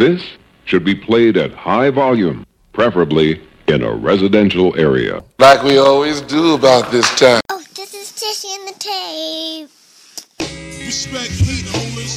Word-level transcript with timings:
This 0.00 0.24
should 0.64 0.82
be 0.82 0.94
played 0.94 1.36
at 1.36 1.52
high 1.52 1.90
volume, 1.90 2.46
preferably 2.72 3.46
in 3.68 3.82
a 3.82 3.92
residential 3.94 4.74
area. 4.80 5.22
Like 5.38 5.62
we 5.62 5.76
always 5.76 6.22
do 6.22 6.54
about 6.54 6.90
this 6.90 7.06
time. 7.16 7.42
Oh, 7.50 7.62
this 7.74 7.92
is 7.92 8.10
Tissue 8.12 8.48
and 8.48 8.68
the 8.68 8.72
Tape. 8.78 9.68
Respect 10.86 11.32
heat, 11.32 11.66
homies. 11.66 12.16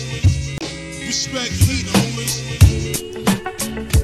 Respect 1.05 1.51
heat, 1.51 1.85
homies. 1.91 2.39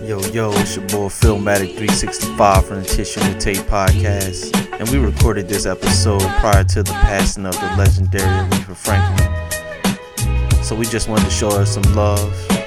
Yo, 0.05 0.19
yo, 0.33 0.51
it's 0.59 0.75
your 0.75 0.85
boy 0.87 1.07
Philmatic 1.07 1.77
365 1.77 2.65
from 2.65 2.83
the 2.83 2.85
Tissue 2.85 3.21
and 3.21 3.33
the 3.33 3.39
Tape 3.39 3.65
podcast. 3.67 4.53
And 4.77 4.89
we 4.89 4.97
recorded 4.97 5.47
this 5.47 5.65
episode 5.65 6.19
prior 6.41 6.65
to 6.65 6.83
the 6.83 6.91
passing 6.91 7.45
of 7.45 7.53
the 7.53 7.73
legendary 7.77 8.25
Aretha 8.25 8.75
Franklin. 8.75 10.63
So 10.65 10.75
we 10.75 10.85
just 10.85 11.07
wanted 11.07 11.23
to 11.23 11.31
show 11.31 11.49
her 11.51 11.65
some 11.65 11.83
love 11.95 12.35
and 12.51 12.58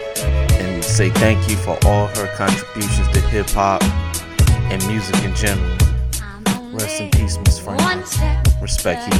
say 0.93 1.09
thank 1.09 1.49
you 1.49 1.57
for 1.57 1.79
all 1.87 2.07
her 2.09 2.27
contributions 2.37 3.09
to 3.09 3.21
hip 3.21 3.49
hop 3.49 3.83
and 4.71 4.87
music 4.87 5.17
in 5.25 5.35
general. 5.35 5.79
Rest 6.75 7.01
in 7.01 7.11
peace, 7.11 7.39
Miss 7.39 7.59
Franklin. 7.59 8.01
Respect 8.61 9.09
you, 9.09 9.19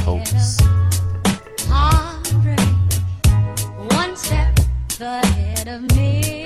heartbreak, 1.67 2.59
one 3.91 4.15
step 4.15 4.59
ahead 4.99 5.67
of 5.67 5.81
misery. 5.95 6.42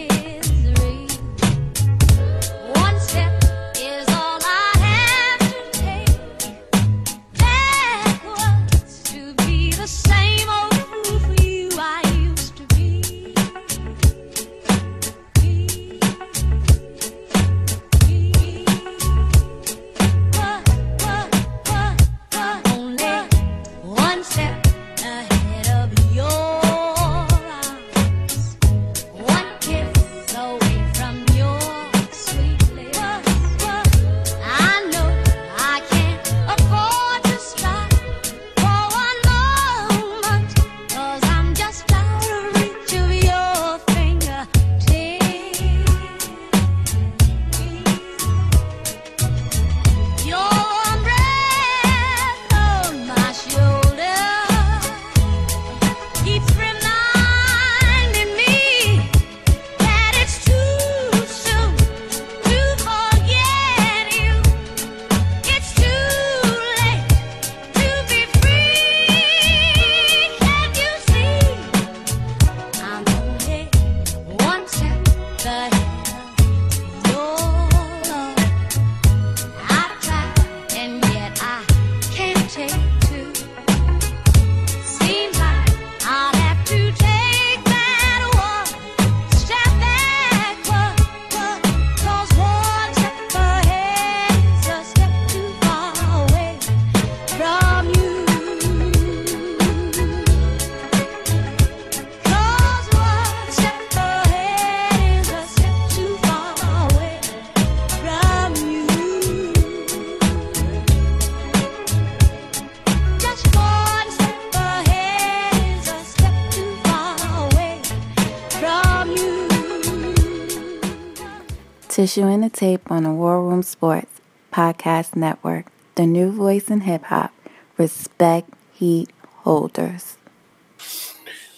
Tissue 121.98 122.28
and 122.28 122.44
the 122.44 122.50
Tape 122.52 122.92
on 122.92 123.06
the 123.06 123.10
War 123.10 123.44
Room 123.44 123.64
Sports 123.64 124.22
Podcast 124.54 125.16
Network, 125.16 125.66
the 125.96 126.06
new 126.06 126.32
voice 126.32 126.70
in 126.70 126.82
hip 126.82 127.06
hop. 127.06 127.34
Respect 127.76 128.52
Heat 128.72 129.10
Holders. 129.38 130.16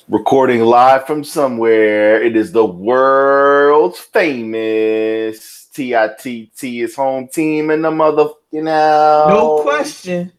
Recording 0.07 0.61
live 0.61 1.05
from 1.05 1.25
somewhere. 1.25 2.23
It 2.23 2.37
is 2.37 2.53
the 2.53 2.65
world's 2.65 3.99
famous 3.99 5.67
TITT 5.73 6.63
is 6.63 6.95
home 6.95 7.27
team 7.27 7.69
in 7.69 7.81
the 7.81 7.91
motherfucking 7.91 8.69
house. 8.69 9.29
No 9.29 9.61
question. 9.61 10.31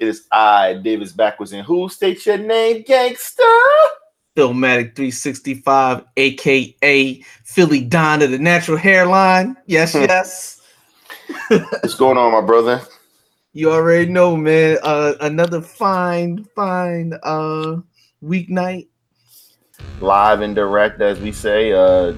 It 0.00 0.08
is 0.08 0.26
I, 0.32 0.80
Davis 0.82 1.12
Backwards, 1.12 1.52
and 1.52 1.64
who? 1.64 1.88
states 1.88 2.26
your 2.26 2.38
name, 2.38 2.82
gangster. 2.84 3.44
Philmatic 4.36 4.96
365, 4.96 6.04
aka 6.16 7.22
Philly 7.44 7.80
Don 7.82 8.22
of 8.22 8.30
the 8.30 8.38
natural 8.38 8.78
hairline. 8.78 9.56
Yes, 9.66 9.94
yes. 9.94 10.60
What's 11.48 11.94
going 11.94 12.16
on, 12.16 12.32
my 12.32 12.40
brother? 12.40 12.80
You 13.52 13.70
already 13.70 14.10
know, 14.10 14.36
man. 14.36 14.78
Uh, 14.82 15.14
another 15.20 15.60
fine, 15.60 16.44
fine 16.54 17.12
uh 17.22 17.76
weeknight. 18.24 18.88
Live 20.00 20.40
and 20.40 20.54
direct, 20.54 21.02
as 21.02 21.20
we 21.20 21.32
say, 21.32 21.72
uh, 21.72 22.14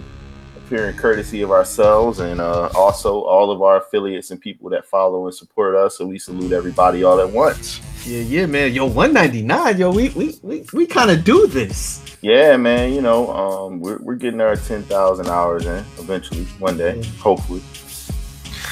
appearing 0.74 0.96
courtesy 0.96 1.42
of 1.42 1.52
ourselves 1.52 2.18
and 2.18 2.40
uh, 2.40 2.68
also 2.74 3.20
all 3.22 3.52
of 3.52 3.62
our 3.62 3.76
affiliates 3.76 4.32
and 4.32 4.40
people 4.40 4.68
that 4.68 4.84
follow 4.84 5.26
and 5.26 5.34
support 5.34 5.76
us. 5.76 5.96
So 5.96 6.04
we 6.04 6.18
salute 6.18 6.50
everybody 6.52 7.04
all 7.04 7.20
at 7.20 7.30
once. 7.30 7.80
Yeah, 8.04 8.22
yeah, 8.22 8.46
man. 8.46 8.72
Yo, 8.72 8.86
199. 8.86 9.78
Yo, 9.78 9.92
we 9.92 10.08
we 10.10 10.34
we, 10.42 10.64
we 10.72 10.86
kind 10.86 11.12
of 11.12 11.22
do 11.22 11.46
this. 11.46 12.02
Yeah, 12.22 12.56
man. 12.56 12.92
You 12.92 13.02
know, 13.02 13.32
um, 13.32 13.78
we're, 13.80 13.98
we're 13.98 14.16
getting 14.16 14.40
our 14.40 14.56
ten 14.56 14.82
thousand 14.82 15.28
hours 15.28 15.64
in 15.64 15.84
eventually, 15.98 16.44
one 16.58 16.76
day, 16.76 16.96
Yeah. 16.96 17.08
hopefully. 17.20 17.62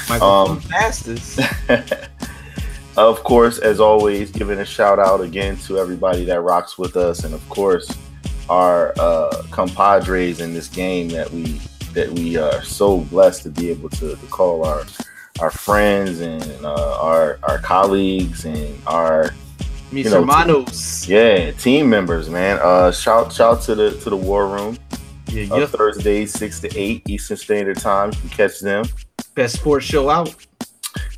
Microphone 0.09 0.49
Um, 0.57 0.59
fastest. 0.59 1.39
of 2.97 3.23
course, 3.23 3.59
as 3.59 3.79
always, 3.79 4.29
giving 4.29 4.59
a 4.59 4.65
shout 4.65 4.99
out 4.99 5.21
again 5.21 5.55
to 5.67 5.77
everybody 5.79 6.25
that 6.25 6.41
rocks 6.41 6.77
with 6.77 6.97
us, 6.97 7.23
and 7.23 7.33
of 7.33 7.47
course, 7.47 7.89
our 8.49 8.93
uh, 8.99 9.43
compadres 9.51 10.41
in 10.41 10.53
this 10.53 10.67
game 10.67 11.07
that 11.07 11.31
we 11.31 11.61
that 11.93 12.09
we 12.11 12.37
are 12.37 12.61
so 12.63 12.99
blessed 12.99 13.43
to 13.43 13.49
be 13.49 13.69
able 13.69 13.89
to, 13.89 14.15
to 14.15 14.25
call 14.27 14.65
our 14.65 14.83
our 15.39 15.49
friends 15.51 16.19
and 16.21 16.43
uh, 16.65 16.99
our 17.01 17.39
our 17.43 17.57
colleagues 17.59 18.45
and 18.45 18.75
our 18.87 19.33
Mis 19.91 20.05
you 20.05 20.11
know, 20.11 20.19
hermanos. 20.21 21.07
yeah 21.07 21.51
team 21.51 21.89
members. 21.89 22.29
Man, 22.29 22.59
uh, 22.61 22.91
shout 22.91 23.31
shout 23.33 23.61
to 23.63 23.75
the 23.75 23.91
to 23.99 24.09
the 24.09 24.17
war 24.17 24.47
room. 24.47 24.77
Yeah, 25.29 25.51
Uh, 25.53 25.57
yeah. 25.59 25.65
Thursdays 25.65 26.31
six 26.33 26.59
to 26.61 26.77
eight 26.77 27.07
Eastern 27.09 27.37
Standard 27.37 27.79
Time. 27.79 28.11
You 28.11 28.19
can 28.19 28.29
catch 28.29 28.59
them. 28.59 28.85
Best 29.35 29.55
sports 29.55 29.85
show 29.85 30.09
out. 30.09 30.35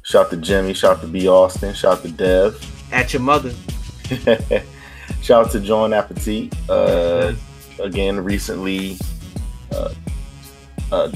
Shout 0.04 0.30
to 0.30 0.38
Jimmy. 0.38 0.74
Shout 0.74 1.02
to 1.02 1.08
B 1.08 1.28
Austin. 1.28 1.74
Shout 1.74 2.02
to 2.04 2.10
Dev. 2.12 2.56
At 2.94 3.12
your 3.12 3.22
mother. 3.22 3.52
Shout 5.22 5.46
out 5.48 5.52
to 5.52 5.60
John 5.60 5.94
Appetit. 5.94 6.54
Uh, 6.70 7.34
again, 7.80 8.24
recently, 8.24 8.98
uh, 9.74 9.94
uh, 10.96 11.12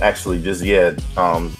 actually, 0.00 0.42
just 0.42 0.62
yeah, 0.62 0.94
um, 1.16 1.54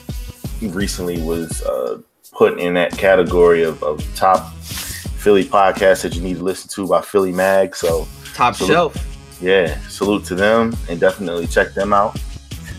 recently 0.60 1.22
was 1.22 1.62
uh, 1.62 2.00
put 2.32 2.58
in 2.58 2.74
that 2.74 2.92
category 2.96 3.62
of, 3.62 3.82
of 3.82 4.02
top 4.14 4.52
Philly 4.54 5.44
podcasts 5.44 6.02
that 6.02 6.14
you 6.14 6.22
need 6.22 6.38
to 6.38 6.44
listen 6.44 6.68
to 6.70 6.88
by 6.88 7.00
Philly 7.00 7.32
Mag. 7.32 7.74
So, 7.76 8.06
Top 8.34 8.54
Salute. 8.54 8.72
shelf. 8.72 9.38
yeah, 9.40 9.78
salute 9.88 10.24
to 10.26 10.34
them 10.34 10.74
and 10.88 10.98
definitely 10.98 11.46
check 11.46 11.74
them 11.74 11.92
out. 11.92 12.18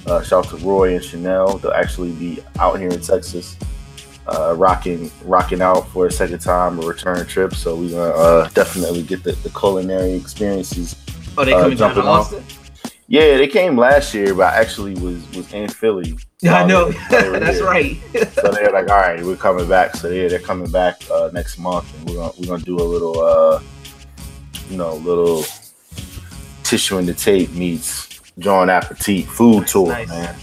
Uh, 0.07 0.21
shout 0.21 0.45
out 0.45 0.50
to 0.51 0.57
Roy 0.65 0.95
and 0.95 1.04
Chanel. 1.04 1.57
They'll 1.60 1.71
actually 1.71 2.12
be 2.13 2.44
out 2.60 2.80
here 2.80 2.89
in 2.89 3.00
Texas 3.00 3.56
uh, 4.27 4.54
rocking 4.57 5.12
rocking 5.25 5.62
out 5.62 5.88
for 5.89 6.07
a 6.07 6.12
second 6.12 6.39
time, 6.39 6.80
a 6.80 6.81
return 6.86 7.25
trip. 7.27 7.54
So 7.54 7.75
we're 7.75 7.92
gonna 7.92 8.10
uh, 8.12 8.50
definitely 8.50 9.04
get 9.04 9.24
the, 9.24 9.33
the 9.33 9.50
culinary 9.50 10.13
experiences. 10.13 10.95
Oh, 11.38 11.45
they 11.45 11.54
Uh, 11.54 11.62
coming 11.62 11.77
down 11.77 11.89
to 11.95 12.01
jumping 12.01 12.10
off. 12.10 12.62
Yeah, 13.13 13.38
they 13.38 13.48
came 13.48 13.77
last 13.77 14.12
year, 14.15 14.33
but 14.33 14.51
I 14.56 14.57
actually 14.57 14.95
was 14.95 15.21
was 15.36 15.54
in 15.54 15.69
Philly. 15.69 16.18
Yeah, 16.42 16.56
I 16.63 16.65
know. 16.65 16.89
they- 16.89 16.98
while 16.98 17.21
they 17.21 17.30
were 17.30 17.39
That's 17.39 17.62
right. 17.62 17.95
So 18.33 18.51
they're 18.51 18.71
like, 18.71 18.89
all 18.89 18.98
right, 18.98 19.24
we're 19.24 19.36
coming 19.36 19.69
back. 19.69 19.95
So 19.95 20.10
yeah, 20.10 20.27
they're 20.30 20.39
coming 20.39 20.71
back 20.71 21.00
uh, 21.12 21.30
next 21.31 21.60
month, 21.60 21.86
and 21.95 22.10
we're 22.10 22.15
gonna 22.15 22.33
we're 22.39 22.48
gonna 22.48 22.63
do 22.63 22.75
a 22.80 22.81
little, 22.81 23.19
uh, 23.21 23.62
you 24.68 24.77
know, 24.77 24.95
little 24.95 25.45
tissue 26.63 26.98
in 26.98 27.06
the 27.06 27.13
tape 27.13 27.51
meets 27.51 28.19
John 28.39 28.71
Appetit 28.71 29.27
food 29.27 29.68
tour, 29.68 29.89
nice. 29.89 30.10
man. 30.10 30.36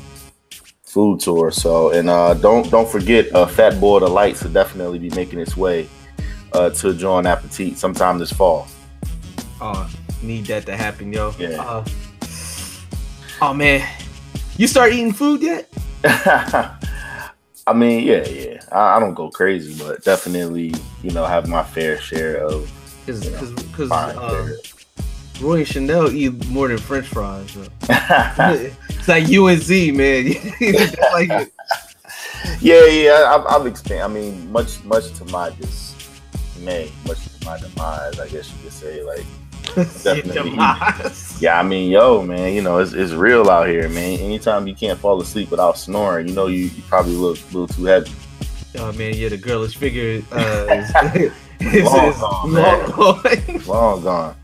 Food 0.85 1.19
tour. 1.19 1.51
So 1.51 1.91
and 1.91 2.09
uh, 2.09 2.35
don't 2.35 2.71
don't 2.71 2.89
forget, 2.89 3.35
uh, 3.35 3.47
Fat 3.47 3.81
Boy 3.81 3.99
the 3.99 4.07
Lights 4.07 4.45
will 4.45 4.53
definitely 4.53 5.01
be 5.01 5.11
making 5.11 5.41
its 5.41 5.57
way 5.57 5.89
uh, 6.53 6.71
to 6.71 6.95
John 6.95 7.27
Appetit 7.27 7.79
sometime 7.79 8.21
this 8.21 8.33
fall. 8.33 8.69
Oh, 9.61 9.91
need 10.23 10.47
that 10.47 10.67
to 10.67 10.77
happen, 10.77 11.13
yo. 11.13 11.35
Yeah. 11.37 11.61
Uh, 11.61 11.85
oh 13.43 13.55
man, 13.55 13.87
you 14.57 14.67
start 14.67 14.93
eating 14.93 15.13
food 15.13 15.43
yet? 15.43 15.73
I 16.05 17.73
mean, 17.75 18.07
yeah, 18.07 18.27
yeah. 18.27 18.61
I, 18.73 18.97
I 18.97 19.01
don't 19.01 19.15
go 19.15 19.31
crazy, 19.31 19.83
but 19.83 20.03
definitely, 20.05 20.75
you 21.03 21.11
know, 21.11 21.25
have 21.25 21.49
my 21.49 21.63
fair 21.63 21.99
share 22.01 22.37
of 22.39 22.71
Because 23.07 23.29
because 23.53 23.89
fine 23.89 24.17
uh. 24.19 24.49
Roy 25.41 25.59
and 25.59 25.69
Chanel 25.69 26.13
eat 26.13 26.47
more 26.49 26.69
than 26.69 26.79
French 26.79 27.07
fries. 27.07 27.57
it's 27.89 29.09
like 29.09 29.29
you 29.29 29.47
and 29.47 29.61
Z, 29.61 29.93
man. 29.93 30.35
Like. 31.13 31.53
Yeah, 32.61 32.85
yeah, 32.87 33.35
I've, 33.35 33.67
I've. 33.67 33.93
I 33.93 34.09
mean, 34.09 34.51
much, 34.53 34.83
much 34.85 35.13
to 35.15 35.25
my 35.27 35.51
dismay, 35.51 36.91
much 37.07 37.25
to 37.25 37.45
my 37.47 37.59
demise, 37.59 38.19
I 38.19 38.29
guess 38.29 38.53
you 38.53 38.59
could 38.63 38.73
say. 38.73 39.03
Like, 39.03 39.25
definitely. 40.03 40.59
Yeah, 41.41 41.59
I 41.59 41.63
mean, 41.63 41.91
yo, 41.91 42.23
man, 42.23 42.53
you 42.53 42.61
know, 42.63 42.79
it's, 42.79 42.93
it's 42.93 43.13
real 43.13 43.49
out 43.51 43.69
here, 43.69 43.89
man. 43.89 44.19
Anytime 44.19 44.67
you 44.67 44.75
can't 44.75 44.99
fall 44.99 45.21
asleep 45.21 45.51
without 45.51 45.79
snoring, 45.79 46.29
you 46.29 46.35
know, 46.35 46.47
you, 46.49 46.65
you 46.65 46.83
probably 46.89 47.15
look 47.15 47.39
a 47.39 47.45
little 47.57 47.67
too 47.69 47.85
heavy. 47.85 48.13
Oh 48.79 48.93
man, 48.93 49.15
yeah, 49.15 49.29
the 49.31 49.37
girlish 49.37 49.77
figure 49.77 50.23
uh, 50.33 50.67
is, 51.61 51.75
is, 51.75 51.85
Long 51.85 52.09
is 52.09 52.17
gone, 52.19 52.53
long 52.53 52.91
gone. 52.93 53.67
Long 53.67 54.03
gone. 54.03 54.37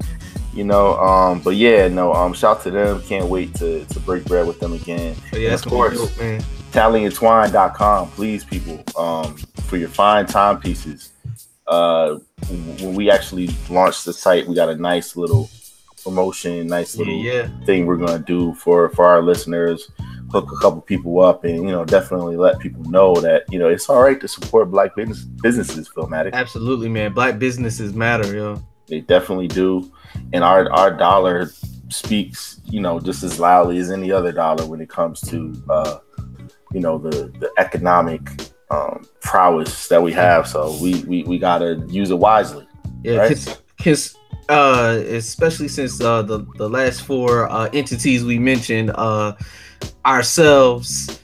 You 0.53 0.65
know, 0.65 0.99
um, 0.99 1.41
but 1.43 1.55
yeah, 1.57 1.87
no, 1.89 2.13
um, 2.15 2.33
shout 2.33 2.63
to 2.63 2.71
them. 2.71 3.03
Can't 3.03 3.27
wait 3.27 3.55
to 3.57 3.85
to 3.85 4.01
break 4.01 4.25
bread 4.25 4.47
with 4.47 4.59
them 4.59 4.73
again. 4.73 5.15
But 5.31 5.41
yeah, 5.41 5.53
And 5.53 5.55
of 5.65 5.67
course, 5.71 5.99
dope, 5.99 6.19
man. 6.19 6.43
tallyandtwine.com 6.73 8.11
please 8.11 8.45
people 8.45 8.83
um 8.99 9.37
for 9.65 9.77
your 9.77 9.89
fine 9.89 10.27
timepieces 10.27 11.11
uh 11.69 12.17
when 12.81 12.95
we 12.95 13.11
actually 13.11 13.49
launched 13.71 14.05
the 14.05 14.13
site 14.13 14.47
we 14.47 14.55
got 14.55 14.69
a 14.69 14.77
nice 14.77 15.17
little 15.17 15.51
promotion 16.05 16.67
nice 16.67 16.95
Yeah, 16.95 16.99
little 17.05 17.19
yeah. 17.23 17.49
thing 17.65 17.87
we're 17.87 17.97
gonna 17.97 18.19
do 18.21 18.55
for 18.55 18.89
for 18.91 19.05
our 19.07 19.21
listeners 19.23 19.91
hook 20.31 20.51
a 20.53 20.57
couple 20.61 20.81
people 20.81 21.21
up 21.21 21.45
and 21.45 21.57
you 21.65 21.71
know 21.73 21.85
definitely 21.85 22.37
let 22.37 22.59
people 22.59 22.83
know 22.85 23.15
that 23.17 23.45
you 23.51 23.59
know 23.59 23.69
it's 23.69 23.89
all 23.89 24.03
right 24.03 24.21
to 24.21 24.29
support 24.29 24.71
black 24.71 24.95
business 24.97 25.25
businesses 25.43 25.89
Philmatic 25.89 26.33
Absolutely, 26.33 26.89
man. 26.89 27.13
Black 27.13 27.39
businesses 27.39 27.95
matter, 27.95 28.35
yo. 28.37 28.63
they 28.89 29.01
definitely 29.01 29.49
do 29.49 29.91
and 30.33 30.43
our 30.45 30.71
our 30.73 30.91
dollar 30.93 31.51
speaks 31.89 32.61
you 32.65 32.81
know 32.81 32.99
just 33.01 33.23
as 33.23 33.39
loudly 33.41 33.79
as 33.79 33.91
any 33.91 34.11
other 34.13 34.33
dollar 34.33 34.67
when 34.67 34.81
it 34.81 34.89
comes 34.89 35.21
to 35.21 35.53
uh 35.71 35.99
you 36.73 36.81
know 36.81 36.99
the 36.99 37.27
the 37.41 37.51
economic 37.59 38.23
um 38.71 39.05
prowess 39.21 39.89
that 39.89 40.03
we 40.03 40.13
have 40.13 40.47
so 40.49 40.77
we 40.83 41.03
we, 41.05 41.23
we 41.25 41.39
gotta 41.39 41.85
use 41.89 42.11
it 42.11 42.19
wisely 42.19 42.67
Yeah, 43.03 43.17
Right. 43.19 43.29
cause, 43.29 43.63
'cause, 43.83 44.17
uh, 44.49 45.01
especially 45.09 45.69
since 45.69 46.01
uh, 46.01 46.23
the 46.23 46.45
the 46.57 46.69
last 46.69 47.03
four 47.03 47.49
uh, 47.51 47.69
entities 47.73 48.25
we 48.25 48.39
mentioned, 48.39 48.91
uh, 48.95 49.33
ourselves, 50.05 51.21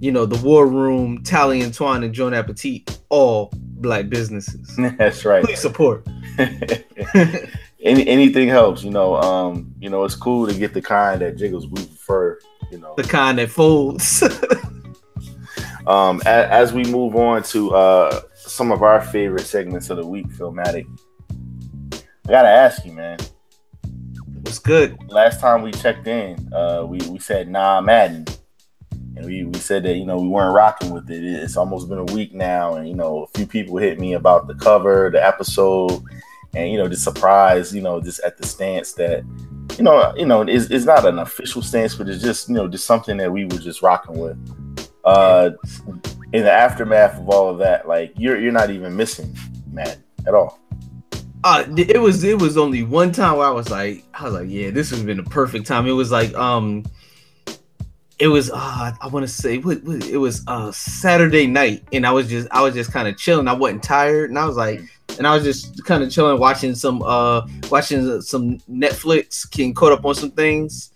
you 0.00 0.12
know, 0.12 0.24
the 0.26 0.38
War 0.44 0.66
Room, 0.66 1.22
Tally 1.22 1.60
and 1.62 1.72
Twine, 1.74 2.02
and 2.04 2.14
Joan 2.14 2.32
Appetit, 2.34 2.98
all 3.08 3.50
black 3.54 4.08
businesses. 4.08 4.74
that's 4.98 5.24
right 5.24 5.44
Please 5.44 5.60
support. 5.60 6.06
Any, 7.84 8.06
anything 8.08 8.48
helps 8.48 8.82
you 8.82 8.90
know 8.90 9.16
um 9.16 9.70
you 9.78 9.90
know 9.90 10.04
it's 10.04 10.14
cool 10.16 10.46
to 10.46 10.54
get 10.54 10.72
the 10.72 10.80
kind 10.80 11.20
that 11.20 11.36
jiggles 11.36 11.66
we 11.66 11.84
prefer 11.84 12.38
you 12.70 12.78
know 12.78 12.94
the 12.96 13.02
kind 13.02 13.38
that 13.38 13.50
folds. 13.50 14.22
Um 15.86 16.20
a, 16.24 16.52
as 16.52 16.72
we 16.72 16.84
move 16.84 17.16
on 17.16 17.42
to 17.44 17.74
uh 17.74 18.22
some 18.34 18.72
of 18.72 18.82
our 18.82 19.00
favorite 19.00 19.46
segments 19.46 19.90
of 19.90 19.96
the 19.96 20.06
week 20.06 20.28
Philmatic 20.28 20.86
i 22.26 22.30
gotta 22.30 22.48
ask 22.48 22.84
you 22.84 22.92
man 22.92 23.18
What's 24.42 24.58
good? 24.58 24.96
last 25.10 25.40
time 25.40 25.62
we 25.62 25.72
checked 25.72 26.06
in, 26.06 26.52
uh, 26.52 26.84
we, 26.86 26.98
we 27.08 27.18
said 27.18 27.48
nah 27.48 27.80
Madden. 27.80 28.26
And 29.16 29.24
we, 29.24 29.44
we 29.44 29.58
said 29.58 29.84
that, 29.84 29.94
you 29.96 30.04
know, 30.04 30.18
we 30.18 30.28
weren't 30.28 30.54
rocking 30.54 30.90
with 30.90 31.10
it. 31.10 31.24
It's 31.24 31.56
almost 31.56 31.88
been 31.88 31.98
a 31.98 32.12
week 32.12 32.34
now, 32.34 32.74
and 32.74 32.88
you 32.88 32.94
know, 32.94 33.24
a 33.24 33.38
few 33.38 33.46
people 33.46 33.76
hit 33.78 33.98
me 33.98 34.14
about 34.14 34.46
the 34.46 34.54
cover, 34.54 35.08
the 35.10 35.24
episode, 35.24 36.02
and 36.54 36.70
you 36.70 36.78
know, 36.78 36.88
the 36.88 36.96
surprise, 36.96 37.74
you 37.74 37.80
know, 37.80 38.00
just 38.00 38.20
at 38.20 38.36
the 38.36 38.46
stance 38.46 38.92
that, 38.94 39.24
you 39.78 39.84
know, 39.84 40.12
you 40.16 40.26
know, 40.26 40.42
it's, 40.42 40.66
it's 40.66 40.84
not 40.84 41.06
an 41.06 41.18
official 41.20 41.62
stance, 41.62 41.94
but 41.94 42.08
it's 42.08 42.22
just, 42.22 42.48
you 42.48 42.54
know, 42.54 42.68
just 42.68 42.86
something 42.86 43.16
that 43.16 43.32
we 43.32 43.44
were 43.44 43.58
just 43.58 43.82
rocking 43.82 44.18
with. 44.18 44.36
Uh 45.04 45.50
in 46.32 46.42
the 46.42 46.52
aftermath 46.52 47.18
of 47.18 47.28
all 47.28 47.48
of 47.48 47.58
that, 47.58 47.86
like 47.86 48.12
you're 48.16 48.38
you're 48.38 48.52
not 48.52 48.70
even 48.70 48.96
missing 48.96 49.36
Madden 49.70 50.02
at 50.26 50.34
all. 50.34 50.58
Uh, 51.44 51.64
it 51.76 52.00
was 52.00 52.24
it 52.24 52.40
was 52.40 52.56
only 52.56 52.82
one 52.82 53.12
time 53.12 53.36
where 53.36 53.46
I 53.46 53.50
was 53.50 53.70
like, 53.70 54.02
I 54.14 54.24
was 54.24 54.32
like, 54.32 54.48
yeah, 54.48 54.70
this 54.70 54.90
has 54.90 55.02
been 55.02 55.18
a 55.18 55.24
perfect 55.24 55.66
time. 55.66 55.86
It 55.86 55.92
was 55.92 56.10
like, 56.10 56.34
um, 56.34 56.84
it 58.18 58.28
was 58.28 58.50
uh, 58.50 58.92
I 58.98 59.08
want 59.08 59.26
to 59.26 59.32
say 59.32 59.58
what, 59.58 59.84
what 59.84 60.04
it 60.06 60.16
was 60.16 60.42
uh 60.46 60.72
Saturday 60.72 61.46
night, 61.46 61.84
and 61.92 62.06
I 62.06 62.12
was 62.12 62.28
just 62.28 62.48
I 62.50 62.62
was 62.62 62.74
just 62.74 62.92
kind 62.92 63.06
of 63.06 63.18
chilling. 63.18 63.46
I 63.46 63.52
wasn't 63.52 63.82
tired, 63.82 64.30
and 64.30 64.38
I 64.38 64.46
was 64.46 64.56
like, 64.56 64.80
and 65.18 65.26
I 65.26 65.34
was 65.34 65.44
just 65.44 65.84
kind 65.84 66.02
of 66.02 66.10
chilling, 66.10 66.40
watching 66.40 66.74
some 66.74 67.02
uh 67.02 67.46
watching 67.70 68.22
some 68.22 68.58
Netflix, 68.60 69.50
getting 69.50 69.74
caught 69.74 69.92
up 69.92 70.04
on 70.04 70.14
some 70.14 70.30
things. 70.30 70.92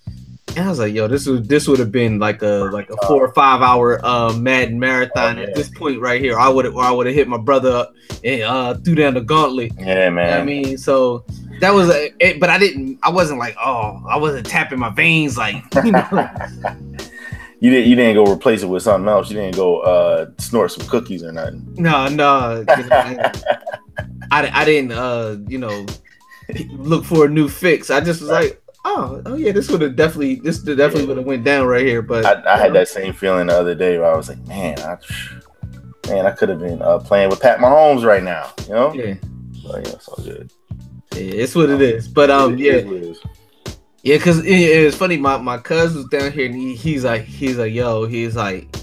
And 0.59 0.67
I 0.67 0.71
was 0.71 0.81
like, 0.81 0.93
yo, 0.93 1.07
this 1.07 1.25
would 1.27 1.49
this 1.49 1.69
would 1.69 1.79
have 1.79 1.93
been 1.93 2.19
like 2.19 2.43
a 2.43 2.69
like 2.73 2.91
a 2.91 2.97
four 3.07 3.25
or 3.25 3.33
five 3.33 3.63
hour 3.63 4.05
uh 4.05 4.33
Madden 4.33 4.77
marathon 4.81 5.39
Oh, 5.39 5.43
at 5.43 5.55
this 5.55 5.69
point 5.69 6.01
right 6.01 6.21
here. 6.21 6.37
I 6.37 6.49
would 6.49 6.67
or 6.67 6.83
I 6.83 6.91
would 6.91 7.07
have 7.07 7.15
hit 7.15 7.29
my 7.29 7.37
brother 7.39 7.71
up 7.71 7.95
and 8.25 8.43
uh 8.43 8.75
threw 8.75 8.97
down 8.97 9.15
the 9.15 9.21
gauntlet. 9.21 9.71
Yeah, 9.79 10.11
man. 10.11 10.41
I 10.41 10.45
mean, 10.45 10.77
so 10.77 11.25
that 11.61 11.73
was 11.73 11.91
a, 11.91 12.13
it, 12.19 12.41
but 12.41 12.51
I 12.51 12.59
didn't. 12.59 12.99
I 13.05 13.11
wasn't 13.11 13.39
like, 13.39 13.55
oh, 13.65 14.03
I 14.09 14.17
wasn't 14.17 14.47
tapping 14.47 14.81
my 14.81 14.91
veins 14.91 15.39
like, 15.39 15.63
you 15.85 15.93
know. 15.93 16.29
You 17.61 17.71
didn't 17.71 17.91
you 17.91 17.97
didn't 17.97 18.15
go 18.15 18.33
replace 18.33 18.63
it 18.63 18.67
with 18.67 18.85
something 18.85 19.09
else. 19.09 19.31
You 19.31 19.37
didn't 19.37 19.57
go 19.57 19.81
uh 19.81 20.31
snort 20.39 20.71
some 20.71 20.87
cookies 20.87 21.25
or 21.25 21.33
nothing. 21.33 21.67
no, 21.77 22.07
no. 22.07 22.61
you 22.61 22.67
I, 24.31 24.49
I 24.61 24.65
didn't, 24.65 24.93
uh, 24.93 25.39
you 25.49 25.59
know, 25.59 25.85
look 26.71 27.05
for 27.05 27.27
a 27.27 27.29
new 27.29 27.49
fix. 27.49 27.91
I 27.91 28.01
just 28.01 28.21
was 28.21 28.31
like, 28.31 28.63
oh, 28.85 29.23
oh 29.27 29.35
yeah, 29.35 29.53
this 29.53 29.71
would 29.71 29.81
have 29.83 29.97
definitely, 29.97 30.37
this 30.37 30.59
definitely 30.59 31.07
would 31.07 31.17
have 31.19 31.27
went 31.27 31.45
down 31.45 31.67
right 31.67 31.85
here. 31.85 32.03
But 32.03 32.25
I, 32.25 32.55
I 32.55 32.59
had 32.59 32.73
that 32.75 32.89
same 32.89 33.13
feeling 33.13 33.49
the 33.49 33.59
other 33.59 33.75
day 33.75 33.99
where 33.99 34.13
I 34.13 34.17
was 34.17 34.29
like, 34.29 34.45
man, 34.47 34.79
I 34.81 34.97
man, 36.09 36.27
I 36.27 36.31
could 36.31 36.49
have 36.49 36.61
been 36.61 36.81
uh, 36.83 36.99
playing 36.99 37.31
with 37.31 37.41
Pat 37.41 37.59
Mahomes 37.59 38.05
right 38.05 38.23
now. 38.23 38.53
You 38.67 38.75
know? 38.75 38.93
yeah, 38.95 39.15
But, 39.67 39.87
yeah, 39.87 39.93
it's 39.93 40.09
all 40.09 40.25
good. 40.25 40.51
yeah, 41.13 41.19
it's 41.43 41.55
what 41.55 41.71
it 41.71 41.81
is. 41.81 42.09
But 42.09 42.31
um, 42.31 42.57
yeah, 42.59 42.73
is 42.73 42.85
what 42.85 42.97
it 42.97 43.03
is. 43.05 43.21
Yeah, 44.03 44.19
cause 44.19 44.39
it, 44.39 44.51
it's 44.51 44.97
funny. 44.97 45.17
My 45.17 45.37
my 45.39 45.59
cousin 45.59 45.99
was 45.99 46.07
down 46.09 46.33
here, 46.33 46.47
and 46.47 46.55
he, 46.55 46.75
he's 46.75 47.05
like, 47.05 47.23
he's 47.25 47.59
like, 47.59 47.73
yo, 47.73 48.07
he's 48.07 48.37
like, 48.37 48.75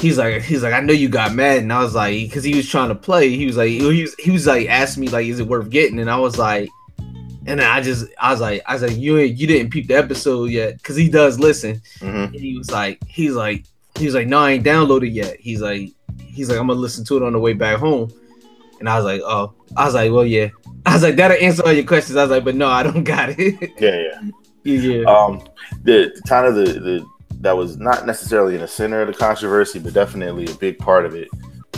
he's 0.00 0.18
like, 0.18 0.42
he's 0.42 0.62
like, 0.62 0.74
I 0.74 0.80
know 0.80 0.92
you 0.92 1.08
got 1.08 1.32
mad, 1.34 1.58
and 1.58 1.72
I 1.72 1.82
was 1.82 1.94
like, 1.94 2.12
because 2.14 2.44
he 2.44 2.54
was 2.54 2.68
trying 2.68 2.90
to 2.90 2.94
play. 2.94 3.34
He 3.34 3.46
was 3.46 3.56
like, 3.56 3.70
he 3.70 4.02
was 4.02 4.14
he 4.16 4.30
was 4.30 4.46
like, 4.46 4.68
asking 4.68 5.00
me 5.00 5.08
like, 5.08 5.26
is 5.26 5.40
it 5.40 5.48
worth 5.48 5.70
getting? 5.70 5.98
And 5.98 6.10
I 6.10 6.18
was 6.18 6.38
like, 6.38 6.68
and 7.46 7.60
then 7.60 7.66
I 7.68 7.80
just, 7.80 8.06
I 8.20 8.32
was 8.32 8.40
like, 8.40 8.62
I 8.66 8.74
was 8.74 8.82
like, 8.82 8.96
you 8.96 9.18
ain't, 9.18 9.36
you 9.36 9.46
didn't 9.46 9.70
peep 9.70 9.88
the 9.88 9.94
episode 9.94 10.50
yet, 10.50 10.82
cause 10.82 10.96
he 10.96 11.08
does 11.08 11.38
listen. 11.38 11.80
Mhm. 12.00 12.26
And 12.26 12.34
he 12.34 12.56
was 12.58 12.70
like, 12.70 12.98
he's 13.06 13.34
like, 13.34 13.64
he 13.96 14.06
was 14.06 14.14
like, 14.14 14.26
no, 14.26 14.38
I 14.38 14.52
ain't 14.52 14.64
downloaded 14.64 15.12
yet. 15.14 15.36
He's 15.40 15.60
like, 15.60 15.92
he's 16.18 16.50
like, 16.50 16.58
I'm 16.58 16.66
gonna 16.66 16.80
listen 16.80 17.04
to 17.06 17.16
it 17.16 17.22
on 17.22 17.32
the 17.32 17.38
way 17.38 17.52
back 17.52 17.78
home. 17.78 18.12
And 18.80 18.88
I 18.88 18.96
was 18.96 19.04
like, 19.04 19.22
oh, 19.24 19.54
I 19.76 19.86
was 19.86 19.94
like, 19.94 20.12
well, 20.12 20.26
yeah. 20.26 20.48
I 20.84 20.94
was 20.94 21.02
like, 21.02 21.16
that'll 21.16 21.36
answer 21.38 21.64
all 21.64 21.72
your 21.72 21.86
questions. 21.86 22.16
I 22.16 22.22
was 22.22 22.30
like, 22.30 22.44
but 22.44 22.54
no, 22.54 22.68
I 22.68 22.82
don't 22.82 23.04
got 23.14 23.30
it. 23.30 23.72
Yeah, 23.80 24.20
yeah. 24.64 24.72
yeah. 24.72 25.04
Um, 25.04 25.42
the 25.82 26.12
the 26.14 26.22
kind 26.28 26.46
of 26.46 26.54
the, 26.54 26.64
the 26.80 27.06
that 27.40 27.56
was 27.56 27.76
not 27.78 28.06
necessarily 28.06 28.54
in 28.54 28.60
the 28.60 28.68
center 28.68 29.00
of 29.00 29.08
the 29.08 29.14
controversy, 29.14 29.78
but 29.78 29.92
definitely 29.94 30.46
a 30.46 30.54
big 30.54 30.78
part 30.78 31.06
of 31.06 31.14
it 31.14 31.28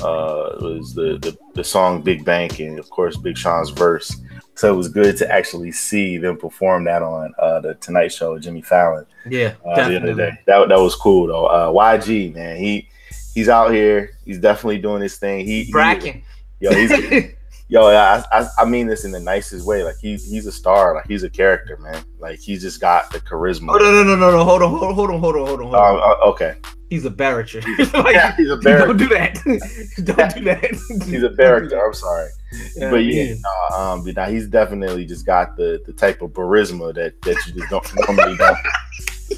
uh, 0.03 0.57
was 0.61 0.95
the, 0.95 1.19
the 1.19 1.37
the 1.55 1.65
song 1.65 2.03
"Big 2.03 2.25
Bank" 2.25 2.61
and 2.61 2.79
of 2.79 2.89
course 2.91 3.17
Big 3.17 3.37
Sean's 3.37 3.71
verse. 3.71 4.17
So 4.59 4.73
it 4.73 4.77
was 4.77 4.89
good 4.89 5.17
to 5.19 5.31
actually 5.33 5.71
see 5.71 6.19
them 6.19 6.37
perform 6.37 6.83
that 6.85 7.01
on 7.01 7.33
uh, 7.39 7.61
the 7.61 7.75
Tonight 7.75 8.09
Show 8.13 8.33
with 8.35 8.43
Jimmy 8.43 8.61
Fallon 8.61 9.07
Yeah, 9.25 9.55
uh, 9.65 9.89
the 9.89 9.99
other 10.03 10.15
day. 10.15 10.33
That 10.49 10.69
that 10.69 10.81
was 10.81 10.97
cool 10.97 11.29
though. 11.29 11.47
Uh, 11.47 11.69
YG 11.73 12.35
man, 12.35 12.57
he 12.57 12.89
he's 13.35 13.49
out 13.49 13.71
here. 13.73 14.19
He's 14.25 14.39
definitely 14.41 14.79
doing 14.79 15.01
his 15.01 15.17
thing. 15.17 15.47
He 15.47 15.63
he- 15.63 15.71
Bracking. 15.71 16.25
Yo, 16.59 16.73
he's 16.75 16.91
Yo, 17.71 17.87
I, 17.87 18.25
I 18.33 18.49
I 18.59 18.65
mean 18.65 18.89
this 18.89 19.05
in 19.05 19.13
the 19.13 19.21
nicest 19.21 19.65
way. 19.65 19.85
Like 19.85 19.97
he 20.01 20.17
he's 20.17 20.47
a 20.47 20.53
star. 20.53 20.95
Like 20.97 21.07
he's 21.07 21.23
a 21.23 21.31
character, 21.31 21.77
man. 21.77 22.03
Like 22.19 22.41
he's 22.41 22.61
just 22.61 22.81
got 22.81 23.13
the 23.13 23.21
charisma. 23.21 23.75
Oh 23.75 23.79
no 23.79 23.93
no 23.93 24.03
no 24.03 24.17
no 24.17 24.31
no! 24.39 24.45
Hold 24.45 24.63
on 24.63 24.71
hold 24.71 24.83
on 24.83 24.95
hold 24.95 25.11
on 25.11 25.21
hold 25.21 25.37
on 25.37 25.47
hold 25.47 25.61
on. 25.61 25.67
Hold 25.67 25.75
Uh, 25.77 26.03
on. 26.03 26.17
uh, 26.23 26.31
okay, 26.31 26.55
He's 26.91 27.05
a 27.05 27.11
barracher. 27.11 27.63
yeah, 28.13 28.35
he's 28.37 28.51
a 28.51 28.57
Don't 28.57 28.97
do 28.97 29.09
that. 29.09 29.35
Don't 30.05 30.35
do 30.35 30.45
that. 30.45 31.05
He's 31.07 31.23
a 31.23 31.35
character. 31.37 31.85
I'm 31.85 31.93
sorry, 31.93 32.29
Yeah, 32.77 32.91
but 32.91 33.05
yeah, 33.05 33.35
no, 33.35 33.77
um, 33.77 34.05
but 34.05 34.17
now 34.17 34.27
he's 34.27 34.47
definitely 34.47 35.05
just 35.05 35.27
got 35.27 35.57
the 35.57 35.83
the 35.85 35.93
type 35.93 36.23
of 36.23 36.31
charisma 36.31 36.95
that 36.95 37.21
that 37.23 37.37
you 37.47 37.53
just 37.61 37.71
don't 37.71 37.87
normally 38.09 38.37
don't. 38.39 38.59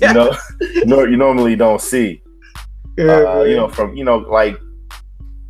You 0.00 0.14
know, 0.14 0.36
no, 0.84 1.04
you 1.04 1.16
normally 1.16 1.56
don't 1.56 1.80
see. 1.80 2.22
uh, 2.98 3.42
you 3.42 3.56
know, 3.56 3.68
from 3.68 3.96
you 3.96 4.04
know, 4.04 4.18
like 4.18 4.56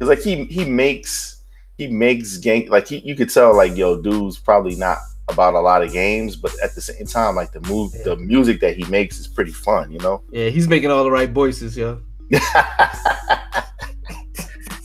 it's 0.01 0.09
like 0.09 0.21
he 0.21 0.45
he 0.47 0.65
makes 0.65 1.43
he 1.77 1.87
makes 1.89 2.39
game 2.39 2.69
like 2.71 2.89
he, 2.89 2.99
you 2.99 3.15
could 3.15 3.29
tell 3.29 3.55
like 3.55 3.77
yo, 3.77 4.01
dude's 4.01 4.39
probably 4.39 4.77
not 4.77 4.99
about 5.33 5.55
a 5.55 5.61
lot 5.61 5.83
of 5.83 5.93
games, 5.93 6.37
but 6.37 6.53
at 6.63 6.75
the 6.75 6.81
same 6.81 7.07
time, 7.07 7.35
like 7.37 7.53
the 7.53 7.61
move, 7.63 7.93
the 8.05 8.17
music 8.17 8.61
that 8.61 8.77
he 8.77 8.85
makes 8.85 9.19
is 9.19 9.27
pretty 9.29 9.53
fun. 9.53 9.91
You 9.91 9.99
know, 9.99 10.23
Yeah, 10.31 10.49
he's 10.49 10.69
making 10.69 10.91
all 10.91 11.05
the 11.05 11.11
right 11.11 11.31
voices, 11.31 11.77
yo. 11.77 12.01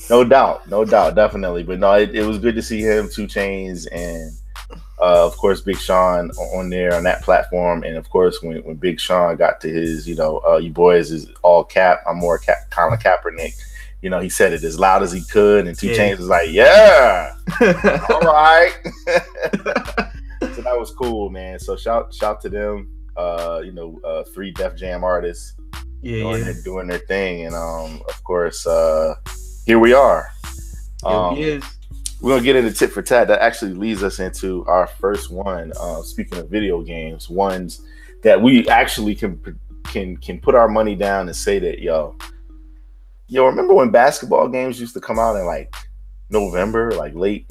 no 0.09 0.23
doubt, 0.23 0.67
no 0.69 0.85
doubt, 0.85 1.15
definitely. 1.15 1.63
But 1.63 1.79
no, 1.79 1.93
it, 1.93 2.15
it 2.15 2.25
was 2.25 2.37
good 2.39 2.55
to 2.55 2.61
see 2.61 2.81
him, 2.81 3.09
2 3.11 3.27
Chainz, 3.27 3.87
and 3.91 4.31
uh, 5.01 5.25
of 5.25 5.35
course 5.37 5.61
Big 5.61 5.77
Sean 5.77 6.31
on 6.31 6.69
there 6.69 6.95
on 6.95 7.03
that 7.03 7.21
platform. 7.21 7.83
And 7.83 7.97
of 7.97 8.09
course, 8.09 8.41
when, 8.41 8.57
when 8.63 8.75
Big 8.75 8.99
Sean 8.99 9.35
got 9.35 9.59
to 9.61 9.69
his, 9.69 10.07
you 10.07 10.15
know, 10.15 10.41
uh, 10.47 10.57
you 10.57 10.71
boys 10.71 11.11
is 11.11 11.27
all 11.43 11.63
cap. 11.63 12.01
I'm 12.07 12.17
more 12.17 12.37
cap, 12.37 12.69
Colin 12.71 12.97
Kaepernick. 12.99 13.53
You 14.01 14.09
know, 14.11 14.19
he 14.19 14.29
said 14.29 14.53
it 14.53 14.63
as 14.63 14.79
loud 14.79 15.01
as 15.01 15.11
he 15.11 15.21
could, 15.23 15.67
and 15.67 15.77
Two 15.77 15.87
Yeah. 15.87 15.97
Chainz 15.97 16.17
was 16.19 16.27
like, 16.27 16.49
"Yeah, 16.51 17.31
all 18.09 18.19
right." 18.21 18.71
so 20.53 20.61
that 20.61 20.77
was 20.77 20.91
cool, 20.91 21.29
man. 21.29 21.59
So 21.59 21.75
shout 21.75 22.13
shout 22.13 22.41
to 22.41 22.49
them. 22.49 22.89
Uh, 23.17 23.61
you 23.63 23.71
know, 23.71 23.99
uh, 24.03 24.23
three 24.33 24.51
Def 24.51 24.75
Jam 24.75 25.03
artists 25.03 25.53
Yeah, 26.01 26.23
doing, 26.23 26.37
yeah. 26.39 26.43
their, 26.43 26.63
doing 26.63 26.87
their 26.87 26.99
thing, 26.99 27.45
and 27.45 27.55
um, 27.55 28.01
of 28.09 28.21
course, 28.23 28.67
uh, 28.67 29.15
here 29.65 29.79
we 29.79 29.93
are. 29.93 30.29
Um, 31.05 31.37
is. 31.37 31.63
we're 32.21 32.31
gonna 32.31 32.43
get 32.43 32.55
into 32.57 32.73
tit 32.73 32.91
for 32.91 33.01
tat. 33.01 33.27
That 33.27 33.41
actually 33.41 33.73
leads 33.73 34.03
us 34.03 34.19
into 34.19 34.65
our 34.65 34.87
first 34.87 35.31
one. 35.31 35.71
Uh, 35.79 36.01
speaking 36.01 36.37
of 36.39 36.49
video 36.49 36.81
games, 36.81 37.29
ones 37.29 37.81
that 38.23 38.41
we 38.41 38.67
actually 38.67 39.15
can 39.15 39.39
can 39.85 40.17
can 40.17 40.39
put 40.39 40.55
our 40.55 40.67
money 40.67 40.95
down 40.95 41.27
and 41.27 41.35
say 41.35 41.59
that 41.59 41.79
yo, 41.79 42.17
yo, 43.27 43.45
remember 43.45 43.73
when 43.73 43.91
basketball 43.91 44.49
games 44.49 44.79
used 44.79 44.93
to 44.95 44.99
come 44.99 45.19
out 45.19 45.35
in 45.37 45.45
like 45.45 45.73
November, 46.29 46.91
like 46.91 47.13
late 47.15 47.49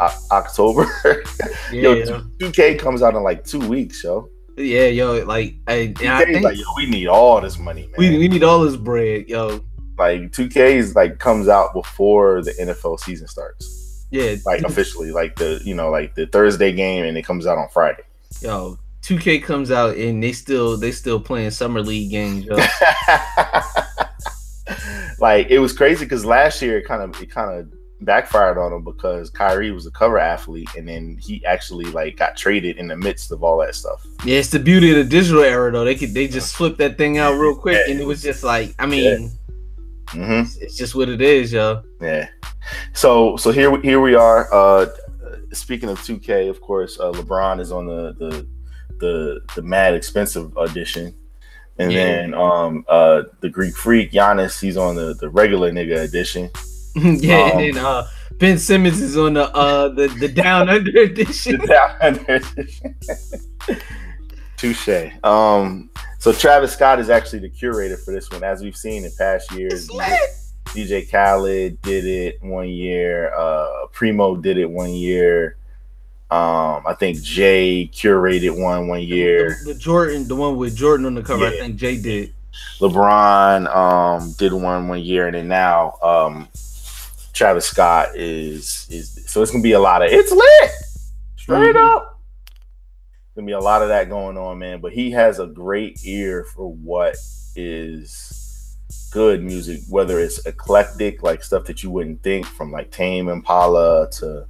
October? 0.00 0.86
Yeah, 1.04 1.14
yo, 1.72 1.92
yeah. 1.94 2.20
two 2.40 2.50
K 2.50 2.74
comes 2.76 3.02
out 3.02 3.14
in 3.14 3.22
like 3.22 3.44
two 3.44 3.66
weeks, 3.68 4.02
yo. 4.04 4.28
Yeah, 4.56 4.86
yo, 4.86 5.24
like, 5.24 5.56
I, 5.66 5.92
I 5.98 6.24
think 6.24 6.44
like, 6.44 6.56
yo, 6.56 6.64
we 6.76 6.86
need 6.86 7.08
all 7.08 7.40
this 7.40 7.58
money, 7.58 7.82
man. 7.82 7.94
we, 7.98 8.18
we 8.18 8.28
need 8.28 8.44
all 8.44 8.60
this 8.60 8.76
bread, 8.76 9.28
yo. 9.28 9.60
like 9.98 10.30
2K 10.30 10.56
is 10.76 10.94
like 10.94 11.18
comes 11.18 11.48
out 11.48 11.72
before 11.74 12.40
the 12.42 12.52
NFL 12.52 13.00
season 13.00 13.26
starts. 13.26 14.06
Yeah, 14.12 14.36
Like 14.46 14.62
officially, 14.62 15.10
like 15.10 15.34
the 15.34 15.60
you 15.64 15.74
know, 15.74 15.90
like 15.90 16.14
the 16.14 16.26
Thursday 16.26 16.70
game 16.72 17.04
and 17.04 17.18
it 17.18 17.22
comes 17.22 17.46
out 17.48 17.58
on 17.58 17.68
Friday. 17.70 18.04
yo, 18.40 18.78
2K 19.02 19.42
comes 19.42 19.72
out 19.72 19.96
and 19.96 20.22
they 20.22 20.30
still 20.32 20.76
they 20.76 20.92
still 20.92 21.18
playing 21.20 21.50
summer 21.50 21.82
league 21.82 22.12
games, 22.12 22.44
yo. 22.44 22.54
like 25.18 25.48
it 25.50 25.58
was 25.58 25.72
crazy 25.72 26.04
because 26.04 26.24
last 26.24 26.62
year 26.62 26.78
it 26.78 26.86
kind 26.86 27.02
of 27.02 27.20
it 27.20 27.30
kind 27.30 27.58
of 27.58 27.72
backfired 28.00 28.58
on 28.58 28.72
him 28.72 28.82
because 28.84 29.30
Kyrie 29.30 29.70
was 29.70 29.86
a 29.86 29.90
cover 29.90 30.18
athlete 30.18 30.68
and 30.76 30.86
then 30.86 31.16
he 31.20 31.44
actually 31.46 31.86
like 31.86 32.16
got 32.16 32.36
traded 32.36 32.76
in 32.76 32.86
the 32.88 32.96
midst 32.96 33.32
of 33.32 33.42
all 33.42 33.58
that 33.58 33.74
stuff. 33.74 34.04
Yeah, 34.24 34.38
it's 34.38 34.50
the 34.50 34.58
beauty 34.58 34.90
of 34.90 34.96
the 34.96 35.04
digital 35.04 35.42
era 35.42 35.70
though. 35.72 35.84
They 35.84 35.94
could 35.94 36.12
they 36.12 36.28
just 36.28 36.54
flip 36.54 36.76
that 36.78 36.98
thing 36.98 37.18
out 37.18 37.32
real 37.38 37.54
quick 37.56 37.88
and 37.88 38.00
it 38.00 38.06
was 38.06 38.22
just 38.22 38.44
like 38.44 38.74
I 38.78 38.86
mean, 38.86 39.30
hmm 40.10 40.42
it's 40.60 40.76
just 40.76 40.94
what 40.94 41.08
it 41.08 41.20
is, 41.22 41.52
yo. 41.52 41.82
Yeah. 42.00 42.28
So 42.92 43.36
so 43.36 43.50
here 43.52 43.80
here 43.80 44.00
we 44.00 44.14
are. 44.14 44.52
Uh 44.52 44.86
speaking 45.52 45.88
of 45.88 45.98
2K, 46.00 46.50
of 46.50 46.60
course, 46.60 46.98
uh, 46.98 47.12
LeBron 47.12 47.60
is 47.60 47.70
on 47.72 47.86
the 47.86 48.12
the 48.18 48.46
the 48.98 49.40
the 49.54 49.62
mad 49.62 49.94
expensive 49.94 50.54
edition. 50.56 51.14
And 51.78 51.90
Yeah. 51.92 52.04
then 52.04 52.34
um 52.34 52.84
uh 52.88 53.22
the 53.40 53.48
Greek 53.48 53.76
freak 53.76 54.12
Giannis, 54.12 54.60
he's 54.60 54.76
on 54.76 54.94
the 54.96 55.14
the 55.14 55.28
regular 55.30 55.70
nigga 55.72 56.02
edition. 56.04 56.50
yeah, 57.20 57.42
Um, 57.42 57.58
and 57.58 57.76
then 57.76 57.84
uh 57.84 58.06
Ben 58.38 58.58
Simmons 58.58 59.00
is 59.00 59.16
on 59.16 59.34
the 59.34 59.50
uh 59.54 59.88
the, 59.88 60.08
the 60.20 60.28
down 60.28 60.68
under 60.68 60.90
edition. 61.00 61.60
The 61.60 61.66
down 61.66 61.96
under 62.00 62.34
edition. 62.34 62.96
Touche. 64.56 65.12
Um 65.22 65.90
so 66.18 66.32
Travis 66.32 66.72
Scott 66.72 67.00
is 67.00 67.10
actually 67.10 67.40
the 67.40 67.50
curator 67.50 67.96
for 67.98 68.12
this 68.12 68.30
one, 68.30 68.42
as 68.42 68.62
we've 68.62 68.76
seen 68.76 69.04
in 69.04 69.12
past 69.18 69.52
years. 69.52 69.88
DJ 70.68 71.08
Khaled 71.10 71.80
did 71.82 72.06
it 72.06 72.42
one 72.42 72.68
year. 72.68 73.34
Uh, 73.34 73.86
Primo 73.92 74.34
did 74.36 74.56
it 74.56 74.68
one 74.68 74.90
year. 74.90 75.56
Um, 76.30 76.82
I 76.86 76.94
think 76.98 77.20
Jay 77.20 77.88
curated 77.92 78.58
one 78.58 78.88
one 78.88 79.02
year. 79.02 79.58
The, 79.64 79.74
the 79.74 79.78
Jordan, 79.78 80.26
the 80.26 80.34
one 80.34 80.56
with 80.56 80.74
Jordan 80.74 81.06
on 81.06 81.14
the 81.14 81.22
cover, 81.22 81.46
I 81.46 81.50
think 81.58 81.76
Jay 81.76 82.00
did. 82.00 82.34
LeBron 82.80 83.66
um, 83.74 84.32
did 84.38 84.52
one 84.52 84.88
one 84.88 85.00
year, 85.00 85.26
and 85.26 85.36
then 85.36 85.48
now 85.48 85.98
um, 86.02 86.48
Travis 87.34 87.66
Scott 87.66 88.16
is 88.16 88.86
is. 88.90 89.20
So 89.30 89.42
it's 89.42 89.50
gonna 89.50 89.62
be 89.62 89.72
a 89.72 89.80
lot 89.80 90.02
of 90.02 90.10
it's 90.10 90.32
lit, 90.32 90.70
straight 91.36 91.74
Mhm. 91.76 91.96
up. 91.96 92.20
Gonna 93.34 93.46
be 93.46 93.52
a 93.52 93.58
lot 93.60 93.82
of 93.82 93.88
that 93.88 94.08
going 94.08 94.38
on, 94.38 94.58
man. 94.58 94.80
But 94.80 94.92
he 94.92 95.10
has 95.10 95.40
a 95.40 95.46
great 95.46 95.98
ear 96.04 96.44
for 96.54 96.72
what 96.72 97.16
is 97.56 98.76
good 99.12 99.42
music, 99.42 99.80
whether 99.88 100.18
it's 100.20 100.44
eclectic, 100.46 101.22
like 101.22 101.42
stuff 101.42 101.64
that 101.64 101.82
you 101.82 101.90
wouldn't 101.90 102.22
think, 102.22 102.46
from 102.46 102.70
like 102.72 102.90
Tame 102.90 103.28
Impala 103.28 104.08
to 104.12 104.46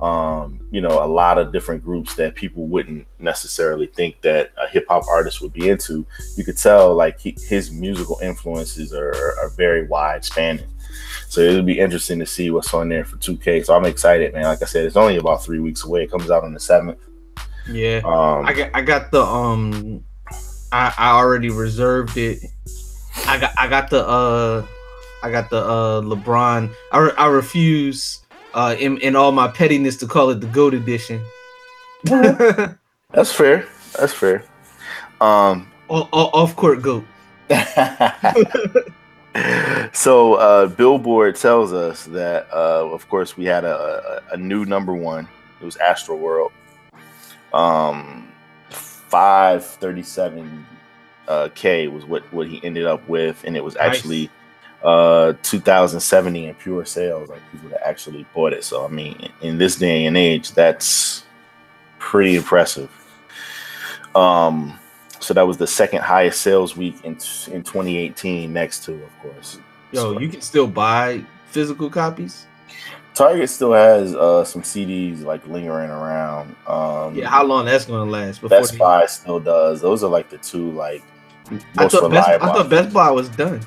um, 0.00 0.60
you 0.70 0.80
know, 0.80 1.02
a 1.04 1.08
lot 1.08 1.38
of 1.38 1.50
different 1.50 1.82
groups 1.84 2.14
that 2.14 2.36
people 2.36 2.68
wouldn't 2.68 3.04
necessarily 3.18 3.86
think 3.88 4.20
that 4.20 4.52
a 4.56 4.68
hip 4.68 4.86
hop 4.88 5.02
artist 5.08 5.40
would 5.40 5.52
be 5.52 5.68
into. 5.68 6.06
You 6.36 6.44
could 6.44 6.56
tell 6.56 6.94
like 6.94 7.18
he, 7.18 7.36
his 7.48 7.72
musical 7.72 8.16
influences 8.22 8.92
are, 8.92 9.12
are 9.42 9.48
very 9.56 9.88
wide 9.88 10.24
spanning. 10.24 10.68
So 11.28 11.42
it'll 11.42 11.62
be 11.62 11.78
interesting 11.78 12.18
to 12.20 12.26
see 12.26 12.50
what's 12.50 12.72
on 12.72 12.88
there 12.88 13.04
for 13.04 13.16
2K. 13.16 13.66
So 13.66 13.76
I'm 13.76 13.84
excited, 13.84 14.32
man. 14.32 14.44
Like 14.44 14.62
I 14.62 14.64
said, 14.64 14.86
it's 14.86 14.96
only 14.96 15.18
about 15.18 15.44
three 15.44 15.58
weeks 15.58 15.84
away. 15.84 16.04
It 16.04 16.10
comes 16.10 16.30
out 16.30 16.42
on 16.42 16.54
the 16.54 16.60
seventh. 16.60 16.98
Yeah. 17.70 18.00
Um, 18.02 18.46
I 18.46 18.54
got 18.54 18.70
I 18.72 18.80
got 18.80 19.10
the 19.10 19.22
um 19.22 20.02
I, 20.72 20.94
I 20.96 21.10
already 21.10 21.50
reserved 21.50 22.16
it. 22.16 22.42
I 23.26 23.38
got 23.38 23.52
I 23.58 23.68
got 23.68 23.90
the 23.90 24.08
uh 24.08 24.66
I 25.22 25.30
got 25.30 25.50
the 25.50 25.58
uh 25.58 26.00
LeBron. 26.00 26.72
I, 26.92 26.98
re- 26.98 27.14
I 27.18 27.26
refuse 27.26 28.22
uh 28.54 28.74
in, 28.78 28.96
in 28.98 29.14
all 29.14 29.30
my 29.30 29.48
pettiness 29.48 29.98
to 29.98 30.06
call 30.06 30.30
it 30.30 30.40
the 30.40 30.46
GOAT 30.46 30.72
edition. 30.72 31.22
that's 32.04 33.32
fair. 33.32 33.66
That's 33.98 34.14
fair. 34.14 34.44
Um, 35.20 35.70
off 35.90 36.56
court 36.56 36.80
GOAT. 36.80 37.04
so 39.92 40.34
uh, 40.34 40.66
Billboard 40.66 41.36
tells 41.36 41.72
us 41.72 42.04
that, 42.06 42.48
uh, 42.52 42.88
of 42.90 43.08
course, 43.08 43.36
we 43.36 43.44
had 43.44 43.64
a, 43.64 44.22
a, 44.30 44.34
a 44.34 44.36
new 44.36 44.64
number 44.64 44.94
one. 44.94 45.28
It 45.60 45.64
was 45.64 45.76
Astro 45.76 46.16
World. 46.16 46.52
Um, 47.52 48.28
five 48.70 49.64
thirty 49.64 50.02
seven 50.02 50.66
uh, 51.28 51.48
k 51.54 51.88
was 51.88 52.04
what 52.04 52.30
what 52.32 52.46
he 52.46 52.60
ended 52.64 52.86
up 52.86 53.06
with, 53.08 53.42
and 53.44 53.56
it 53.56 53.64
was 53.64 53.74
Nice. 53.74 53.96
actually 53.96 54.30
uh 54.84 55.32
2070 55.42 56.46
in 56.46 56.54
pure 56.54 56.84
sales. 56.84 57.28
Like 57.28 57.40
people 57.50 57.70
that 57.70 57.84
actually 57.86 58.24
bought 58.34 58.52
it. 58.52 58.62
So 58.64 58.84
I 58.84 58.88
mean, 58.88 59.30
in 59.40 59.58
this 59.58 59.76
day 59.76 60.06
and 60.06 60.16
age, 60.16 60.52
that's 60.52 61.24
pretty 61.98 62.36
impressive. 62.36 62.90
Um, 64.14 64.78
so 65.20 65.34
that 65.34 65.46
was 65.46 65.56
the 65.56 65.66
second 65.66 66.02
highest 66.02 66.42
sales 66.42 66.76
week 66.76 66.96
in 67.04 67.12
in 67.52 67.62
2018, 67.62 68.52
next 68.52 68.84
to, 68.84 68.94
of 68.94 69.18
course. 69.20 69.58
Yo, 69.92 70.18
you 70.18 70.28
can 70.28 70.40
still 70.40 70.66
buy 70.66 71.24
physical 71.46 71.88
copies. 71.90 72.46
Target 73.14 73.50
still 73.50 73.72
has 73.72 74.14
uh, 74.14 74.44
some 74.44 74.62
CDs 74.62 75.24
like 75.24 75.44
lingering 75.48 75.90
around. 75.90 76.54
Um, 76.66 77.14
Yeah, 77.16 77.28
how 77.28 77.42
long 77.44 77.64
that's 77.64 77.86
gonna 77.86 78.08
last 78.08 78.40
before 78.40 78.60
Best 78.60 78.78
Buy 78.78 79.06
still 79.06 79.40
does. 79.40 79.80
Those 79.80 80.04
are 80.04 80.10
like 80.10 80.30
the 80.30 80.38
two 80.38 80.70
like 80.70 81.02
I 81.50 81.82
most 81.82 81.96
thought, 81.96 82.10
Best, 82.12 82.28
I 82.28 82.38
thought 82.38 82.68
Best 82.70 82.92
Buy 82.92 83.10
was 83.10 83.28
done. 83.30 83.60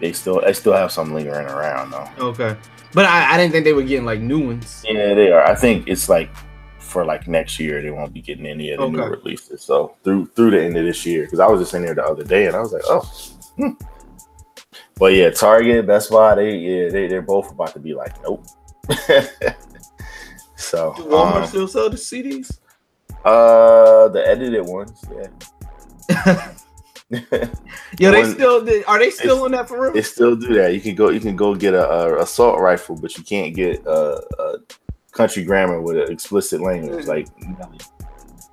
they 0.00 0.12
still 0.12 0.40
they 0.42 0.52
still 0.52 0.74
have 0.74 0.92
some 0.92 1.14
lingering 1.14 1.46
around 1.46 1.90
though. 1.92 2.08
Okay. 2.18 2.54
But 2.92 3.06
I, 3.06 3.34
I 3.34 3.36
didn't 3.38 3.52
think 3.52 3.64
they 3.64 3.72
were 3.72 3.82
getting 3.84 4.04
like 4.04 4.20
new 4.20 4.44
ones. 4.48 4.84
Yeah, 4.86 5.14
they 5.14 5.30
are. 5.30 5.44
I 5.44 5.54
think 5.54 5.86
it's 5.88 6.08
like 6.08 6.28
for 6.90 7.04
like 7.04 7.28
next 7.28 7.58
year 7.60 7.80
they 7.80 7.90
won't 7.90 8.12
be 8.12 8.20
getting 8.20 8.46
any 8.46 8.70
of 8.72 8.80
the 8.80 8.88
new 8.88 9.02
releases. 9.04 9.62
So 9.62 9.96
through 10.04 10.26
through 10.34 10.50
the 10.52 10.62
end 10.62 10.76
of 10.76 10.84
this 10.84 11.06
year, 11.06 11.24
because 11.24 11.40
I 11.40 11.46
was 11.46 11.60
just 11.60 11.74
in 11.74 11.82
there 11.82 11.94
the 11.94 12.04
other 12.04 12.24
day 12.24 12.46
and 12.46 12.56
I 12.56 12.60
was 12.60 12.72
like, 12.72 12.82
oh. 12.86 13.00
hmm. 13.56 13.70
But 14.98 15.14
yeah, 15.14 15.30
Target, 15.30 15.86
Best 15.86 16.10
Buy, 16.10 16.34
they 16.34 16.56
yeah 16.56 16.88
they 16.90 17.06
they're 17.08 17.22
both 17.22 17.50
about 17.52 17.72
to 17.74 17.78
be 17.80 17.94
like, 17.94 18.20
nope. 18.22 18.44
So 20.56 20.92
Do 20.94 21.04
Walmart 21.04 21.42
um, 21.42 21.46
still 21.46 21.68
sell 21.68 21.88
the 21.88 21.96
CDs? 21.96 22.58
uh 23.24 24.08
the 24.08 24.22
edited 24.26 24.66
ones, 24.66 25.04
yeah. 25.14 26.52
Yo, 27.98 28.10
they 28.12 28.22
One- 28.22 28.34
still 28.34 28.60
they- 28.64 28.84
are 28.84 28.98
they 28.98 29.10
still 29.10 29.44
on 29.44 29.52
that 29.52 29.68
for 29.68 29.80
real? 29.82 29.92
They 29.92 30.02
still 30.02 30.36
do 30.36 30.54
that. 30.54 30.74
You 30.74 30.80
can 30.80 30.94
go. 30.94 31.08
You 31.10 31.18
can 31.20 31.34
go 31.34 31.54
get 31.54 31.74
a, 31.74 31.90
a 31.90 32.22
assault 32.22 32.60
rifle, 32.60 32.96
but 32.96 33.16
you 33.18 33.24
can't 33.24 33.54
get 33.54 33.84
a, 33.84 34.22
a 34.38 34.58
country 35.20 35.44
grammar 35.44 35.80
with 35.82 35.98
an 35.98 36.10
explicit 36.10 36.60
language. 36.62 37.06
Like, 37.06 37.28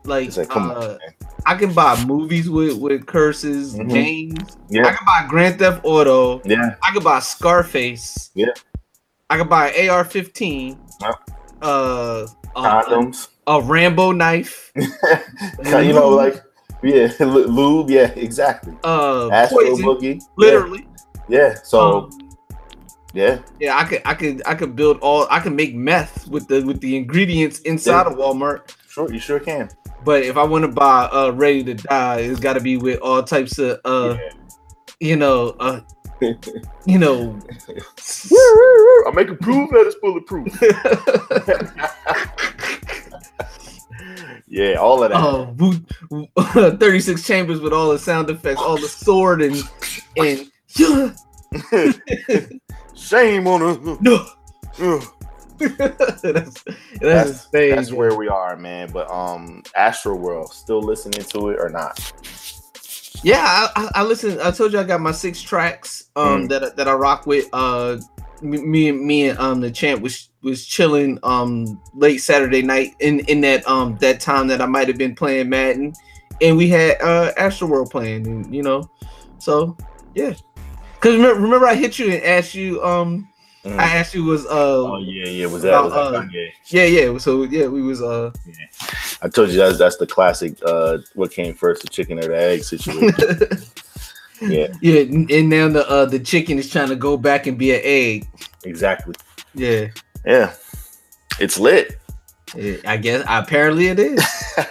Like, 0.04 0.36
like, 0.38 0.56
uh, 0.56 0.60
on. 0.60 1.00
I 1.46 1.56
can 1.56 1.72
buy 1.74 2.02
movies 2.06 2.50
with 2.50 2.78
with 2.78 3.06
curses, 3.06 3.76
Mhm. 3.76 3.90
games. 3.90 4.58
I 4.72 4.92
can 4.96 5.06
buy 5.06 5.26
Grand 5.30 5.60
Theft 5.60 5.82
Auto. 5.84 6.42
yeah, 6.46 6.76
I 6.84 6.92
can 6.94 7.04
buy 7.04 7.20
Scarface. 7.20 8.32
Yeah. 8.36 8.52
I 9.30 9.38
can 9.38 9.48
buy 9.50 9.72
AR-15. 9.74 10.78
Yep. 11.02 11.16
Uh, 11.62 12.26
a, 12.56 12.62
condoms. 12.62 13.28
a 13.48 13.62
Rambo 13.62 14.12
knife. 14.14 14.72
you 14.76 15.94
know, 15.94 16.10
like 16.10 16.42
yeah, 16.84 17.12
lube. 17.20 17.90
Yeah, 17.90 18.12
exactly. 18.16 18.74
Uh, 18.84 19.30
Astro 19.32 19.58
poison. 19.60 19.86
boogie. 19.86 20.22
Literally. 20.38 20.88
Yeah. 21.30 21.40
yeah. 21.40 21.56
So 21.64 21.80
Um, 22.12 22.27
yeah, 23.14 23.40
Yeah, 23.60 23.78
I 23.78 23.84
could, 23.86 24.02
I 24.06 24.14
could, 24.14 24.42
I 24.46 24.56
could 24.56 24.76
build 24.76 25.00
all. 25.00 25.28
I 25.32 25.40
can 25.40 25.56
make 25.56 25.74
meth 25.76 26.28
with 26.28 26.48
the 26.48 26.62
with 26.64 26.80
the 26.82 26.96
ingredients 26.98 27.60
inside 27.60 28.06
Yeah. 28.06 28.12
of 28.14 28.18
Walmart. 28.18 28.76
sure. 28.90 29.12
You 29.12 29.20
sure 29.20 29.40
can. 29.40 29.70
But 30.04 30.24
if 30.24 30.38
I 30.38 30.44
want 30.44 30.64
to 30.64 30.68
buy 30.68 31.06
uh 31.12 31.32
Ready 31.32 31.64
to 31.66 31.74
Die, 31.74 32.18
it's 32.20 32.40
got 32.40 32.54
to 32.54 32.60
be 32.62 32.78
with 32.78 33.00
all 33.02 33.24
types 33.24 33.58
of 33.60 33.80
uh, 33.86 34.18
you 35.00 35.16
know, 35.16 35.56
uh, 35.60 35.82
you 36.86 36.98
know, 37.00 37.38
I 37.60 39.12
make 39.14 39.16
making 39.16 39.38
proof 39.38 39.70
that 39.72 39.86
it's 39.86 39.96
bulletproof. 40.02 40.48
yeah, 44.48 44.74
all 44.76 45.04
of 45.04 45.12
that. 45.12 45.18
uh, 45.18 45.52
Wu- 45.58 46.72
36 46.78 47.26
chambers 47.26 47.60
with 47.60 47.74
all 47.74 47.90
the 47.92 48.00
sound 48.00 48.30
effects, 48.30 48.62
all 48.62 48.78
the 48.78 48.88
sword 48.88 49.42
and 49.42 49.64
and 50.18 50.52
Shame 52.98 53.48
on 53.48 53.62
us. 53.64 54.00
no. 54.02 54.26
That's 55.60 56.22
that's, 56.22 56.64
That's, 57.02 57.48
that's 57.52 57.92
where 57.92 58.16
we 58.16 58.28
are, 58.28 58.56
man. 58.56 58.92
But 58.92 59.10
um, 59.10 59.64
Astro 59.76 60.16
World, 60.16 60.54
still 60.54 60.82
listening 60.82 61.26
to 61.26 61.50
it 61.50 61.60
or 61.60 61.70
not? 61.70 62.00
Yeah, 63.24 63.42
I, 63.44 63.70
I, 63.76 63.92
I 63.96 64.04
listen. 64.04 64.40
I 64.40 64.52
told 64.52 64.74
you 64.74 64.80
I 64.80 64.84
got 64.84 65.02
my 65.02 65.12
six 65.12 65.42
tracks 65.42 66.10
um 66.16 66.48
Mm. 66.48 66.50
that 66.50 66.76
that 66.78 66.88
I 66.88 66.94
rock 66.94 67.26
with. 67.26 67.48
Uh, 67.54 67.98
me, 68.42 68.62
me 68.62 68.90
and 68.90 69.02
me 69.02 69.30
and 69.30 69.40
um 69.40 69.62
the 69.62 69.72
champ 69.72 70.02
was 70.02 70.30
was 70.44 70.66
chilling 70.66 71.18
um 71.24 71.82
late 71.96 72.20
Saturday 72.20 72.62
night 72.62 72.96
in 73.00 73.22
in 73.22 73.42
that 73.42 73.68
um 73.68 73.98
that 73.98 74.20
time 74.20 74.48
that 74.48 74.62
I 74.62 74.68
might 74.68 74.88
have 74.88 74.98
been 74.98 75.16
playing 75.16 75.50
Madden, 75.50 75.94
and 76.42 76.56
we 76.56 76.70
had 76.70 77.02
uh 77.02 77.32
Astro 77.36 77.68
World 77.68 77.90
playing, 77.90 78.28
and 78.28 78.54
you 78.54 78.62
know, 78.62 78.88
so 79.40 79.76
yeah. 80.14 80.34
Cause 81.00 81.16
remember, 81.16 81.42
remember 81.42 81.68
I 81.68 81.76
hit 81.76 82.00
you 82.00 82.12
and 82.12 82.24
asked 82.24 82.56
you 82.56 82.84
um 82.84 83.28
Mm. 83.66 83.80
I 83.80 83.98
asked 83.98 84.14
you 84.14 84.24
was 84.24 84.46
uh 84.46 84.50
Oh 84.52 84.98
yeah, 85.00 85.26
yeah. 85.26 85.46
Was 85.48 85.64
that? 85.64 85.84
Was 85.84 85.92
that 85.92 85.98
Uh, 85.98 86.26
yeah 86.68 86.86
yeah 86.86 87.18
so 87.18 87.44
yeah 87.44 87.68
we 87.68 87.82
was 87.82 88.02
uh 88.02 88.32
I 89.22 89.28
told 89.28 89.50
you 89.50 89.58
that's 89.58 89.78
that's 89.78 89.98
the 89.98 90.08
classic. 90.08 90.58
Uh, 90.64 91.00
what 91.16 91.32
came 91.32 91.54
first, 91.54 91.82
the 91.82 91.90
chicken 91.90 92.18
or 92.20 92.28
the 92.28 92.38
egg 92.38 92.64
situation? 92.64 93.60
yeah, 94.42 94.68
yeah 94.80 95.02
and 95.02 95.50
now 95.50 95.68
the 95.68 95.90
uh 95.90 96.06
the 96.06 96.20
chicken 96.20 96.60
is 96.60 96.70
trying 96.70 96.88
to 96.90 96.96
go 96.96 97.18
back 97.18 97.48
and 97.48 97.58
be 97.58 97.74
an 97.74 97.82
egg 97.84 98.28
exactly. 98.64 99.16
yeah. 99.54 99.88
Yeah, 100.26 100.54
it's 101.40 101.60
lit. 101.60 102.00
Yeah, 102.56 102.78
I 102.86 102.98
guess 102.98 103.26
apparently 103.28 103.88
it 103.88 104.00
is. 104.00 104.24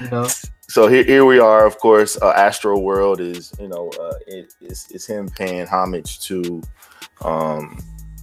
You 0.00 0.10
know, 0.10 0.28
so 0.74 0.88
here, 0.88 1.04
here 1.04 1.24
we 1.24 1.38
are. 1.38 1.66
Of 1.66 1.78
course, 1.78 2.20
uh, 2.20 2.30
Astro 2.30 2.76
World 2.80 3.20
is 3.20 3.52
you 3.60 3.68
know 3.68 3.92
uh, 4.00 4.14
it, 4.26 4.54
it's, 4.60 4.90
it's 4.90 5.06
him 5.06 5.28
paying 5.28 5.68
homage 5.68 6.18
to 6.22 6.60
um, 7.22 7.80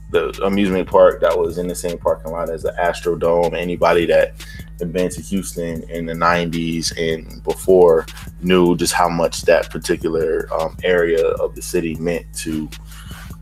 the 0.09 0.37
amusement 0.43 0.89
park 0.89 1.21
that 1.21 1.39
was 1.39 1.57
in 1.57 1.69
the 1.69 1.75
same 1.75 1.97
parking 1.97 2.33
lot 2.33 2.49
as 2.49 2.63
the 2.63 2.77
Astro 2.77 3.15
Dome. 3.15 3.55
Anybody 3.55 4.05
that 4.07 4.33
had 4.79 4.91
been 4.91 5.09
to 5.11 5.21
Houston 5.21 5.89
in 5.89 6.05
the 6.05 6.11
'90s 6.13 6.91
and 6.97 7.41
before 7.45 8.05
knew 8.41 8.75
just 8.75 8.91
how 8.91 9.07
much 9.07 9.43
that 9.43 9.69
particular 9.69 10.49
um, 10.53 10.75
area 10.83 11.25
of 11.25 11.55
the 11.55 11.61
city 11.61 11.95
meant 11.95 12.25
to 12.39 12.69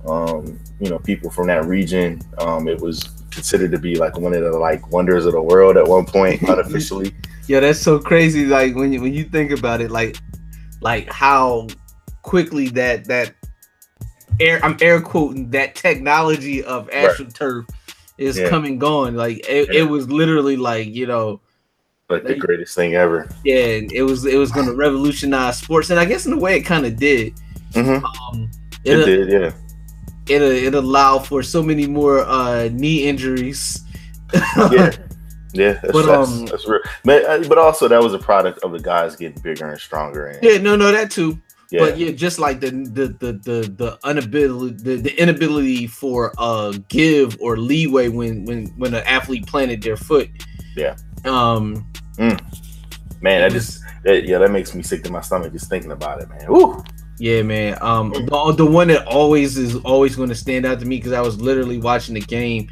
um, 0.07 0.59
you 0.79 0.87
know 0.91 0.99
people 0.99 1.31
from 1.31 1.47
that 1.47 1.65
region. 1.65 2.21
Um, 2.37 2.67
it 2.67 2.79
was 2.79 3.18
considered 3.31 3.71
to 3.71 3.79
be 3.79 3.95
like 3.95 4.17
one 4.17 4.33
of 4.33 4.41
the 4.43 4.51
like 4.57 4.91
wonders 4.91 5.25
of 5.25 5.33
the 5.33 5.41
world 5.41 5.77
at 5.77 5.87
one 5.87 6.05
point 6.05 6.41
unofficially. 6.49 7.13
yeah, 7.47 7.59
that's 7.59 7.79
so 7.79 7.99
crazy. 7.99 8.45
Like 8.45 8.75
when 8.75 8.91
you 8.93 9.01
when 9.01 9.13
you 9.13 9.23
think 9.25 9.51
about 9.51 9.81
it, 9.81 9.91
like 9.91 10.17
like 10.81 11.11
how 11.11 11.67
quickly 12.23 12.69
that 12.69 13.05
that 13.05 13.33
air 14.39 14.59
I'm 14.63 14.77
air 14.81 15.01
quoting 15.01 15.49
that 15.51 15.75
technology 15.75 16.63
of 16.63 16.87
Right. 16.87 17.09
astroturf 17.09 17.67
is 18.17 18.37
Yeah. 18.37 18.49
coming 18.49 18.77
going. 18.79 19.15
Like 19.15 19.45
it, 19.49 19.73
Yeah. 19.73 19.81
it 19.81 19.89
was 19.89 20.09
literally 20.09 20.55
like 20.57 20.87
you 20.87 21.07
know 21.07 21.41
like 22.09 22.23
the 22.23 22.35
greatest 22.35 22.75
thing 22.75 22.95
ever. 22.95 23.27
yeah, 23.43 23.81
it 23.93 24.01
was 24.03 24.25
it 24.25 24.37
was 24.37 24.51
going 24.51 24.65
to 24.65 24.73
revolutionize 24.73 25.57
sports, 25.59 25.89
and 25.91 25.99
I 25.99 26.05
guess 26.05 26.25
in 26.25 26.33
a 26.33 26.37
way 26.39 26.57
it 26.57 26.61
kind 26.61 26.85
of 26.85 26.95
did. 26.95 27.33
Mhm. 27.73 28.03
Um, 28.03 28.49
It 28.83 28.99
it 28.99 29.05
did, 29.05 29.29
yeah. 29.31 29.51
It 30.29 30.41
it 30.41 30.75
allowed 30.75 31.27
for 31.27 31.41
so 31.43 31.61
many 31.63 31.87
more 31.87 32.19
uh 32.25 32.69
knee 32.71 33.03
injuries. 33.07 33.83
Yeah. 34.71 34.91
Yeah, 35.51 35.79
that's, 35.81 35.91
But, 35.91 36.05
that's, 36.05 36.29
um, 36.31 36.45
that's 36.45 36.67
real. 36.67 36.79
But, 37.03 37.25
uh, 37.25 37.43
but 37.49 37.57
also 37.57 37.87
that 37.87 37.99
was 37.99 38.13
a 38.13 38.19
product 38.19 38.59
of 38.59 38.71
the 38.71 38.77
guys 38.79 39.15
getting 39.15 39.41
bigger 39.41 39.67
and 39.71 39.81
stronger. 39.81 40.27
And, 40.27 40.43
Yeah, 40.43 40.59
no, 40.59 40.75
no, 40.75 40.91
that 40.91 41.09
too. 41.09 41.41
yeah, 41.71 41.79
But 41.79 41.97
yeah, 41.97 42.11
just 42.11 42.37
like 42.37 42.59
the 42.59 42.69
the 42.69 43.07
the 43.17 43.33
the 43.33 43.73
the 43.75 43.99
inability 44.07 44.75
the, 44.75 44.97
the 44.97 45.19
inability 45.19 45.87
for 45.87 46.33
uh 46.37 46.73
give 46.87 47.35
or 47.41 47.57
leeway 47.57 48.09
when 48.09 48.45
when 48.45 48.67
when 48.77 48.93
an 48.93 49.03
athlete 49.07 49.47
planted 49.47 49.81
their 49.81 49.97
foot. 49.97 50.29
Yeah. 50.75 50.95
Um. 51.25 51.91
man, 52.19 52.39
that 53.21 53.51
just 53.51 53.81
that, 54.03 54.25
yeah, 54.25 54.37
that 54.37 54.51
makes 54.51 54.75
me 54.75 54.83
sick 54.83 55.01
to 55.05 55.11
my 55.11 55.21
stomach 55.21 55.51
just 55.51 55.67
thinking 55.67 55.91
about 55.91 56.21
it, 56.21 56.29
man. 56.29 56.45
Ooh, 56.51 56.83
Yeah, 57.19 57.41
man. 57.43 57.77
Um. 57.81 58.11
The, 58.11 58.53
the 58.57 58.65
one 58.65 58.87
that 58.87 59.05
always 59.05 59.57
is 59.57 59.75
always 59.77 60.15
going 60.15 60.29
to 60.29 60.35
stand 60.35 60.65
out 60.65 60.79
to 60.79 60.85
me 60.85 60.97
because 60.97 61.11
I 61.11 61.21
was 61.21 61.39
literally 61.39 61.77
watching 61.77 62.15
the 62.15 62.21
game. 62.21 62.69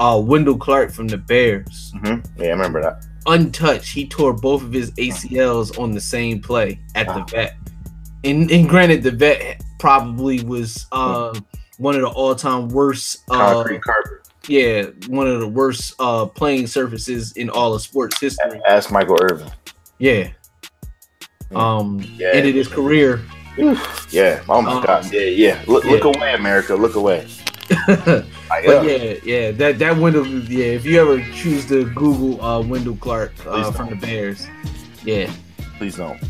Uh, 0.00 0.20
Wendell 0.22 0.58
Clark 0.58 0.90
from 0.90 1.06
the 1.06 1.18
Bears, 1.18 1.92
hmm 2.00 2.16
yeah, 2.36 2.46
I 2.46 2.50
remember 2.50 2.82
that. 2.82 3.06
untouched. 3.26 3.94
He 3.94 4.08
tore 4.08 4.32
both 4.32 4.62
of 4.62 4.72
his 4.72 4.90
ACLs 4.92 5.78
on 5.78 5.92
the 5.92 6.00
same 6.00 6.40
play 6.42 6.80
at 6.96 7.06
the 7.06 7.24
vet. 7.30 7.56
And 8.24 8.50
and 8.50 8.68
granted, 8.68 9.04
the 9.04 9.12
vet 9.12 9.62
probably 9.78 10.42
was 10.42 10.86
uh 10.90 11.38
one 11.78 11.94
of 11.94 12.00
the 12.00 12.08
all 12.08 12.34
time 12.34 12.68
worst 12.70 13.18
uh 13.30 13.54
Concrete 13.54 13.82
carpet. 13.82 14.10
yeah, 14.48 14.86
one 15.06 15.28
of 15.28 15.38
the 15.38 15.46
worst 15.48 15.94
uh 16.00 16.26
playing 16.26 16.66
surfaces 16.66 17.30
in 17.36 17.48
all 17.48 17.72
of 17.74 17.82
sports 17.82 18.18
history. 18.20 18.60
Ask 18.66 18.90
Michael 18.90 19.18
Irvin. 19.22 19.48
Yeah. 19.98 20.30
Mm. 21.52 21.56
Um 21.56 22.00
Yeah. 22.18 22.30
ended 22.32 22.56
his 22.56 22.66
career. 22.66 23.24
Yeah. 23.56 24.42
Oh 24.48 24.60
my 24.62 24.72
Um, 24.72 24.82
God. 24.84 25.12
Yeah, 25.12 25.20
yeah. 25.22 25.62
Look, 25.66 25.84
look 25.84 26.04
away, 26.04 26.34
America. 26.34 26.74
Look 26.74 26.94
away. 26.96 27.26
but 27.86 28.26
yeah. 28.62 28.82
yeah, 28.82 29.14
yeah, 29.24 29.50
that 29.52 29.78
that 29.78 29.96
Wendell 29.96 30.26
yeah, 30.26 30.66
if 30.66 30.84
you 30.84 31.00
ever 31.00 31.18
choose 31.32 31.64
to 31.68 31.88
Google 31.94 32.42
uh 32.44 32.60
Wendell 32.60 32.96
Clark 32.96 33.32
uh, 33.46 33.72
from 33.72 33.88
the. 33.90 33.96
Bears, 33.96 34.46
yeah, 35.02 35.30
Please 35.78 35.96
don't. 35.96 36.20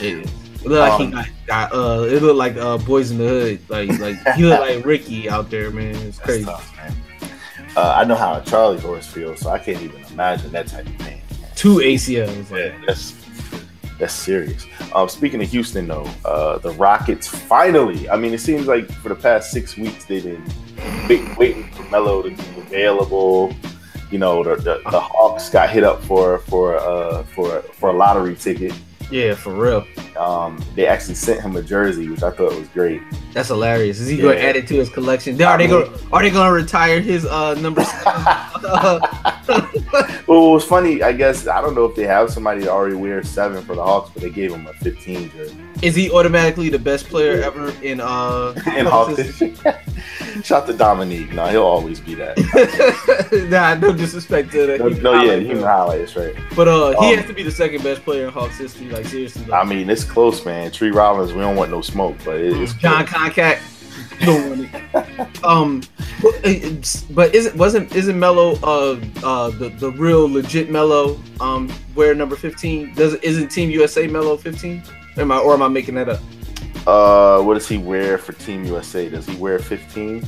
it, 0.00 0.24
it 0.24 0.64
looked 0.64 0.80
like 0.80 0.92
Um, 0.92 1.06
he 1.06 1.10
got, 1.12 1.28
got 1.46 1.72
uh 1.74 2.02
it 2.08 2.22
looked 2.22 2.38
like 2.38 2.56
uh 2.56 2.78
boys 2.78 3.10
in 3.10 3.18
the 3.18 3.28
hood. 3.28 3.60
Like 3.68 3.90
like 3.98 4.16
he 4.34 4.44
looked 4.44 4.62
like 4.62 4.84
Ricky 4.86 5.28
out 5.28 5.50
there, 5.50 5.70
man. 5.70 5.94
It's 5.96 6.18
crazy. 6.18 6.44
tough, 6.46 6.74
man. 6.78 6.94
Uh, 7.76 7.94
I 7.96 8.04
know 8.04 8.14
how 8.14 8.34
a 8.34 8.44
Charlie 8.44 8.78
horse 8.80 9.06
feels, 9.06 9.40
so 9.40 9.50
I 9.50 9.58
can't 9.58 9.80
even 9.82 10.02
imagine 10.12 10.52
that 10.52 10.68
type 10.68 10.86
of 10.86 10.98
pain. 10.98 11.20
Two 11.54 11.76
ACLs. 11.76 12.50
Yeah, 12.50 12.72
Like, 12.76 12.86
that's 12.86 13.12
that's 14.02 14.14
serious. 14.14 14.66
Um, 14.96 15.08
speaking 15.08 15.40
of 15.40 15.48
Houston, 15.50 15.86
though, 15.86 16.08
uh, 16.24 16.58
the 16.58 16.72
Rockets 16.72 17.28
finally. 17.28 18.10
I 18.10 18.16
mean, 18.16 18.34
it 18.34 18.40
seems 18.40 18.66
like 18.66 18.90
for 18.90 19.10
the 19.10 19.14
past 19.14 19.52
six 19.52 19.76
weeks 19.76 20.06
they've 20.06 20.24
been 20.24 20.44
wait, 21.08 21.38
waiting 21.38 21.70
for 21.70 21.84
Melo 21.84 22.22
to 22.22 22.30
be 22.30 22.60
available. 22.60 23.54
You 24.10 24.18
know, 24.18 24.42
the, 24.42 24.56
the, 24.56 24.82
the 24.90 24.98
Hawks 24.98 25.48
got 25.50 25.70
hit 25.70 25.84
up 25.84 26.02
for 26.02 26.40
for 26.40 26.78
uh, 26.78 27.22
for 27.22 27.62
for 27.62 27.90
a 27.90 27.92
lottery 27.92 28.34
ticket. 28.34 28.74
Yeah, 29.12 29.34
for 29.34 29.52
real. 29.52 29.86
Um, 30.16 30.58
they 30.74 30.86
actually 30.86 31.14
sent 31.14 31.42
him 31.42 31.54
a 31.56 31.62
jersey, 31.62 32.08
which 32.08 32.22
I 32.22 32.30
thought 32.30 32.54
was 32.58 32.68
great. 32.68 33.02
That's 33.32 33.48
hilarious. 33.48 34.00
Is 34.00 34.08
he 34.08 34.16
going 34.16 34.36
to 34.36 34.42
add 34.42 34.56
it 34.56 34.66
to 34.68 34.74
his 34.74 34.88
collection? 34.88 35.40
Are 35.42 35.58
they 35.58 35.66
going? 35.68 35.92
Are 36.12 36.22
they 36.22 36.30
going 36.30 36.48
to 36.48 36.52
retire 36.52 37.00
his 37.00 37.24
uh 37.26 37.54
number? 37.54 37.84
seven? 37.84 39.02
Well, 40.28 40.48
it 40.48 40.52
was 40.52 40.64
funny. 40.64 41.02
I 41.02 41.12
guess 41.12 41.46
I 41.46 41.60
don't 41.60 41.74
know 41.74 41.84
if 41.84 41.94
they 41.94 42.06
have 42.06 42.30
somebody 42.30 42.60
that 42.60 42.70
already 42.70 42.94
wears 42.94 43.28
seven 43.28 43.62
for 43.64 43.74
the 43.74 43.82
Hawks, 43.82 44.10
but 44.14 44.22
they 44.22 44.30
gave 44.30 44.52
him 44.52 44.66
a 44.66 44.72
15 44.72 45.30
jersey. 45.30 45.56
Is 45.82 45.96
he 45.96 46.10
automatically 46.12 46.68
the 46.68 46.78
best 46.78 47.06
player 47.08 47.42
ever 47.42 47.70
in 47.82 48.00
uh 48.00 48.54
in 48.76 48.86
Hawks. 48.86 49.16
History? 49.38 49.54
Shout 50.42 50.66
to 50.68 50.72
Dominique. 50.72 51.32
No, 51.32 51.46
he'll 51.48 51.62
always 51.62 52.00
be 52.00 52.14
that. 52.14 52.38
nah, 53.50 53.74
no 53.74 53.92
disrespect 53.92 54.52
to 54.52 54.66
that. 54.66 54.78
No, 54.80 54.88
no 54.88 55.22
yeah, 55.22 55.36
human 55.36 55.64
highlights, 55.64 56.14
right? 56.16 56.34
But 56.56 56.68
uh, 56.68 56.90
he 57.02 57.10
Um, 57.12 57.16
has 57.18 57.26
to 57.26 57.32
be 57.34 57.42
the 57.42 57.50
second 57.50 57.82
best 57.82 58.02
player 58.02 58.26
in 58.28 58.32
Hawks 58.32 58.56
history. 58.58 58.88
Like 58.88 59.06
seriously, 59.06 59.52
I 59.52 59.64
mean, 59.64 59.90
it's 59.90 60.04
close, 60.04 60.44
man. 60.46 60.70
Tree 60.70 60.90
Rollins, 60.90 61.32
we 61.32 61.40
don't 61.40 61.56
want 61.56 61.70
no 61.70 61.80
smoke, 61.82 62.16
but 62.24 62.36
it- 62.36 62.56
it's 62.56 62.72
Jon 62.74 63.04
Koncak. 63.06 63.58
don't 64.24 64.48
want 64.48 64.70
it. 64.94 65.44
Um, 65.44 65.82
but, 67.10 67.34
isn't 67.34 67.56
wasn't 67.56 67.94
isn't 67.94 68.18
Melo 68.18 68.52
uh 68.62 68.98
uh 69.24 69.50
the, 69.50 69.68
the 69.78 69.90
real 69.92 70.30
legit 70.30 70.70
Melo 70.70 71.20
um 71.40 71.70
wear 71.96 72.14
number 72.14 72.36
fifteen? 72.36 72.94
Does 72.94 73.14
isn't 73.16 73.48
Team 73.48 73.68
USA 73.70 74.06
Melo 74.06 74.36
fifteen? 74.36 74.82
Am 75.16 75.30
I 75.32 75.38
or 75.38 75.54
am 75.54 75.62
I 75.62 75.68
making 75.68 75.94
that 75.96 76.08
up? 76.08 76.20
Uh, 76.86 77.42
what 77.42 77.54
does 77.54 77.68
he 77.68 77.78
wear 77.78 78.18
for 78.18 78.32
Team 78.32 78.64
USA? 78.64 79.08
Does 79.08 79.26
he 79.26 79.36
wear 79.36 79.58
15? 79.58 80.24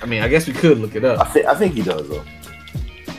I 0.00 0.06
mean, 0.06 0.22
I 0.22 0.28
guess 0.28 0.46
we 0.46 0.52
could 0.52 0.78
look 0.78 0.94
it 0.94 1.04
I 1.04 1.08
up. 1.08 1.36
I 1.36 1.54
think 1.54 1.74
he 1.74 1.82
does 1.82 2.08
though. 2.08 2.24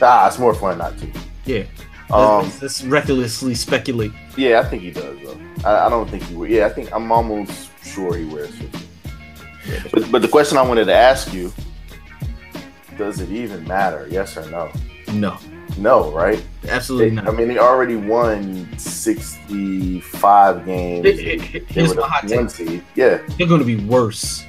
Ah, 0.02 0.26
it's 0.28 0.38
more 0.38 0.54
fun 0.54 0.78
not 0.78 0.96
to. 0.98 1.10
Yeah. 1.44 1.64
Um, 2.10 2.42
let's, 2.44 2.62
let's 2.62 2.84
recklessly 2.84 3.54
speculate. 3.54 4.12
yeah, 4.36 4.60
I 4.60 4.64
think 4.64 4.82
he 4.82 4.90
does 4.90 5.16
though. 5.22 5.38
I, 5.64 5.86
I 5.86 5.88
don't 5.88 6.08
think 6.10 6.22
he. 6.24 6.34
wear- 6.34 6.48
Yeah, 6.48 6.66
I 6.66 6.70
think 6.70 6.92
I'm 6.92 7.10
almost 7.12 7.70
sure 7.84 8.16
he 8.16 8.24
wears 8.24 8.54
15. 8.54 8.80
But 9.92 10.10
but 10.10 10.22
the 10.22 10.28
question 10.28 10.56
I 10.58 10.62
wanted 10.62 10.86
to 10.86 10.94
ask 10.94 11.32
you: 11.34 11.52
Does 12.96 13.20
it 13.20 13.30
even 13.30 13.62
matter? 13.68 14.08
Yes 14.10 14.36
or 14.36 14.50
no? 14.50 14.72
No, 15.12 15.38
No, 15.80 16.10
right? 16.12 16.42
absolutely 16.68 17.08
They- 17.10 17.14
not. 17.16 17.28
I 17.28 17.30
mean, 17.32 17.48
they 17.48 17.58
already 17.58 17.96
won 17.96 18.68
65 18.78 20.66
games. 20.66 21.04
Here- 21.06 21.14
here- 21.38 21.60
They 21.68 21.74
Here's 21.74 21.94
the 21.94 22.00
my 22.02 22.06
hot 22.08 22.24
one 22.24 22.46
take. 22.48 22.50
seed. 22.50 22.82
Yeah. 22.94 23.18
They're 23.38 23.46
going 23.46 23.60
to 23.60 23.66
be 23.66 23.76
worse. 23.76 24.44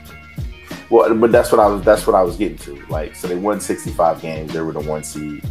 Well, 0.90 1.14
but 1.16 1.32
that's 1.32 1.52
what 1.52 1.62
I 1.62 1.68
was. 1.68 1.84
That's 1.84 2.06
what 2.06 2.16
I 2.18 2.22
was 2.22 2.36
getting 2.36 2.58
to. 2.60 2.78
Like, 2.90 3.16
so 3.16 3.28
they 3.28 3.36
won 3.36 3.62
65 3.62 4.22
games. 4.22 4.52
They 4.52 4.60
were 4.60 4.74
the 4.74 4.82
one 4.82 5.04
seed. 5.06 5.42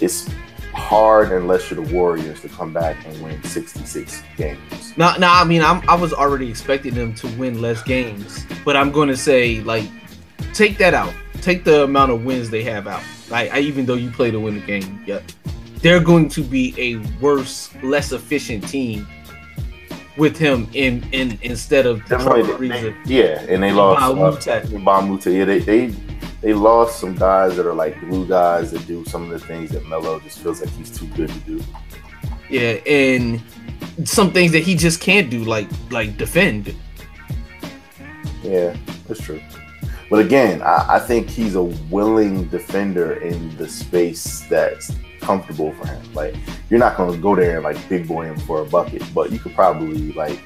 It's 0.00 0.26
hard 0.72 1.32
unless 1.32 1.70
you're 1.70 1.84
the 1.84 1.94
Warriors 1.94 2.40
to 2.40 2.48
come 2.48 2.72
back 2.72 2.96
and 3.06 3.20
win 3.22 3.42
66 3.44 4.22
games. 4.38 4.94
Now, 4.96 5.16
now, 5.16 5.38
I 5.38 5.44
mean, 5.44 5.60
I'm, 5.62 5.82
I 5.86 5.94
was 5.96 6.14
already 6.14 6.48
expecting 6.48 6.94
them 6.94 7.12
to 7.16 7.26
win 7.36 7.60
less 7.60 7.82
games, 7.82 8.46
but 8.64 8.74
I'm 8.76 8.90
going 8.90 9.08
to 9.10 9.16
say, 9.16 9.60
like, 9.60 9.84
take 10.54 10.78
that 10.78 10.94
out. 10.94 11.12
Take 11.42 11.64
the 11.64 11.84
amount 11.84 12.12
of 12.12 12.24
wins 12.24 12.48
they 12.48 12.62
have 12.62 12.86
out. 12.86 13.02
Like, 13.30 13.52
I, 13.52 13.60
even 13.60 13.86
though 13.86 13.94
you 13.94 14.10
play 14.10 14.30
to 14.30 14.40
win 14.40 14.54
the 14.54 14.66
game, 14.66 15.02
yeah, 15.06 15.20
they're 15.82 16.00
going 16.00 16.28
to 16.30 16.42
be 16.42 16.74
a 16.76 16.96
worse, 17.20 17.70
less 17.82 18.12
efficient 18.12 18.68
team 18.68 19.06
with 20.16 20.36
him 20.36 20.68
in 20.74 21.06
in 21.12 21.38
instead 21.42 21.86
of 21.86 22.04
Trevor 22.04 22.42
they- 22.58 22.94
yeah, 23.06 23.40
and 23.48 23.62
they 23.62 23.72
lost 23.72 24.44
Bob 24.44 25.04
uh. 25.24 25.30
Yeah, 25.30 25.44
they, 25.44 25.60
they 25.60 25.86
they 26.40 26.52
lost 26.52 27.00
some 27.00 27.14
guys 27.14 27.56
that 27.56 27.66
are 27.66 27.74
like 27.74 27.98
blue 28.00 28.26
guys 28.26 28.70
that 28.72 28.86
do 28.86 29.04
some 29.04 29.30
of 29.30 29.30
the 29.30 29.46
things 29.46 29.70
that 29.70 29.86
Melo 29.86 30.20
just 30.20 30.40
feels 30.40 30.60
like 30.60 30.70
he's 30.70 30.90
too 30.96 31.06
good 31.08 31.28
to 31.28 31.38
do. 31.40 31.62
Yeah, 32.48 32.72
and 32.86 33.40
some 34.04 34.32
things 34.32 34.52
that 34.52 34.62
he 34.62 34.74
just 34.74 35.00
can't 35.00 35.30
do, 35.30 35.44
like 35.44 35.68
like 35.90 36.16
defend. 36.16 36.74
Yeah, 38.42 38.76
that's 39.06 39.20
true. 39.20 39.40
But 40.10 40.24
again, 40.24 40.60
I, 40.60 40.96
I 40.96 40.98
think 40.98 41.30
he's 41.30 41.54
a 41.54 41.62
willing 41.62 42.48
defender 42.48 43.14
in 43.20 43.56
the 43.56 43.68
space 43.68 44.40
that's 44.50 44.92
comfortable 45.20 45.72
for 45.74 45.86
him. 45.86 46.02
Like 46.14 46.34
you're 46.68 46.80
not 46.80 46.96
going 46.96 47.12
to 47.14 47.18
go 47.18 47.36
there 47.36 47.54
and 47.56 47.64
like 47.64 47.76
big 47.88 48.08
boy 48.08 48.24
him 48.24 48.38
for 48.40 48.62
a 48.62 48.64
bucket, 48.64 49.02
but 49.14 49.30
you 49.30 49.38
could 49.38 49.54
probably 49.54 50.12
like 50.12 50.40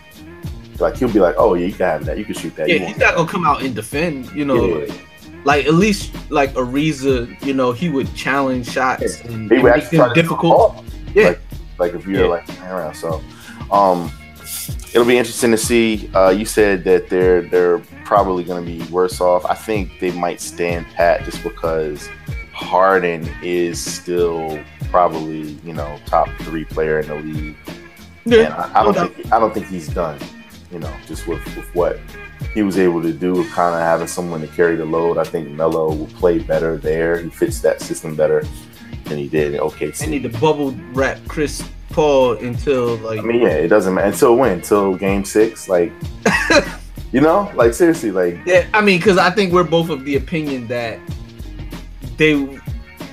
like 0.81 0.97
he'll 0.97 1.13
be 1.13 1.21
like, 1.21 1.37
oh 1.39 1.55
yeah, 1.55 1.67
you 1.67 1.73
can 1.73 1.87
have 1.87 2.05
that, 2.05 2.19
you 2.19 2.25
can 2.25 2.35
shoot 2.35 2.55
that. 2.57 2.69
Yeah, 2.69 2.79
he's 2.79 2.99
not 2.99 3.15
gonna 3.17 3.29
come 3.29 3.47
out 3.47 3.63
and 3.63 3.75
defend. 3.75 4.31
You 4.33 4.45
know, 4.45 4.67
Yeah. 4.67 4.75
like, 4.87 5.01
like, 5.45 5.67
at 5.67 5.75
least 5.75 6.15
like 6.31 6.53
Ariza, 6.55 7.43
you 7.45 7.55
know, 7.55 7.73
he 7.73 7.89
would 7.89 8.13
challenge 8.15 8.71
shots 8.71 9.21
and, 9.21 9.51
He 9.51 9.57
and 9.57 9.63
would 9.63 9.77
make 9.77 9.89
them 9.91 10.13
difficult. 10.15 10.85
Yeah. 11.15 11.29
Like, 11.29 11.41
like 11.79 11.95
if 11.95 12.07
you're 12.07 12.23
Yeah. 12.25 12.29
like 12.29 12.49
around. 12.63 12.95
So, 12.97 13.23
um, 13.71 14.11
it'll 14.95 15.07
be 15.07 15.19
interesting 15.19 15.51
to 15.51 15.59
see. 15.59 16.09
Uh, 16.15 16.31
you 16.31 16.45
said 16.47 16.85
that 16.85 17.09
they're 17.09 17.43
they're 17.43 17.81
probably 18.05 18.45
going 18.45 18.65
to 18.65 18.71
be 18.71 18.91
worse 18.91 19.21
off. 19.21 19.45
I 19.45 19.55
think 19.55 19.99
they 20.01 20.13
might 20.13 20.41
stand 20.41 20.87
pat 20.87 21.25
just 21.25 21.43
because 21.43 22.09
Harden 22.53 23.29
is 23.43 23.85
still 23.85 24.63
probably 24.91 25.59
you 25.65 25.75
know 25.75 25.99
top 26.07 26.29
three 26.41 26.65
player 26.65 27.01
in 27.01 27.09
the 27.09 27.17
league. 27.17 27.57
And 28.25 28.33
Yeah, 28.33 28.71
I, 28.75 28.81
I 28.81 28.85
don't 28.85 28.95
no 28.95 29.09
think 29.09 29.33
I 29.33 29.39
don't 29.39 29.53
think 29.53 29.67
he's 29.67 29.89
done. 29.89 30.19
You 30.71 30.79
know, 30.79 30.97
just 31.07 31.27
with, 31.27 31.45
with 31.57 31.73
what 31.75 32.01
he 32.53 32.63
was 32.63 32.79
able 32.79 33.03
to 33.03 33.13
do, 33.13 33.35
with 33.35 33.51
kind 33.51 33.75
of 33.75 33.81
having 33.81 34.09
someone 34.09 34.41
to 34.41 34.49
carry 34.49 34.77
the 34.77 34.85
load. 34.85 35.19
I 35.19 35.25
think 35.25 35.49
Melo 35.51 35.95
will 35.95 36.07
play 36.07 36.39
better 36.39 36.77
there. 36.77 37.19
He 37.19 37.31
fits 37.31 37.61
that 37.61 37.81
system 37.81 38.17
better 38.17 38.45
than 39.05 39.19
he 39.19 39.29
did 39.29 39.55
in 39.55 39.61
OKC. 39.61 39.99
They 39.99 40.07
need 40.07 40.23
to 40.25 40.39
bubble 40.41 40.73
wrap 40.93 41.19
Chris 41.29 41.63
Paul 41.95 42.33
until 42.39 42.97
like 42.97 43.21
I 43.21 43.23
mean, 43.23 43.43
yeah, 43.43 43.51
it 43.51 43.69
doesn't 43.69 43.95
matter 43.95 44.09
until 44.09 44.35
when? 44.35 44.55
Until 44.55 44.97
game 44.97 45.25
six, 45.25 45.69
like 45.69 45.93
you 47.13 47.21
know, 47.21 47.53
like 47.55 47.73
seriously, 47.73 48.11
like 48.11 48.37
yeah. 48.45 48.67
I 48.75 48.81
mean, 48.81 48.99
because 48.99 49.17
I 49.17 49.31
think 49.31 49.53
we're 49.53 49.63
both 49.63 49.91
of 49.91 50.05
the 50.05 50.17
opinion 50.17 50.67
that 50.67 50.99
they 52.17 52.35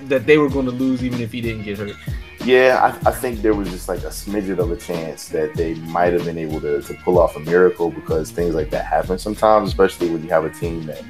that 0.06 0.26
they 0.26 0.40
were 0.40 0.50
going 0.50 0.66
to 0.66 0.72
lose 0.72 1.04
even 1.04 1.22
if 1.22 1.32
he 1.32 1.42
didn't 1.42 1.64
get 1.64 1.78
hurt. 1.78 1.96
yeah, 2.44 3.00
I, 3.06 3.10
I 3.10 3.12
think 3.12 3.44
there 3.44 3.54
was 3.54 3.70
just 3.70 3.88
like 3.88 4.00
a 4.00 4.08
smidget 4.08 4.58
of 4.58 4.72
a 4.72 4.78
chance 4.78 5.30
that 5.30 5.54
they 5.54 5.76
might 5.76 6.14
have 6.14 6.26
been 6.26 6.40
able 6.40 6.60
to, 6.62 6.82
to 6.82 6.94
pull 6.96 7.20
off 7.20 7.36
a 7.36 7.40
miracle 7.40 7.92
because 7.92 8.32
things 8.32 8.56
like 8.56 8.72
that 8.72 8.86
happen 8.86 9.20
sometimes, 9.20 9.70
especially 9.70 10.10
when 10.10 10.24
you 10.24 10.30
have 10.30 10.44
a 10.44 10.50
team 10.50 10.88
that 10.88 11.04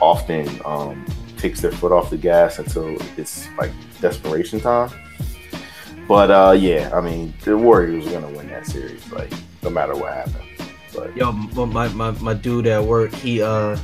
often 0.00 0.48
um, 0.64 1.06
takes 1.36 1.60
their 1.60 1.70
foot 1.70 1.92
off 1.92 2.10
the 2.10 2.16
gas 2.16 2.58
until 2.58 2.96
it's 3.16 3.48
like 3.56 3.70
desperation 4.00 4.58
time. 4.58 4.90
But 6.08 6.30
uh, 6.30 6.52
yeah, 6.58 6.90
I 6.94 7.00
mean, 7.00 7.32
the 7.44 7.56
Warriors 7.56 8.06
are 8.08 8.20
gonna 8.20 8.36
win 8.36 8.48
that 8.48 8.66
series, 8.66 9.10
like 9.10 9.32
no 9.62 9.70
matter 9.70 9.94
what 9.94 10.12
happens. 10.12 10.36
But 10.94 11.16
Yo, 11.16 11.32
my 11.32 11.64
my, 11.64 11.88
my, 11.88 12.10
my 12.20 12.34
dude 12.34 12.66
at 12.66 12.82
work, 12.84 13.12
he 13.12 13.42
uh 13.42 13.76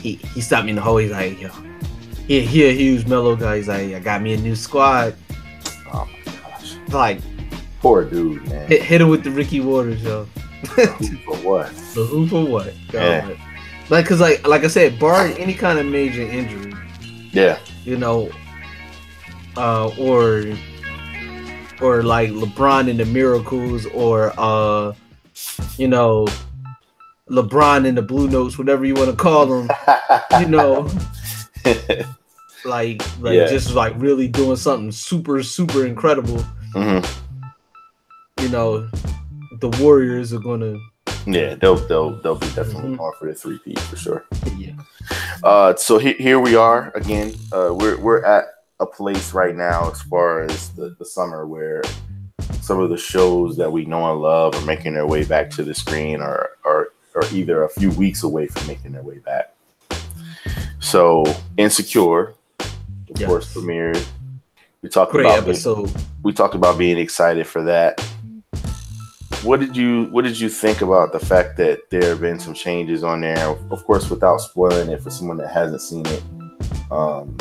he 0.00 0.14
he 0.14 0.40
stopped 0.40 0.64
me 0.64 0.70
in 0.70 0.76
the 0.76 0.82
hole. 0.82 0.98
He's 0.98 1.10
like, 1.10 1.40
yo, 1.40 1.48
he 2.26 2.40
he 2.42 2.64
a 2.68 2.72
huge 2.72 3.06
Melo 3.06 3.34
guy. 3.36 3.56
He's 3.56 3.68
like, 3.68 3.92
I 3.92 3.98
got 3.98 4.22
me 4.22 4.34
a 4.34 4.36
new 4.36 4.54
squad. 4.54 5.14
oh 5.92 6.08
my 6.26 6.32
gosh, 6.32 6.76
Like 6.92 7.20
poor 7.80 8.04
dude, 8.04 8.46
man. 8.48 8.68
hit, 8.68 8.82
hit 8.82 9.00
him 9.00 9.08
with 9.08 9.24
the 9.24 9.30
Ricky 9.30 9.60
Watters, 9.60 10.02
yo. 10.02 10.24
For 10.64 11.36
what? 11.46 11.68
So 11.74 12.04
who 12.04 12.26
for 12.26 12.44
what? 12.44 12.72
Yeah. 12.92 13.30
Like, 13.90 14.06
cause 14.06 14.20
like 14.20 14.46
like 14.46 14.64
I 14.64 14.68
said, 14.68 14.98
barring 14.98 15.36
any 15.38 15.54
kind 15.54 15.78
of 15.78 15.86
major 15.86 16.22
injury, 16.22 16.72
Yeah. 17.32 17.58
you 17.84 17.96
know, 17.96 18.30
uh, 19.56 19.88
or 19.98 20.44
or 21.80 22.02
like 22.02 22.30
LeBron 22.30 22.90
and 22.90 22.98
the 23.00 23.04
Miracles, 23.04 23.86
or 23.86 24.32
uh, 24.38 24.92
you 25.76 25.88
know, 25.88 26.26
LeBron 27.30 27.86
and 27.86 27.96
the 27.96 28.02
Blue 28.02 28.28
Notes, 28.28 28.58
whatever 28.58 28.84
you 28.84 28.94
want 28.94 29.10
to 29.10 29.16
call 29.16 29.46
them, 29.46 29.68
you 30.40 30.48
know, 30.48 30.88
like 32.64 33.02
like 33.20 33.34
Yeah. 33.34 33.46
just 33.48 33.74
like 33.74 33.94
really 33.96 34.28
doing 34.28 34.56
something 34.56 34.90
super 34.92 35.42
super 35.42 35.86
incredible. 35.86 36.44
Mhm. 36.74 37.06
You 38.40 38.48
know, 38.48 38.88
the 39.60 39.68
Warriors 39.80 40.32
are 40.32 40.38
gonna 40.40 40.76
Yeah, 41.26 41.54
they'll 41.54 41.76
they'll 41.76 42.20
they'll 42.22 42.36
be 42.36 42.46
definitely 42.48 42.90
Mhm. 42.94 42.98
going 42.98 43.12
for 43.18 43.26
the 43.28 43.34
three 43.34 43.58
P 43.64 43.74
for 43.74 43.96
sure. 43.96 44.24
yeah. 44.56 44.72
Uh, 45.42 45.74
so 45.76 45.98
he, 45.98 46.12
here 46.14 46.38
we 46.40 46.56
are 46.56 46.92
again. 46.94 47.34
Uh, 47.52 47.70
we're 47.72 47.98
we're 47.98 48.24
at 48.24 48.44
a 48.80 48.86
place 48.86 49.32
right 49.34 49.56
now 49.56 49.90
as 49.90 50.00
far 50.02 50.42
as 50.42 50.70
the, 50.70 50.94
the 50.98 51.04
summer 51.04 51.46
where 51.46 51.82
some 52.60 52.78
of 52.80 52.90
the 52.90 52.96
shows 52.96 53.56
that 53.56 53.70
we 53.72 53.84
know 53.84 54.10
and 54.12 54.20
love 54.20 54.54
are 54.54 54.64
making 54.66 54.94
their 54.94 55.06
way 55.06 55.24
back 55.24 55.50
to 55.50 55.62
the 55.64 55.74
screen 55.74 56.20
or 56.20 56.50
or 56.64 56.88
or 57.14 57.22
either 57.32 57.64
a 57.64 57.68
few 57.68 57.90
weeks 57.92 58.22
away 58.22 58.46
from 58.46 58.66
making 58.68 58.92
their 58.92 59.02
way 59.02 59.18
back. 59.18 59.52
So 60.80 61.24
Insecure, 61.56 62.34
of 62.60 62.70
Yes. 63.16 63.28
course, 63.28 63.52
premiered. 63.54 64.04
We 64.82 64.88
talked 64.88 65.10
Great 65.12 65.26
about 65.26 65.44
being- 65.44 65.94
we 66.22 66.32
talked 66.32 66.54
about 66.54 66.78
being 66.78 66.98
excited 66.98 67.46
for 67.46 67.62
that. 67.64 68.00
What 69.42 69.58
did 69.60 69.76
you 69.76 70.04
What 70.12 70.22
did 70.24 70.38
you 70.38 70.48
think 70.48 70.82
about 70.82 71.12
the 71.12 71.18
fact 71.18 71.56
that 71.56 71.90
there 71.90 72.10
have 72.10 72.20
been 72.20 72.38
some 72.38 72.54
changes 72.54 73.02
on 73.02 73.20
there? 73.22 73.56
Of 73.70 73.84
course, 73.84 74.08
without 74.10 74.40
spoiling 74.40 74.88
it 74.90 75.02
for 75.02 75.10
someone 75.10 75.36
that 75.38 75.48
hasn't 75.48 75.80
seen 75.82 76.06
it. 76.06 76.22
Um, 76.92 77.36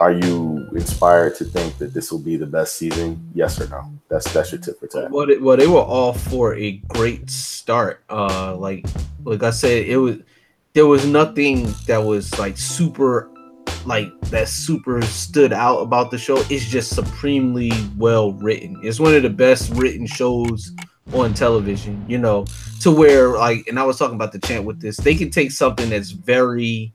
are 0.00 0.12
you 0.12 0.68
inspired 0.74 1.36
to 1.36 1.44
think 1.44 1.78
that 1.78 1.94
this 1.94 2.12
will 2.12 2.18
be 2.18 2.36
the 2.36 2.46
best 2.46 2.76
season? 2.76 3.30
Yes 3.34 3.60
or 3.60 3.68
no? 3.68 3.90
That's 4.08 4.30
that's 4.32 4.52
your 4.52 4.60
tip 4.60 4.78
for 4.78 4.86
tat. 4.86 5.10
Well, 5.10 5.26
they, 5.26 5.38
well, 5.38 5.56
they 5.56 5.66
were 5.66 5.80
all 5.80 6.12
for 6.12 6.54
a 6.54 6.72
great 6.88 7.30
start. 7.30 8.04
Uh, 8.10 8.54
like, 8.56 8.86
like 9.24 9.42
I 9.42 9.50
said, 9.50 9.86
it 9.86 9.96
was 9.96 10.18
there 10.74 10.86
was 10.86 11.06
nothing 11.06 11.72
that 11.86 11.98
was 11.98 12.38
like 12.38 12.58
super, 12.58 13.30
like 13.86 14.08
that 14.28 14.48
super 14.48 15.00
stood 15.02 15.52
out 15.52 15.78
about 15.78 16.10
the 16.10 16.18
show. 16.18 16.36
It's 16.50 16.66
just 16.66 16.94
supremely 16.94 17.72
well 17.96 18.32
written. 18.32 18.78
It's 18.82 19.00
one 19.00 19.14
of 19.14 19.22
the 19.22 19.30
best 19.30 19.72
written 19.74 20.06
shows 20.06 20.72
on 21.14 21.32
television, 21.32 22.04
you 22.06 22.18
know, 22.18 22.44
to 22.80 22.90
where 22.90 23.30
like, 23.30 23.66
and 23.68 23.78
I 23.78 23.84
was 23.84 23.98
talking 23.98 24.16
about 24.16 24.32
the 24.32 24.40
chant 24.40 24.64
with 24.64 24.80
this, 24.80 24.98
they 24.98 25.14
can 25.14 25.30
take 25.30 25.52
something 25.52 25.88
that's 25.88 26.10
very 26.10 26.92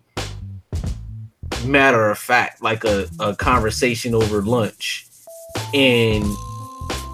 matter 1.66 2.10
of 2.10 2.18
fact, 2.18 2.62
like 2.62 2.84
a, 2.84 3.08
a 3.20 3.36
conversation 3.36 4.16
over 4.16 4.42
lunch, 4.42 5.08
and 5.74 6.26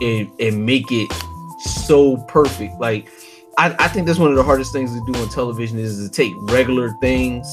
and 0.02 0.30
and 0.40 0.66
make 0.66 0.92
it 0.92 1.12
so 1.60 2.18
perfect. 2.28 2.80
Like, 2.80 3.10
I, 3.58 3.76
I 3.80 3.88
think 3.88 4.08
that's 4.08 4.20
one 4.20 4.30
of 4.30 4.36
the 4.36 4.44
hardest 4.44 4.74
things 4.74 4.94
to 4.94 5.12
do 5.12 5.20
on 5.20 5.30
television 5.30 5.80
is 5.80 5.98
to 6.08 6.14
take 6.14 6.34
regular 6.52 6.92
things 7.02 7.48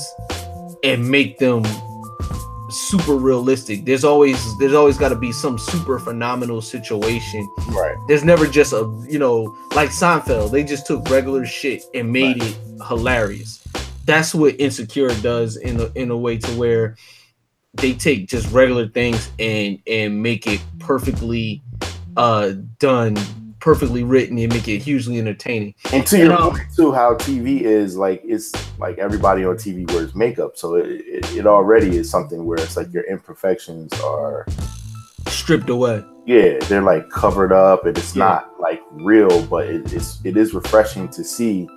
and 0.82 1.08
make 1.08 1.38
them 1.38 1.64
super 2.70 3.14
realistic. 3.14 3.84
There's 3.84 4.04
always 4.04 4.58
there's 4.58 4.74
always 4.74 4.98
got 4.98 5.10
to 5.10 5.16
be 5.16 5.32
some 5.32 5.58
super 5.58 5.98
phenomenal 5.98 6.60
situation. 6.60 7.48
Right. 7.68 7.96
There's 8.08 8.24
never 8.24 8.46
just 8.46 8.72
a 8.72 8.90
you 9.08 9.18
know 9.18 9.56
like 9.74 9.90
Seinfeld. 9.90 10.50
They 10.50 10.64
just 10.64 10.86
took 10.86 11.08
regular 11.08 11.46
shit 11.46 11.84
and 11.94 12.10
made 12.10 12.42
it 12.42 12.56
hilarious. 12.86 13.66
That's 14.04 14.34
what 14.34 14.60
Insecure 14.60 15.14
does 15.22 15.56
in 15.56 15.80
a, 15.80 15.84
in 15.94 16.10
a 16.10 16.16
way 16.16 16.38
to 16.38 16.50
where 16.52 16.96
they 17.74 17.92
take 17.94 18.28
just 18.28 18.50
regular 18.52 18.86
things 18.88 19.30
and 19.38 19.78
and 19.86 20.22
make 20.22 20.46
it 20.46 20.60
perfectly 20.78 21.62
uh 22.16 22.52
done, 22.78 23.16
perfectly 23.60 24.04
written, 24.04 24.38
and 24.38 24.52
make 24.52 24.68
it 24.68 24.78
hugely 24.78 25.18
entertaining. 25.18 25.74
And 25.92 26.06
to 26.06 26.18
your 26.18 26.32
um, 26.32 26.50
point 26.50 26.62
too, 26.76 26.92
how 26.92 27.14
TV 27.14 27.62
is 27.62 27.96
like 27.96 28.22
it's 28.24 28.52
like 28.78 28.98
everybody 28.98 29.44
on 29.44 29.56
TV 29.56 29.90
wears 29.92 30.14
makeup, 30.14 30.56
so 30.56 30.74
it, 30.76 30.86
it, 30.88 31.36
it 31.38 31.46
already 31.46 31.96
is 31.96 32.08
something 32.10 32.44
where 32.44 32.58
it's 32.58 32.76
like 32.76 32.92
your 32.92 33.04
imperfections 33.04 33.92
are 34.00 34.46
stripped 35.28 35.70
away. 35.70 36.04
Yeah, 36.26 36.58
they're 36.68 36.82
like 36.82 37.10
covered 37.10 37.52
up, 37.52 37.86
and 37.86 37.96
it's 37.98 38.14
Yeah. 38.14 38.24
not 38.24 38.60
like 38.60 38.80
real, 38.92 39.42
but 39.46 39.66
it, 39.66 39.92
it's 39.92 40.20
it 40.24 40.36
is 40.36 40.54
refreshing 40.54 41.08
to 41.08 41.24
see 41.24 41.68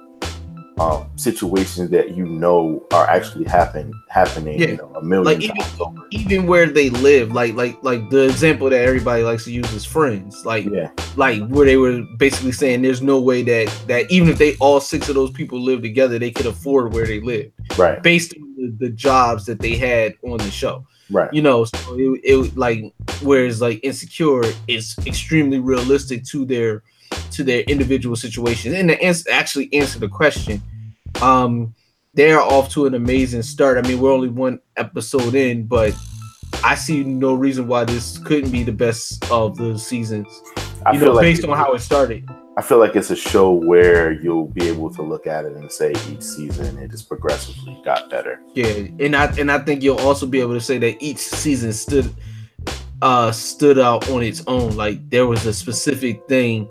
um 0.79 1.09
situations 1.15 1.89
that 1.89 2.15
you 2.15 2.25
know 2.25 2.85
are 2.91 3.07
actually 3.09 3.45
happen 3.45 3.91
happening, 4.09 4.59
Yeah. 4.59 4.67
you 4.67 4.77
know, 4.77 4.91
a 4.95 5.03
million 5.03 5.25
Like 5.25 5.41
even, 5.41 5.55
times 5.55 5.79
over. 5.79 6.07
even 6.11 6.45
where 6.47 6.67
they 6.67 6.89
live, 6.91 7.31
like 7.31 7.55
like 7.55 7.77
like 7.83 8.09
the 8.09 8.25
example 8.25 8.69
that 8.69 8.81
everybody 8.81 9.23
likes 9.23 9.43
to 9.45 9.51
use 9.51 9.71
is 9.73 9.85
Friends. 9.85 10.45
Like 10.45 10.65
Yeah, 10.65 10.91
like 11.15 11.45
where 11.47 11.65
they 11.65 11.77
were 11.77 12.03
basically 12.17 12.51
saying 12.51 12.81
there's 12.83 13.01
no 13.01 13.19
way 13.19 13.41
that 13.43 13.73
that 13.87 14.11
even 14.11 14.29
if 14.29 14.37
they 14.37 14.55
all 14.57 14.79
six 14.79 15.09
of 15.09 15.15
those 15.15 15.31
people 15.31 15.59
live 15.59 15.81
together, 15.81 16.19
they 16.19 16.31
could 16.31 16.45
afford 16.45 16.93
where 16.93 17.05
they 17.07 17.21
live 17.21 17.51
right, 17.77 18.01
based 18.03 18.33
on 18.35 18.53
the, 18.57 18.87
the 18.87 18.89
jobs 18.91 19.45
that 19.45 19.59
they 19.59 19.75
had 19.75 20.13
on 20.23 20.37
the 20.37 20.51
show. 20.51 20.85
right, 21.09 21.31
You 21.33 21.41
know, 21.41 21.65
so 21.65 21.77
it, 21.97 22.21
it 22.23 22.57
like 22.57 22.93
whereas 23.23 23.61
like 23.61 23.79
insecure 23.83 24.43
is 24.67 24.95
extremely 25.05 25.59
realistic 25.59 26.23
to 26.25 26.45
their 26.45 26.83
to 27.31 27.43
their 27.43 27.61
individual 27.61 28.15
situations. 28.15 28.73
And 28.73 28.89
to 28.89 29.01
answer, 29.01 29.29
actually 29.31 29.73
answer 29.73 29.99
the 29.99 30.07
question, 30.07 30.61
um, 31.21 31.73
they're 32.13 32.41
off 32.41 32.69
to 32.73 32.85
an 32.85 32.95
amazing 32.95 33.43
start. 33.43 33.77
I 33.77 33.87
mean, 33.87 33.99
we're 33.99 34.11
only 34.11 34.29
one 34.29 34.59
episode 34.75 35.35
in, 35.35 35.67
but 35.67 35.95
I 36.63 36.75
see 36.75 37.03
no 37.03 37.33
reason 37.33 37.67
why 37.67 37.83
this 37.85 38.17
couldn't 38.17 38.51
be 38.51 38.63
the 38.63 38.71
best 38.71 39.29
of 39.31 39.57
the 39.57 39.77
seasons. 39.77 40.27
I 40.85 40.93
You 40.93 40.99
know, 40.99 41.13
like 41.13 41.23
based 41.23 41.45
on 41.45 41.55
how 41.55 41.73
it 41.73 41.79
started. 41.79 42.27
I 42.57 42.63
feel 42.63 42.79
like 42.79 42.95
it's 42.95 43.11
a 43.11 43.15
show 43.15 43.51
where 43.51 44.11
you'll 44.11 44.47
be 44.47 44.67
able 44.67 44.89
to 44.95 45.03
look 45.03 45.27
at 45.27 45.45
it 45.45 45.55
and 45.55 45.71
say 45.71 45.91
each 46.09 46.23
season 46.23 46.79
it 46.79 46.89
just 46.89 47.07
progressively 47.07 47.79
got 47.85 48.09
better. 48.09 48.41
Yeah, 48.55 48.87
and 48.99 49.15
I 49.15 49.25
and 49.37 49.51
I 49.51 49.59
think 49.59 49.83
you'll 49.83 49.99
also 49.99 50.25
be 50.25 50.39
able 50.39 50.55
to 50.55 50.61
say 50.61 50.79
that 50.79 50.97
each 50.99 51.19
season 51.19 51.71
stood 51.71 52.11
uh 53.03 53.31
stood 53.31 53.77
out 53.77 54.09
on 54.09 54.23
its 54.23 54.43
own. 54.47 54.75
Like 54.75 55.07
there 55.11 55.27
was 55.27 55.45
a 55.45 55.53
specific 55.53 56.27
thing 56.27 56.67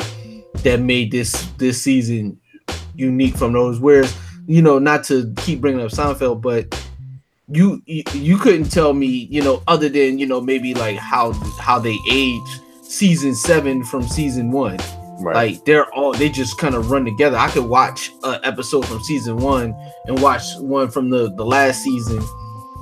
that 0.58 0.80
made 0.80 1.10
this 1.10 1.32
this 1.58 1.82
season 1.82 2.40
unique 2.94 3.36
from 3.36 3.52
those. 3.52 3.80
Whereas 3.80 4.16
you 4.46 4.62
know, 4.62 4.78
not 4.78 5.04
to 5.04 5.32
keep 5.38 5.60
bringing 5.60 5.84
up 5.84 5.90
Seinfeld, 5.90 6.40
but 6.40 6.72
you 7.48 7.82
you, 7.86 8.38
couldn't 8.38 8.70
tell 8.70 8.92
me 8.92 9.06
you 9.06 9.42
know 9.42 9.62
other 9.68 9.88
than 9.88 10.18
you 10.18 10.26
know 10.26 10.40
maybe 10.40 10.74
like 10.74 10.96
how 10.96 11.32
how 11.60 11.78
they 11.78 11.96
age 12.10 12.60
season 12.82 13.34
seven 13.34 13.84
from 13.84 14.02
season 14.02 14.50
one. 14.50 14.78
Right. 15.18 15.34
like 15.34 15.64
they're 15.64 15.90
all 15.94 16.12
they 16.12 16.28
just 16.28 16.58
kind 16.58 16.74
of 16.74 16.90
run 16.90 17.04
together. 17.04 17.38
I 17.38 17.48
could 17.48 17.64
watch 17.64 18.10
an 18.22 18.38
episode 18.44 18.84
from 18.86 19.02
season 19.02 19.38
one 19.38 19.74
and 20.06 20.20
watch 20.20 20.42
one 20.58 20.90
from 20.90 21.08
the 21.08 21.32
the 21.36 21.44
last 21.44 21.82
season. 21.82 22.22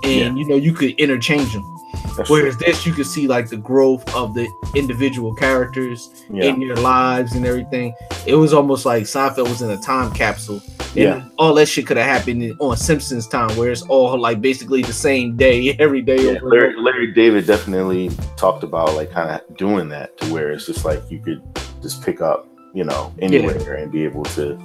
And 0.03 0.39
you 0.39 0.47
know 0.47 0.57
you 0.57 0.73
could 0.73 0.99
interchange 0.99 1.53
them 1.53 1.74
That's 2.17 2.29
true. 2.29 2.37
whereas 2.41 2.57
this 2.59 2.87
you 2.87 2.93
could 2.93 3.07
see 3.07 3.27
like 3.27 3.49
the 3.49 3.57
growth 3.57 4.13
of 4.15 4.35
the 4.35 4.47
individual 4.75 5.35
characters 5.35 6.25
Yeah. 6.31 6.45
in 6.47 6.61
their 6.61 6.77
lives 6.77 7.35
and 7.35 7.45
everything 7.47 7.95
it 8.27 8.35
was 8.35 8.53
almost 8.53 8.85
like 8.87 9.05
seinfeld 9.05 9.49
was 9.49 9.63
in 9.63 9.71
a 9.71 9.77
time 9.79 10.13
capsule 10.13 10.61
and 10.79 10.97
Yeah. 10.97 11.25
all 11.39 11.55
that 11.55 11.67
shit 11.67 11.87
could 11.87 11.97
have 11.97 12.07
happened 12.07 12.55
on 12.61 12.77
simpsons 12.77 13.27
time 13.27 13.57
where 13.57 13.73
it's 13.73 13.83
all 13.83 14.17
like 14.19 14.41
basically 14.41 14.83
the 14.83 14.93
same 14.93 15.37
day 15.37 15.75
every 15.81 16.03
day 16.03 16.33
Yeah, 16.35 16.39
Larry. 16.43 16.81
Larry 16.81 17.13
David 17.13 17.47
definitely 17.47 18.11
talked 18.37 18.63
about 18.63 18.95
like 18.95 19.11
kind 19.11 19.31
of 19.31 19.57
doing 19.57 19.89
that 19.89 20.17
to 20.19 20.33
where 20.33 20.53
it's 20.53 20.67
just 20.67 20.85
like 20.85 21.03
you 21.11 21.19
could 21.19 21.43
just 21.83 22.03
pick 22.03 22.21
up, 22.21 22.47
you 22.73 22.85
know, 22.85 23.13
anywhere 23.21 23.75
and 23.75 23.91
be 23.93 24.05
able 24.05 24.23
to 24.25 24.59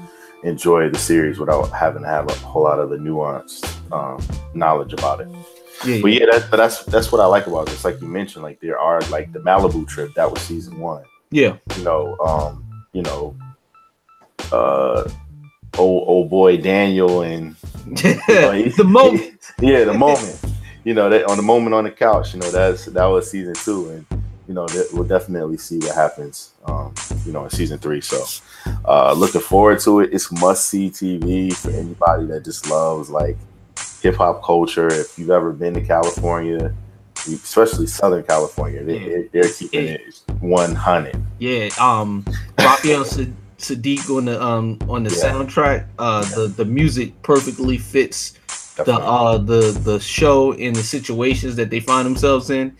enjoy 0.43 0.87
the 0.89 0.97
series 0.97 1.37
without 1.39 1.65
having 1.71 2.01
to 2.03 2.07
have 2.07 2.29
a 2.29 2.33
whole 2.35 2.63
lot 2.63 2.79
of 2.79 2.89
the 2.89 2.95
nuanced 2.97 3.65
um, 3.91 4.21
knowledge 4.53 4.93
about 4.93 5.19
it. 5.19 5.27
Yeah, 5.85 6.01
But 6.01 6.11
yeah, 6.11 6.25
that, 6.31 6.47
but 6.51 6.57
that's 6.57 6.83
that's 6.85 7.11
what 7.11 7.21
I 7.21 7.25
like 7.25 7.47
about 7.47 7.67
this. 7.67 7.85
Like 7.85 8.01
you 8.01 8.07
mentioned, 8.07 8.43
like 8.43 8.59
there 8.59 8.79
are 8.79 9.01
like 9.09 9.31
the 9.31 9.39
Malibu 9.39 9.87
trip 9.87 10.13
that 10.15 10.29
was 10.29 10.41
season 10.41 10.79
one. 10.79 11.03
yeah 11.31 11.57
You 11.77 11.83
know, 11.83 12.17
um, 12.19 12.85
you 12.93 13.01
know, 13.01 13.35
uh, 14.51 15.09
old 15.77 16.07
old 16.07 16.29
boy 16.29 16.57
Daniel 16.57 17.21
and 17.21 17.55
the 17.85 18.83
moment 18.83 19.39
yeah, 19.61 19.83
the 19.83 19.93
moment. 19.93 20.39
You 20.83 20.93
know, 20.93 21.09
that 21.09 21.25
on 21.25 21.37
the 21.37 21.43
moment 21.43 21.73
on 21.73 21.83
the 21.83 21.91
couch. 21.91 22.33
You 22.33 22.39
know, 22.39 22.51
that's 22.51 22.85
that 22.85 23.05
was 23.05 23.29
season 23.29 23.53
two, 23.53 23.89
and 23.89 24.05
you 24.47 24.53
know 24.53 24.67
that 24.67 24.89
we'll 24.93 25.03
definitely 25.03 25.57
see 25.57 25.77
what 25.79 25.95
happens. 25.95 26.53
Um, 26.65 26.93
you 27.25 27.31
know, 27.31 27.43
in 27.43 27.49
season 27.49 27.77
three. 27.79 28.01
So, 28.01 28.23
uh, 28.85 29.13
looking 29.13 29.41
forward 29.41 29.79
to 29.81 29.99
it. 30.01 30.13
It's 30.13 30.31
must 30.31 30.67
see 30.67 30.89
TV 30.89 31.53
for 31.53 31.71
anybody 31.71 32.25
that 32.27 32.45
just 32.45 32.69
loves 32.69 33.09
like 33.09 33.37
hip 34.01 34.15
hop 34.15 34.43
culture. 34.43 34.87
If 34.87 35.17
you've 35.17 35.29
ever 35.29 35.51
been 35.51 35.73
to 35.75 35.81
California, 35.81 36.73
especially 37.27 37.87
Southern 37.87 38.23
California, 38.23 38.83
they, 38.83 38.99
Yeah. 38.99 39.17
they're 39.33 39.51
keeping 39.51 39.87
it 39.87 40.21
one 40.39 40.75
hundred. 40.75 41.15
Yeah, 41.39 41.69
um, 41.79 42.25
Raphael 42.57 43.05
Sa- 43.05 43.23
Saadiq 43.57 44.09
on 44.15 44.25
the 44.25 44.41
um 44.41 44.79
on 44.87 45.03
the 45.03 45.09
Yeah. 45.11 45.31
soundtrack. 45.31 45.85
Uh, 45.97 46.23
the 46.35 46.47
the 46.47 46.65
music 46.65 47.21
perfectly 47.23 47.77
fits 47.77 48.33
the 48.77 48.85
Definitely. 48.85 49.07
uh 49.07 49.37
the 49.39 49.79
the 49.83 49.99
show 49.99 50.53
and 50.53 50.75
the 50.75 50.83
situations 50.83 51.55
that 51.57 51.69
they 51.69 51.81
find 51.81 52.05
themselves 52.05 52.49
in, 52.49 52.77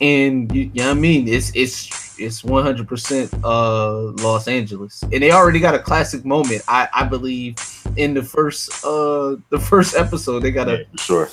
and 0.00 0.54
you, 0.54 0.70
you 0.72 0.82
know 0.82 0.88
what 0.90 0.96
I 0.96 1.00
mean. 1.00 1.26
It's 1.26 1.50
it's 1.56 2.18
it's 2.20 2.44
one 2.44 2.62
hundred 2.62 2.86
percent 2.86 3.32
uh 3.42 4.12
Los 4.22 4.46
Angeles, 4.46 5.02
and 5.02 5.20
they 5.20 5.32
already 5.32 5.58
got 5.58 5.74
a 5.74 5.80
classic 5.80 6.24
moment. 6.24 6.62
I 6.68 6.88
I 6.94 7.04
believe 7.04 7.56
in 7.96 8.14
the 8.14 8.22
first 8.22 8.84
uh 8.84 9.36
the 9.50 9.58
first 9.60 9.96
episode 9.96 10.40
they 10.40 10.50
got 10.50 10.68
a 10.68 10.86
for 10.92 10.98
sure. 10.98 11.28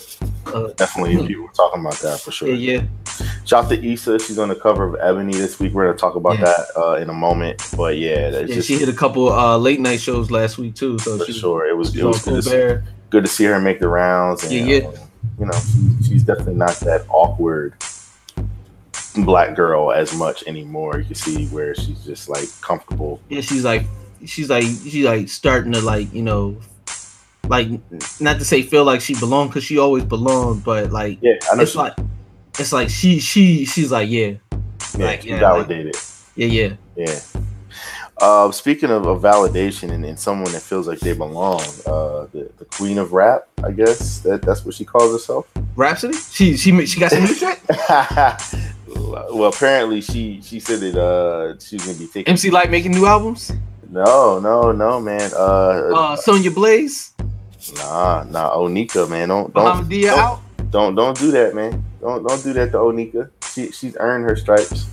uh, 0.48 0.67
Definitely, 0.76 1.28
people 1.28 1.43
were 1.43 1.52
talking 1.54 1.82
about 1.82 1.95
that 2.00 2.19
for 2.19 2.32
sure. 2.32 2.50
yeah 2.50 2.80
yeah 2.82 2.88
Shout 3.45 3.65
out 3.65 3.69
to 3.72 3.86
Issa. 3.93 4.19
She's 4.19 4.39
on 4.39 4.48
the 4.50 4.56
cover 4.56 4.86
of 4.88 4.95
Ebony 5.02 5.34
this 5.34 5.60
week. 5.60 5.74
We're 5.74 5.86
gonna 5.88 5.98
talk 5.98 6.15
about 6.15 6.38
Yeah. 6.39 6.45
that 6.45 6.65
uh, 6.78 6.93
in 6.95 7.10
a 7.10 7.13
moment. 7.13 7.62
But 7.76 7.98
yeah, 7.98 8.30
that's 8.30 8.48
yeah. 8.50 8.56
just 8.56 8.67
She 8.69 8.78
hit 8.78 8.88
a 8.88 8.93
couple 8.93 9.32
uh 9.32 9.58
late 9.58 9.80
night 9.82 10.00
shows 10.00 10.32
last 10.32 10.58
week 10.58 10.76
too, 10.76 10.98
so 11.00 11.17
for 11.17 11.26
she 11.26 11.34
sure. 11.34 11.67
It 11.67 11.76
was 11.76 11.89
she's 11.91 11.98
it 12.02 12.06
was 12.06 12.24
good 12.24 12.43
to, 12.43 12.50
see, 12.82 12.88
good 13.10 13.24
to 13.24 13.30
see 13.30 13.43
her 13.45 13.60
make 13.60 13.80
the 13.80 13.89
rounds. 13.89 14.43
And, 14.43 14.54
Yeah, 14.54 14.63
yeah. 14.63 14.88
um, 14.88 14.93
you 15.39 15.45
know, 15.48 15.60
she's 16.08 16.24
definitely 16.24 16.56
not 16.56 16.76
that 16.82 17.06
awkward 17.10 17.74
black 19.26 19.56
girl 19.56 19.91
as 19.91 20.13
much 20.15 20.43
anymore. 20.48 21.00
You 21.00 21.06
can 21.06 21.15
see 21.15 21.48
where 21.48 21.76
she's 21.76 22.04
just 22.06 22.30
like 22.30 22.48
comfortable. 22.62 23.19
yeah, 23.30 23.41
she's 23.41 23.65
like 23.65 23.86
she's 24.26 24.50
like 24.50 24.64
she's 24.64 25.06
like 25.06 25.30
starting 25.30 25.74
to 25.74 25.82
like 25.82 26.14
you 26.14 26.22
know 26.24 26.58
like 27.48 27.68
not 28.20 28.38
to 28.38 28.46
say 28.46 28.62
feel 28.62 28.84
like 28.84 29.02
she 29.02 29.16
belonged 29.20 29.50
because 29.50 29.64
she 29.64 29.80
always 29.80 30.04
belonged, 30.04 30.64
but 30.64 30.92
like 30.92 31.18
Yeah, 31.22 31.34
I 31.52 31.56
know. 31.56 31.64
it's 31.64 31.76
like 31.76 31.94
it's 32.60 32.72
like 32.72 32.90
she 32.90 33.20
she 33.20 33.66
she's 33.66 33.92
like 33.92 34.10
yeah 34.10 34.34
yeah, 34.98 35.06
like, 35.06 35.26
yeah, 35.26 35.40
validated. 35.40 35.96
yeah 36.36 36.48
yeah 36.48 36.74
yeah. 36.96 37.20
Uh, 38.22 38.52
speaking 38.52 38.90
of, 38.92 39.08
of 39.08 39.22
validation 39.22 39.92
and, 39.92 40.04
and 40.04 40.20
someone 40.20 40.52
that 40.52 40.62
feels 40.62 40.90
like 40.90 41.00
they 41.00 41.14
belong, 41.14 41.62
uh, 41.86 42.28
the, 42.34 42.52
the 42.58 42.66
queen 42.66 42.98
of 42.98 43.14
rap, 43.14 43.48
I 43.64 43.72
guess 43.72 44.20
that, 44.20 44.42
that's 44.42 44.66
what 44.66 44.76
she 44.76 44.84
calls 44.84 45.14
herself. 45.14 45.48
Rhapsody 45.76 46.18
she 46.18 46.58
she 46.58 46.86
she 46.86 47.00
got 47.00 47.12
some 47.12 47.24
new 47.24 47.34
shit 47.34 47.60
well, 48.88 49.46
apparently 49.46 50.02
she 50.02 50.42
she 50.42 50.60
said 50.60 50.82
that 50.82 51.02
uh 51.02 51.58
she's 51.60 51.86
gonna 51.86 51.98
be 51.98 52.08
taking. 52.08 52.28
MC 52.28 52.50
Lyte 52.52 52.70
making 52.70 52.92
new 52.92 53.06
albums 53.06 53.52
No, 53.89 54.39
no, 54.39 54.71
no, 54.71 55.02
man. 55.02 55.32
Uh, 55.34 55.91
uh 55.93 56.15
Sonya 56.15 56.52
Blaze 56.52 57.13
nah, 57.75 58.23
nah. 58.30 58.56
Onika, 58.56 59.10
man, 59.10 59.30
don't 59.30 59.54
don't 59.54 59.89
don't, 59.89 60.06
out 60.06 60.41
don't 60.71 60.95
don't 60.95 61.17
do 61.17 61.32
that, 61.32 61.56
man. 61.56 61.84
Don't 62.02 62.25
don't 62.28 62.43
do 62.43 62.54
that 62.54 62.71
to 62.71 62.78
Onika. 62.78 63.30
She 63.54 63.71
she's 63.71 63.95
earned 63.99 64.25
her 64.25 64.36
stripes. 64.36 64.88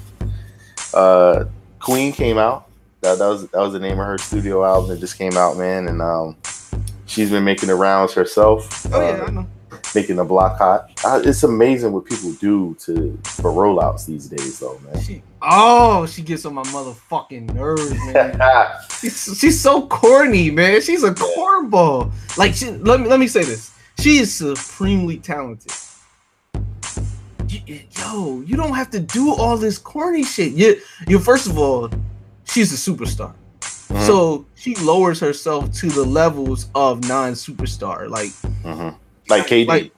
Uh, 0.95 1.45
Queen 1.81 2.13
came 2.13 2.39
out. 2.39 2.69
That, 3.03 3.19
that 3.19 3.27
was 3.27 3.49
that 3.49 3.61
was 3.61 3.73
the 3.73 3.79
name 3.79 4.01
of 4.01 4.07
her 4.07 4.19
studio 4.19 4.65
album 4.65 4.91
that 4.91 5.01
just 5.01 5.19
came 5.19 5.37
out, 5.37 5.57
man. 5.57 5.89
And 5.89 6.01
um, 6.01 6.37
she's 7.07 7.31
been 7.31 7.45
making 7.45 7.69
the 7.69 7.75
rounds 7.75 8.15
herself. 8.15 8.87
Oh 8.93 9.01
yeah, 9.01 9.23
uh, 9.23 9.27
I 9.27 9.31
know. 9.31 9.47
Making 9.95 10.17
the 10.17 10.25
block 10.25 10.59
hot. 10.59 10.91
Uh, 11.05 11.21
it's 11.25 11.43
amazing 11.43 11.93
what 11.93 12.05
people 12.05 12.33
do 12.35 12.75
to 12.81 13.19
for 13.25 13.51
rollouts 13.53 14.07
these 14.07 14.27
days, 14.29 14.59
though, 14.59 14.79
man. 14.85 15.03
She, 15.03 15.23
oh, 15.43 16.07
she 16.07 16.23
gets 16.23 16.45
on 16.45 16.55
my 16.55 16.63
motherfucking 16.65 17.55
nerves, 17.55 17.91
man. 18.13 18.39
she's, 19.01 19.39
she's 19.39 19.61
so 19.61 19.87
corny, 19.87 20.51
man. 20.51 20.81
She's 20.81 21.03
a 21.05 21.13
cornball. 21.13 22.13
Like, 22.37 22.55
she, 22.55 22.71
let 22.71 23.01
me 23.01 23.07
let 23.09 23.21
me 23.21 23.29
say 23.29 23.45
this. 23.45 23.73
She 24.01 24.19
is 24.19 24.35
supremely 24.35 25.19
talented. 25.19 25.73
Yo, 27.49 28.41
you 28.45 28.57
don't 28.57 28.75
have 28.75 28.91
to 28.91 29.01
do 29.01 29.33
all 29.35 29.57
this 29.57 29.79
corny 29.79 30.25
shit. 30.25 30.53
You, 30.53 30.81
you 31.07 31.19
first 31.19 31.47
of 31.47 31.57
all, 31.59 31.89
she's 32.45 32.73
a 32.73 32.91
superstar. 32.91 33.33
Mhm. 33.61 34.05
So 34.07 34.47
she 34.57 34.75
lowers 34.77 35.21
herself 35.21 35.73
to 35.75 35.89
the 35.89 36.05
levels 36.05 36.69
of 36.75 37.07
non-superstar. 37.09 38.09
Like, 38.11 38.31
Mhm. 38.65 38.97
Like 39.29 39.47
KD. 39.47 39.67
like 39.67 39.93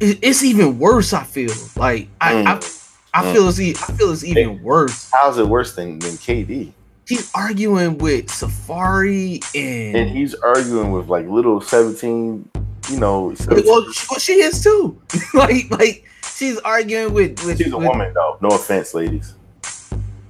it's 0.00 0.42
even 0.42 0.78
worse. 0.78 1.12
I 1.12 1.24
feel 1.24 1.50
like 1.76 2.08
I, 2.20 2.32
Mm. 2.34 2.46
I, 2.46 3.20
I 3.20 3.32
feel 3.32 3.48
it's 3.48 3.58
I 3.60 3.92
feel 3.94 4.12
it's 4.12 4.24
even 4.24 4.62
worse. 4.62 5.10
How's 5.12 5.38
it 5.38 5.46
worse 5.46 5.74
than, 5.76 5.98
than 6.00 6.12
KD? 6.12 6.72
He's 7.06 7.30
arguing 7.34 7.98
with 7.98 8.30
Safari 8.30 9.40
and, 9.54 9.96
And 9.96 10.10
he's 10.10 10.34
arguing 10.34 10.90
with 10.92 11.08
like 11.08 11.26
little 11.28 11.60
seventeen, 11.60 12.48
you 12.90 12.98
know. 12.98 13.34
17 13.34 13.64
well, 13.66 13.92
she, 13.92 14.06
well, 14.10 14.18
she 14.20 14.32
is 14.42 14.62
too. 14.62 15.00
like 15.34 15.70
like 15.70 16.04
she's 16.34 16.58
arguing 16.60 17.12
with 17.14 17.44
with. 17.44 17.58
she's 17.58 17.72
a 17.72 17.76
with- 17.78 17.86
woman, 17.88 18.12
though. 18.14 18.38
No 18.40 18.48
offense, 18.48 18.94
ladies. 18.94 19.34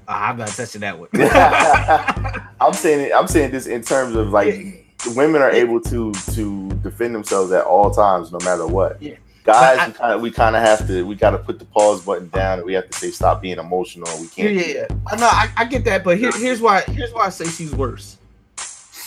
Ah, 0.06 0.28
I'm 0.30 0.36
not 0.36 0.48
touching 0.48 0.82
that 0.82 0.98
one. 0.98 1.08
I'm 2.60 2.74
saying 2.74 3.06
it. 3.06 3.12
I'm 3.14 3.26
saying 3.28 3.52
this 3.52 3.66
in 3.66 3.80
terms 3.82 4.14
of 4.16 4.30
like 4.30 4.83
women 5.14 5.42
are 5.42 5.50
able 5.50 5.80
to 5.82 6.12
to 6.32 6.68
defend 6.82 7.14
themselves 7.14 7.52
at 7.52 7.64
all 7.64 7.90
times, 7.90 8.32
no 8.32 8.38
matter 8.44 8.66
what. 8.66 9.00
Yeah. 9.02 9.14
Guys, 9.44 9.78
I- 9.78 9.86
we 9.86 9.92
kind 9.92 10.12
of 10.14 10.20
we 10.22 10.30
kind 10.30 10.56
of 10.56 10.62
have 10.62 10.86
to 10.86 11.04
we 11.04 11.14
got 11.14 11.30
to 11.30 11.38
put 11.38 11.58
the 11.58 11.64
pause 11.66 12.00
button 12.02 12.28
down, 12.30 12.58
and 12.58 12.66
we 12.66 12.72
have 12.74 12.88
to 12.88 12.98
say 12.98 13.10
stop 13.10 13.42
being 13.42 13.58
emotional. 13.58 14.08
We 14.20 14.28
can't. 14.28 14.54
yeah, 14.54 14.66
yeah. 14.66 14.86
I 15.06 15.16
know, 15.16 15.26
I, 15.26 15.50
I 15.56 15.64
get 15.66 15.84
that, 15.84 16.02
but 16.04 16.16
here, 16.18 16.30
here's 16.32 16.60
why. 16.60 16.80
Here's 16.82 17.12
why 17.12 17.26
I 17.26 17.28
say 17.28 17.44
she's 17.46 17.74
worse. 17.74 18.16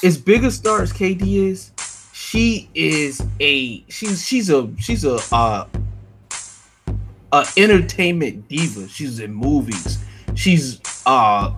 As 0.04 0.16
big 0.18 0.44
a 0.44 0.52
star 0.52 0.84
as 0.84 0.94
KD 0.94 1.22
is, 1.50 1.72
she 2.14 2.70
is 2.76 3.24
a 3.40 3.84
she's 3.90 4.24
she's 4.24 4.52
a 4.52 4.70
she's 4.78 5.06
a 5.06 5.18
uh 5.34 5.66
a 7.32 7.46
entertainment 7.58 8.48
diva. 8.48 8.88
She's 8.88 9.20
in 9.20 9.34
movies. 9.34 9.98
She's 10.36 10.80
uh 11.08 11.54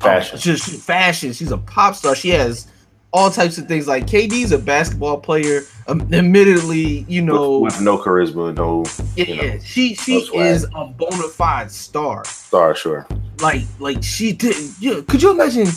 Fashion. 0.00 0.38
She's 0.38 0.84
fashion. 0.84 1.32
She's 1.32 1.52
a 1.52 1.58
pop 1.58 1.94
star. 1.94 2.14
She 2.14 2.30
has 2.30 2.66
all 3.12 3.30
types 3.30 3.58
of 3.58 3.66
things. 3.68 3.86
Like 3.88 4.06
KD's 4.06 4.52
a 4.52 4.58
basketball 4.58 5.18
player. 5.18 5.62
Um, 5.88 6.00
admittedly, 6.12 7.04
you 7.08 7.22
know, 7.22 7.60
with, 7.60 7.74
with 7.74 7.80
no 7.82 7.96
charisma, 7.96 8.54
no 8.54 8.84
yeah, 9.16 9.24
you 9.24 9.36
know, 9.36 9.58
she 9.64 9.94
she 9.94 10.28
no 10.34 10.40
is 10.42 10.64
a 10.74 10.84
bona 10.86 11.28
fide 11.28 11.70
star 11.70 12.24
star, 12.24 12.74
sure. 12.74 13.06
like 13.40 13.62
like 13.78 14.02
she 14.02 14.32
did 14.32 14.56
yeah 14.80 15.00
could 15.06 15.22
you 15.22 15.30
imagine 15.30 15.68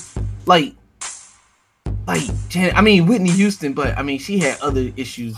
like 0.47 0.73
like 2.07 2.23
Jan- 2.49 2.75
i 2.75 2.81
mean 2.81 3.05
whitney 3.05 3.29
houston 3.29 3.73
but 3.73 3.95
i 3.97 4.01
mean 4.01 4.17
she 4.17 4.39
had 4.39 4.59
other 4.61 4.91
issues 4.97 5.35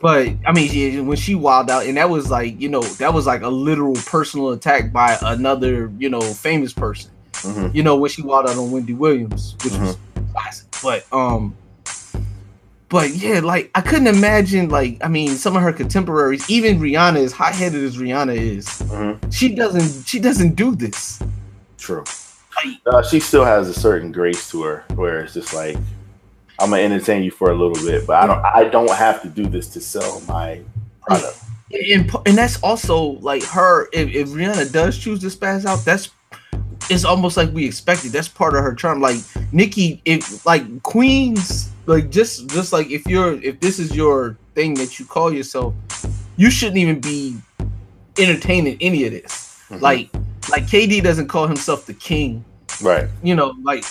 but 0.00 0.28
i 0.46 0.52
mean 0.52 0.68
she, 0.68 1.00
when 1.00 1.16
she 1.16 1.34
wilded 1.34 1.70
out 1.70 1.86
and 1.86 1.96
that 1.96 2.10
was 2.10 2.30
like 2.30 2.60
you 2.60 2.68
know 2.68 2.82
that 2.82 3.14
was 3.14 3.26
like 3.26 3.40
a 3.42 3.48
literal 3.48 3.94
personal 4.06 4.50
attack 4.50 4.92
by 4.92 5.16
another 5.22 5.90
you 5.98 6.08
know 6.10 6.20
famous 6.20 6.72
person 6.72 7.10
Mhm. 7.36 7.74
you 7.74 7.82
know 7.82 7.96
when 7.96 8.10
she 8.10 8.22
wilded 8.22 8.50
out 8.52 8.56
on 8.58 8.70
wendy 8.70 8.92
williams 8.94 9.56
which 9.64 9.72
was 9.74 9.96
classic 10.36 10.66
but 10.82 11.04
um 11.12 11.56
but 12.88 13.10
yeah 13.14 13.40
like 13.40 13.70
i 13.74 13.80
couldn't 13.80 14.06
imagine 14.06 14.68
like 14.68 14.96
i 15.02 15.08
mean 15.08 15.30
some 15.30 15.56
of 15.56 15.62
her 15.62 15.72
contemporaries 15.72 16.48
even 16.48 16.78
rihanna 16.78 17.16
as 17.18 17.32
hot-headed 17.32 17.82
as 17.82 17.96
rihanna 17.96 18.36
is 18.36 18.66
Mhm. 18.66 19.32
she 19.32 19.54
doesn't 19.54 20.06
she 20.06 20.18
doesn't 20.18 20.54
do 20.54 20.74
this 20.74 21.20
True. 21.78 22.04
Like- 22.64 22.76
Uh, 22.86 23.02
she 23.02 23.20
still 23.20 23.44
has 23.44 23.68
a 23.68 23.74
certain 23.74 24.10
grace 24.10 24.50
to 24.50 24.62
her, 24.62 24.84
where 24.94 25.20
it's 25.20 25.34
just 25.34 25.52
like, 25.54 25.76
I'm 26.58 26.70
gonna 26.70 26.82
entertain 26.82 27.22
you 27.22 27.30
for 27.30 27.50
a 27.50 27.54
little 27.54 27.76
bit, 27.86 28.06
but 28.06 28.16
I 28.16 28.26
don't. 28.26 28.44
I 28.44 28.64
don't 28.64 28.90
have 28.90 29.20
to 29.22 29.28
do 29.28 29.44
this 29.46 29.68
to 29.74 29.80
sell 29.80 30.22
my 30.26 30.62
product. 31.02 31.36
and 31.70 32.10
and 32.24 32.36
that's 32.36 32.58
also 32.62 32.96
like 33.20 33.42
her. 33.44 33.88
If, 33.92 34.08
if 34.14 34.28
Rihanna 34.30 34.72
does 34.72 34.96
choose 34.98 35.20
to 35.20 35.26
spaz 35.26 35.66
out, 35.66 35.84
that's 35.84 36.08
it's 36.90 37.04
almost 37.04 37.36
like 37.36 37.50
we 37.52 37.64
expected. 37.66 38.12
That's 38.12 38.28
part 38.28 38.54
of 38.54 38.62
her 38.62 38.74
charm. 38.74 39.00
Like 39.00 39.18
Nicki, 39.52 40.00
if 40.04 40.44
like 40.46 40.82
Queens, 40.82 41.70
like 41.86 42.10
just 42.10 42.48
just 42.48 42.72
like 42.72 42.90
if 42.90 43.06
you're 43.06 43.34
if 43.42 43.60
this 43.60 43.78
is 43.78 43.94
your 43.94 44.36
thing 44.54 44.74
that 44.74 44.98
you 44.98 45.04
call 45.04 45.32
yourself, 45.32 45.74
you 46.36 46.50
shouldn't 46.50 46.78
even 46.78 47.00
be 47.00 47.36
entertaining 48.18 48.76
any 48.80 49.04
of 49.04 49.12
this. 49.12 49.60
Mhm. 49.70 49.80
Like 49.80 50.10
like 50.50 50.66
KD 50.66 51.02
doesn't 51.02 51.28
call 51.28 51.46
himself 51.46 51.86
the 51.86 51.94
king, 51.94 52.44
Right. 52.80 53.08
you 53.22 53.34
know. 53.34 53.54
Like, 53.62 53.84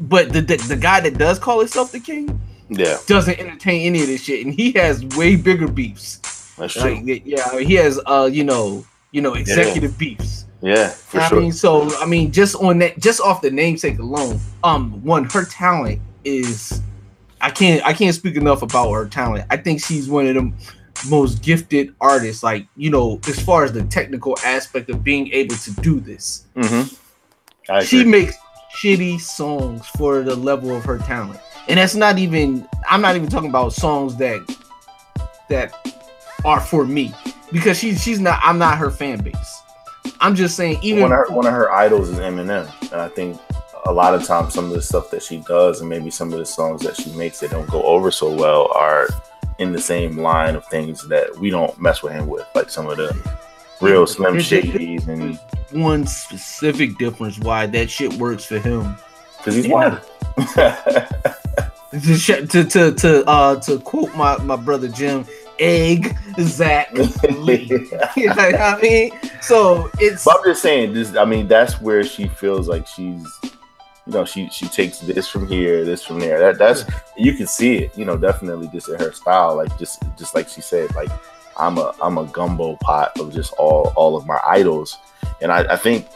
but 0.00 0.32
the 0.32 0.40
the, 0.40 0.56
the 0.56 0.76
guy 0.76 1.00
that 1.00 1.18
does 1.18 1.38
call 1.38 1.58
himself 1.58 1.92
the 1.92 2.00
king 2.00 2.40
Yeah. 2.70 2.96
doesn't 3.06 3.38
entertain 3.38 3.82
any 3.86 4.00
of 4.00 4.06
this 4.06 4.22
shit, 4.22 4.44
and 4.44 4.54
he 4.54 4.72
has 4.72 5.04
way 5.16 5.36
bigger 5.36 5.68
beefs. 5.68 6.20
That's 6.56 6.72
true. 6.72 6.94
Like, 7.06 7.22
yeah, 7.24 7.46
I 7.52 7.56
mean, 7.58 7.66
he 7.68 7.74
has 7.74 8.00
uh, 8.06 8.28
you 8.32 8.42
know, 8.44 8.84
you 9.12 9.20
know, 9.20 9.34
executive 9.34 9.96
beefs. 9.98 10.46
Yeah, 10.60 10.88
for 10.88 11.20
I 11.20 11.28
sure. 11.28 11.40
mean, 11.40 11.52
so 11.52 11.96
I 11.98 12.06
mean, 12.06 12.32
just 12.32 12.56
on 12.56 12.78
that, 12.80 12.98
just 12.98 13.20
off 13.20 13.40
the 13.40 13.50
namesake 13.50 13.98
alone, 13.98 14.40
um, 14.64 15.02
one, 15.04 15.24
her 15.24 15.44
talent 15.44 16.00
is, 16.24 16.80
I 17.40 17.50
can't, 17.50 17.84
I 17.86 17.92
can't 17.92 18.14
speak 18.14 18.36
enough 18.36 18.62
about 18.62 18.92
her 18.92 19.06
talent. 19.06 19.46
I 19.50 19.56
think 19.56 19.82
she's 19.82 20.08
one 20.08 20.26
of 20.26 20.34
the 20.34 20.52
most 21.08 21.42
gifted 21.42 21.94
artists. 22.00 22.42
Like, 22.42 22.66
you 22.76 22.90
know, 22.90 23.20
as 23.28 23.40
far 23.40 23.64
as 23.64 23.72
the 23.72 23.84
technical 23.84 24.36
aspect 24.44 24.90
of 24.90 25.04
being 25.04 25.32
able 25.32 25.56
to 25.56 25.70
do 25.80 26.00
this, 26.00 26.46
mm-hmm. 26.54 26.94
She 27.84 28.02
makes 28.02 28.34
shitty 28.74 29.20
songs 29.20 29.86
for 29.88 30.22
the 30.22 30.34
level 30.34 30.74
of 30.74 30.84
her 30.84 30.98
talent 30.98 31.38
and 31.68 31.78
that's 31.78 31.94
not 31.94 32.18
even 32.18 32.66
i'm 32.88 33.00
not 33.00 33.16
even 33.16 33.28
talking 33.28 33.48
about 33.48 33.72
songs 33.72 34.16
that 34.16 34.40
that 35.48 35.72
are 36.44 36.60
for 36.60 36.84
me 36.84 37.12
because 37.52 37.78
she, 37.78 37.94
she's 37.94 38.20
not 38.20 38.38
i'm 38.42 38.58
not 38.58 38.78
her 38.78 38.90
fan 38.90 39.18
base 39.18 39.62
i'm 40.20 40.34
just 40.34 40.56
saying 40.56 40.78
even 40.82 41.02
one 41.02 41.12
of 41.12 41.18
her 41.18 41.26
one 41.30 41.46
of 41.46 41.52
her 41.52 41.72
idols 41.72 42.08
is 42.08 42.18
Eminem, 42.18 42.70
and 42.92 43.00
I 43.00 43.08
think 43.08 43.40
a 43.86 43.92
lot 43.92 44.14
of 44.14 44.24
times 44.24 44.54
some 44.54 44.66
of 44.66 44.72
the 44.72 44.82
stuff 44.82 45.10
that 45.10 45.22
she 45.22 45.38
does, 45.38 45.80
and 45.80 45.88
maybe 45.88 46.10
some 46.10 46.32
of 46.32 46.38
the 46.38 46.46
songs 46.46 46.82
that 46.82 46.96
she 46.96 47.10
makes 47.12 47.40
that 47.40 47.50
don't 47.50 47.68
go 47.70 47.82
over 47.82 48.10
so 48.10 48.32
well, 48.32 48.70
are 48.74 49.08
in 49.58 49.72
the 49.72 49.80
same 49.80 50.18
line 50.18 50.54
of 50.54 50.66
things 50.66 51.06
that 51.08 51.36
we 51.38 51.50
don't 51.50 51.80
mess 51.80 52.02
with 52.02 52.12
him 52.12 52.26
with, 52.26 52.46
like 52.54 52.70
some 52.70 52.86
of 52.86 52.96
the 52.96 53.16
real 53.80 54.06
Slim 54.06 54.36
Shadys, 54.36 55.08
and 55.08 55.38
one 55.70 56.06
specific 56.06 56.96
difference 56.98 57.38
why 57.38 57.66
that 57.66 57.90
shit 57.90 58.12
works 58.14 58.44
for 58.44 58.58
him 58.58 58.96
because 59.38 59.54
he's 59.54 59.68
white. 59.68 60.00
to 61.92 62.46
to 62.46 62.64
to, 62.64 62.92
to 62.92 63.24
uh 63.26 63.56
to 63.60 63.78
quote 63.78 64.14
my 64.14 64.36
my 64.38 64.56
brother 64.56 64.88
jim 64.88 65.24
egg 65.60 66.16
zach 66.40 66.92
lee 67.30 67.66
you 68.16 68.26
know 68.28 68.34
what 68.34 68.54
i 68.60 68.80
mean 68.80 69.10
so 69.40 69.90
it's 69.98 70.24
But 70.24 70.38
I'm 70.38 70.44
just 70.44 70.62
saying, 70.62 70.92
this. 70.92 71.16
I 71.16 71.24
mean, 71.24 71.48
that's 71.48 71.80
where 71.80 72.04
she 72.04 72.28
feels 72.28 72.68
like 72.68 72.86
she's, 72.86 73.24
you 73.42 74.12
know, 74.12 74.24
she 74.24 74.48
she 74.50 74.66
takes 74.68 74.98
this 75.00 75.28
from 75.28 75.46
here, 75.46 75.84
this 75.84 76.04
from 76.04 76.20
there. 76.20 76.38
That 76.38 76.58
that's 76.58 76.84
you 77.16 77.34
can 77.34 77.46
see 77.46 77.76
it, 77.76 77.96
you 77.96 78.04
know, 78.04 78.16
definitely 78.16 78.68
just 78.72 78.88
in 78.88 78.98
her 78.98 79.12
style, 79.12 79.56
like 79.56 79.76
just 79.78 80.02
just 80.18 80.34
like 80.34 80.48
she 80.48 80.60
said, 80.60 80.94
like 80.94 81.10
I'm 81.56 81.78
a 81.78 81.94
I'm 82.02 82.18
a 82.18 82.24
gumbo 82.26 82.76
pot 82.76 83.18
of 83.18 83.32
just 83.32 83.52
all 83.54 83.92
all 83.96 84.16
of 84.16 84.26
my 84.26 84.40
idols, 84.44 84.96
and 85.40 85.52
I, 85.52 85.60
I 85.72 85.76
think 85.76 86.06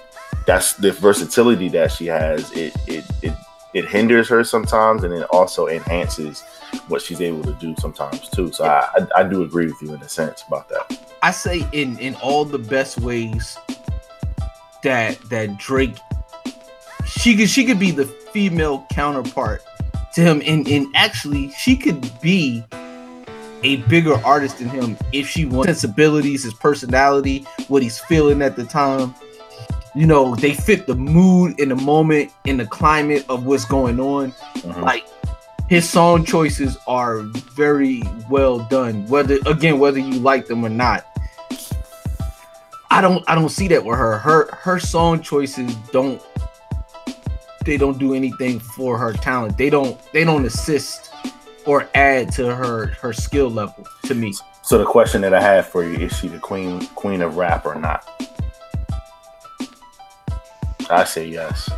that's 0.47 0.75
the 0.75 0.93
versatility 0.93 1.69
that 1.71 1.93
she 1.93 2.07
has. 2.07 2.51
It 2.53 2.75
it 2.87 3.05
it 3.23 3.33
it 3.75 3.89
hinders 3.89 4.29
her 4.29 4.45
sometimes, 4.45 5.05
and 5.05 5.13
it 5.15 5.25
also 5.31 5.67
enhances 5.67 6.43
what 6.89 7.03
she's 7.03 7.21
able 7.21 7.43
to 7.45 7.53
do 7.55 7.75
sometimes 7.79 8.29
too. 8.29 8.53
So 8.53 8.65
I 8.65 8.89
I, 8.97 9.21
I 9.21 9.23
do 9.25 9.43
agree 9.43 9.67
with 9.67 9.81
you 9.83 9.95
in 9.95 10.03
a 10.03 10.09
sense 10.09 10.45
about 10.47 10.69
that. 10.69 10.99
I 11.23 11.31
say 11.31 11.67
in 11.73 11.99
in 11.99 12.15
all 12.17 12.45
the 12.45 12.59
best 12.59 13.01
ways 13.01 13.57
that 14.83 15.19
that 15.31 15.59
Drake 15.59 15.97
she 17.07 17.37
could 17.37 17.49
she 17.49 17.65
could 17.65 17.79
be 17.79 17.91
the 17.91 18.07
female 18.07 18.87
counterpart 18.91 19.63
to 20.15 20.21
him 20.21 20.43
and 20.45 20.67
and 20.69 20.87
actually 20.95 21.51
she 21.53 21.77
could 21.77 22.11
be 22.21 22.65
a 23.65 23.77
bigger 23.89 24.15
artist 24.25 24.59
than 24.59 24.69
him 24.69 24.97
if 25.13 25.29
she 25.29 25.45
wants 25.45 25.67
sensibilities, 25.69 26.43
his 26.43 26.55
personality, 26.55 27.47
what 27.69 27.83
he's 27.83 27.99
feeling 27.99 28.43
at 28.43 28.57
the 28.57 28.65
time. 28.65 29.15
You 29.95 30.07
know, 30.07 30.35
they 30.35 30.55
fit 30.55 30.87
the 30.87 30.95
mood 30.95 31.61
in 31.61 31.69
the 31.69 31.77
moment, 31.77 32.33
in 32.45 32.57
the 32.57 32.67
climate 32.67 33.27
of 33.29 33.45
what's 33.45 33.65
going 33.67 34.01
on. 34.01 34.33
Mhm. 34.57 34.83
Like 34.83 35.05
his 35.69 35.89
song 35.89 36.25
choices 36.25 36.79
are 36.87 37.21
very 37.55 38.03
well 38.31 38.61
done. 38.71 39.07
Whether 39.09 39.39
again, 39.47 39.79
whether 39.79 39.99
you 39.99 40.19
like 40.21 40.47
them 40.47 40.65
or 40.65 40.71
not. 40.71 41.07
I 42.91 43.01
don't 43.01 43.25
I 43.29 43.35
don't 43.35 43.49
see 43.49 43.69
that 43.69 43.85
with 43.85 43.99
her. 43.99 44.19
Her 44.19 44.49
her 44.53 44.79
song 44.79 45.21
choices 45.21 45.75
don't 45.93 46.21
they 47.65 47.77
don't 47.77 47.99
do 47.99 48.15
anything 48.15 48.61
for 48.61 48.99
her 48.99 49.13
talent. 49.13 49.57
They 49.57 49.71
don't 49.71 49.99
they 50.13 50.25
don't 50.25 50.45
assist 50.45 51.11
or 51.65 51.89
add 51.95 52.33
to 52.33 52.55
her 52.55 52.89
her 53.01 53.13
skill 53.13 53.51
level 53.51 53.87
to 54.05 54.15
me. 54.15 54.35
So 54.63 54.79
the 54.79 54.85
question 54.85 55.21
that 55.23 55.35
I 55.35 55.41
have 55.41 55.69
for 55.69 55.85
you 55.85 55.99
is 55.99 56.17
she 56.17 56.29
the 56.29 56.39
queen 56.39 56.87
queen 56.95 57.23
of 57.23 57.37
rap 57.37 57.67
or 57.67 57.75
not? 57.75 58.09
I 60.93 61.05
say 61.05 61.27
yes. 61.27 61.71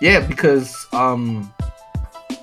Yeah, 0.00 0.20
because 0.20 0.86
um 0.92 1.52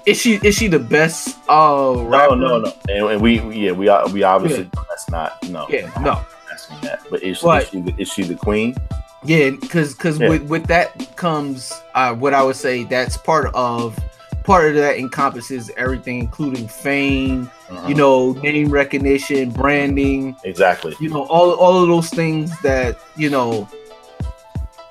is 0.06 0.20
she 0.20 0.36
is 0.44 0.56
she 0.56 0.68
the 0.68 0.80
best 0.80 1.38
uh 1.50 1.94
No, 1.96 2.04
rapper? 2.08 2.36
no, 2.36 2.60
no. 2.60 2.74
And, 2.90 3.06
and 3.12 3.22
we, 3.22 3.40
we- 3.40 3.58
yeah, 3.68 3.72
we 3.72 3.88
are- 3.88 4.08
we 4.10 4.24
obviously 4.24 4.70
that's 4.90 5.10
not 5.10 5.42
no. 5.50 5.66
Yeah, 5.70 5.90
no. 6.02 6.22
asking 6.52 6.78
that. 6.82 7.02
But 7.10 7.24
is, 7.24 7.40
But- 7.42 7.64
is 7.64 7.70
she 7.70 7.82
the, 7.82 7.94
is 7.98 8.10
she 8.10 8.24
the 8.24 8.36
queen? 8.36 8.76
Yeah, 9.24 9.52
because 9.52 9.94
because 9.94 10.20
Yeah. 10.20 10.30
with 10.30 10.44
with 10.44 10.66
that 10.68 11.16
comes 11.16 11.72
uh 11.96 12.14
what 12.14 12.34
I 12.34 12.44
would 12.44 12.56
say 12.58 12.84
that's 12.84 13.18
part 13.18 13.50
of 13.56 13.98
part 14.44 14.68
of 14.70 14.76
that 14.76 14.98
encompasses 15.00 15.72
everything, 15.78 16.20
including 16.20 16.68
fame, 16.68 17.50
Uh-huh. 17.70 17.88
you 17.88 17.96
know, 17.96 18.34
name 18.34 18.70
recognition, 18.70 19.50
branding, 19.50 20.36
Exactly. 20.44 20.94
you 21.00 21.10
know, 21.10 21.24
all 21.24 21.54
all 21.54 21.82
of 21.82 21.88
those 21.88 22.10
things 22.12 22.52
that 22.62 22.98
you 23.16 23.30
know 23.32 23.68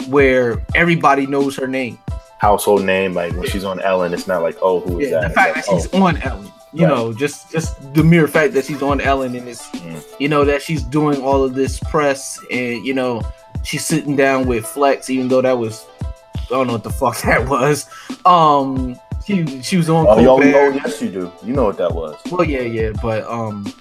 where 0.08 0.62
everybody 0.74 1.26
knows 1.26 1.56
her 1.56 1.66
name. 1.66 1.98
Household 2.38 2.84
name, 2.84 3.14
like 3.14 3.32
when 3.34 3.46
she's 3.48 3.64
on 3.64 3.80
Ellen, 3.80 4.12
it's 4.12 4.26
not 4.26 4.42
like, 4.42 4.56
oh, 4.60 4.80
who 4.80 5.00
is 5.00 5.10
Yeah, 5.10 5.20
that? 5.20 5.28
the 5.28 5.34
fact 5.34 5.54
that 5.54 5.64
It's 5.68 5.84
she's 5.84 5.94
oh, 5.94 6.02
on 6.04 6.20
Ellen, 6.22 6.50
you 6.72 6.86
Right. 6.86 6.94
know, 6.94 7.12
just 7.12 7.50
just 7.50 7.94
the 7.94 8.02
mere 8.04 8.28
fact 8.28 8.52
that 8.54 8.64
she's 8.66 8.82
on 8.82 9.00
Ellen 9.00 9.34
and 9.34 9.48
it's 9.48 9.62
Mm. 9.70 10.02
you 10.18 10.28
know 10.28 10.44
that 10.44 10.60
she's 10.62 10.82
doing 10.82 11.22
all 11.22 11.42
of 11.44 11.54
this 11.54 11.78
press 11.80 12.38
and 12.50 12.84
you 12.84 12.92
know 12.94 13.22
she's 13.62 13.84
sitting 13.86 14.14
down 14.16 14.46
with 14.46 14.66
Flex, 14.66 15.08
even 15.08 15.28
though 15.28 15.40
that 15.40 15.56
was 15.56 15.86
I 16.34 16.44
don't 16.50 16.66
know 16.66 16.74
what 16.74 16.84
the 16.84 16.90
fuck 16.90 17.16
that 17.22 17.48
was. 17.48 17.86
Um, 18.26 18.98
she 19.26 19.62
she 19.62 19.78
was 19.78 19.88
on. 19.88 20.06
Oh, 20.06 20.14
Colbert. 20.16 20.44
yo, 20.50 20.68
yes, 20.72 21.00
you 21.00 21.08
do. 21.10 21.32
You 21.42 21.54
know 21.54 21.64
what 21.64 21.78
that 21.78 21.94
was. 21.94 22.16
Well, 22.30 22.44
yeah, 22.44 22.60
yeah, 22.60 22.90
but 23.00 23.24
um, 23.24 23.72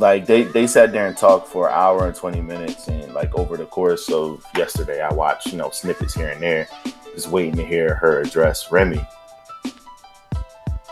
Like 0.00 0.24
they 0.24 0.44
they 0.44 0.66
sat 0.66 0.92
there 0.92 1.06
and 1.06 1.16
talked 1.16 1.46
for 1.48 1.68
an 1.68 1.74
hour 1.74 2.06
and 2.06 2.16
twenty 2.16 2.40
minutes, 2.40 2.88
and 2.88 3.12
like 3.12 3.34
over 3.38 3.58
the 3.58 3.66
course 3.66 4.10
of 4.10 4.42
yesterday, 4.56 5.02
I 5.02 5.12
watched 5.12 5.48
you 5.48 5.58
know 5.58 5.68
snippets 5.70 6.14
here 6.14 6.30
and 6.30 6.42
there, 6.42 6.66
just 7.14 7.28
waiting 7.28 7.54
to 7.56 7.64
hear 7.66 7.94
her 7.96 8.20
address 8.20 8.72
Remy. 8.72 9.06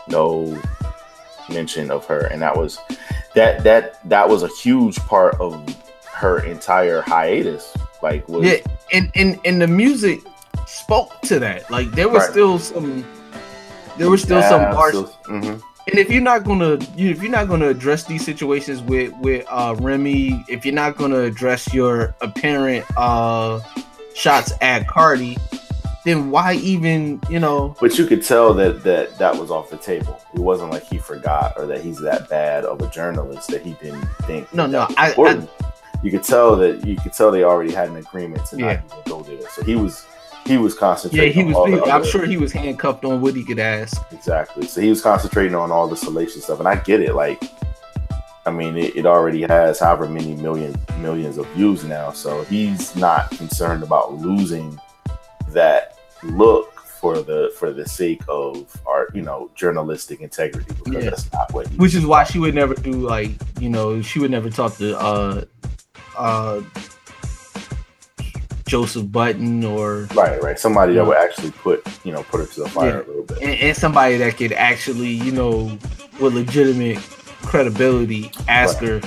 No 0.07 0.59
mention 1.49 1.89
of 1.89 2.05
her, 2.05 2.27
and 2.27 2.39
that 2.43 2.55
was 2.55 2.77
that 3.33 3.63
that 3.63 4.07
that 4.07 4.29
was 4.29 4.43
a 4.43 4.47
huge 4.47 4.97
part 4.99 5.35
of 5.39 5.53
her 6.13 6.43
entire 6.45 7.01
hiatus. 7.01 7.75
Like 8.03 8.27
was 8.29 8.45
yeah, 8.45 8.57
and 8.93 9.11
and 9.15 9.39
and 9.43 9.59
the 9.59 9.67
music 9.67 10.19
spoke 10.67 11.19
to 11.23 11.39
that. 11.39 11.69
Like 11.71 11.89
there 11.91 12.09
was 12.09 12.23
Right. 12.23 12.31
still 12.31 12.59
some, 12.59 13.05
there 13.97 14.09
was 14.09 14.21
still 14.21 14.41
some 14.43 14.61
harsh. 14.75 14.95
hmm 15.25 15.55
And 15.89 15.97
if 15.97 16.11
you're 16.11 16.21
not 16.21 16.43
gonna, 16.43 16.77
you, 16.95 17.09
if 17.09 17.21
you're 17.23 17.31
not 17.31 17.47
gonna 17.47 17.67
address 17.69 18.03
these 18.03 18.23
situations 18.23 18.81
with 18.83 19.11
with 19.21 19.43
uh, 19.49 19.75
Remy, 19.79 20.45
if 20.47 20.63
you're 20.63 20.73
not 20.75 20.97
gonna 20.97 21.21
address 21.21 21.73
your 21.73 22.13
apparent 22.21 22.85
uh, 22.95 23.59
shots 24.13 24.53
at 24.61 24.87
Cardi, 24.87 25.35
then 26.05 26.29
why 26.29 26.53
even, 26.55 27.19
you 27.29 27.39
know? 27.39 27.75
But 27.81 27.97
you 27.97 28.05
could 28.05 28.23
tell 28.23 28.53
that 28.53 28.83
that 28.83 29.17
that 29.17 29.35
was 29.35 29.49
off 29.49 29.71
the 29.71 29.77
table. 29.77 30.21
It 30.35 30.39
wasn't 30.39 30.69
like 30.69 30.83
he 30.83 30.99
forgot 30.99 31.53
or 31.57 31.65
that 31.65 31.81
he's 31.81 31.99
that 32.01 32.29
bad 32.29 32.65
of 32.65 32.81
a 32.81 32.87
journalist 32.89 33.47
that 33.49 33.63
he 33.65 33.73
didn't 33.81 34.05
think. 34.27 34.53
No, 34.53 34.67
no, 34.67 34.85
I- 34.95 35.09
important. 35.09 35.49
you 36.03 36.11
could 36.11 36.23
tell 36.23 36.55
that 36.57 36.85
you 36.85 36.97
could 36.97 37.13
tell 37.13 37.31
they 37.31 37.43
already 37.43 37.71
had 37.73 37.89
an 37.89 37.97
agreement 37.97 38.45
to 38.47 38.57
Yeah. 38.57 38.65
not 38.65 38.83
even 38.85 38.97
go 39.07 39.21
there. 39.23 39.49
So 39.49 39.63
he 39.63 39.75
was 39.75 40.05
he 40.45 40.57
was 40.57 40.73
concentrating. 40.73 41.27
Yeah, 41.27 41.33
he 41.33 41.41
on 41.41 41.47
was. 41.47 41.55
all 41.55 41.85
the 41.87 41.91
I'm 41.93 42.03
sure 42.05 42.25
he 42.25 42.37
was 42.37 42.51
handcuffed 42.51 43.05
on 43.05 43.21
what 43.21 43.35
he 43.35 43.43
could 43.43 43.59
ask. 43.59 44.01
exactly. 44.11 44.67
So 44.67 44.81
he 44.81 44.89
was 44.89 45.01
concentrating 45.01 45.55
on 45.55 45.71
all 45.71 45.87
the 45.87 45.97
salacious 45.97 46.43
stuff, 46.45 46.59
and 46.59 46.67
I 46.67 46.75
get 46.77 47.01
it. 47.01 47.13
Like, 47.15 47.43
I 48.45 48.51
mean, 48.51 48.77
it, 48.77 48.95
it 48.95 49.05
already 49.05 49.43
has 49.43 49.79
however 49.79 50.07
many 50.07 50.33
million 50.35 50.75
millions 50.99 51.37
of 51.37 51.45
views 51.49 51.83
now. 51.83 52.11
So 52.11 52.43
he's 52.45 52.95
not 52.95 53.29
concerned 53.31 53.83
about 53.83 54.13
losing 54.13 54.79
that 55.49 55.97
look 56.23 56.73
for 56.99 57.21
the 57.21 57.53
for 57.57 57.71
the 57.71 57.87
sake 57.87 58.21
of 58.27 58.65
our 58.85 59.07
you 59.13 59.21
know, 59.21 59.49
journalistic 59.55 60.19
integrity 60.19 60.73
because 60.83 61.03
Yeah. 61.03 61.09
that's 61.11 61.31
not 61.31 61.53
what 61.53 61.67
Which 61.77 61.95
is 61.95 62.05
why 62.05 62.23
she 62.25 62.39
would 62.39 62.53
never 62.55 62.73
do 62.73 62.91
like, 62.91 63.31
you 63.59 63.69
know, 63.69 64.01
she 64.01 64.19
would 64.19 64.31
never 64.31 64.49
talk 64.49 64.75
to 64.77 64.99
uh 64.99 65.45
uh 66.17 66.61
Joseph 68.69 69.11
Budden 69.11 69.63
or 69.65 70.07
right, 70.13 70.41
right. 70.43 70.59
Somebody 70.59 70.93
that 70.93 71.05
would 71.05 71.17
actually 71.17 71.49
put 71.51 71.85
you 72.05 72.11
know 72.13 72.21
put 72.23 72.39
her 72.41 72.45
to 72.45 72.59
the 72.63 72.69
fire 72.69 72.89
Yeah. 72.89 72.95
a 72.97 73.07
little 73.07 73.23
bit. 73.23 73.37
and, 73.41 73.51
and 73.51 73.75
somebody 73.75 74.17
that 74.17 74.37
could 74.37 74.53
actually, 74.53 75.09
you 75.09 75.31
know, 75.31 75.75
with 76.19 76.35
legitimate 76.35 76.99
credibility, 77.41 78.31
ask 78.47 78.77
her, 78.79 79.01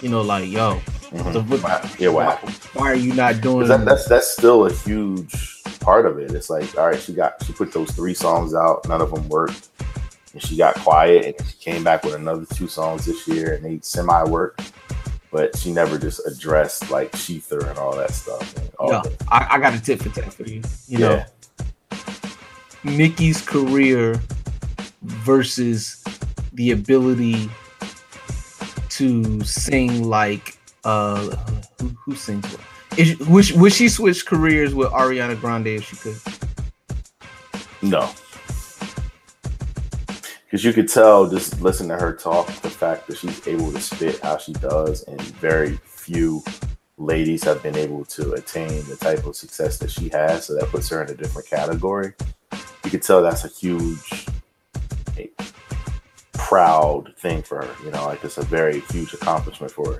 you 0.00 0.08
know, 0.08 0.22
like, 0.22 0.48
yo, 0.48 0.80
Mhm. 1.12 1.32
the, 1.32 1.40
what, 1.42 2.00
Yeah, 2.00 2.08
what 2.10 2.14
why, 2.14 2.24
happened? 2.30 2.54
why 2.74 2.86
are 2.92 2.94
you 2.94 3.12
not 3.14 3.40
doing 3.40 3.66
that, 3.66 3.84
that's 3.84 4.06
that's 4.06 4.30
still 4.30 4.66
a 4.66 4.72
huge 4.72 5.62
part 5.80 6.06
of 6.06 6.18
it. 6.18 6.30
It's 6.32 6.48
like, 6.48 6.76
all 6.78 6.86
right, 6.86 7.00
she 7.00 7.12
got 7.14 7.42
she 7.44 7.52
put 7.52 7.72
those 7.72 7.90
three 7.90 8.14
songs 8.14 8.54
out, 8.54 8.86
none 8.88 9.00
of 9.00 9.12
them 9.12 9.28
worked, 9.28 9.68
and 10.32 10.40
she 10.42 10.56
got 10.56 10.76
quiet, 10.76 11.36
and 11.38 11.48
she 11.48 11.56
came 11.58 11.82
back 11.82 12.04
with 12.04 12.14
another 12.14 12.46
two 12.54 12.68
songs 12.68 13.06
this 13.06 13.26
year, 13.26 13.54
and 13.54 13.64
they 13.64 13.80
semi 13.82 14.22
worked, 14.24 14.72
but 15.34 15.56
she 15.56 15.72
never 15.72 15.98
just 15.98 16.24
addressed 16.28 16.92
like 16.92 17.14
shETHER 17.16 17.66
and 17.66 17.76
all 17.76 17.96
that 17.96 18.12
stuff. 18.12 18.54
All 18.78 18.88
Yo, 18.88 19.02
I, 19.26 19.48
I 19.50 19.58
got 19.58 19.74
a 19.74 19.82
tip 19.82 20.00
for 20.00 20.08
that 20.10 20.32
for 20.32 20.44
you. 20.44 20.62
You 20.86 20.98
know, 20.98 21.24
Yeah. 21.90 21.98
Nicki's 22.84 23.42
career 23.42 24.22
versus 25.02 26.04
the 26.52 26.70
ability 26.70 27.50
to 28.90 29.42
sing 29.42 30.04
like 30.04 30.56
uh 30.84 31.34
who, 31.80 31.88
who 31.88 32.14
sings 32.14 32.46
what? 32.46 32.60
Is, 32.96 33.18
would, 33.26 33.50
would 33.60 33.72
she 33.72 33.88
switch 33.88 34.24
careers 34.24 34.72
with 34.72 34.90
Ariana 34.90 35.40
Grande 35.40 35.66
if 35.66 35.88
she 35.88 35.96
could? 35.96 36.16
No. 37.82 38.08
Because 40.54 40.64
you 40.64 40.72
could 40.72 40.88
tell 40.88 41.28
just 41.28 41.60
listen 41.60 41.88
to 41.88 41.96
her 41.96 42.12
talk, 42.12 42.46
the 42.46 42.70
fact 42.70 43.08
that 43.08 43.18
she's 43.18 43.44
able 43.48 43.72
to 43.72 43.80
spit 43.80 44.20
how 44.20 44.38
she 44.38 44.52
does, 44.52 45.02
and 45.02 45.20
very 45.20 45.80
few 45.82 46.44
ladies 46.96 47.42
have 47.42 47.60
been 47.60 47.76
able 47.76 48.04
to 48.04 48.34
attain 48.34 48.84
the 48.84 48.94
type 48.94 49.26
of 49.26 49.34
success 49.34 49.78
that 49.78 49.90
she 49.90 50.08
has. 50.10 50.46
So 50.46 50.54
that 50.54 50.68
puts 50.68 50.88
her 50.90 51.02
in 51.02 51.10
a 51.10 51.14
different 51.16 51.48
category. 51.48 52.12
You 52.84 52.90
could 52.92 53.02
tell 53.02 53.20
that's 53.20 53.44
a 53.44 53.48
huge, 53.48 54.28
proud 56.34 57.14
thing 57.16 57.42
for 57.42 57.64
her. 57.64 57.84
You 57.84 57.90
know, 57.90 58.06
like 58.06 58.22
it's 58.24 58.38
a 58.38 58.42
very 58.42 58.80
huge 58.92 59.14
accomplishment 59.14 59.72
for 59.72 59.94
her, 59.94 59.98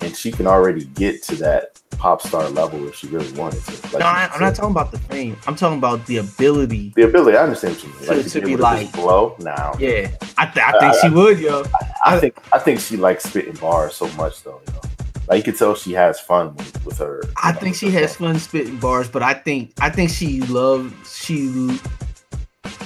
and 0.00 0.14
she 0.16 0.30
can 0.32 0.46
already 0.46 0.84
get 0.84 1.22
to 1.24 1.36
that 1.36 1.80
pop 1.98 2.20
star 2.20 2.48
level 2.50 2.86
if 2.88 2.94
she 2.94 3.06
really 3.08 3.30
wanted 3.32 3.62
to. 3.64 3.72
Like 3.84 4.00
no, 4.00 4.06
I, 4.06 4.24
I'm 4.24 4.32
said. 4.32 4.40
not 4.40 4.54
talking 4.54 4.70
about 4.70 4.92
the 4.92 4.98
fame. 4.98 5.36
I'm 5.46 5.56
talking 5.56 5.78
about 5.78 6.04
the 6.06 6.18
ability. 6.18 6.92
the 6.96 7.02
ability. 7.02 7.36
I 7.36 7.42
understand 7.42 7.74
what 7.76 7.82
you 7.84 7.88
mean. 7.90 7.98
To- 8.04 8.14
Like 8.14 8.24
to 8.24 8.30
to, 8.30 8.40
be 8.40 8.46
be 8.48 8.56
like- 8.56 8.92
blow 8.92 9.36
now. 9.40 9.72
Yeah, 9.78 10.10
I, 10.38 10.46
th- 10.46 10.64
I 10.66 10.72
think 10.78 10.94
uh, 10.94 11.00
she 11.02 11.08
would, 11.10 11.38
yo. 11.38 11.64
I 12.04 12.18
think 12.18 12.36
I 12.52 12.58
think 12.58 12.80
she 12.80 12.96
likes 12.96 13.24
spitting 13.24 13.54
bars 13.54 13.94
so 13.94 14.08
much 14.12 14.42
though. 14.42 14.60
You 14.66 14.72
know, 14.74 14.80
like 15.28 15.38
you 15.38 15.42
can 15.52 15.54
tell 15.58 15.74
she 15.74 15.92
has 15.92 16.20
fun 16.20 16.54
with, 16.56 16.84
with 16.86 16.98
her. 16.98 17.22
I 17.42 17.52
know, 17.52 17.58
think 17.60 17.76
she 17.76 17.90
has 17.90 18.16
fun 18.16 18.38
spitting 18.38 18.76
bars, 18.78 19.08
but 19.08 19.22
I 19.22 19.34
think 19.34 19.72
I 19.80 19.90
think 19.90 20.10
she 20.10 20.40
loves 20.42 20.92
she 21.18 21.78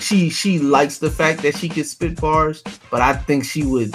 she 0.01 0.31
she 0.31 0.59
likes 0.59 0.99
the 0.99 1.11
fact 1.11 1.43
that 1.43 1.57
she 1.57 1.69
can 1.69 1.85
spit 1.85 2.21
bars, 2.21 2.63
but 2.91 3.01
I 3.01 3.15
think 3.15 3.45
she 3.45 3.65
would 3.65 3.95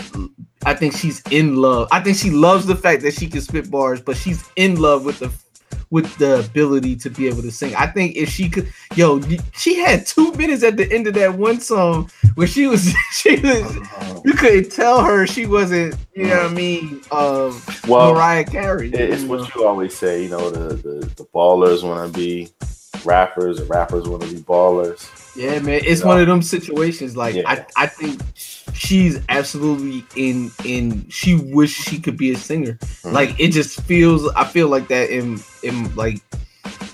I 0.66 0.74
think 0.74 0.96
she's 0.96 1.22
in 1.32 1.56
love. 1.58 1.88
I 1.92 2.00
think 2.02 2.18
she 2.18 2.32
loves 2.32 2.66
the 2.66 2.76
fact 2.76 3.02
that 3.04 3.14
she 3.14 3.28
can 3.28 3.42
spit 3.42 3.70
bars, 3.70 4.02
but 4.02 4.18
she's 4.18 4.44
in 4.56 4.80
love 4.80 5.06
with 5.06 5.20
the 5.20 5.32
with 5.92 6.18
the 6.18 6.40
ability 6.40 6.96
to 6.96 7.10
be 7.10 7.28
able 7.28 7.42
to 7.42 7.52
sing. 7.52 7.76
I 7.76 7.88
think 7.88 8.16
if 8.16 8.30
she 8.30 8.50
could 8.50 8.72
yo, 8.96 9.22
she 9.54 9.76
had 9.80 10.06
two 10.08 10.32
minutes 10.34 10.64
at 10.64 10.78
the 10.78 10.92
end 10.92 11.08
of 11.08 11.14
that 11.16 11.36
one 11.36 11.60
song 11.60 12.10
where 12.36 12.48
she 12.48 12.68
was 12.68 12.94
she 13.12 13.40
was 13.40 13.76
you 14.26 14.34
couldn't 14.34 14.72
tell 14.72 15.04
her 15.04 15.28
she 15.28 15.46
wasn't, 15.46 15.96
you 16.16 16.28
know 16.28 16.44
what 16.44 16.52
I 16.52 16.54
mean, 16.54 17.02
um 17.12 17.62
Well, 17.88 18.14
Mariah 18.14 18.44
Carey. 18.46 18.92
it's 18.92 19.22
you 19.22 19.28
know? 19.28 19.38
what 19.38 19.56
you 19.56 19.66
always 19.66 19.96
say. 19.96 20.24
You 20.24 20.30
know, 20.30 20.50
the 20.50 20.76
the, 20.76 21.06
the 21.06 21.26
ballers 21.34 21.84
want 21.84 22.12
to 22.12 22.18
be 22.20 22.50
rappers, 23.06 23.60
and 23.60 23.70
rappers 23.70 24.08
want 24.08 24.24
to 24.24 24.30
be 24.34 24.42
ballers. 24.42 25.08
Yeah, 25.36 25.60
man, 25.60 25.82
it's 25.84 26.04
one 26.04 26.20
of 26.22 26.28
them 26.28 26.42
situations. 26.42 27.18
Like 27.18 27.36
Yeah. 27.36 27.44
I, 27.46 27.66
I 27.76 27.88
think 27.88 28.22
she's 28.74 29.20
absolutely 29.30 30.06
in 30.16 30.52
in. 30.64 31.08
She 31.10 31.36
wish 31.36 31.72
she 31.74 32.00
could 32.00 32.16
be 32.18 32.32
a 32.32 32.38
singer. 32.38 32.74
Mhm. 33.04 33.12
Like 33.12 33.40
it 33.40 33.50
just 33.50 33.82
feels. 33.82 34.28
I 34.36 34.46
feel 34.46 34.70
like 34.70 34.88
that 34.88 35.10
in 35.10 35.40
in 35.64 35.94
like 35.96 36.22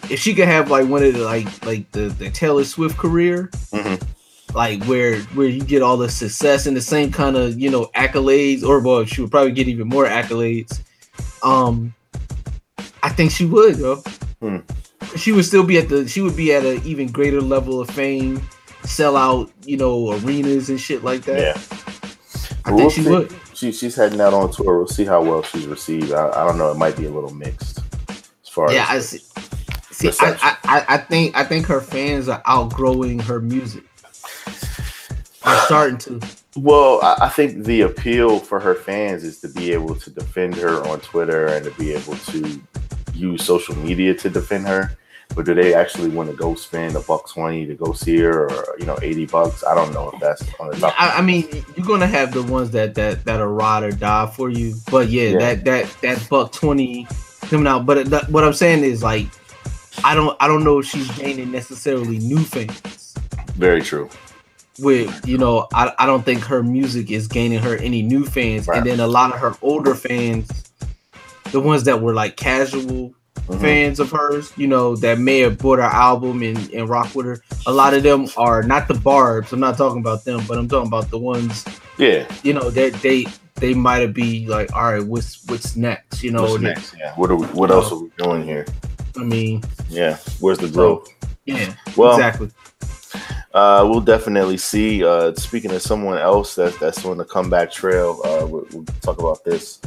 if 0.09 0.19
she 0.19 0.33
could 0.33 0.47
have 0.47 0.71
like 0.71 0.87
one 0.87 1.03
of 1.03 1.13
the 1.13 1.23
like 1.23 1.65
like 1.65 1.91
the 1.91 2.09
the 2.09 2.29
Taylor 2.31 2.63
Swift 2.63 2.97
career, 2.97 3.49
Mhm. 3.71 4.01
like 4.55 4.83
where 4.85 5.19
where 5.35 5.47
you 5.47 5.61
get 5.63 5.81
all 5.83 5.97
the 5.97 6.09
success 6.09 6.65
and 6.65 6.75
the 6.75 6.81
same 6.81 7.11
kind 7.11 7.37
of 7.37 7.59
you 7.59 7.69
know 7.69 7.91
accolades, 7.95 8.63
or 8.63 8.79
well, 8.79 9.05
she 9.05 9.21
would 9.21 9.29
probably 9.31 9.51
get 9.51 9.67
even 9.67 9.87
more 9.87 10.05
accolades. 10.07 10.81
Um, 11.43 11.93
I 13.03 13.09
think 13.09 13.31
she 13.31 13.45
would, 13.45 13.77
yo. 13.77 14.01
She 15.16 15.32
would 15.32 15.45
still 15.45 15.64
be 15.66 15.78
at 15.78 15.89
the 15.89 16.08
she 16.08 16.22
would 16.22 16.36
be 16.36 16.54
at 16.54 16.66
an 16.66 16.82
even 16.86 17.12
greater 17.12 17.41
level 17.41 17.80
of 17.82 17.89
fame, 17.89 18.41
sell 18.84 19.16
out, 19.18 19.52
you 19.66 19.78
know, 19.78 20.12
arenas 20.14 20.70
and 20.70 20.80
shit 20.80 21.04
like 21.04 21.22
that. 21.24 21.39
Yeah. 21.39 21.62
I 22.66 22.72
We'll 22.72 22.80
think 22.89 22.93
she 22.93 23.04
see. 23.04 23.10
would. 23.10 23.36
She, 23.54 23.72
she's 23.72 23.95
heading 23.95 24.20
out 24.22 24.34
on 24.34 24.52
tour. 24.52 24.78
We'll 24.78 24.88
see 24.88 25.06
how 25.06 25.22
well 25.24 25.43
she's 25.43 25.66
received. 25.68 26.12
I, 26.14 26.30
I 26.30 26.45
don't 26.47 26.58
know. 26.58 26.72
It 26.72 26.78
might 26.78 26.97
be 26.97 27.06
a 27.06 27.12
little 27.12 27.34
mixed 27.34 27.80
as 28.10 28.49
far 28.49 28.68
as 28.70 28.74
Yeah, 28.76 28.86
I 28.89 28.99
see. 28.99 29.20
See. 29.91 30.10
I, 30.20 30.58
I, 30.64 30.86
I- 30.89 30.97
think 30.97 31.36
I 31.38 31.43
think 31.43 31.68
her 31.68 31.80
fans 31.82 32.28
are 32.28 32.41
outgrowing 32.45 33.20
her 33.20 33.39
music. 33.39 33.84
They're 35.43 35.62
starting 35.66 35.97
to. 35.99 36.22
Well, 36.58 36.99
I 37.04 37.30
think 37.30 37.64
the 37.66 37.82
appeal 37.82 38.39
for 38.39 38.60
her 38.60 38.76
fans 38.76 39.24
is 39.24 39.39
to 39.39 39.47
be 39.47 39.72
able 39.72 39.95
to 39.95 40.10
defend 40.10 40.56
her 40.56 40.86
on 40.88 40.99
Twitter 40.99 41.45
and 41.47 41.64
to 41.64 41.72
be 41.72 41.93
able 41.93 42.16
to 42.18 42.62
use 43.14 43.43
social 43.45 43.76
media 43.76 44.14
to 44.16 44.30
defend 44.30 44.68
her. 44.68 44.97
But 45.34 45.45
do 45.45 45.53
they 45.53 45.74
actually 45.74 46.09
want 46.09 46.30
to 46.30 46.36
go 46.36 46.55
spend 46.55 46.93
a 46.97 46.99
buck 46.99 47.30
twenty 47.30 47.66
to 47.66 47.74
go 47.74 47.93
see 47.93 48.18
her, 48.18 48.51
or 48.51 48.76
you 48.78 48.86
know, 48.86 48.97
eighty 49.01 49.26
bucks? 49.26 49.64
I 49.64 49.74
don't 49.74 49.93
know 49.93 50.09
if 50.12 50.20
that's 50.20 50.43
on 50.59 50.72
the 50.72 50.76
top. 50.78 50.93
I, 51.01 51.20
I 51.20 51.22
mean, 51.22 51.47
you're 51.78 51.86
gonna 51.88 52.05
have 52.07 52.34
the 52.34 52.43
ones 52.43 52.72
that 52.72 52.95
that 52.95 53.24
that 53.24 53.39
are 53.39 53.47
ride 53.47 53.84
or 53.84 53.91
die 53.93 54.26
for 54.36 54.49
you, 54.49 54.76
but 54.91 55.07
yeah, 55.07 55.30
Yeah. 55.30 55.38
that 55.39 55.64
that 55.66 55.95
that 56.01 56.30
buck 56.30 56.51
twenty 56.51 57.07
coming 57.43 57.66
out. 57.66 57.86
But 57.86 58.09
that, 58.09 58.30
what 58.30 58.43
I'm 58.43 58.51
saying 58.51 58.84
is 58.84 59.03
like, 59.03 59.28
I 60.03 60.16
don't 60.16 60.36
I 60.41 60.47
don't 60.49 60.66
know 60.66 60.80
if 60.80 60.86
she's 60.88 61.09
gaining 61.18 61.49
necessarily 61.49 62.20
new 62.20 62.39
fans. 62.43 63.14
Very 63.55 63.82
true. 63.82 64.09
With 64.80 65.26
you 65.26 65.38
know, 65.38 65.68
I 65.74 65.93
I 65.97 66.05
don't 66.05 66.26
think 66.26 66.41
her 66.43 66.62
music 66.62 67.09
is 67.09 67.30
gaining 67.30 67.59
her 67.59 67.78
any 67.78 68.01
new 68.01 68.26
fans, 68.26 68.68
Right. 68.68 68.80
and 68.80 68.86
then 68.86 68.99
a 68.99 69.07
lot 69.07 69.34
of 69.34 69.39
her 69.39 69.55
older 69.62 69.95
fans, 69.95 70.49
the 71.52 71.60
ones 71.60 71.84
that 71.86 72.02
were 72.02 72.14
like 72.14 72.36
casual 72.38 73.14
Mhm. 73.47 73.62
fans 73.62 73.99
of 73.99 74.12
hers, 74.12 74.52
you 74.58 74.68
know, 74.68 74.95
that 74.97 75.18
may 75.20 75.39
have 75.39 75.58
bought 75.58 75.80
her 75.80 75.84
album 75.86 76.43
and, 76.43 76.70
and 76.74 76.88
rock 76.89 77.16
with 77.16 77.26
her. 77.26 77.41
A 77.66 77.72
lot 77.72 77.93
of 77.93 78.04
them 78.04 78.28
are 78.38 78.62
not 78.62 78.88
the 78.88 78.93
barbs. 78.93 79.52
I'm 79.54 79.60
not 79.60 79.78
talking 79.78 79.99
about 79.99 80.26
them, 80.26 80.43
but 80.47 80.58
I'm 80.58 80.68
talking 80.68 80.88
about 80.88 81.10
the 81.10 81.18
ones 81.18 81.66
Yeah. 81.97 82.26
you 82.43 82.54
know 82.54 82.70
that 82.70 82.93
they 83.02 83.26
they 83.56 83.74
might 83.74 83.99
have 83.99 84.14
be 84.14 84.47
like 84.47 84.74
all 84.76 84.91
right 84.93 85.06
what's 85.06 85.43
what's 85.47 85.76
next 85.76 86.24
you 86.24 86.32
know 86.32 86.43
What's 86.43 86.62
next? 86.62 86.95
Yeah. 86.97 87.14
What 87.16 87.30
are 87.32 87.36
we, 87.36 87.45
What 87.47 87.70
else 87.72 87.91
are 87.91 87.99
we 87.99 88.10
doing 88.18 88.43
here? 88.43 88.66
i 89.18 89.24
mean 89.24 89.64
Yeah. 89.89 90.18
Where's 90.39 90.58
the 90.58 90.68
growth? 90.70 91.08
yeah 91.45 91.74
Well, 91.95 92.14
exactly 92.14 92.49
Uh, 93.54 93.86
we'll 93.89 93.99
definitely 93.99 94.56
see. 94.58 95.04
Uh, 95.04 95.34
speaking 95.36 95.72
of 95.72 95.82
someone 95.82 96.18
else 96.18 96.56
that, 96.56 96.74
that's 96.80 97.04
on 97.06 97.18
the 97.18 97.26
comeback 97.26 97.70
trail, 97.70 98.22
uh, 98.24 98.45
we'll, 98.47 98.66
we'll 98.72 98.86
talk 99.02 99.20
about 99.20 99.43
this 99.43 99.80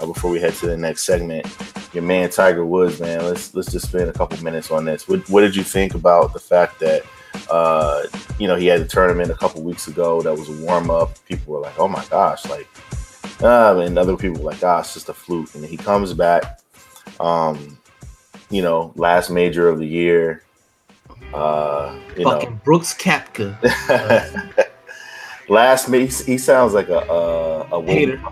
uh, 0.00 0.06
before 0.06 0.30
we 0.30 0.40
head 0.40 0.54
to 0.54 0.66
the 0.66 0.76
next 0.76 1.02
segment. 1.04 1.46
Your 1.92 2.02
man 2.02 2.30
Tiger 2.30 2.64
Woods, 2.64 3.00
man. 3.00 3.24
Let's 3.24 3.54
let's 3.54 3.72
just 3.72 3.88
spend 3.88 4.08
a 4.08 4.12
couple 4.12 4.42
minutes 4.42 4.70
on 4.70 4.84
this. 4.84 5.08
What, 5.08 5.28
what 5.28 5.40
did 5.40 5.56
you 5.56 5.62
think 5.62 5.94
about 5.94 6.32
the 6.32 6.38
fact 6.38 6.78
that 6.80 7.02
uh, 7.50 8.04
you 8.38 8.46
know 8.46 8.56
he 8.56 8.66
had 8.66 8.80
a 8.80 8.86
tournament 8.86 9.30
a 9.30 9.34
couple 9.34 9.62
weeks 9.62 9.88
ago 9.88 10.22
that 10.22 10.32
was 10.32 10.48
a 10.48 10.64
warm 10.64 10.90
up? 10.90 11.12
People 11.26 11.54
were 11.54 11.60
like, 11.60 11.78
"Oh 11.78 11.88
my 11.88 12.04
gosh!" 12.06 12.48
Like, 12.48 12.68
uh, 13.42 13.80
and 13.84 13.98
other 13.98 14.16
people 14.16 14.42
were 14.42 14.50
like, 14.50 14.62
"Ah, 14.62 14.80
it's 14.80 14.94
just 14.94 15.08
a 15.08 15.14
fluke." 15.14 15.54
And 15.54 15.64
he 15.64 15.76
comes 15.76 16.14
back. 16.14 16.60
Um, 17.18 17.76
you 18.50 18.62
know, 18.62 18.92
last 18.96 19.30
major 19.30 19.68
of 19.68 19.78
the 19.78 19.86
year. 19.86 20.44
Uh, 21.34 21.98
you 22.16 22.24
know, 22.24 22.30
fucking 22.30 22.60
brooks 22.64 22.92
koepka 22.94 23.56
Last 25.48 25.88
me, 25.88 26.06
he 26.06 26.38
sounds 26.38 26.72
like 26.74 26.88
a 26.88 26.98
a, 26.98 27.78
a 27.78 27.82
Hater. 27.84 28.22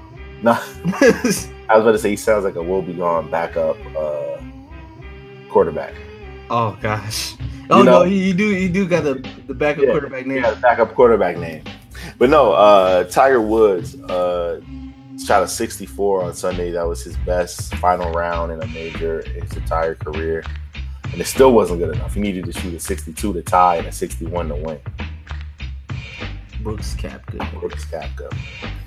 No, 0.42 0.56
I 1.70 1.76
was 1.76 1.82
about 1.82 1.92
to 1.92 1.98
say 1.98 2.10
he 2.10 2.16
sounds 2.16 2.44
like 2.44 2.54
a 2.56 2.62
will 2.62 2.82
be 2.82 2.94
gone 2.94 3.30
backup 3.30 3.76
uh, 3.96 4.38
quarterback. 5.50 5.94
oh 6.50 6.76
gosh 6.80 7.34
oh 7.70 7.78
You 7.78 7.84
know- 7.84 7.98
no 8.00 8.04
you, 8.04 8.32
do 8.34 8.46
you 8.54 8.68
do 8.68 8.86
got 8.88 9.04
the 9.04 9.14
the 9.46 9.54
backup 9.54 9.84
Yeah, 9.84 9.90
quarterback 9.90 10.26
name 10.26 10.42
Yeah, 10.42 10.54
backup 10.54 10.94
quarterback 10.94 11.36
name. 11.38 11.62
But 12.18 12.30
no, 12.30 12.52
uh, 12.52 13.04
Tiger 13.04 13.40
Woods 13.42 13.96
uh, 14.02 14.60
shot 15.22 15.42
a 15.42 15.48
64 15.48 16.22
on 16.22 16.32
Sunday. 16.34 16.70
That 16.70 16.86
was 16.86 17.02
his 17.02 17.16
best 17.18 17.74
final 17.76 18.12
round 18.12 18.52
in 18.52 18.62
a 18.62 18.66
major 18.68 19.20
in 19.20 19.42
his 19.42 19.52
entire 19.56 19.94
career, 19.96 20.44
and 21.12 21.20
it 21.20 21.26
still 21.26 21.52
wasn't 21.52 21.80
good 21.80 21.94
enough. 21.94 22.14
He 22.14 22.20
needed 22.20 22.44
to 22.46 22.52
shoot 22.52 22.72
a 22.74 22.78
62 22.80 23.32
to 23.32 23.42
tie 23.42 23.76
and 23.76 23.86
a 23.88 23.92
61 23.92 24.48
to 24.48 24.54
win. 24.56 24.78
brooks 26.62 26.94
koepka 26.96 27.60
Brooks. 27.60 27.84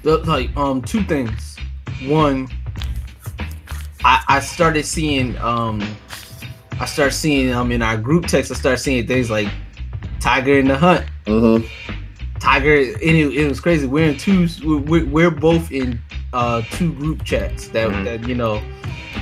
The- 0.04 0.18
like 0.26 0.56
um 0.58 0.82
two 0.82 1.04
things 1.04 1.58
one 2.08 2.48
i 4.04 4.24
i 4.28 4.40
started 4.40 4.86
seeing 4.86 5.38
um 5.38 5.82
i 6.80 6.86
started 6.86 7.14
seeing 7.14 7.52
um 7.54 7.72
in 7.72 7.82
our 7.82 7.98
group 7.98 8.26
text 8.26 8.52
i 8.52 8.56
started 8.56 8.78
seeing 8.80 9.06
things 9.08 9.30
like 9.30 9.48
tiger 10.20 10.58
in 10.60 10.68
the 10.68 10.78
hunt 10.78 11.06
Mm-hmm. 11.26 11.68
Tiger, 12.40 12.74
and 12.76 13.02
it, 13.04 13.36
it 13.38 13.48
was 13.48 13.60
crazy. 13.60 13.86
We're 13.86 14.10
in 14.10 14.18
two. 14.18 14.48
We're, 14.66 15.06
we're 15.06 15.30
both 15.30 15.72
in 15.72 16.00
uh 16.34 16.64
two 16.72 16.92
group 16.94 17.24
chats 17.24 17.68
that, 17.68 17.90
Mhm. 17.92 18.04
that 18.06 18.28
you 18.28 18.34
know. 18.34 18.60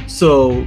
So 0.07 0.65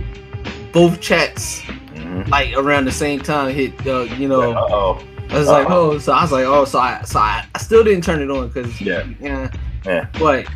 both 0.73 1.01
chats 1.01 1.63
Mm-hmm. 1.63 2.29
like 2.31 2.53
around 2.55 2.85
the 2.85 2.93
same 2.93 3.21
time 3.21 3.55
hit. 3.55 3.73
Uh, 3.87 4.01
you 4.19 4.29
know, 4.29 4.55
oh. 4.55 5.03
I 5.31 5.39
was 5.39 5.49
like, 5.49 5.67
uh-oh. 5.71 5.93
oh, 5.93 5.99
so 5.99 6.13
I 6.13 6.21
was 6.21 6.31
like, 6.33 6.45
oh, 6.45 6.67
so 6.67 6.79
I 6.79 7.01
so 7.05 7.19
I, 7.19 7.47
I 7.55 7.59
still 7.59 7.83
didn't 7.83 8.05
turn 8.05 8.21
it 8.21 8.31
on 8.31 8.49
because 8.49 8.79
Yeah. 8.79 9.09
yeah, 9.19 9.51
Yeah. 9.87 10.09
But 10.19 10.47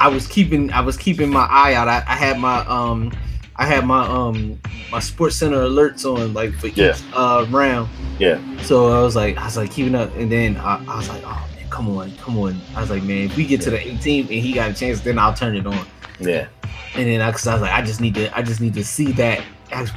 I 0.00 0.08
was 0.08 0.26
keeping 0.26 0.72
I 0.72 0.80
was 0.80 0.96
keeping 0.96 1.30
my 1.30 1.46
eye 1.50 1.74
out. 1.74 1.88
I, 1.88 2.04
I 2.06 2.14
had 2.16 2.38
my 2.38 2.58
um 2.66 3.12
I 3.56 3.64
had 3.66 3.86
my 3.86 4.06
um 4.06 4.60
my 4.92 4.98
SportsCenter 4.98 5.66
alerts 5.68 6.04
on 6.04 6.34
like 6.34 6.52
for 6.54 6.66
each 6.68 6.76
Yeah. 6.76 6.96
uh 7.14 7.46
round. 7.50 7.88
Yeah. 8.18 8.38
So 8.62 8.88
I 8.98 9.02
was 9.02 9.16
like, 9.16 9.36
I 9.38 9.44
was 9.44 9.56
like 9.56 9.70
keeping 9.70 9.94
up, 9.94 10.14
and 10.16 10.30
then 10.30 10.56
I, 10.58 10.82
I 10.86 10.96
was 10.96 11.08
like, 11.08 11.22
oh 11.24 11.48
man, 11.54 11.68
come 11.70 11.88
on, 11.96 12.10
come 12.16 12.38
on. 12.38 12.60
I 12.74 12.80
was 12.80 12.90
like, 12.90 13.02
man, 13.02 13.24
if 13.26 13.36
we 13.36 13.46
get 13.46 13.60
to 13.62 13.70
the 13.70 13.78
18th 13.78 14.20
and 14.22 14.30
he 14.30 14.52
got 14.52 14.70
a 14.70 14.74
chance, 14.74 15.00
then 15.00 15.18
I'll 15.18 15.34
turn 15.34 15.56
it 15.56 15.66
on. 15.66 15.86
Yeah. 16.20 16.48
And 16.94 17.06
then 17.06 17.20
I, 17.20 17.30
cause 17.30 17.46
I 17.46 17.52
was 17.54 17.62
like, 17.62 17.72
I 17.72 17.82
just 17.82 18.00
need 18.00 18.14
to, 18.14 18.34
I 18.36 18.42
just 18.42 18.60
need 18.60 18.72
to 18.74 18.84
see 18.84 19.12
that. 19.12 19.42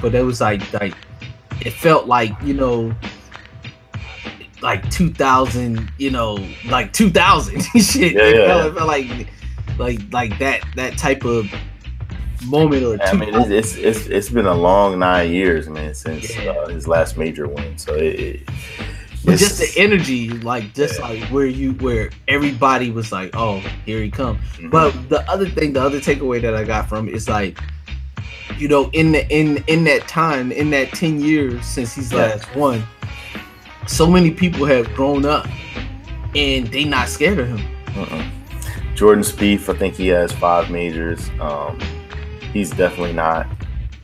But 0.01 0.15
it 0.15 0.23
was 0.23 0.41
like, 0.41 0.73
like 0.73 0.93
it 1.61 1.71
felt 1.71 2.07
like 2.07 2.31
you 2.43 2.53
know, 2.53 2.93
like 4.61 4.89
2000, 4.91 5.91
you 5.97 6.11
know, 6.11 6.37
like 6.67 6.91
2000 6.93 7.61
shit. 7.81 8.13
Yeah, 8.13 8.21
it, 8.23 8.35
yeah. 8.35 8.47
Felt, 8.47 8.65
it 8.65 8.75
felt 8.77 8.87
like, 8.87 9.27
like, 9.79 9.99
like 10.11 10.37
that, 10.39 10.61
that 10.75 10.97
type 10.97 11.25
of 11.25 11.47
moment 12.45 12.83
or 12.85 13.01
I 13.01 13.11
two. 13.11 13.17
mean, 13.17 13.33
it's, 13.35 13.49
it's 13.49 13.75
it's 13.75 14.05
it's 14.07 14.29
been 14.29 14.45
a 14.47 14.53
long 14.53 14.97
nine 14.99 15.31
years, 15.31 15.67
man, 15.67 15.93
since 15.93 16.35
Yeah. 16.37 16.51
uh, 16.51 16.67
his 16.69 16.87
last 16.87 17.17
major 17.17 17.47
win. 17.47 17.77
So 17.77 17.93
it, 17.95 18.19
it 18.19 18.49
But 19.25 19.37
just 19.37 19.59
the 19.59 19.81
energy, 19.81 20.29
like 20.29 20.73
just 20.73 20.99
Yeah. 20.99 21.07
like 21.09 21.23
where 21.23 21.45
you 21.45 21.73
where 21.73 22.09
everybody 22.29 22.91
was 22.91 23.11
like, 23.11 23.31
"Oh, 23.35 23.61
here 23.85 24.01
he 24.01 24.09
come." 24.09 24.39
Mhm. 24.57 24.71
But 24.71 25.09
the 25.09 25.29
other 25.29 25.49
thing, 25.49 25.73
the 25.73 25.81
other 25.81 25.99
takeaway 25.99 26.41
that 26.41 26.55
I 26.55 26.63
got 26.63 26.87
from 26.87 27.09
it 27.09 27.13
is 27.13 27.27
like, 27.27 27.59
you 28.57 28.67
know, 28.69 28.89
in 28.93 29.11
the 29.11 29.27
in 29.29 29.61
in 29.67 29.83
that 29.85 30.07
time, 30.07 30.51
in 30.53 30.69
that 30.71 30.93
ten 30.93 31.19
years 31.19 31.65
since 31.65 31.93
he's 31.93 32.11
Yeah. 32.13 32.19
last 32.19 32.55
won, 32.55 32.83
so 33.85 34.07
many 34.07 34.31
people 34.31 34.65
have 34.65 34.93
grown 34.93 35.25
up, 35.25 35.45
and 36.35 36.67
they 36.67 36.85
not 36.85 37.09
scared 37.09 37.39
of 37.39 37.47
him. 37.49 37.61
Mm-mm. 37.87 38.25
Jordan 38.99 39.23
Spieth, 39.23 39.73
I 39.73 39.77
think 39.77 39.95
he 39.95 40.07
has 40.07 40.33
five 40.33 40.69
majors. 40.69 41.29
Um, 41.39 41.79
he's 42.51 42.69
definitely 42.71 43.13
not, 43.13 43.47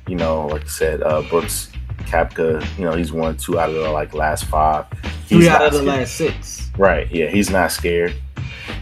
you 0.08 0.16
know, 0.16 0.48
like 0.48 0.64
I 0.64 0.68
said, 0.68 1.04
uh, 1.04 1.22
Brooks 1.24 1.70
Koepka, 2.04 2.66
you 2.78 2.86
know, 2.86 2.94
he's 2.94 3.12
won 3.12 3.36
two 3.36 3.60
out 3.60 3.68
of 3.68 3.76
the 3.76 3.90
like 3.90 4.14
last 4.14 4.46
five. 4.46 4.86
Three 5.26 5.50
out 5.50 5.64
of 5.64 5.74
the 5.74 5.80
scared. 5.80 6.00
last 6.00 6.16
six. 6.16 6.72
Right. 6.78 7.12
Yeah, 7.12 7.28
he's 7.28 7.50
not 7.50 7.74
scared. 7.74 8.16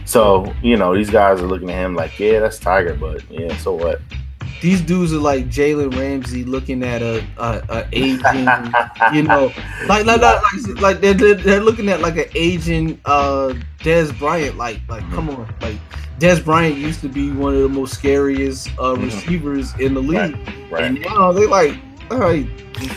So, 0.04 0.54
you 0.62 0.76
know, 0.76 0.94
these 0.94 1.10
guys 1.10 1.40
are 1.40 1.48
looking 1.48 1.68
at 1.68 1.84
him 1.84 1.96
like, 1.96 2.16
yeah, 2.20 2.38
that's 2.38 2.60
Tiger, 2.60 2.94
but 2.94 3.28
yeah, 3.28 3.56
so 3.56 3.74
what? 3.74 4.00
These 4.62 4.82
dudes 4.82 5.12
are 5.12 5.18
like 5.18 5.48
Jalen 5.48 5.98
Ramsey 5.98 6.44
looking 6.44 6.84
at 6.84 7.02
a 7.02 7.26
a, 7.38 7.60
a 7.68 7.88
Asian, 7.92 8.72
you 9.12 9.24
know, 9.24 9.52
like 9.88 10.06
like 10.06 10.20
like, 10.22 10.80
like, 10.80 11.00
they're, 11.00 11.34
they're, 11.34 11.60
looking 11.60 11.88
at 11.88 12.00
like 12.00 12.16
an 12.16 12.30
Asian 12.36 13.00
uh 13.04 13.52
Dez 13.80 14.16
Bryant. 14.16 14.56
Like 14.56 14.80
like 14.88 15.02
come 15.10 15.28
on, 15.28 15.52
like 15.60 15.76
Dez 16.18 16.44
Bryant 16.44 16.76
used 16.76 17.00
to 17.00 17.08
be 17.08 17.30
one 17.32 17.54
of 17.54 17.60
the 17.62 17.68
most 17.68 17.94
scariest 17.94 18.68
uh 18.78 18.94
Mhm. 18.94 19.04
receivers 19.04 19.74
in 19.78 19.94
the 19.94 20.00
league, 20.00 20.36
Right. 20.70 20.84
and 20.84 21.00
now 21.00 21.32
they 21.32 21.46
like 21.46 21.74
all 22.10 22.18
right, 22.18 22.46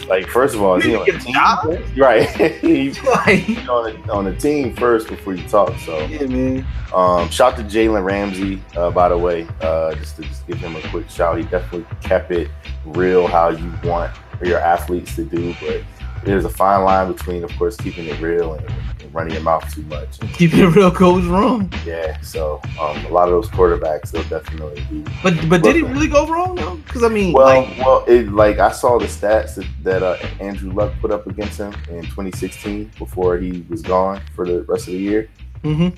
Like, 0.09 0.28
first 0.28 0.53
of 0.53 0.61
all, 0.61 0.76
is 0.76 0.84
he 0.84 0.93
on 0.93 1.05
the 1.05 1.15
a 1.15 1.20
team? 1.20 1.84
Right. 1.97 2.28
He's 2.61 3.01
like 3.03 3.47
on 3.70 3.93
the, 4.05 4.11
on 4.11 4.26
the 4.26 4.36
team 4.36 4.76
first 4.76 5.07
before 5.07 5.34
you 5.34 5.47
talk. 5.47 5.74
So, 5.86 5.97
yeah, 6.07 6.26
man. 6.26 6.68
Um, 6.93 7.30
shout 7.30 7.55
to 7.55 7.63
Jalen 7.63 8.03
Ramsey, 8.03 8.61
uh, 8.76 8.91
by 8.91 9.07
the 9.07 9.18
way, 9.18 9.47
uh, 9.61 9.95
just 9.95 10.18
to 10.18 10.24
just 10.24 10.45
give 10.45 10.57
him 10.57 10.76
a 10.76 10.82
quick 10.89 11.09
shout. 11.09 11.38
He 11.38 11.43
definitely 11.43 11.86
kept 12.01 12.32
it 12.32 12.49
real 12.86 13.28
how 13.28 13.49
you 13.49 13.72
want 13.86 14.11
your 14.43 14.59
athletes 14.59 15.15
to 15.15 15.24
do, 15.24 15.55
but 15.61 15.82
there's 16.26 16.43
a 16.43 16.49
fine 16.49 16.84
line 16.84 17.09
between, 17.11 17.45
of 17.45 17.55
course, 17.57 17.78
keeping 17.78 18.05
it 18.07 18.20
real 18.20 18.55
and, 18.55 18.65
running 19.14 19.34
your 19.34 19.43
mouth 19.43 19.74
too 19.74 19.82
much. 19.84 20.20
Keeping 20.34 20.60
it 20.60 20.76
real 20.76 20.91
goes 20.91 21.26
wrong. 21.26 21.72
Yeah, 21.86 22.20
so 22.22 22.62
um, 22.80 23.05
a 23.05 23.10
lot 23.10 23.28
of 23.28 23.32
those 23.32 23.47
quarterbacks 23.49 24.12
they'll 24.12 24.24
definitely 24.24 24.86
be. 24.89 25.05
But 25.24 25.49
but 25.49 25.64
did 25.64 25.76
it 25.78 25.84
really 25.84 26.08
go 26.08 26.28
wrong 26.28 26.55
though? 26.55 26.76
Because 26.78 27.03
I 27.03 27.10
mean, 27.10 27.34
Well, 27.34 27.62
like, 27.64 27.78
well, 27.80 28.03
it 28.08 28.32
like 28.32 28.60
I 28.60 28.72
saw 28.72 28.97
the 28.97 29.05
stats 29.05 29.55
that, 29.55 29.68
that 29.84 30.03
uh, 30.03 30.18
Andrew 30.39 30.72
Luck 30.72 30.93
put 31.01 31.12
up 31.12 31.28
against 31.28 31.58
him 31.58 31.74
in 31.89 32.03
2016 32.03 32.91
before 32.97 33.38
he 33.38 33.66
was 33.70 33.82
gone 33.82 34.22
for 34.36 34.45
the 34.45 34.64
rest 34.64 34.88
of 34.88 34.93
the 34.93 34.99
year. 34.99 35.30
Mm-hmm. 35.64 35.95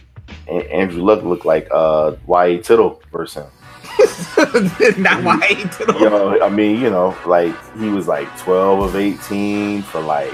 And 0.48 0.64
Andrew 0.68 1.04
Luck 1.04 1.24
looked 1.24 1.46
like 1.46 1.68
uh, 1.72 2.16
Y.A. 2.28 2.60
Tittle 2.60 3.02
versus 3.12 3.44
him. 3.44 3.52
not 5.02 5.24
why 5.24 5.40
I 5.42 5.48
ain't 5.58 5.78
did 5.78 5.90
all- 5.90 6.00
You 6.00 6.10
know, 6.10 6.42
I 6.42 6.50
mean, 6.50 6.80
you 6.80 6.90
know, 6.90 7.18
like 7.26 7.56
he 7.78 7.90
was 7.90 8.08
like 8.08 8.28
12 8.40 8.82
of 8.82 8.96
18 8.96 9.82
for 9.84 10.00
like. 10.02 10.34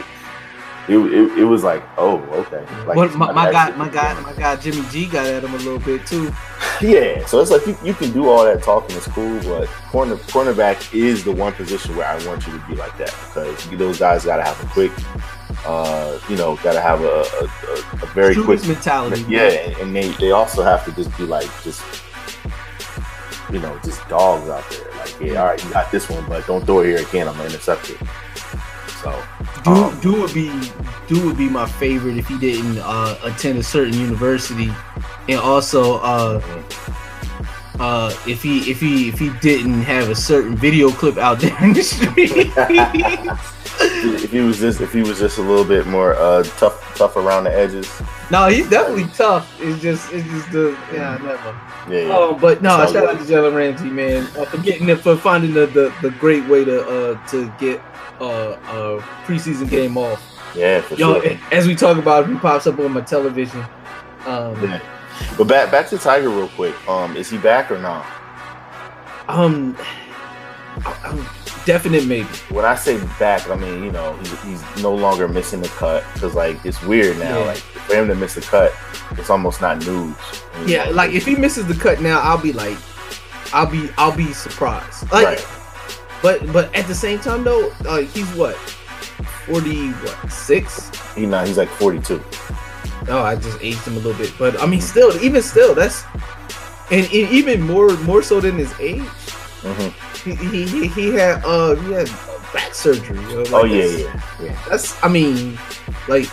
It, 0.88 0.98
it, 0.98 1.40
it 1.40 1.44
was 1.46 1.64
like, 1.64 1.84
oh, 1.98 2.20
okay. 2.32 2.64
Like, 2.86 3.10
he's 3.10 3.18
my, 3.18 3.32
my 3.32 3.52
guy, 3.52 3.76
my 3.76 3.90
guy, 3.90 4.20
my 4.22 4.34
guy, 4.34 4.56
Jimmy 4.56 4.84
G 4.92 5.08
got 5.08 5.26
at 5.26 5.44
him 5.44 5.54
a 5.54 5.58
little 5.58 5.80
bit 5.80 6.06
too. 6.06 6.32
Yeah, 6.82 7.26
so 7.26 7.40
it's 7.40 7.52
like 7.52 7.66
you, 7.66 7.78
you 7.86 7.94
can 7.94 8.12
do 8.12 8.28
all 8.28 8.44
that 8.44 8.62
talking 8.62 8.98
is 8.98 9.06
cool, 9.06 9.40
but 9.44 9.68
corner 9.90 10.18
cornerback 10.18 10.94
is 10.94 11.24
the 11.24 11.32
one 11.32 11.54
position 11.54 11.96
where 11.96 12.06
I 12.06 12.16
want 12.28 12.46
you 12.46 12.60
to 12.60 12.66
be 12.68 12.76
like 12.76 12.98
that 12.98 13.16
because 13.34 13.70
those 13.70 13.98
guys 13.98 14.26
got 14.26 14.38
to 14.38 14.44
have 14.44 14.62
a 14.62 14.68
quick, 14.68 14.92
uh, 15.66 16.20
you 16.30 16.36
know, 16.36 16.58
got 16.58 16.74
to 16.74 16.82
have 16.82 17.00
a, 17.00 17.06
a, 17.06 18.04
a, 18.04 18.08
very 18.08 18.36
quick 18.36 18.66
mentality. 18.68 19.24
Yeah, 19.30 19.48
and, 19.48 19.78
and 19.78 19.96
they 19.96 20.10
they 20.20 20.32
also 20.32 20.64
have 20.64 20.84
to 20.84 20.92
just 20.92 21.18
be 21.18 21.24
like 21.24 21.50
just, 21.64 21.82
you 23.50 23.60
know, 23.60 23.80
just 23.86 24.06
dogs 24.10 24.50
out 24.50 24.70
there. 24.70 24.92
Like, 24.98 25.22
yeah, 25.22 25.42
all 25.42 25.48
right, 25.48 25.64
you 25.64 25.70
got 25.70 25.90
this 25.94 26.10
one, 26.10 26.26
but 26.28 26.46
don't 26.46 26.66
throw 26.66 26.82
it 26.82 26.88
here 26.88 27.08
again. 27.08 27.30
I'm 27.30 27.36
gonna 27.36 27.46
intercept 27.46 27.90
it. 27.90 27.98
So, 29.06 29.24
Do 29.64 29.72
um, 29.72 29.99
do 29.99 30.20
would 30.20 30.34
be 30.34 30.49
do 31.08 31.24
would 31.28 31.38
be 31.38 31.47
my 31.47 31.68
favorite 31.68 32.18
if 32.18 32.28
he 32.28 32.39
didn't 32.39 32.80
uh, 32.80 33.16
attend 33.22 33.60
a 33.60 33.64
certain 33.64 33.93
university, 33.93 34.72
and 35.30 35.39
also 35.39 35.99
uh, 35.99 36.41
uh, 37.80 38.12
if 38.26 38.41
he 38.41 38.72
if 38.72 38.80
he 38.80 39.08
if 39.08 39.20
he 39.20 39.30
didn't 39.41 39.84
have 39.84 40.10
a 40.10 40.16
certain 40.16 40.56
video 40.56 40.89
clip 40.89 41.18
out 41.18 41.39
there 41.39 41.56
in 41.64 41.74
the 41.74 41.84
street. 41.84 42.32
if 43.78 44.32
he 44.32 44.39
was 44.39 44.60
just 44.60 44.82
if 44.82 44.91
he 44.91 45.03
was 45.03 45.20
just 45.20 45.38
a 45.38 45.41
little 45.41 45.66
bit 45.66 45.86
more 45.86 46.16
uh 46.16 46.41
tough 46.58 46.95
tough 46.95 47.16
around 47.16 47.43
the 47.43 47.53
edges, 47.53 48.01
no, 48.32 48.47
he's 48.47 48.68
definitely 48.68 49.06
tough. 49.14 49.56
It's 49.62 49.80
just 49.84 50.12
it's 50.14 50.28
just 50.30 50.51
the 50.51 50.76
yeah 50.91 51.20
never. 51.22 51.93
yeah, 51.93 52.08
yeah. 52.08 52.18
Oh, 52.18 52.34
but 52.34 52.64
no, 52.64 52.84
shout 52.91 52.95
out 53.08 53.20
to 53.20 53.24
Jalen 53.24 53.56
Ramsey, 53.56 53.91
man, 53.91 54.24
uh, 54.36 54.45
for 54.45 54.58
getting 54.58 54.89
it 54.89 54.99
for 54.99 55.16
finding 55.16 55.53
the, 55.53 55.68
the, 55.68 55.93
the 56.01 56.10
great 56.10 56.43
way 56.47 56.66
to 56.66 56.82
uh 56.88 57.28
to 57.28 57.53
get 57.60 57.80
uh 58.20 58.57
a 58.70 59.01
preseason 59.26 59.70
game 59.70 59.97
off. 59.97 60.22
yeah, 60.55 60.82
for 60.82 60.95
Yo, 60.95 61.22
sure. 61.22 61.38
as 61.51 61.68
we 61.68 61.76
talk 61.76 61.97
about, 61.97 62.24
it, 62.26 62.34
he 62.34 62.39
pops 62.39 62.66
up 62.68 62.80
on 62.80 62.93
my 62.93 63.01
television. 63.01 63.63
Um, 64.26 64.61
Yeah. 64.63 64.80
But 65.38 65.47
back 65.47 65.72
back 65.72 65.88
to 65.89 65.97
Tiger 65.97 66.30
real 66.30 66.49
quick. 66.49 66.76
Um, 66.89 67.16
is 67.16 67.30
he 67.30 67.38
back 67.38 67.72
or 67.72 67.80
not? 67.80 68.05
um, 69.28 69.78
um, 71.05 71.26
definite 71.66 72.05
maybe. 72.05 72.28
When 72.49 72.66
I 72.66 72.76
say 72.76 72.97
back, 73.18 73.49
I 73.49 73.55
mean 73.55 73.84
you 73.84 73.91
know 73.91 74.13
he's, 74.18 74.43
he's 74.43 74.84
no 74.84 74.93
longer 74.93 75.28
missing 75.28 75.61
the 75.61 75.70
cut 75.70 76.03
because 76.13 76.36
like 76.36 76.63
it's 76.66 76.82
weird 76.84 77.18
now. 77.18 77.39
Yeah. 77.39 77.45
Like 77.45 77.57
for 77.57 77.95
him 77.95 78.07
to 78.09 78.16
miss 78.16 78.36
the 78.36 78.41
cut, 78.41 78.74
it's 79.11 79.30
almost 79.30 79.61
not 79.61 79.86
news. 79.86 80.16
Yeah, 80.66 80.86
know? 80.86 80.91
like 80.91 81.11
if 81.13 81.26
he 81.26 81.36
misses 81.36 81.66
the 81.68 81.76
cut 81.76 82.01
now, 82.01 82.20
I'll 82.20 82.41
be 82.41 82.51
like, 82.53 82.78
I'll 83.53 83.70
be 83.70 83.89
I'll 83.97 84.16
be 84.16 84.34
surprised. 84.34 85.09
Like, 85.11 85.26
right. 85.26 85.47
But 86.22 86.51
but 86.51 86.74
at 86.76 86.88
the 86.88 86.95
same 86.95 87.20
time 87.20 87.43
though, 87.43 87.72
uh, 87.86 88.01
he's 88.01 88.30
what 88.36 88.55
forty 89.45 89.91
what 89.91 90.32
six? 90.32 90.89
He 91.16 91.26
not. 91.26 91.47
He's 91.47 91.57
like 91.57 91.70
forty 91.70 91.99
two. 91.99 92.24
Oh, 93.07 93.22
I 93.22 93.36
just 93.36 93.59
aged 93.61 93.86
him 93.86 93.93
a 93.93 93.97
little 93.97 94.18
bit, 94.18 94.34
but 94.39 94.59
I 94.61 94.66
mean, 94.66 94.82
still, 94.82 95.16
even 95.22 95.41
still, 95.41 95.76
that's 95.76 96.03
and, 96.91 97.05
and 97.05 97.13
even 97.13 97.61
more 97.61 97.95
more 97.99 98.24
so 98.24 98.39
than 98.39 98.57
his 98.57 98.74
age. 98.80 99.01
Mm-hmm. 99.61 100.30
He 100.30 100.36
he, 100.36 100.66
he, 100.66 100.88
he 100.88 101.07
had 101.13 101.43
uh 101.45 101.76
he 101.76 101.91
had 101.91 102.09
back 102.53 102.74
surgery. 102.74 103.20
You 103.20 103.28
know, 103.28 103.41
like 103.43 103.53
Oh 103.53 103.66
yeah, 103.66 103.86
yeah, 103.86 104.22
yeah. 104.41 104.66
That's 104.70 105.01
I 105.03 105.07
mean, 105.07 105.59
like 106.07 106.30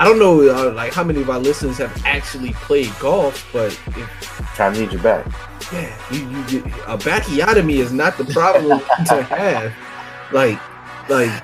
I 0.00 0.04
don't 0.04 0.18
know 0.18 0.48
uh, 0.48 0.72
like 0.74 0.92
how 0.92 1.04
many 1.04 1.22
of 1.22 1.30
our 1.30 1.38
listeners 1.38 1.78
have 1.78 2.04
actually 2.04 2.52
played 2.52 2.92
golf, 3.00 3.48
but 3.52 3.72
if, 3.96 4.54
to 4.56 4.70
need 4.72 4.92
your 4.92 5.02
back. 5.02 5.26
Yeah, 5.72 5.96
you, 6.10 6.28
you 6.28 6.44
get 6.46 6.64
a 6.86 6.96
bacchiotomy 6.98 7.76
is 7.76 7.92
not 7.92 8.16
the 8.18 8.24
problem 8.26 8.80
to 9.06 9.22
have. 9.34 9.72
Like 10.32 10.58
like 11.08 11.42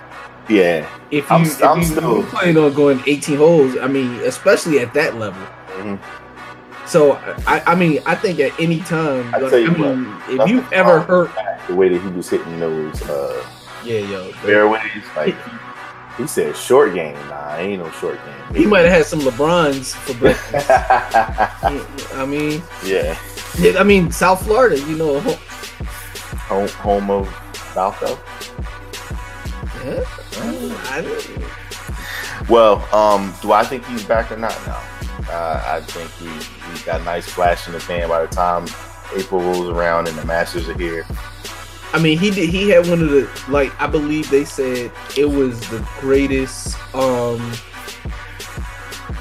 Yeah. 0.48 0.86
if 1.10 1.28
you 1.30 1.36
I'm- 1.36 1.44
if 1.44 1.62
I'm 1.62 1.78
you 1.80 1.84
still- 1.84 2.22
plan 2.24 2.56
on 2.58 2.72
going 2.74 3.02
18 3.06 3.36
holes, 3.38 3.76
I 3.80 3.86
mean, 3.86 4.14
especially 4.24 4.78
at 4.80 4.92
that 4.94 5.16
level. 5.16 5.42
Mhm. 5.78 5.98
So 6.86 7.14
I, 7.46 7.62
I 7.66 7.74
mean, 7.74 8.00
I 8.04 8.14
think 8.14 8.40
at 8.40 8.52
any 8.60 8.80
time, 8.80 9.30
like, 9.32 9.52
I 9.52 9.66
mean, 9.68 10.04
what, 10.04 10.28
if 10.42 10.48
you've 10.50 10.70
ever 10.72 11.00
hurt, 11.00 11.30
The 11.66 11.74
way 11.74 11.88
that 11.88 12.00
he 12.02 12.08
was 12.10 12.28
hitting 12.28 12.60
those 12.60 13.00
uh, 13.08 13.42
yeah, 13.84 14.00
yo, 14.00 14.32
fairways, 14.44 14.82
like 15.16 15.34
he 16.16 16.26
said, 16.26 16.56
short 16.56 16.94
game. 16.94 17.14
Nah, 17.28 17.56
ain't 17.56 17.82
no 17.82 17.90
short 17.92 18.18
game. 18.24 18.62
he 18.62 18.66
might 18.66 18.84
have 18.84 18.92
had 18.92 19.06
some 19.06 19.20
LeBrons 19.20 19.94
for 19.94 20.14
breakfast. 20.14 20.70
I 22.14 22.26
mean, 22.26 22.62
yeah. 22.84 23.18
yeah, 23.58 23.78
I 23.78 23.82
mean, 23.82 24.10
South 24.10 24.44
Florida, 24.44 24.78
you 24.78 24.96
know, 24.96 25.20
Home, 26.48 26.68
home 26.68 27.10
of 27.10 27.26
Balco. 27.74 28.18
yeah, 29.84 30.04
I 30.90 32.46
Well, 32.48 32.86
um, 32.94 33.34
do 33.42 33.52
I 33.52 33.64
think 33.64 33.84
he's 33.86 34.04
back 34.04 34.30
or 34.30 34.36
not? 34.36 34.56
No. 34.66 34.78
Uh, 35.32 35.62
I 35.66 35.80
think 35.80 36.10
he, 36.12 36.28
he 36.78 36.84
got 36.84 37.00
a 37.00 37.04
nice 37.04 37.26
flash 37.26 37.66
in 37.66 37.72
the 37.72 37.80
pan 37.80 38.08
by 38.08 38.26
the 38.26 38.28
time 38.28 38.66
April 39.16 39.40
rolls 39.40 39.68
around 39.68 40.06
and 40.06 40.16
the 40.18 40.24
Masters 40.26 40.68
are 40.68 40.78
here. 40.78 41.06
I 41.94 42.00
mean, 42.02 42.18
he 42.18 42.30
did. 42.30 42.48
He 42.50 42.68
had 42.70 42.86
one 42.88 43.00
of 43.02 43.10
the 43.10 43.30
like. 43.48 43.72
I 43.80 43.86
believe 43.86 44.28
they 44.30 44.44
said 44.44 44.90
it 45.16 45.26
was 45.26 45.60
the 45.70 45.78
greatest 46.00 46.76
um 46.94 47.52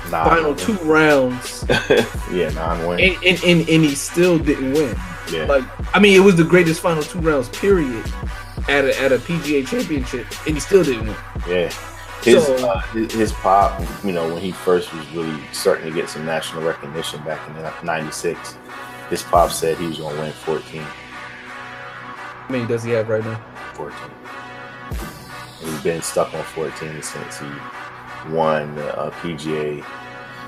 Nah, 0.10 0.26
final 0.26 0.56
two 0.56 0.74
rounds, 0.84 1.66
yeah, 2.32 2.50
non 2.54 2.86
win. 2.88 3.00
and, 3.00 3.16
and 3.26 3.44
and 3.44 3.70
and 3.70 3.84
he 3.84 3.96
still 3.96 4.38
didn't 4.38 4.74
win. 4.74 4.96
Yeah. 5.32 5.46
Like, 5.46 5.64
I 5.96 6.00
mean, 6.00 6.16
it 6.16 6.24
was 6.24 6.36
the 6.36 6.44
greatest 6.44 6.82
final 6.82 7.02
two 7.02 7.20
rounds 7.20 7.50
period 7.50 8.06
at 8.68 8.86
a, 8.86 9.02
at 9.02 9.12
a 9.12 9.18
PGA 9.18 9.66
championship, 9.66 10.28
and 10.46 10.56
he 10.56 10.60
still 10.60 10.84
didn't 10.84 11.08
win. 11.08 11.16
Yeah. 11.48 11.72
His, 12.22 12.46
So- 12.46 12.70
uh, 12.70 12.80
his 12.94 13.12
his 13.14 13.32
pop, 13.32 13.82
you 14.04 14.12
know, 14.12 14.32
when 14.34 14.42
he 14.42 14.52
first 14.52 14.94
was 14.94 15.08
really 15.12 15.40
starting 15.52 15.86
to 15.86 15.92
get 15.94 16.10
some 16.10 16.26
national 16.26 16.64
recognition 16.64 17.24
back 17.24 17.40
in 17.50 17.86
'96, 17.86 18.56
his 19.10 19.24
pop 19.24 19.52
said 19.52 19.78
he 19.78 19.88
was 19.88 19.98
going 19.98 20.16
to 20.16 20.22
win 20.22 20.32
14. 20.32 20.84
I 22.48 22.52
mean, 22.52 22.68
does 22.68 22.84
he 22.84 22.92
have 22.92 23.10
right 23.10 23.24
now? 23.24 23.42
14. 23.74 23.98
And 25.62 25.70
he's 25.70 25.84
been 25.84 26.02
stuck 26.02 26.34
on 26.34 26.44
14 26.44 27.02
since 27.02 27.40
he 27.40 27.48
won 28.30 28.76
the 28.76 28.98
uh, 28.98 29.12
PGA 29.12 29.84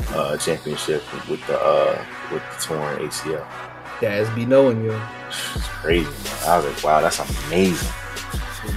uh, 0.09 0.37
championship 0.37 1.03
with 1.29 1.45
the 1.47 1.59
uh, 1.59 2.05
with 2.31 2.43
the 2.51 2.63
torn 2.63 2.99
ACL. 2.99 3.47
Daz 4.01 4.29
be 4.31 4.45
knowing 4.45 4.83
you. 4.83 4.99
It's 5.27 5.67
crazy, 5.67 6.05
man. 6.05 6.49
I 6.49 6.57
was 6.57 6.65
like, 6.65 6.83
wow, 6.83 7.01
that's 7.01 7.19
amazing. 7.47 7.87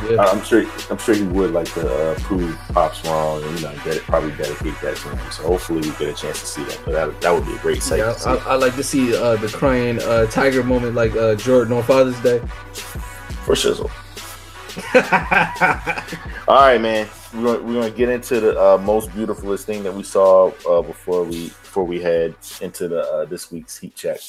Yeah. 0.08 0.22
I'm 0.22 0.42
sure 0.44 0.64
I'm 0.90 0.98
sure 0.98 1.14
he 1.14 1.24
would 1.24 1.52
like 1.52 1.72
to 1.74 1.88
uh, 1.88 2.14
prove 2.16 2.56
Pops 2.72 3.04
wrong 3.04 3.42
and 3.42 3.58
you 3.58 3.66
know 3.66 3.74
get 3.84 4.00
probably 4.02 4.30
dedicate 4.32 4.78
that 4.82 4.96
to 4.96 5.08
him. 5.16 5.30
So 5.32 5.44
hopefully 5.44 5.80
we 5.80 5.96
get 5.96 6.08
a 6.08 6.14
chance 6.14 6.40
to 6.40 6.46
see 6.46 6.64
that. 6.64 6.80
But 6.84 6.92
that 6.92 7.20
that 7.22 7.30
would 7.32 7.46
be 7.46 7.54
a 7.54 7.58
great 7.58 7.82
sight. 7.82 7.98
Yeah. 7.98 8.14
I, 8.26 8.52
I 8.52 8.54
like 8.54 8.76
to 8.76 8.82
see 8.82 9.16
uh, 9.16 9.36
the 9.36 9.48
crying 9.48 10.00
uh, 10.02 10.26
tiger 10.26 10.62
moment 10.62 10.94
like 10.94 11.16
uh, 11.16 11.34
Jordan 11.36 11.72
on 11.72 11.82
Father's 11.82 12.20
Day. 12.20 12.40
For 13.49 13.55
shizzle. 13.55 13.90
All 16.49 16.57
right, 16.57 16.80
man. 16.80 17.09
We're 17.34 17.42
gonna, 17.44 17.62
we're 17.62 17.80
gonna 17.80 17.90
get 17.90 18.11
into 18.11 18.40
the 18.40 18.61
uh, 18.61 18.78
most 18.78 19.12
beautifulest 19.14 19.64
thing 19.66 19.82
that 19.84 19.94
we 19.94 20.03
saw 20.03 20.49
uh, 20.68 20.82
before 20.82 21.24
we 21.24 21.49
before 21.49 21.84
we 21.84 22.01
head 22.01 22.34
into 22.61 22.88
the 22.88 23.01
uh, 23.01 23.24
this 23.24 23.51
week's 23.51 23.78
heat 23.78 23.94
check. 23.94 24.20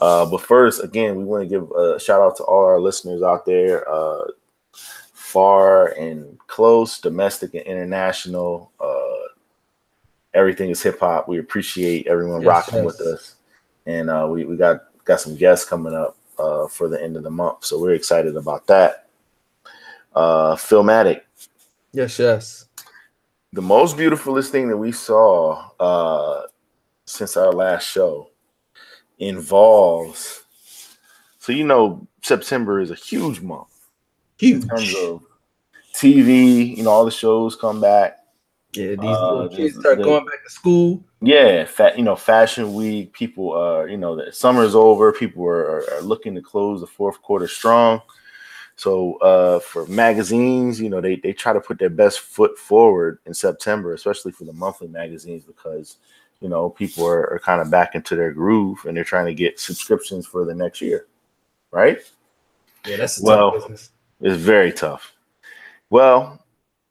Uh, 0.00 0.26
but 0.26 0.40
first, 0.40 0.82
again, 0.82 1.16
we 1.16 1.24
want 1.24 1.44
to 1.44 1.48
give 1.48 1.70
a 1.70 2.00
shout 2.00 2.20
out 2.20 2.36
to 2.36 2.42
all 2.42 2.64
our 2.64 2.80
listeners 2.80 3.22
out 3.22 3.46
there, 3.46 3.88
uh, 3.88 4.24
far 4.72 5.88
and 5.92 6.36
close, 6.48 6.98
domestic 6.98 7.54
and 7.54 7.64
international. 7.64 8.72
Uh, 8.80 9.28
everything 10.34 10.70
is 10.70 10.82
hip 10.82 10.98
hop. 10.98 11.28
We 11.28 11.38
appreciate 11.38 12.08
everyone 12.08 12.42
Yes, 12.42 12.48
rocking 12.48 12.84
yes. 12.84 12.84
with 12.84 13.00
us, 13.02 13.36
and 13.86 14.10
uh, 14.10 14.26
we 14.28 14.44
we 14.44 14.56
got 14.56 14.82
got 15.04 15.20
some 15.20 15.36
guests 15.36 15.68
coming 15.68 15.94
up 15.94 16.16
uh, 16.38 16.66
for 16.68 16.88
the 16.88 17.02
end 17.02 17.16
of 17.16 17.22
the 17.22 17.30
month, 17.30 17.64
so 17.64 17.80
we're 17.80 17.94
excited 17.94 18.36
about 18.36 18.66
that. 18.66 19.08
Uh, 20.14 20.54
Philmatic, 20.56 21.22
Yes, 21.92 22.18
yes. 22.18 22.66
the 23.52 23.62
most 23.62 23.96
beautifulest 23.96 24.50
thing 24.52 24.68
that 24.68 24.76
we 24.76 24.92
saw 24.92 25.70
uh, 25.80 26.46
since 27.04 27.36
our 27.36 27.52
last 27.52 27.84
show 27.86 28.30
involves. 29.18 30.42
So 31.38 31.52
you 31.52 31.64
know, 31.64 32.06
September 32.22 32.80
is 32.80 32.90
a 32.90 32.94
huge 32.94 33.40
month 33.40 33.68
Huge. 34.38 34.62
in 34.62 34.68
terms 34.68 34.94
of 34.96 35.22
TV. 35.94 36.76
You 36.76 36.82
know, 36.84 36.90
all 36.90 37.04
the 37.04 37.10
shows 37.10 37.56
come 37.56 37.80
back. 37.80 38.15
Yeah, 38.76 38.88
these 38.90 38.98
Uh, 39.16 39.32
little 39.34 39.48
kids 39.48 39.74
this- 39.74 39.82
start 39.82 39.98
the- 39.98 40.04
going 40.04 40.24
back 40.26 40.44
to 40.44 40.50
school. 40.50 41.02
Yeah, 41.22 41.64
fat. 41.64 41.96
You 41.96 42.04
know, 42.04 42.14
fashion 42.16 42.74
week. 42.74 43.12
People, 43.12 43.52
are, 43.52 43.88
you 43.88 43.96
know, 43.96 44.14
the 44.16 44.30
summer's 44.32 44.74
over. 44.74 45.12
People 45.12 45.46
are, 45.46 45.64
are, 45.80 45.84
are 45.94 46.00
looking 46.02 46.34
to 46.34 46.42
close 46.42 46.80
the 46.80 46.86
fourth 46.86 47.20
quarter 47.22 47.48
strong. 47.48 48.02
So, 48.78 49.16
uh, 49.18 49.58
for 49.60 49.86
magazines, 49.86 50.78
you 50.78 50.90
know, 50.90 51.00
they 51.00 51.16
they 51.16 51.32
try 51.32 51.54
to 51.54 51.60
put 51.60 51.78
their 51.78 51.88
best 51.88 52.20
foot 52.20 52.58
forward 52.58 53.18
in 53.24 53.32
September, 53.32 53.94
especially 53.94 54.32
for 54.32 54.44
the 54.44 54.52
monthly 54.52 54.88
magazines, 54.88 55.44
because 55.44 55.96
you 56.40 56.50
know 56.50 56.68
people 56.68 57.06
are, 57.06 57.30
are 57.32 57.38
kind 57.38 57.62
of 57.62 57.70
back 57.70 57.94
into 57.94 58.14
their 58.14 58.32
groove 58.32 58.84
and 58.84 58.94
they're 58.94 59.04
trying 59.04 59.24
to 59.24 59.34
get 59.34 59.58
subscriptions 59.58 60.26
for 60.26 60.44
the 60.44 60.54
next 60.54 60.82
year, 60.82 61.06
right? 61.70 62.00
Yeah, 62.86 62.98
that's 62.98 63.18
a 63.18 63.24
Well, 63.24 63.52
tough 63.52 63.62
business. 63.62 63.90
It's 64.20 64.36
very 64.36 64.72
tough. 64.72 65.14
Well, 65.88 66.44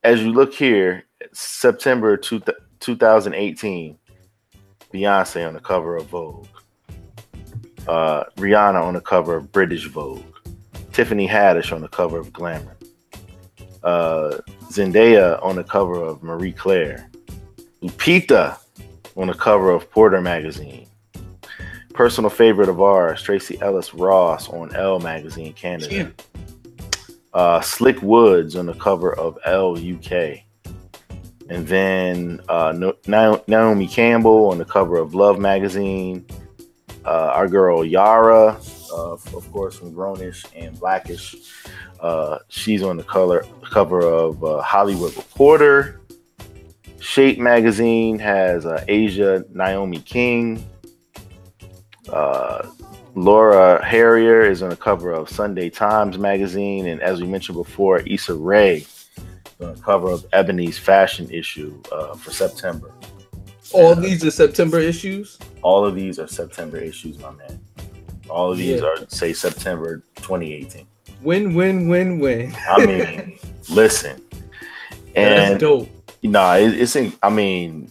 as 0.04 0.22
you 0.24 0.32
look 0.34 0.54
here, 0.56 1.05
September 1.34 2.18
two, 2.18 2.42
2018, 2.80 3.98
Beyonce 4.94 5.48
on 5.48 5.54
the 5.54 5.60
cover 5.60 5.96
of 5.96 6.08
Vogue, 6.08 6.48
uh, 7.88 8.24
Rihanna 8.38 8.82
on 8.82 8.94
the 8.94 9.02
cover 9.02 9.36
of 9.36 9.52
British 9.52 9.88
Vogue, 9.88 10.24
Tiffany 10.94 11.28
Haddish 11.28 11.72
on 11.74 11.82
the 11.82 11.88
cover 11.88 12.18
of 12.20 12.32
Glamour, 12.32 12.78
uh, 13.84 14.38
Zendaya 14.72 15.44
on 15.44 15.56
the 15.56 15.64
cover 15.64 15.96
of 15.96 16.24
Marie 16.24 16.52
Claire, 16.54 17.10
Lupita 17.82 18.58
on 19.16 19.28
the 19.28 19.34
cover 19.34 19.72
of 19.72 19.90
Porter 19.92 20.22
magazine. 20.22 20.88
Personal 21.94 22.30
favorite 22.30 22.68
of 22.68 22.82
ours, 22.82 23.22
Tracee 23.22 23.58
Ellis 23.62 23.94
Ross 23.94 24.50
on 24.50 24.76
Elle 24.76 25.00
magazine 25.00 25.54
Canada. 25.54 25.96
Yeah. 25.96 26.10
uh, 27.34 27.62
Slick 27.62 28.02
Woods 28.02 28.58
on 28.58 28.66
the 28.66 28.74
cover 28.74 29.16
of 29.18 29.38
Elle 29.46 29.78
UK, 29.78 30.40
and 31.50 31.68
then 31.68 32.42
uh, 32.50 32.74
Naomi 33.08 33.88
Campbell 33.88 34.50
on 34.50 34.58
the 34.58 34.66
cover 34.66 34.98
of 34.98 35.14
Love 35.14 35.40
magazine. 35.40 36.26
Uh, 37.06 37.32
our 37.36 37.48
girl 37.48 37.86
Yara, 37.86 38.60
uh, 38.92 39.12
of 39.12 39.52
course, 39.52 39.78
from 39.78 39.94
Grownish 39.94 40.44
and 40.56 40.80
Blackish, 40.80 41.36
uh, 42.00 42.40
she's 42.48 42.82
on 42.82 42.98
the 42.98 43.04
color 43.04 43.46
cover 43.64 44.02
of 44.02 44.44
uh, 44.44 44.62
Hollywood 44.62 45.16
Reporter. 45.16 46.02
Shape 47.00 47.38
magazine 47.38 48.18
has 48.18 48.66
uh, 48.66 48.84
Aja 48.90 49.44
Naomi 49.54 50.00
King. 50.00 50.66
Laura 53.18 53.82
Harrier 53.86 54.42
is 54.42 54.62
on 54.62 54.70
the 54.70 54.76
cover 54.76 55.12
of 55.12 55.30
Sunday 55.30 55.70
Times 55.70 56.18
magazine, 56.18 56.88
and 56.88 57.02
as 57.02 57.22
we 57.22 57.28
mentioned 57.28 57.58
before, 57.58 58.00
Issa 58.02 58.34
Rae 58.34 58.86
the 59.58 59.74
cover 59.76 60.10
of 60.12 60.26
Ebony's 60.34 60.78
fashion 60.78 61.30
issue 61.32 61.82
uh, 61.92 62.16
for 62.16 62.32
September. 62.32 62.92
All 63.74 63.96
these 63.96 64.24
are 64.24 64.32
September 64.32 64.80
issues. 64.80 65.40
All 65.62 65.86
of 65.86 65.96
these 65.96 66.20
are 66.20 66.28
September 66.28 66.78
issues, 66.78 67.18
my 67.20 67.32
man. 67.32 67.60
All 68.30 68.52
of 68.52 68.58
these 68.58 68.82
Yeah. 68.82 68.88
are 68.88 68.98
say 69.08 69.34
September 69.34 70.04
2018. 70.18 70.86
Win, 71.22 71.56
win, 71.56 71.88
win, 71.88 72.20
win. 72.20 72.54
I 72.70 72.86
mean, 72.86 73.40
listen, 73.70 74.22
That's 75.16 75.52
and 75.52 75.60
dope. 75.60 75.90
no, 76.22 76.54
it, 76.54 76.74
it's 76.80 76.96
in, 76.96 77.14
I 77.24 77.30
mean, 77.30 77.90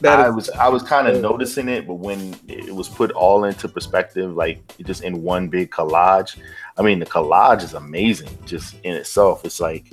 That 0.00 0.20
I 0.20 0.28
is- 0.28 0.34
was 0.34 0.50
I 0.50 0.68
was 0.68 0.82
kind 0.82 1.06
of 1.08 1.20
noticing 1.20 1.68
it, 1.68 1.86
but 1.86 1.94
when 1.94 2.34
it 2.48 2.74
was 2.74 2.88
put 2.88 3.10
all 3.12 3.44
into 3.44 3.68
perspective, 3.68 4.34
like 4.34 4.60
just 4.84 5.02
in 5.02 5.22
one 5.22 5.48
big 5.48 5.70
collage, 5.70 6.38
I 6.78 6.82
mean 6.82 6.98
the 6.98 7.06
collage 7.06 7.62
is 7.62 7.74
amazing 7.74 8.30
just 8.46 8.76
in 8.84 8.94
itself. 8.94 9.44
It's 9.44 9.60
like 9.60 9.92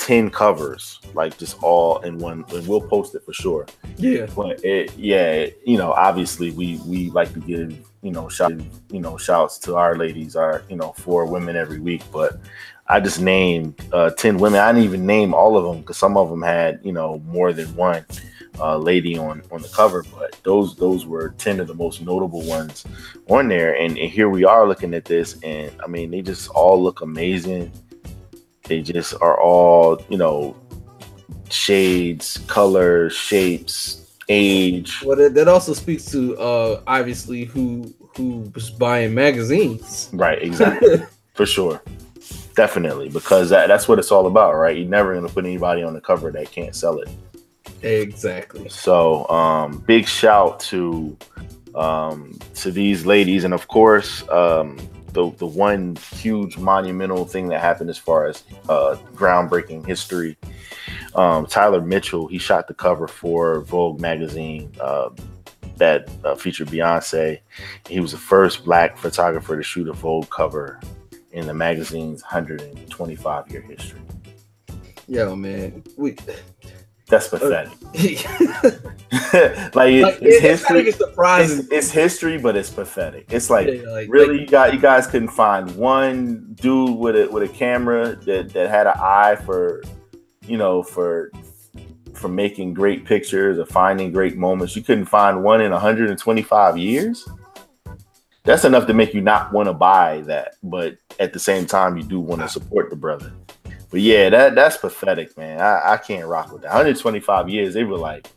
ten 0.00 0.30
covers, 0.30 0.98
like 1.14 1.38
just 1.38 1.62
all 1.62 1.98
in 2.00 2.18
one. 2.18 2.44
And 2.52 2.66
we'll 2.66 2.80
post 2.80 3.14
it 3.14 3.22
for 3.22 3.32
sure. 3.32 3.66
Yeah. 3.96 4.26
But 4.34 4.64
it, 4.64 4.96
yeah, 4.96 5.46
you 5.64 5.76
know, 5.76 5.92
obviously 5.92 6.50
we 6.50 6.80
we 6.86 7.10
like 7.10 7.32
to 7.34 7.40
give 7.40 7.78
you 8.02 8.10
know 8.10 8.28
shout 8.28 8.52
you 8.90 9.00
know 9.00 9.16
shouts 9.18 9.58
to 9.60 9.76
our 9.76 9.96
ladies, 9.96 10.34
our 10.34 10.64
you 10.68 10.76
know 10.76 10.92
four 10.92 11.26
women 11.26 11.56
every 11.56 11.78
week, 11.78 12.02
but. 12.10 12.40
I 12.92 12.98
just 12.98 13.20
named 13.20 13.80
uh, 13.92 14.10
ten 14.10 14.36
women. 14.36 14.58
I 14.58 14.72
didn't 14.72 14.82
even 14.82 15.06
name 15.06 15.32
all 15.32 15.56
of 15.56 15.62
them 15.62 15.78
because 15.80 15.96
some 15.96 16.16
of 16.16 16.28
them 16.28 16.42
had, 16.42 16.80
you 16.82 16.90
know, 16.90 17.20
more 17.24 17.52
than 17.52 17.68
one 17.76 18.04
uh, 18.58 18.76
lady 18.76 19.16
on 19.16 19.42
on 19.52 19.62
the 19.62 19.68
cover, 19.68 20.04
but 20.12 20.36
those 20.42 20.74
those 20.74 21.06
were 21.06 21.28
ten 21.38 21.60
of 21.60 21.68
the 21.68 21.74
most 21.74 22.02
notable 22.02 22.42
ones 22.42 22.84
on 23.28 23.46
there. 23.46 23.74
And, 23.76 23.96
and 23.96 24.10
here 24.10 24.28
we 24.28 24.44
are 24.44 24.66
looking 24.66 24.92
at 24.94 25.04
this, 25.04 25.38
and 25.44 25.70
I 25.84 25.86
mean, 25.86 26.10
they 26.10 26.20
just 26.20 26.48
all 26.50 26.82
look 26.82 27.00
amazing. 27.00 27.70
They 28.70 28.82
just 28.82 29.14
are 29.20 29.36
all 29.40 30.00
you 30.08 30.16
know 30.16 30.56
shades, 31.50 32.38
colors, 32.46 33.12
shapes, 33.12 34.16
age. 34.28 35.02
Well, 35.04 35.16
that, 35.16 35.34
that 35.34 35.48
also 35.48 35.74
speaks 35.74 36.04
to 36.12 36.38
uh 36.38 36.80
obviously 36.86 37.44
who 37.44 37.92
who 38.16 38.48
was 38.54 38.70
buying 38.70 39.12
magazines. 39.12 40.08
Right, 40.12 40.40
exactly, 40.40 41.02
for 41.34 41.46
sure, 41.46 41.82
definitely, 42.54 43.08
because 43.08 43.50
that, 43.50 43.66
that's 43.66 43.88
what 43.88 43.98
it's 43.98 44.12
all 44.12 44.28
about, 44.28 44.54
right? 44.54 44.76
You're 44.76 44.88
never 44.88 45.14
gonna 45.14 45.28
put 45.28 45.44
anybody 45.44 45.82
on 45.82 45.92
the 45.92 46.00
cover 46.00 46.30
that 46.30 46.52
can't 46.52 46.76
sell 46.76 47.00
it. 47.00 47.08
Exactly. 47.82 48.68
So 48.68 49.28
um, 49.30 49.78
big 49.78 50.06
shout 50.06 50.60
to 50.60 51.16
um, 51.74 52.38
to 52.54 52.70
these 52.70 53.04
ladies, 53.04 53.42
and 53.42 53.52
of 53.52 53.66
course 53.66 54.22
um, 54.28 54.78
the 55.12 55.30
the 55.38 55.46
one 55.46 55.96
huge 56.12 56.56
monumental 56.58 57.24
thing 57.24 57.48
that 57.48 57.60
happened 57.60 57.90
as 57.90 57.98
far 57.98 58.26
as 58.26 58.44
uh, 58.68 58.96
groundbreaking 59.14 59.86
history. 59.86 60.36
Um, 61.14 61.46
Tyler 61.46 61.80
Mitchell 61.80 62.26
he 62.26 62.38
shot 62.38 62.68
the 62.68 62.74
cover 62.74 63.08
for 63.08 63.60
Vogue 63.62 64.00
magazine 64.00 64.72
uh, 64.80 65.10
that 65.76 66.08
uh, 66.24 66.34
featured 66.34 66.68
Beyonce. 66.68 67.40
He 67.88 68.00
was 68.00 68.12
the 68.12 68.18
first 68.18 68.64
black 68.64 68.96
photographer 68.96 69.56
to 69.56 69.62
shoot 69.62 69.88
a 69.88 69.92
Vogue 69.92 70.30
cover 70.30 70.80
in 71.32 71.46
the 71.46 71.54
magazine's 71.54 72.22
125 72.22 73.50
year 73.50 73.62
history. 73.62 74.00
Yo, 75.08 75.34
man. 75.34 75.82
We 75.96 76.16
That's 77.10 77.28
pathetic. 77.28 77.72
like, 79.74 79.74
like, 79.74 79.92
it's, 79.92 80.18
it's 80.22 80.22
it's 80.22 80.40
history. 80.40 80.92
surprising. 80.92 81.58
It's, 81.58 81.68
it's 81.72 81.90
history, 81.90 82.38
but 82.38 82.56
it's 82.56 82.70
pathetic. 82.70 83.26
It's 83.30 83.50
like 83.50 83.66
Yeah, 83.66 83.82
like- 83.90 84.08
really, 84.08 84.34
like- 84.38 84.40
you 84.42 84.46
got 84.46 84.72
you 84.72 84.78
guys 84.80 85.06
couldn't 85.06 85.28
find 85.28 85.74
one 85.76 86.54
dude 86.54 86.96
with 86.96 87.16
a 87.16 87.26
with 87.28 87.42
a 87.42 87.48
camera 87.52 88.14
that 88.26 88.52
that 88.52 88.70
had 88.70 88.86
an 88.86 88.94
eye 88.96 89.36
for, 89.44 89.82
you 90.46 90.56
know, 90.56 90.82
for 90.82 91.30
for 92.14 92.28
making 92.28 92.74
great 92.74 93.04
pictures 93.04 93.58
or 93.58 93.66
finding 93.66 94.12
great 94.12 94.36
moments. 94.36 94.76
You 94.76 94.82
couldn't 94.82 95.06
find 95.06 95.42
one 95.42 95.60
in 95.60 95.72
125 95.72 96.76
years. 96.78 97.28
That's 98.44 98.64
enough 98.64 98.86
to 98.86 98.94
make 98.94 99.14
you 99.14 99.20
not 99.20 99.52
want 99.52 99.68
to 99.68 99.74
buy 99.74 100.22
that, 100.22 100.54
but 100.62 100.96
at 101.18 101.32
the 101.32 101.38
same 101.38 101.66
time, 101.66 101.96
you 101.96 102.02
do 102.02 102.18
want 102.20 102.40
to 102.40 102.48
support 102.48 102.88
the 102.90 102.96
brother. 102.96 103.32
But 103.90 104.00
yeah, 104.00 104.30
that 104.30 104.54
that's 104.54 104.76
pathetic, 104.76 105.36
man. 105.36 105.60
I, 105.60 105.92
I 105.92 105.96
can't 105.96 106.26
rock 106.26 106.52
with 106.52 106.62
that. 106.62 106.68
125 106.68 107.48
years, 107.48 107.74
they 107.74 107.84
were 107.84 107.98
like, 107.98 108.28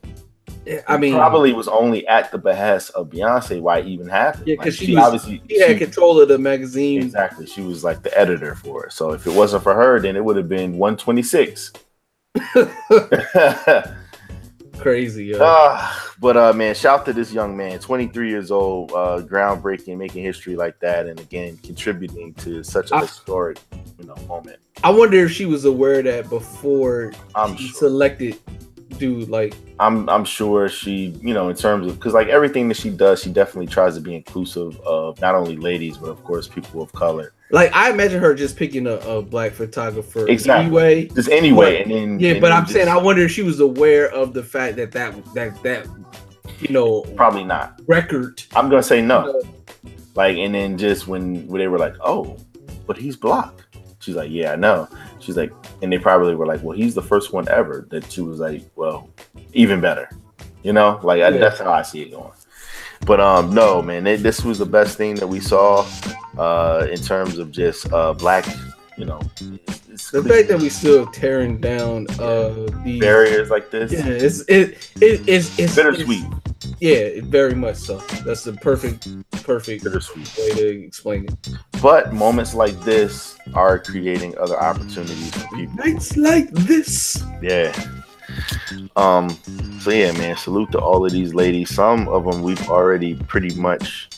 I 0.87 0.97
mean, 0.97 1.13
probably 1.13 1.53
was 1.53 1.67
only 1.67 2.07
at 2.07 2.31
the 2.31 2.37
behest 2.37 2.91
of 2.91 3.09
Beyonce 3.09 3.61
why 3.61 3.79
it 3.79 3.87
even 3.87 4.07
happened. 4.07 4.47
yeah, 4.47 4.53
Like, 4.53 4.65
because 4.65 4.77
she, 4.77 4.95
was, 4.95 5.25
she 5.25 5.59
had 5.59 5.77
control 5.77 6.21
of 6.21 6.29
the 6.29 6.37
magazine. 6.37 7.03
exactly 7.03 7.45
she 7.45 7.61
was 7.61 7.83
like 7.83 8.01
the 8.01 8.17
editor 8.17 8.55
for 8.55 8.85
it. 8.85 8.93
So 8.93 9.11
if 9.11 9.27
it 9.27 9.33
wasn't 9.33 9.63
for 9.63 9.73
her, 9.73 9.99
then 9.99 10.15
it 10.15 10.23
would 10.23 10.37
have 10.37 10.49
been 10.49 10.77
126. 10.77 11.73
Crazy, 14.77 15.25
yo. 15.25 15.39
Ah, 15.41 16.11
but 16.19 16.35
uh, 16.35 16.53
man, 16.53 16.75
shout 16.75 17.05
to 17.05 17.13
this 17.13 17.31
young 17.31 17.55
man, 17.55 17.79
23 17.79 18.29
years 18.29 18.51
old, 18.51 18.91
uh, 18.91 19.21
groundbreaking, 19.21 19.97
making 19.97 20.23
history 20.23 20.55
like 20.55 20.79
that, 20.79 21.07
and 21.07 21.19
again 21.19 21.57
contributing 21.63 22.33
to 22.35 22.63
such 22.63 22.91
a 22.91 22.95
I- 22.95 23.01
historic, 23.01 23.59
you 23.99 24.05
know, 24.05 24.15
moment. 24.27 24.59
I 24.83 24.89
wonder 24.89 25.25
if 25.25 25.31
she 25.31 25.45
was 25.45 25.63
aware 25.65 26.01
that 26.01 26.29
before 26.29 27.13
I'm 27.35 27.55
she 27.55 27.67
sure. 27.67 27.77
selected 27.79 28.39
dude. 28.97 29.29
Like, 29.29 29.55
I'm 29.79 30.09
I'm 30.09 30.25
sure 30.25 30.67
she, 30.67 31.17
you 31.21 31.33
know, 31.33 31.49
in 31.49 31.55
terms 31.55 31.87
of 31.87 31.97
because 31.97 32.13
like 32.13 32.27
everything 32.27 32.67
that 32.69 32.77
she 32.77 32.89
does, 32.89 33.21
she 33.21 33.31
definitely 33.31 33.67
tries 33.67 33.95
to 33.95 34.01
be 34.01 34.15
inclusive 34.15 34.79
of 34.81 35.19
not 35.21 35.35
only 35.35 35.55
ladies 35.55 35.97
but 35.97 36.09
of 36.09 36.23
course 36.23 36.47
people 36.47 36.81
of 36.81 36.91
color. 36.93 37.33
Like 37.53 37.73
I 37.73 37.89
imagine 37.91 38.19
her 38.19 38.33
just 38.35 38.57
picking 38.57 38.85
a, 38.87 38.95
a 38.97 39.21
black 39.21 39.53
photographer 39.53 40.27
Exactly. 40.27 40.65
anyway. 40.65 41.07
Just 41.07 41.29
anyway, 41.29 41.77
But- 41.77 41.81
and 41.83 41.91
then 41.91 42.19
Yeah, 42.19 42.31
and 42.31 42.41
but 42.41 42.49
then 42.49 42.57
I'm 42.57 42.65
saying 42.65 42.87
I 42.89 42.97
wonder 42.97 43.21
if 43.21 43.31
she 43.31 43.43
was 43.43 43.61
aware 43.61 44.09
of 44.11 44.33
the 44.33 44.43
fact 44.43 44.75
that 44.77 44.91
that 44.91 45.13
that 45.35 45.63
that 45.63 45.87
you 46.59 46.69
know 46.73 47.01
probably 47.15 47.43
not. 47.45 47.79
record. 47.87 48.41
I'm 48.55 48.69
gonna 48.69 48.83
say 48.83 49.01
no. 49.01 49.27
you 49.27 49.33
know, 49.33 49.41
Like, 50.15 50.37
and 50.37 50.53
then 50.53 50.77
just 50.77 51.07
when, 51.07 51.47
when 51.47 51.59
they 51.59 51.67
were 51.67 51.79
like, 51.79 51.95
"Oh, 52.01 52.37
but 52.85 52.97
he's 52.97 53.15
blocked," 53.15 53.63
she's 53.99 54.15
like, 54.15 54.29
"Yeah, 54.31 54.51
I 54.53 54.55
know." 54.55 54.87
She's 55.19 55.37
like, 55.37 55.51
and 55.81 55.91
they 55.91 55.97
probably 55.97 56.35
were 56.35 56.45
like, 56.45 56.61
"Well, 56.61 56.77
he's 56.77 56.93
the 56.95 57.01
first 57.01 57.33
one 57.33 57.47
ever." 57.49 57.87
That 57.89 58.11
she 58.11 58.21
was 58.21 58.39
like, 58.39 58.61
"Well, 58.75 59.09
even 59.53 59.79
better," 59.81 60.09
you 60.63 60.71
know. 60.73 60.99
Like 61.03 61.21
I, 61.23 61.31
that's 61.31 61.59
how 61.59 61.71
I 61.73 61.81
see 61.81 62.01
it 62.03 62.11
going. 62.11 62.31
But 63.05 63.19
um, 63.19 63.53
no, 63.53 63.81
man, 63.81 64.07
it, 64.07 64.17
this 64.23 64.43
was 64.43 64.59
the 64.59 64.65
best 64.65 64.97
thing 64.97 65.15
that 65.15 65.27
we 65.27 65.39
saw 65.39 65.85
uh, 66.37 66.87
in 66.89 66.97
terms 66.99 67.37
of 67.37 67.51
just 67.51 67.91
uh, 67.91 68.13
black 68.13 68.45
you 68.97 69.05
know, 69.05 69.19
The 70.11 70.23
fact 70.27 70.49
that 70.49 70.59
we 70.61 70.69
still 70.69 71.07
tearing 71.07 71.57
down 71.59 72.05
uh 72.19 72.67
these 72.83 73.01
barriers 73.01 73.49
like 73.49 73.71
this, 73.71 73.91
Yeah, 73.91 74.05
it's 74.05 74.41
it 74.41 74.91
it 75.01 75.21
it's 75.27 75.57
it's 75.57 75.75
bittersweet. 75.75 76.23
it's- 76.23 76.39
yeah, 76.79 77.21
very 77.23 77.55
much 77.55 77.77
so. 77.77 77.97
That's 78.23 78.43
the 78.43 78.53
perfect 78.53 79.07
perfect 79.43 79.83
Bittersweet. 79.83 80.29
way 80.37 80.49
to 80.53 80.83
explain 80.85 81.25
it. 81.25 81.49
But 81.81 82.13
moments 82.13 82.53
like 82.53 82.79
this 82.81 83.35
are 83.55 83.79
creating 83.79 84.37
other 84.37 84.59
opportunities 84.59 85.31
for 85.33 85.47
people. 85.55 85.75
Nights 85.75 86.15
like 86.15 86.51
this. 86.51 87.21
Yeah. 87.41 87.73
Um. 88.95 89.29
So 89.79 89.91
yeah, 89.91 90.11
man. 90.13 90.37
Salute 90.37 90.71
to 90.71 90.79
all 90.79 91.05
of 91.05 91.11
these 91.11 91.33
ladies. 91.33 91.73
Some 91.73 92.07
of 92.07 92.25
them 92.25 92.41
we've 92.41 92.69
already 92.69 93.15
pretty 93.15 93.53
much 93.55 94.09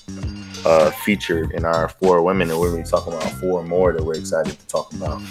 uh, 0.66 0.89
featured 0.91 1.51
in 1.51 1.63
our 1.63 1.89
four 1.89 2.24
women, 2.24 2.49
and 2.49 2.59
we're 2.59 2.72
going 2.72 2.84
to 2.84 2.89
be 2.89 2.91
talking 2.91 3.13
about 3.13 3.32
four 3.34 3.63
more 3.63 3.93
that 3.93 4.03
we're 4.03 4.18
excited 4.18 4.59
to 4.59 4.68
talk 4.68 4.91
about. 4.93 5.22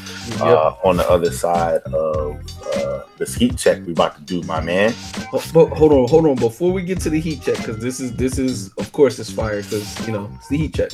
Uh, 0.41 0.75
on 0.85 0.97
the 0.97 1.09
other 1.11 1.31
side 1.31 1.81
of 1.83 2.41
uh, 2.77 3.03
this 3.19 3.35
heat 3.35 3.57
check 3.59 3.79
we're 3.85 3.93
about 3.93 4.17
to 4.17 4.23
do, 4.23 4.43
my 4.43 4.61
man. 4.61 4.95
But 5.33 5.69
hold 5.71 5.93
on, 5.93 6.09
hold 6.09 6.27
on. 6.27 6.37
Before 6.37 6.73
we 6.73 6.83
get 6.83 7.01
to 7.01 7.11
the 7.11 7.21
heat 7.21 7.43
check, 7.43 7.59
because 7.59 7.79
this 7.79 8.01
is 8.01 8.15
this 8.15 8.39
is 8.39 8.73
of 8.75 8.93
course 8.93 9.19
it's 9.19 9.31
fire 9.31 9.63
because 9.63 10.07
you 10.07 10.13
know 10.13 10.31
it's 10.37 10.49
the 10.49 10.59
heat 10.59 10.75
check. 10.75 10.93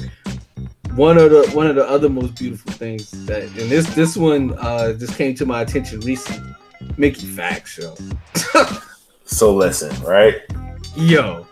One 0.94 1.18
of 1.18 1.30
the 1.30 1.48
one 1.52 1.66
of 1.66 1.76
the 1.76 1.88
other 1.88 2.08
most 2.08 2.36
beautiful 2.36 2.72
things 2.72 3.10
that 3.26 3.42
and 3.42 3.70
this 3.70 3.94
this 3.94 4.16
one 4.16 4.54
uh 4.58 4.94
just 4.94 5.16
came 5.16 5.34
to 5.36 5.46
my 5.46 5.60
attention 5.60 6.00
recently. 6.00 6.52
Mickey 6.96 7.26
Factz 7.26 7.66
show. 7.66 7.94
So 9.32 9.54
listen, 9.54 9.90
right? 10.02 10.42
Yo, 10.96 11.46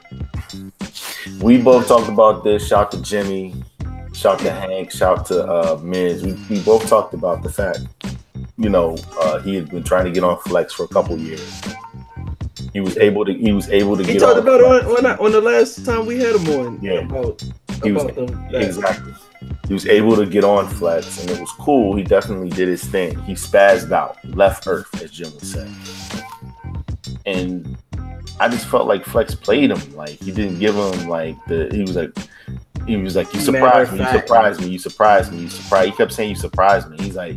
We 1.41 1.63
both 1.63 1.87
talked 1.87 2.09
about 2.09 2.43
this. 2.43 2.67
Shout 2.67 2.91
to 2.91 3.01
Jimmy. 3.03 3.55
Shout 4.13 4.41
to 4.41 4.51
Hank. 4.51 4.91
Shout 4.91 5.27
to 5.27 5.45
uh, 5.47 5.79
Miz. 5.81 6.25
We, 6.25 6.33
we 6.51 6.61
both 6.65 6.89
talked 6.89 7.15
about 7.15 7.45
the 7.45 7.49
fact, 7.51 7.79
you 8.57 8.69
know, 8.69 8.97
uh, 9.21 9.39
he 9.39 9.55
had 9.55 9.71
been 9.71 9.85
trying 9.85 10.07
to 10.07 10.11
get 10.11 10.25
on 10.25 10.39
Flex 10.41 10.75
for 10.75 10.83
a 10.85 10.89
couple 10.89 11.17
years. 11.17 11.63
He 12.73 12.81
was 12.81 12.97
able 12.99 13.25
to. 13.25 13.33
He 13.33 13.53
was 13.53 13.71
able 13.71 13.97
to 13.97 14.03
he 14.03 14.15
get 14.15 14.19
talked 14.21 14.39
on 14.39 14.43
about 14.43 14.61
it 14.61 14.85
on, 14.85 15.07
on, 15.07 15.19
on 15.27 15.31
the 15.33 15.41
last 15.41 15.85
time 15.87 16.05
we 16.05 16.19
had 16.19 16.35
him 16.35 16.49
on. 16.61 16.83
Yeah. 16.83 17.01
About, 17.07 17.41
He 17.85 17.91
about 17.91 18.15
them. 18.17 18.49
that. 18.51 18.63
exactly. 18.63 19.13
He 19.69 19.75
was 19.75 19.87
able 19.87 20.17
to 20.17 20.25
get 20.27 20.45
on 20.45 20.67
Flex, 20.67 21.21
and 21.21 21.31
it 21.31 21.39
was 21.39 21.51
cool. 21.53 21.95
He 21.95 22.03
definitely 22.03 22.49
did 22.49 22.69
his 22.69 22.83
thing. 22.85 23.19
He 23.21 23.35
spazzed 23.35 23.93
out, 23.93 24.17
left 24.25 24.67
Earth, 24.67 25.03
as 25.03 25.11
Jim 25.11 25.31
would 25.33 25.45
say. 25.45 25.71
And 27.27 27.77
I 28.41 28.49
just 28.49 28.67
felt 28.67 28.87
like 28.87 29.05
Flex 29.05 29.35
played 29.35 29.71
him. 29.71 29.95
Like 29.97 30.19
he 30.21 30.33
didn't 30.33 30.59
give 30.59 30.75
him 30.75 31.09
like 31.09 31.37
the. 31.47 31.69
He 31.73 31.83
was 31.83 31.97
like, 31.97 32.13
he 32.87 32.97
was 32.97 33.15
like, 33.17 33.33
you 33.35 33.41
surprised 33.41 33.93
me, 33.93 33.99
you 33.99 34.07
surprised 34.11 34.61
me, 34.61 34.69
you 34.69 34.79
surprised 34.79 35.33
me, 35.33 35.39
you 35.43 35.49
surprised. 35.51 35.91
He 35.91 35.97
kept 35.97 36.13
saying 36.13 36.31
you 36.31 36.37
surprised 36.37 36.89
me. 36.89 36.97
He's 36.99 37.17
like, 37.17 37.37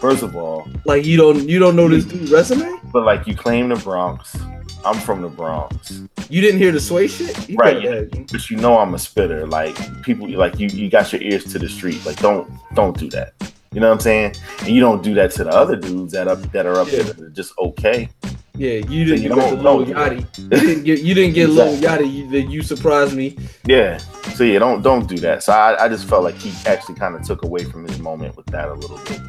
first 0.00 0.22
of 0.24 0.34
all, 0.34 0.66
Like 0.84 1.04
you 1.04 1.16
don't 1.16 1.48
you 1.48 1.58
don't 1.60 1.76
know 1.76 1.88
this 1.88 2.04
dude 2.04 2.28
resume? 2.30 2.80
but 2.92 3.04
like 3.04 3.26
you 3.26 3.36
claim 3.36 3.68
the 3.68 3.76
Bronx. 3.76 4.36
I'm 4.84 4.98
from 4.98 5.22
the 5.22 5.28
Bronx. 5.28 6.02
You 6.28 6.40
didn't 6.40 6.58
hear 6.58 6.72
the 6.72 6.80
sway 6.80 7.06
shit? 7.08 7.48
You 7.48 7.56
Right. 7.56 7.82
have- 7.82 8.10
but 8.30 8.50
you 8.50 8.56
know 8.56 8.78
I'm 8.78 8.94
a 8.94 8.98
spitter. 8.98 9.46
Like 9.46 9.76
people, 10.02 10.28
like 10.30 10.58
you, 10.58 10.68
you 10.68 10.88
got 10.90 11.12
your 11.12 11.22
ears 11.22 11.44
to 11.52 11.58
the 11.58 11.68
street. 11.68 12.04
Like 12.04 12.16
don't, 12.20 12.50
don't 12.74 12.96
do 12.98 13.08
that. 13.10 13.32
You 13.72 13.80
know 13.80 13.88
what 13.88 13.94
I'm 13.94 14.00
saying? 14.00 14.34
And 14.60 14.68
you 14.68 14.80
don't 14.80 15.02
do 15.02 15.14
that 15.14 15.30
to 15.32 15.44
the 15.44 15.50
other 15.50 15.76
dudes 15.76 16.12
that 16.12 16.28
up 16.28 16.40
that 16.52 16.66
are 16.66 16.74
up 16.78 16.88
Yeah. 16.90 17.02
there 17.02 17.12
that 17.14 17.20
are 17.20 17.30
just 17.30 17.54
okay. 17.58 18.08
Yeah, 18.54 18.72
you 18.86 19.04
didn't 19.06 19.22
you 19.22 19.28
get 19.30 19.34
don't 19.62 19.62
the 19.62 19.86
you. 19.88 19.94
Yachty. 19.94 20.38
You 20.38 20.48
didn't 20.60 20.84
get 20.84 21.00
you 21.00 21.14
didn't 21.14 21.34
get 21.34 21.48
Exactly. 21.48 22.06
Yachty. 22.06 22.12
You, 22.14 22.30
that 22.30 22.42
you 22.50 22.62
surprised 22.62 23.14
me. 23.16 23.36
Yeah. 23.66 23.96
So 24.36 24.44
yeah, 24.44 24.58
don't 24.58 24.82
don't 24.82 25.08
do 25.08 25.16
that. 25.18 25.42
So 25.42 25.52
I, 25.54 25.84
I 25.84 25.88
just 25.88 26.06
felt 26.06 26.22
like 26.24 26.34
he 26.34 26.52
actually 26.68 26.96
kind 26.96 27.14
of 27.14 27.22
took 27.22 27.44
away 27.44 27.64
from 27.64 27.86
his 27.88 27.98
moment 27.98 28.36
with 28.36 28.44
that 28.46 28.68
a 28.68 28.74
little 28.74 28.98
bit. 28.98 29.20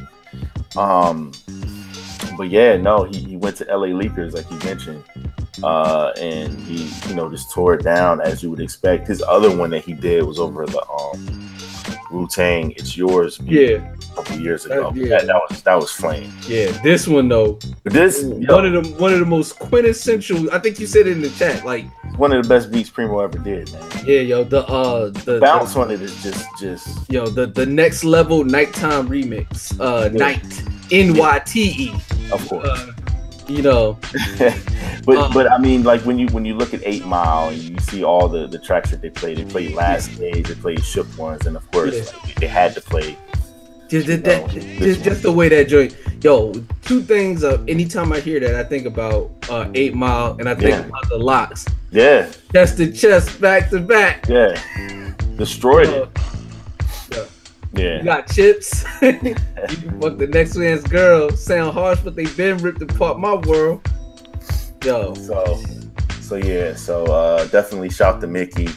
Um, 0.76 1.32
but 2.36 2.50
yeah, 2.50 2.76
no, 2.76 3.04
he, 3.04 3.18
he 3.20 3.36
went 3.36 3.56
to 3.58 3.64
LA 3.64 3.88
Leakers 3.88 4.32
like 4.34 4.50
you 4.50 4.58
mentioned, 4.68 5.02
uh, 5.62 6.12
and 6.18 6.58
he 6.60 6.90
you 7.08 7.14
know 7.14 7.30
just 7.30 7.50
tore 7.50 7.74
it 7.74 7.82
down 7.82 8.20
as 8.20 8.42
you 8.42 8.50
would 8.50 8.60
expect. 8.60 9.06
His 9.08 9.22
other 9.22 9.54
one 9.54 9.70
that 9.70 9.84
he 9.84 9.92
did 9.92 10.22
was 10.24 10.38
over 10.38 10.66
the 10.66 10.84
um 10.88 11.50
Wu 12.10 12.26
Tang 12.28 12.70
"It's 12.72 12.96
Yours" 12.96 13.40
Yeah, 13.42 13.92
a 14.12 14.14
couple 14.16 14.38
years 14.38 14.66
ago. 14.66 14.88
Uh, 14.88 14.92
yeah. 14.94 15.18
that, 15.18 15.26
that 15.26 15.40
was 15.50 15.62
that 15.62 15.74
was 15.74 15.90
flame. 15.90 16.32
yeah. 16.46 16.70
This 16.82 17.06
one 17.08 17.28
though, 17.28 17.58
this 17.84 18.22
yo, 18.22 18.54
one 18.54 18.66
of 18.74 18.84
the 18.84 18.90
one 19.02 19.12
of 19.12 19.18
the 19.20 19.26
most 19.26 19.58
quintessential. 19.58 20.50
I 20.52 20.58
think 20.58 20.78
you 20.78 20.86
said 20.86 21.06
it 21.06 21.12
in 21.12 21.22
the 21.22 21.30
chat. 21.30 21.64
Like, 21.64 21.86
one 22.18 22.32
of 22.32 22.42
the 22.42 22.48
best 22.48 22.70
beats 22.70 22.88
Primo 22.90 23.18
ever 23.20 23.38
did, 23.38 23.72
man. 23.72 24.04
yeah, 24.06 24.20
yo, 24.20 24.44
the 24.44 24.64
uh 24.66 25.10
the 25.24 25.40
Bounce 25.40 25.74
the, 25.74 25.80
on 25.80 25.90
it 25.90 26.00
is 26.02 26.22
just 26.22 26.46
just 26.60 27.10
yo 27.10 27.26
the 27.26 27.46
the 27.46 27.66
next 27.66 28.04
level 28.04 28.44
nighttime 28.44 29.08
remix. 29.08 29.78
Uh, 29.80 30.08
Yeah. 30.12 30.18
night 30.18 30.62
N 30.92 31.16
Y 31.16 31.38
T 31.46 31.62
E. 31.88 31.92
of 32.32 32.46
course. 32.48 32.68
Uh, 32.68 32.92
you 33.48 33.62
know, 33.62 33.98
but 35.04 35.16
Uh, 35.18 35.30
but 35.32 35.50
I 35.50 35.58
mean, 35.58 35.82
like 35.84 36.00
when 36.02 36.18
you 36.18 36.26
when 36.28 36.44
you 36.44 36.54
look 36.54 36.72
at 36.74 36.80
Eight 36.84 37.04
Mile 37.04 37.48
and 37.50 37.58
you 37.58 37.78
see 37.80 38.02
all 38.04 38.28
the 38.28 38.46
the 38.46 38.58
tracks 38.58 38.90
that 38.90 39.00
they 39.02 39.10
played, 39.10 39.38
they 39.38 39.44
played 39.44 39.72
Last 39.72 40.16
Days, 40.18 40.44
they 40.46 40.54
played 40.54 40.82
Shook 40.84 41.06
Ones, 41.18 41.46
and 41.46 41.56
of 41.56 41.70
course 41.72 41.94
Yeah. 41.94 42.18
like, 42.24 42.34
they 42.36 42.46
had 42.46 42.74
to 42.74 42.80
play. 42.80 43.16
just, 43.88 44.06
just, 44.06 44.22
that, 44.24 44.46
know, 44.48 44.52
this 44.62 44.96
just, 44.96 45.04
just 45.04 45.22
the 45.22 45.32
way 45.32 45.48
that 45.50 45.68
joint. 45.68 45.94
Yo, 46.22 46.52
two 46.82 47.02
things. 47.02 47.44
Uh, 47.44 47.62
anytime 47.68 48.10
I 48.12 48.20
hear 48.20 48.40
that, 48.40 48.54
I 48.54 48.64
think 48.64 48.86
about 48.86 49.30
uh 49.50 49.68
Eight 49.74 49.94
Mile, 49.94 50.36
and 50.40 50.48
I 50.48 50.54
think 50.54 50.70
Yeah. 50.70 50.86
about 50.86 51.08
the 51.10 51.18
locks. 51.18 51.66
Yeah, 51.90 52.28
Chest 52.52 52.78
to 52.78 52.90
chest, 52.90 53.40
back 53.40 53.70
to 53.70 53.78
back. 53.78 54.26
yeah, 54.28 54.58
destroyed 55.36 55.88
Uh, 55.88 56.02
it. 56.02 56.08
You 57.76 57.84
Yeah, 57.84 58.02
got 58.02 58.30
chips. 58.30 58.84
you 59.02 59.10
can 59.10 60.00
fuck 60.00 60.18
the 60.18 60.28
next 60.30 60.56
man's 60.56 60.84
girl. 60.84 61.30
Sound 61.30 61.74
harsh, 61.74 62.00
but 62.00 62.14
they 62.14 62.26
been 62.26 62.58
ripped 62.58 62.82
apart 62.82 63.18
my 63.18 63.34
world. 63.34 63.86
Yo, 64.84 65.14
so 65.14 65.62
so 66.20 66.36
yeah, 66.36 66.74
so 66.74 67.04
uh, 67.06 67.46
definitely 67.48 67.90
shout 67.90 68.20
to 68.20 68.26
Mickey. 68.26 68.68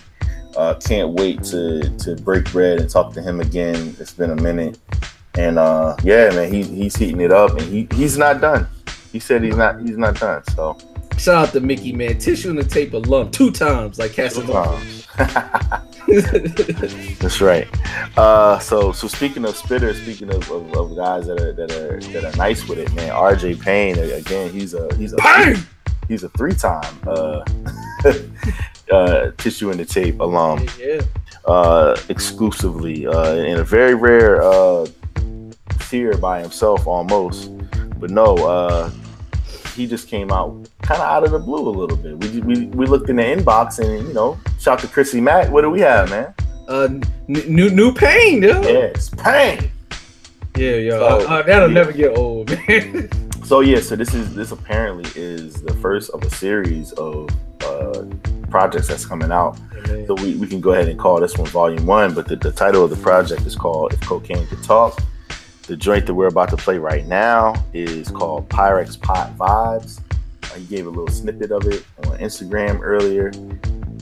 Uh, 0.56 0.74
can't 0.76 1.14
wait 1.14 1.44
to 1.44 1.82
to 1.98 2.16
break 2.24 2.52
bread 2.52 2.80
and 2.80 2.90
talk 2.90 3.14
to 3.14 3.22
him 3.22 3.40
again. 3.40 3.96
It's 4.00 4.14
been 4.14 4.32
a 4.32 4.42
minute, 4.42 4.80
and 5.36 5.60
uh, 5.60 5.96
yeah, 6.04 6.30
man, 6.32 6.52
he, 6.52 6.64
he's 6.64 6.96
heating 6.96 7.22
it 7.22 7.32
up, 7.32 7.52
and 7.52 7.62
he 7.62 7.88
he's 7.94 8.18
not 8.18 8.42
done. 8.42 8.68
He 9.12 9.20
said 9.20 9.44
he's 9.44 9.56
not 9.56 9.80
he's 9.82 9.98
not 9.98 10.20
done. 10.20 10.44
So. 10.56 10.78
shout 11.18 11.48
out 11.48 11.54
to 11.54 11.60
Mickey, 11.60 11.94
man. 11.94 12.18
Tissue 12.18 12.50
and 12.50 12.60
the 12.60 12.64
tape 12.64 12.94
alum 12.94 13.32
two 13.32 13.52
times, 13.52 14.00
like 14.00 14.14
Casanova. 14.14 14.82
That's 17.20 17.42
right. 17.42 17.68
Uh, 18.18 18.60
so 18.60 18.92
so 18.92 19.08
speaking 19.08 19.46
of 19.46 19.56
spitters, 19.56 20.02
speaking 20.04 20.34
of, 20.34 20.50
of, 20.52 20.74
of 20.76 20.96
guys 20.96 21.28
that 21.28 21.42
are 21.42 21.54
that 21.54 21.72
are 21.72 22.00
that 22.00 22.24
are 22.24 22.38
nice 22.38 22.68
with 22.68 22.78
it, 22.78 22.94
man. 22.94 23.10
RJ 23.10 23.62
Payne 23.62 23.98
again. 23.98 24.52
He's 24.52 24.74
a 24.74 24.94
he's 24.96 25.14
a 25.14 25.18
Bang! 25.18 25.58
he's 26.08 26.24
a 26.24 26.30
three 26.30 26.54
time 26.54 27.00
uh, 27.08 27.44
uh, 28.92 29.32
tissue 29.38 29.72
in 29.72 29.78
the 29.78 29.86
tape 29.86 30.20
alum, 30.20 30.68
yeah. 30.80 31.02
uh, 31.46 32.00
exclusively 32.10 33.08
uh, 33.08 33.36
in 33.36 33.58
a 33.58 33.64
very 33.64 33.96
rare 33.96 34.42
uh, 34.42 34.86
tier 35.90 36.18
by 36.18 36.42
himself 36.42 36.88
almost. 36.88 37.52
But 38.00 38.12
no, 38.12 38.36
uh, 38.36 38.92
he 39.76 39.88
just 39.88 40.08
came 40.08 40.32
out 40.32 40.67
kind 40.82 41.02
of 41.02 41.08
out 41.08 41.24
of 41.24 41.32
the 41.32 41.40
blue 41.40 41.68
a 41.68 41.70
little 41.70 41.98
bit. 41.98 42.18
We, 42.20 42.40
we 42.42 42.66
we 42.68 42.86
looked 42.86 43.10
in 43.10 43.16
the 43.18 43.24
inbox 43.24 43.80
and 43.80 44.08
you 44.08 44.14
know, 44.14 44.40
shout 44.60 44.80
to 44.80 44.88
Chrissy 44.88 45.22
Mack. 45.22 45.50
What 45.52 45.62
do 45.62 45.70
we 45.70 45.82
have, 45.82 46.10
man? 46.10 46.34
Uh, 46.68 46.84
n- 46.92 47.04
new 47.28 47.70
new 47.70 47.94
pain, 47.94 48.42
yo. 48.44 48.62
Yeah, 48.62 48.70
Yes, 48.70 49.10
Payne. 49.10 49.72
yo. 50.56 50.90
So, 50.90 51.28
uh, 51.28 51.42
that'll 51.44 51.68
yeah. 51.70 51.74
never 51.74 51.92
get 51.94 52.18
old, 52.18 52.50
man. 52.68 53.10
So 53.48 53.62
yeah, 53.62 53.80
so 53.80 53.96
this 53.96 54.14
is 54.14 54.36
this 54.36 54.52
apparently 54.52 55.10
is 55.16 55.62
the 55.62 55.74
first 55.76 56.10
of 56.10 56.22
a 56.22 56.30
series 56.30 56.92
of 56.94 57.30
uh, 57.64 58.04
projects 58.50 58.90
that's 58.90 59.06
coming 59.06 59.32
out. 59.32 59.58
So 60.06 60.16
we, 60.16 60.36
we 60.36 60.48
can 60.48 60.60
go 60.60 60.74
ahead 60.74 60.90
and 60.90 61.00
call 61.00 61.22
this 61.22 61.38
one 61.38 61.48
Volume 61.48 61.86
One. 61.86 62.14
But 62.14 62.28
the, 62.28 62.36
the 62.36 62.52
title 62.52 62.84
of 62.84 62.90
the 62.90 62.98
project 62.98 63.44
is 63.46 63.56
called 63.56 63.94
"If 63.94 64.02
Cocaine 64.02 64.46
Could 64.48 64.64
Talk." 64.64 65.02
The 65.62 65.78
joint 65.78 66.08
that 66.08 66.14
we're 66.14 66.28
about 66.28 66.50
to 66.50 66.58
play 66.58 66.78
right 66.78 67.06
now 67.08 67.56
is 67.74 68.10
called 68.10 68.50
Pyrex 68.50 69.00
Pot 69.02 69.38
Vibes. 69.38 70.02
He 70.56 70.64
gave 70.66 70.88
a 70.88 70.90
little 70.90 71.08
snippet 71.08 71.52
of 71.52 71.66
it 71.68 71.84
on 72.06 72.18
Instagram 72.18 72.80
earlier, 72.82 73.28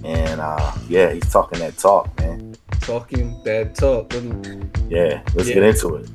and 0.04 0.40
uh, 0.42 0.72
yeah, 0.88 1.12
he's 1.12 1.30
talking 1.32 1.60
that 1.60 1.78
talk, 1.78 2.18
man. 2.20 2.56
Talking 2.82 3.36
that 3.44 3.76
talk. 3.76 4.14
Little- 4.14 4.62
Yeah, 4.90 5.22
let's 5.34 5.50
Yeah. 5.50 5.56
get 5.56 5.64
into 5.64 5.96
it. 5.96 6.10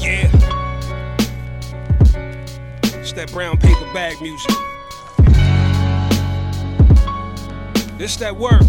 Yeah. 0.00 0.30
It's 2.98 3.12
that 3.12 3.30
brown 3.32 3.58
paper 3.58 3.84
bag 3.92 4.20
music. 4.20 4.54
This 7.98 8.16
that 8.16 8.34
work. 8.36 8.62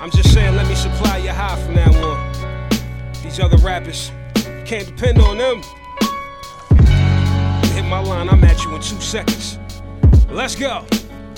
I'm 0.00 0.10
just 0.10 0.32
saying, 0.32 0.54
let 0.54 0.68
me 0.68 0.76
supply 0.76 1.18
your 1.18 1.32
high 1.32 1.60
from 1.60 1.74
now 1.74 1.90
on. 1.90 3.12
These 3.22 3.40
other 3.40 3.56
rappers, 3.56 4.12
can't 4.64 4.86
depend 4.86 5.18
on 5.18 5.38
them. 5.38 5.60
hit 7.74 7.84
my 7.84 7.98
line, 7.98 8.28
I'm 8.28 8.44
at 8.44 8.62
you 8.64 8.74
in 8.76 8.80
two 8.80 9.00
seconds. 9.00 9.58
Let's 10.30 10.54
go. 10.54 10.84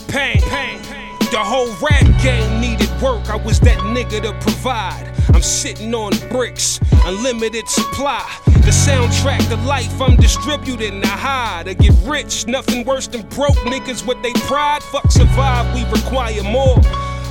Pain, 0.08 0.42
pain, 0.42 0.78
pain. 0.82 1.16
The 1.30 1.38
whole 1.38 1.68
rap 1.80 2.22
game 2.22 2.61
needed 2.61 2.90
work. 3.00 3.30
I 3.30 3.36
was 3.36 3.61
that 3.61 3.78
nigga 3.78 4.20
to 4.22 4.32
provide. 4.40 5.11
I'm 5.32 5.42
sitting 5.42 5.94
on 5.94 6.12
bricks, 6.28 6.80
unlimited 7.06 7.66
supply. 7.66 8.28
The 8.44 8.72
soundtrack 8.72 9.48
to 9.48 9.56
life, 9.66 10.02
I'm 10.02 10.16
distributing. 10.16 11.00
the 11.00 11.06
high 11.06 11.62
to 11.62 11.74
get 11.74 11.94
rich. 12.04 12.46
Nothing 12.46 12.84
worse 12.84 13.06
than 13.06 13.22
broke 13.28 13.56
niggas 13.64 14.06
with 14.06 14.22
they 14.22 14.32
pride. 14.32 14.82
Fuck 14.82 15.11
survive, 15.11 15.74
we 15.74 15.84
require 15.90 16.42
more. 16.42 16.76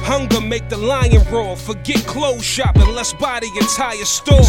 Hunger 0.04 0.41
make 0.41 0.70
the 0.70 0.78
lion 0.78 1.24
roar. 1.32 1.56
Forget 1.56 2.06
clothes 2.06 2.43
shopping, 2.43 2.93
let's 2.95 3.14
buy 3.14 3.39
the 3.39 3.52
entire 3.60 4.06
store. 4.06 4.47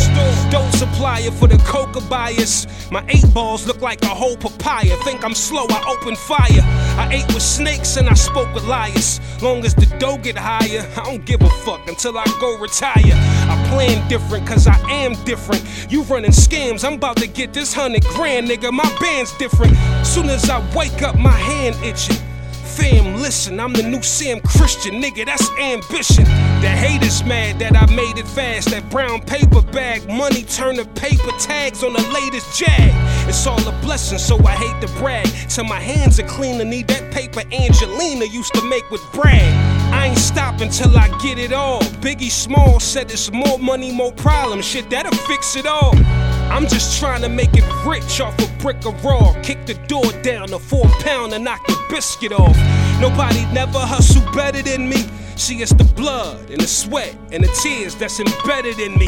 Don't 0.51 0.73
supply 0.73 1.21
it 1.21 1.33
for 1.35 1.49
the 1.49 1.59
coca 1.59 2.01
bias. 2.09 2.67
My 2.91 3.05
eight 3.09 3.33
balls 3.33 3.67
look 3.67 3.81
like 3.81 4.03
a 4.03 4.09
whole 4.09 4.37
papaya. 4.37 4.97
Think 5.05 5.25
I'm 5.25 5.35
slow, 5.35 5.67
I 5.69 5.85
open 5.89 6.17
fire. 6.17 6.63
I 6.99 7.09
ate 7.13 7.27
with 7.35 7.43
snakes 7.43 7.97
and 7.97 8.09
I 8.09 8.15
spoke 8.15 8.53
with 8.55 8.65
liars. 8.65 9.21
Long 9.43 9.65
as 9.65 9.75
the 9.75 9.87
dough 9.99 10.19
get 10.19 10.37
higher, 10.37 10.87
I 10.97 11.05
don't 11.05 11.25
give 11.25 11.43
a 11.43 11.51
fuck 11.65 11.89
until 11.89 12.19
I 12.19 12.25
go 12.41 12.59
retire. 12.59 13.15
I 13.51 13.67
plan 13.69 14.07
different 14.09 14.47
cause 14.47 14.67
I 14.67 14.79
am 14.91 15.15
different. 15.25 15.65
You 15.91 16.03
running 16.05 16.33
scams, 16.33 16.85
I'm 16.85 16.95
about 16.95 17.17
to 17.19 17.27
get 17.27 17.53
this 17.53 17.73
hundred 17.73 18.05
grand, 18.05 18.49
nigga. 18.49 18.73
My 18.73 18.91
band's 19.01 19.37
different. 19.39 19.77
Soon 20.05 20.29
as 20.31 20.49
I 20.51 20.59
wake 20.75 21.03
up, 21.03 21.17
my 21.17 21.31
hand 21.31 21.77
itching. 21.85 22.30
Fam, 22.81 23.17
listen, 23.17 23.61
I'm 23.61 23.75
the 23.75 23.83
new 23.83 24.03
Sam 24.03 24.41
Christian, 24.41 25.03
nigga, 25.03 25.27
that's 25.27 25.51
ambition. 25.59 26.25
The 26.63 26.69
haters 26.69 27.23
mad 27.25 27.59
that 27.59 27.77
I 27.77 27.85
made 27.95 28.17
it 28.17 28.27
fast. 28.27 28.71
That 28.71 28.89
brown 28.89 29.21
paper 29.21 29.61
bag, 29.61 30.09
money 30.09 30.45
turn 30.45 30.77
to 30.77 30.87
paper 30.87 31.31
tags 31.39 31.85
on 31.85 31.93
the 31.93 32.01
latest 32.09 32.59
jag. 32.59 32.91
It's 33.29 33.47
all 33.47 33.61
a 33.69 33.73
blessing, 33.83 34.17
so 34.17 34.39
I 34.47 34.53
hate 34.53 34.81
to 34.81 34.93
brag. 34.95 35.27
Till 35.51 35.65
my 35.65 35.79
hands 35.79 36.19
are 36.21 36.27
clean, 36.27 36.59
I 36.59 36.65
need 36.65 36.89
that 36.89 37.13
paper 37.13 37.43
Angelina 37.53 38.25
used 38.25 38.55
to 38.55 38.63
make 38.63 38.91
with 38.91 39.03
brag. 39.13 39.53
I 39.93 40.07
ain't 40.07 40.19
stopping 40.19 40.71
till 40.71 40.97
I 40.97 41.09
get 41.19 41.39
it 41.39 41.53
all. 41.53 41.83
Biggie 42.01 42.31
Small 42.31 42.81
said 42.81 43.11
it's 43.11 43.31
more 43.31 43.59
money, 43.59 43.93
more 43.93 44.13
problems. 44.13 44.65
Shit, 44.65 44.89
that'll 44.89 45.13
fix 45.29 45.55
it 45.55 45.67
all. 45.67 45.93
I'm 46.51 46.67
just 46.67 46.99
trying 46.99 47.23
to 47.23 47.29
make 47.29 47.51
it 47.55 47.65
rich 47.87 48.21
off 48.21 48.37
a 48.41 48.59
brick 48.59 48.85
of 48.85 49.05
raw. 49.05 49.33
Kick 49.43 49.67
the 49.67 49.75
door 49.87 50.11
down, 50.23 50.53
a 50.53 50.59
four 50.59 50.85
pound, 51.01 51.33
and 51.33 51.45
knock 51.45 51.65
the 51.67 51.79
biscuit 51.89 52.33
off. 52.33 52.57
Nobody 53.01 53.47
never 53.53 53.79
hustle 53.79 54.23
better 54.33 54.61
than 54.61 54.89
me. 54.89 55.05
See, 55.37 55.63
it's 55.63 55.73
the 55.73 55.85
blood 55.85 56.51
and 56.51 56.61
the 56.61 56.67
sweat 56.67 57.17
and 57.33 57.43
the 57.45 57.49
tears 57.63 57.95
that's 57.95 58.19
embedded 58.19 58.79
in 58.81 58.99
me. 58.99 59.07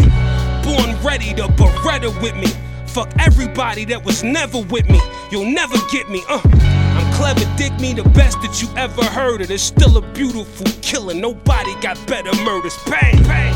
Born 0.63 0.97
ready 1.05 1.35
to 1.35 1.49
Beretta 1.49 2.11
with 2.23 2.37
me. 2.37 2.47
Fuck 2.87 3.11
everybody 3.19 3.85
that 3.87 4.05
was 4.05 4.23
never 4.23 4.61
with 4.61 4.89
me. 4.89 5.01
You'll 5.31 5.51
never 5.51 5.77
get 5.91 6.09
me, 6.09 6.23
uh. 6.29 6.41
I'm 6.45 7.13
clever, 7.15 7.45
dig 7.57 7.79
me 7.81 7.93
the 7.93 8.09
best 8.11 8.41
that 8.43 8.63
you 8.63 8.69
ever 8.77 9.05
heard 9.05 9.41
of. 9.41 9.51
It's 9.51 9.63
still 9.63 9.97
a 9.97 10.03
beautiful 10.13 10.67
killer. 10.81 11.15
Nobody 11.15 11.75
got 11.81 11.99
better 12.07 12.33
murders. 12.45 12.79
Bang, 12.87 13.23
bang. 13.25 13.55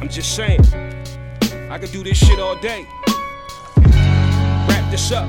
I'm 0.00 0.08
just 0.08 0.34
saying. 0.34 0.89
I 1.70 1.78
could 1.78 1.92
do 1.92 2.02
this 2.02 2.18
shit 2.18 2.40
all 2.40 2.56
day. 2.56 2.84
Wrap 3.76 4.90
this 4.90 5.12
up, 5.12 5.28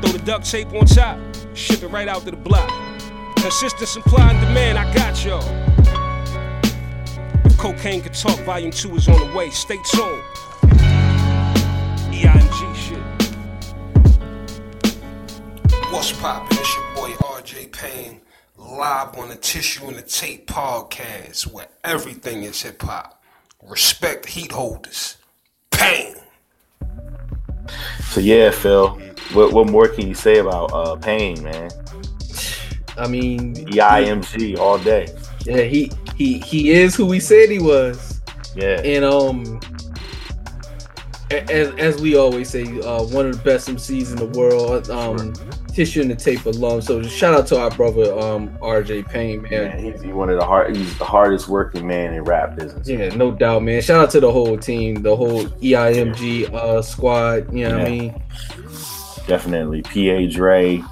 throw 0.00 0.12
the 0.12 0.22
duct 0.24 0.48
tape 0.48 0.72
on 0.72 0.86
top, 0.86 1.18
ship 1.52 1.82
it 1.82 1.88
right 1.88 2.06
out 2.06 2.22
to 2.22 2.30
the 2.30 2.36
block. 2.36 2.70
Consistent 3.38 3.88
supply 3.88 4.30
and 4.30 4.38
demand, 4.38 4.78
I 4.78 4.94
got 4.94 5.24
y'all. 5.24 5.42
If 7.44 7.58
cocaine 7.58 8.02
could 8.02 8.14
talk, 8.14 8.38
volume 8.42 8.70
two 8.70 8.94
is 8.94 9.08
on 9.08 9.18
the 9.18 9.36
way. 9.36 9.50
Stay 9.50 9.78
tuned. 9.90 10.22
EIMG 12.12 12.74
shit. 12.76 13.02
What's 15.90 16.12
poppin'? 16.12 16.56
It's 16.56 16.76
your 16.76 16.84
boy 16.94 17.10
RJ 17.14 17.72
Payne, 17.72 18.20
live 18.56 19.18
on 19.18 19.28
the 19.28 19.34
Tissue 19.34 19.88
and 19.88 19.96
the 19.96 20.02
Tape 20.02 20.46
podcast, 20.46 21.48
where 21.52 21.66
everything 21.82 22.44
is 22.44 22.62
hip 22.62 22.80
hop. 22.80 23.20
Respect 23.60 24.26
heat 24.26 24.52
holders. 24.52 25.16
Pain. 25.82 26.14
So 28.10 28.20
yeah, 28.20 28.50
Phil, 28.50 28.98
what 29.32 29.52
what 29.52 29.68
more 29.68 29.88
can 29.88 30.06
you 30.08 30.14
say 30.14 30.38
about 30.38 30.72
uh, 30.72 30.96
Pain, 30.96 31.42
man? 31.42 31.70
I 32.98 33.06
mean, 33.08 33.54
EIMG 33.54 34.58
all 34.58 34.78
day. 34.78 35.08
yeah, 35.44 35.62
he 35.62 35.90
he 36.16 36.38
he 36.38 36.70
is 36.70 36.94
who 36.94 37.10
he 37.10 37.20
said 37.20 37.50
he 37.50 37.58
was. 37.58 38.20
Yeah, 38.54 38.82
And 38.84 39.04
um, 39.04 39.60
as 41.30 41.72
as 41.78 42.00
we 42.02 42.16
always 42.16 42.50
say, 42.50 42.64
uh, 42.80 43.02
one 43.04 43.26
of 43.26 43.36
the 43.38 43.42
best 43.42 43.68
MCs 43.68 44.10
in 44.10 44.16
the 44.16 44.26
world. 44.38 44.90
Um, 44.90 45.32
tissue 45.74 46.02
and 46.02 46.10
the 46.10 46.16
tape 46.16 46.44
alone. 46.46 46.82
So 46.82 47.02
shout 47.02 47.34
out 47.34 47.46
to 47.48 47.60
our 47.60 47.70
brother 47.70 48.18
um 48.18 48.50
RJ 48.58 49.08
Payne, 49.08 49.42
man. 49.42 49.50
man, 49.50 49.84
he's 49.84 50.02
he 50.02 50.12
one 50.12 50.30
of 50.30 50.38
the 50.38 50.44
hard. 50.44 50.76
He's 50.76 50.98
the 50.98 51.04
hardest 51.04 51.48
working 51.48 51.86
man 51.86 52.14
in 52.14 52.22
rap 52.24 52.56
business. 52.56 52.88
Yeah, 52.88 53.08
no 53.14 53.30
doubt, 53.30 53.62
man. 53.62 53.80
Shout 53.82 54.00
out 54.00 54.10
to 54.10 54.20
the 54.20 54.30
whole 54.30 54.56
team, 54.56 55.02
the 55.02 55.14
whole 55.14 55.44
EIMG 55.44 56.52
uh 56.52 56.82
squad. 56.82 57.52
You 57.52 57.68
know 57.68 57.78
what 57.78 57.86
I 57.86 57.90
mean? 57.90 58.22
Definitely, 59.26 59.82
Pa 59.82 60.26
Dre, 60.30 60.82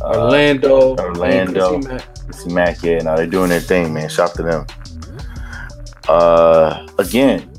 uh, 0.00 0.04
Orlando, 0.04 0.96
Orlando. 0.96 1.74
and 1.76 1.86
Chrissy 1.86 1.88
Mack. 1.88 2.12
See 2.32 2.54
Mac, 2.54 2.82
yeah, 2.82 2.98
now 2.98 3.16
they're 3.16 3.26
doing 3.26 3.50
their 3.50 3.60
thing, 3.60 3.92
man. 3.92 4.08
Shout 4.08 4.34
to 4.34 4.42
them. 4.42 4.66
Uh, 6.08 6.86
again, 6.98 7.50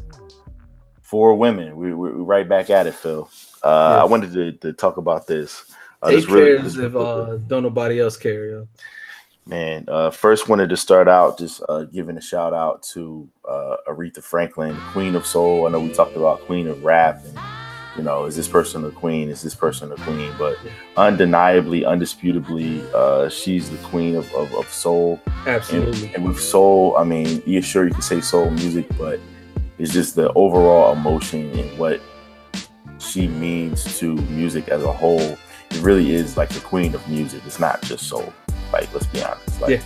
four 1.01 1.35
women. 1.35 1.75
We, 1.75 1.93
we 1.93 2.09
right 2.09 2.47
back 2.47 2.69
at 2.69 2.87
it, 2.87 2.95
Phil. 2.95 3.29
Uh, 3.63 3.99
I 4.01 4.05
wanted 4.05 4.33
to, 4.33 4.51
to 4.53 4.73
talk 4.73 4.97
about 4.97 5.27
this. 5.27 5.72
Uh, 6.03 6.09
Take 6.09 6.15
this 6.17 6.29
really- 6.29 6.57
cares 6.57 6.75
this- 6.75 6.83
if 6.85 6.95
uh, 6.95 7.37
don't 7.47 7.63
nobody 7.63 7.99
else 7.99 8.17
care. 8.17 8.45
Yo. 8.45 8.67
Man, 9.45 9.85
uh, 9.89 10.09
first 10.09 10.47
wanted 10.47 10.69
to 10.69 10.77
start 10.77 11.07
out 11.07 11.37
just 11.37 11.61
uh, 11.67 11.83
giving 11.83 12.17
a 12.17 12.21
shout 12.21 12.53
out 12.53 12.83
to 12.93 13.27
uh, 13.47 13.75
Aretha 13.87 14.23
Franklin, 14.23 14.75
Queen 14.91 15.15
of 15.15 15.25
Soul. 15.25 15.65
I 15.67 15.69
know 15.71 15.79
we 15.81 15.91
talked 15.91 16.15
about 16.15 16.41
Queen 16.41 16.67
of 16.67 16.83
Rap, 16.83 17.21
and 17.25 17.37
you 17.97 18.03
know, 18.03 18.23
is 18.25 18.35
this 18.37 18.47
person 18.47 18.85
a 18.85 18.89
queen? 18.91 19.29
Is 19.29 19.41
this 19.41 19.53
person 19.53 19.91
a 19.91 19.95
queen? 19.97 20.31
But 20.39 20.57
undeniably, 20.95 21.81
undisputably, 21.81 22.83
uh, 22.93 23.29
she's 23.29 23.69
the 23.69 23.77
queen 23.79 24.15
of, 24.15 24.33
of, 24.33 24.53
of 24.55 24.67
soul. 24.69 25.19
Absolutely. 25.45 26.07
And, 26.07 26.15
and 26.15 26.25
with 26.25 26.39
soul, 26.39 26.95
I 26.97 27.03
mean, 27.03 27.43
yeah, 27.45 27.59
sure 27.61 27.85
you 27.85 27.91
can 27.91 28.01
say 28.01 28.21
soul 28.21 28.49
music, 28.49 28.87
but 28.97 29.19
it's 29.77 29.91
just 29.91 30.15
the 30.15 30.31
overall 30.33 30.93
emotion 30.93 31.51
and 31.59 31.77
what 31.77 31.99
she 32.97 33.27
means 33.27 33.97
to 33.99 34.15
music 34.15 34.69
as 34.69 34.83
a 34.83 34.91
whole. 34.91 35.37
It 35.75 35.81
really 35.81 36.13
is 36.13 36.37
like 36.37 36.49
the 36.49 36.59
queen 36.59 36.93
of 36.95 37.07
music. 37.09 37.41
It's 37.45 37.59
not 37.59 37.81
just 37.81 38.07
soul. 38.07 38.33
Like, 38.71 38.91
let's 38.93 39.05
be 39.07 39.23
honest. 39.23 39.61
Like, 39.61 39.69
Yeah. 39.71 39.81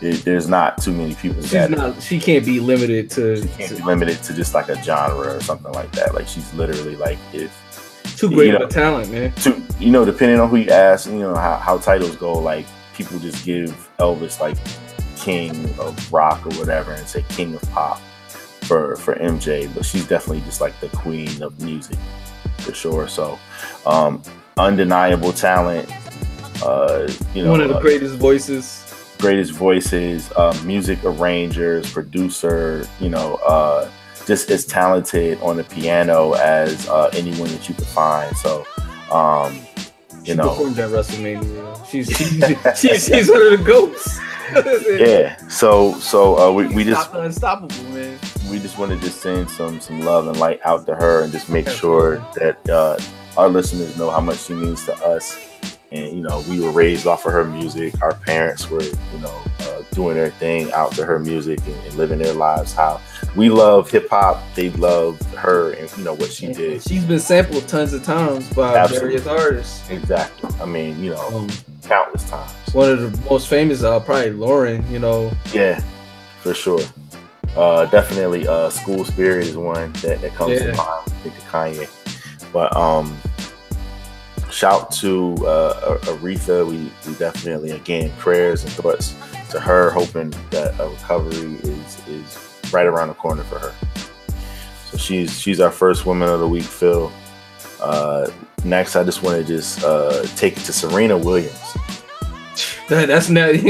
there- 0.00 0.12
there's 0.14 0.48
not 0.48 0.80
too 0.82 0.92
many 0.92 1.14
people 1.14 1.42
She's 1.42 1.50
that 1.52 1.70
not. 1.70 2.02
She 2.02 2.18
can't 2.18 2.44
be 2.44 2.60
limited 2.60 3.10
to, 3.12 3.42
She 3.42 3.48
can't 3.48 3.68
to 3.70 3.76
be 3.76 3.82
limited 3.82 4.22
to 4.24 4.32
just 4.34 4.54
like 4.54 4.68
a 4.68 4.80
genre 4.82 5.34
or 5.36 5.40
something 5.40 5.72
like 5.72 5.90
that. 5.92 6.14
Like, 6.14 6.28
she's 6.28 6.52
literally 6.54 6.96
like 6.96 7.18
if 7.32 7.50
too 8.16 8.30
great 8.30 8.48
you 8.48 8.54
of 8.54 8.60
know, 8.60 8.66
a 8.66 8.70
talent, 8.70 9.10
man. 9.12 9.32
to 9.42 9.60
you 9.78 9.90
know, 9.90 10.04
depending 10.04 10.40
on 10.40 10.48
who 10.50 10.56
you 10.56 10.70
ask, 10.70 11.06
you 11.08 11.18
know 11.20 11.34
how, 11.36 11.56
how 11.56 11.78
titles 11.78 12.16
go, 12.16 12.32
like 12.32 12.66
people 12.94 13.18
just 13.20 13.44
give 13.44 13.88
Elvis 14.00 14.40
like 14.40 14.56
king 15.16 15.72
of 15.78 16.12
rock 16.12 16.44
or 16.46 16.50
whatever 16.58 16.92
and 16.92 17.06
say 17.06 17.24
king 17.28 17.54
of 17.54 17.62
pop 17.70 18.00
for 18.62 18.96
for 18.96 19.14
MJ, 19.16 19.72
but 19.74 19.84
she's 19.84 20.06
definitely 20.06 20.42
just 20.42 20.60
like 20.60 20.78
the 20.80 20.88
queen 20.88 21.42
of 21.42 21.60
music 21.62 21.96
for 22.58 22.72
sure. 22.74 23.06
So 23.08 23.38
um 23.86 24.20
undeniable 24.58 25.32
talent. 25.32 25.88
Uh 26.62 27.08
you 27.34 27.44
know 27.44 27.50
One 27.52 27.60
of 27.60 27.68
the 27.68 27.76
uh, 27.76 27.80
greatest 27.80 28.16
voices. 28.16 28.84
greatest 29.18 29.52
voices, 29.52 30.30
uh, 30.32 30.58
music 30.64 30.98
arrangers, 31.04 31.92
producer, 31.92 32.86
you 33.00 33.08
know, 33.08 33.36
uh, 33.46 33.88
just 34.26 34.50
as 34.50 34.64
talented 34.66 35.40
on 35.40 35.56
the 35.56 35.64
piano 35.64 36.32
as 36.34 36.88
uh, 36.88 37.10
anyone 37.14 37.48
that 37.50 37.68
you 37.68 37.74
could 37.74 37.86
find. 37.86 38.36
So, 38.36 38.64
um, 39.10 39.58
She 40.24 40.30
you 40.32 40.34
know, 40.36 40.48
performed 40.50 40.78
at 40.78 40.90
WrestleMania. 40.90 41.86
She's 41.88 42.08
she's, 42.16 42.80
she's, 42.80 43.06
she's 43.06 43.28
one 43.30 43.42
of 43.42 43.58
the 43.58 43.64
goats. 43.64 44.20
yeah. 45.00 45.36
So, 45.48 45.94
so 46.00 46.36
uh, 46.38 46.52
we, 46.52 46.66
we 46.68 46.84
just 46.84 47.12
unstoppable, 47.12 47.82
man. 47.90 48.18
we 48.50 48.58
just 48.58 48.78
want 48.78 48.90
to 48.92 48.98
just 48.98 49.20
send 49.20 49.48
some 49.50 49.80
some 49.80 50.00
love 50.02 50.26
and 50.28 50.38
light 50.38 50.60
out 50.64 50.86
to 50.86 50.94
her 50.94 51.22
and 51.22 51.32
just 51.32 51.48
make 51.48 51.68
sure 51.68 52.18
that 52.36 52.68
uh, 52.68 52.98
our 53.38 53.48
listeners 53.48 53.96
know 53.96 54.10
how 54.10 54.20
much 54.20 54.38
she 54.40 54.52
means 54.54 54.84
to 54.86 54.94
us. 55.06 55.38
And 55.90 56.14
you 56.14 56.22
know, 56.22 56.44
we 56.50 56.60
were 56.60 56.70
raised 56.70 57.06
off 57.06 57.24
of 57.24 57.32
her 57.32 57.44
music. 57.44 57.94
Our 58.02 58.12
parents 58.14 58.68
were, 58.68 58.82
you 58.82 59.18
know, 59.22 59.42
uh, 59.60 59.82
doing 59.92 60.16
their 60.16 60.28
thing 60.30 60.70
out 60.72 60.92
to 60.92 61.04
her 61.06 61.18
music 61.18 61.60
and, 61.66 61.74
and 61.86 61.94
living 61.94 62.18
their 62.18 62.34
lives. 62.34 62.74
How 62.74 63.00
we 63.36 63.48
love 63.48 63.90
hip 63.90 64.06
hop, 64.10 64.42
they 64.54 64.68
love 64.70 65.18
her, 65.36 65.72
and 65.72 65.90
you 65.96 66.04
know 66.04 66.12
what 66.14 66.30
she 66.30 66.52
did. 66.52 66.82
She's 66.82 67.04
been 67.04 67.18
sampled 67.20 67.66
tons 67.68 67.94
of 67.94 68.02
times 68.04 68.52
by 68.52 68.76
Absolutely. 68.76 69.08
various 69.18 69.26
artists. 69.26 69.88
Exactly. 69.88 70.50
I 70.60 70.66
mean, 70.66 71.02
you 71.02 71.12
know, 71.12 71.26
Um, 71.28 71.48
countless 71.82 72.28
times. 72.28 72.50
one 72.74 72.90
of 72.90 73.00
the 73.00 73.30
most 73.30 73.48
famous, 73.48 73.82
uh, 73.82 73.98
probably 74.00 74.32
Lauren. 74.32 74.84
You 74.92 74.98
know, 74.98 75.30
Yeah, 75.54 75.80
for 76.42 76.52
sure. 76.52 76.80
Uh, 77.56 77.86
definitely, 77.86 78.46
uh, 78.46 78.68
School 78.68 79.06
Spirit 79.06 79.46
is 79.46 79.56
one 79.56 79.90
that, 80.02 80.20
that 80.20 80.34
comes 80.34 80.52
Yeah. 80.60 80.70
to 80.72 80.76
mind. 80.76 80.88
I 81.06 81.10
think 81.22 81.34
of 81.38 81.44
Kanye, 81.50 82.52
but 82.52 82.76
um, 82.76 83.16
shout 84.50 84.90
to 84.92 85.34
uh, 85.46 85.98
Aretha. 85.98 86.66
We, 86.66 86.90
we 87.06 87.18
definitely 87.18 87.70
again 87.72 88.12
prayers 88.18 88.64
and 88.64 88.72
thoughts 88.72 89.14
to 89.50 89.60
her, 89.60 89.90
hoping 89.90 90.30
that 90.50 90.78
a 90.80 90.88
recovery 90.88 91.54
is 91.62 92.08
is 92.08 92.72
right 92.72 92.86
around 92.86 93.08
the 93.08 93.14
corner 93.14 93.44
for 93.44 93.58
her. 93.58 93.74
So 94.90 94.96
she's 94.96 95.38
she's 95.38 95.60
our 95.60 95.70
first 95.70 96.06
woman 96.06 96.28
of 96.28 96.40
the 96.40 96.48
week, 96.48 96.64
Phil. 96.64 97.12
Uh, 97.80 98.30
next, 98.64 98.96
I 98.96 99.04
just 99.04 99.22
want 99.22 99.38
to 99.38 99.44
just 99.44 99.84
uh, 99.84 100.24
take 100.36 100.56
it 100.56 100.60
to 100.60 100.72
Serena 100.72 101.16
Williams. 101.16 101.58
That, 102.88 103.06
that's 103.06 103.28
not 103.28 103.54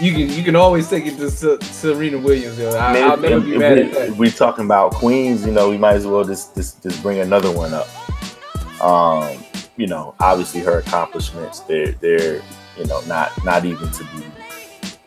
you 0.00 0.12
can 0.12 0.30
you 0.30 0.42
can 0.42 0.56
always 0.56 0.88
take 0.88 1.04
it 1.04 1.18
to 1.18 1.30
Se- 1.30 1.58
Serena 1.60 2.16
Williams. 2.16 2.58
Yo. 2.58 2.70
I, 2.70 2.94
Man, 2.94 3.10
I'll 3.10 3.16
never 3.18 3.40
be 3.40 3.58
mad 3.58 3.76
we, 3.76 3.82
at 3.82 3.92
that. 3.92 4.08
if 4.08 4.16
we 4.16 4.30
talking 4.30 4.64
about 4.64 4.92
queens, 4.92 5.44
you 5.44 5.52
know, 5.52 5.68
we 5.68 5.76
might 5.76 5.96
as 5.96 6.06
well 6.06 6.24
just 6.24 6.54
just, 6.54 6.82
just 6.82 7.02
bring 7.02 7.18
another 7.18 7.52
one 7.52 7.74
up. 7.74 7.86
Um, 8.82 9.43
you 9.76 9.86
know, 9.86 10.14
obviously 10.20 10.60
her 10.60 10.78
accomplishments, 10.78 11.60
they're 11.60 11.92
they're 11.92 12.42
you 12.78 12.86
know 12.86 13.00
not 13.02 13.32
not 13.44 13.64
even 13.64 13.90
to 13.90 14.04
be 14.04 14.24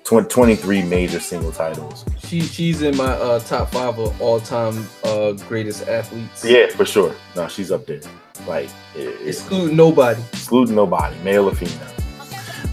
tw- 0.04 0.30
23 0.30 0.84
major 0.84 1.20
single 1.20 1.52
titles. 1.52 2.06
She 2.20 2.42
she's 2.42 2.82
in 2.82 2.96
my 2.98 3.12
uh, 3.12 3.40
top 3.40 3.72
five 3.72 3.98
of 4.00 4.22
all 4.22 4.40
time 4.40 4.88
uh, 5.04 5.34
greatest 5.48 5.88
athletes. 5.88 6.44
Yeah, 6.44 6.68
for 6.68 6.86
sure. 6.86 7.16
No, 7.36 7.48
she's 7.48 7.72
up 7.72 7.86
there. 7.86 8.02
Like 8.48 8.70
it, 8.96 9.18
it's 9.22 9.40
excluding 9.40 9.76
nobody. 9.76 10.22
excluding 10.34 10.76
nobody, 10.76 11.18
male 11.20 11.50
or 11.50 11.56
female. 11.56 11.94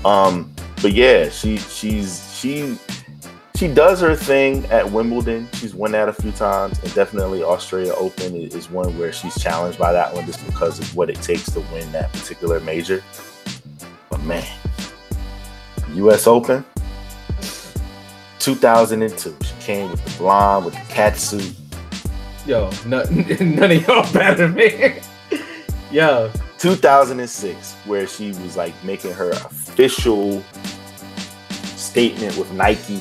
Um, 0.05 0.53
but 0.83 0.93
yeah, 0.93 1.29
she 1.29 1.57
she's 1.57 2.39
she 2.39 2.77
she 3.57 3.69
does 3.69 4.01
her 4.01 4.17
thing 4.17 4.67
at 4.67 4.91
Wimbledon. 4.91 5.49
She's 5.55 5.75
won 5.75 5.93
that 5.93 6.09
a 6.09 6.13
few 6.13 6.33
times, 6.33 6.79
and 6.81 6.93
definitely 6.95 7.43
Australia 7.43 7.93
Open 7.95 8.35
is 8.35 8.69
one 8.69 8.97
where 8.99 9.13
she's 9.13 9.41
challenged 9.41 9.79
by 9.79 9.93
that 9.93 10.13
one 10.13 10.27
just 10.27 10.45
because 10.45 10.81
of 10.81 10.97
what 10.97 11.09
it 11.09 11.17
takes 11.23 11.45
to 11.53 11.61
win 11.73 11.91
that 11.93 12.13
particular 12.13 12.59
major. 12.61 13.03
But 14.11 14.23
man, 14.23 14.45
U.S. 15.95 16.27
Open, 16.27 16.65
2002. 18.41 19.37
She 19.43 19.55
came 19.61 19.91
with 19.91 20.05
the 20.05 20.19
blonde, 20.19 20.65
with 20.65 20.75
the 20.75 20.93
cat 20.93 21.17
suit. 21.17 21.55
Yo, 22.47 22.71
none, 22.85 23.07
none 23.55 23.71
of 23.71 23.87
y'all 23.87 24.13
better, 24.13 24.49
than 24.49 24.55
me. 24.55 24.99
Yo, 25.93 26.31
2006, 26.59 27.75
where 27.87 28.07
she 28.07 28.29
was 28.29 28.57
like 28.57 28.75
making 28.83 29.13
her 29.13 29.31
official 29.31 30.43
statement 31.77 32.37
with 32.37 32.53
Nike. 32.53 33.01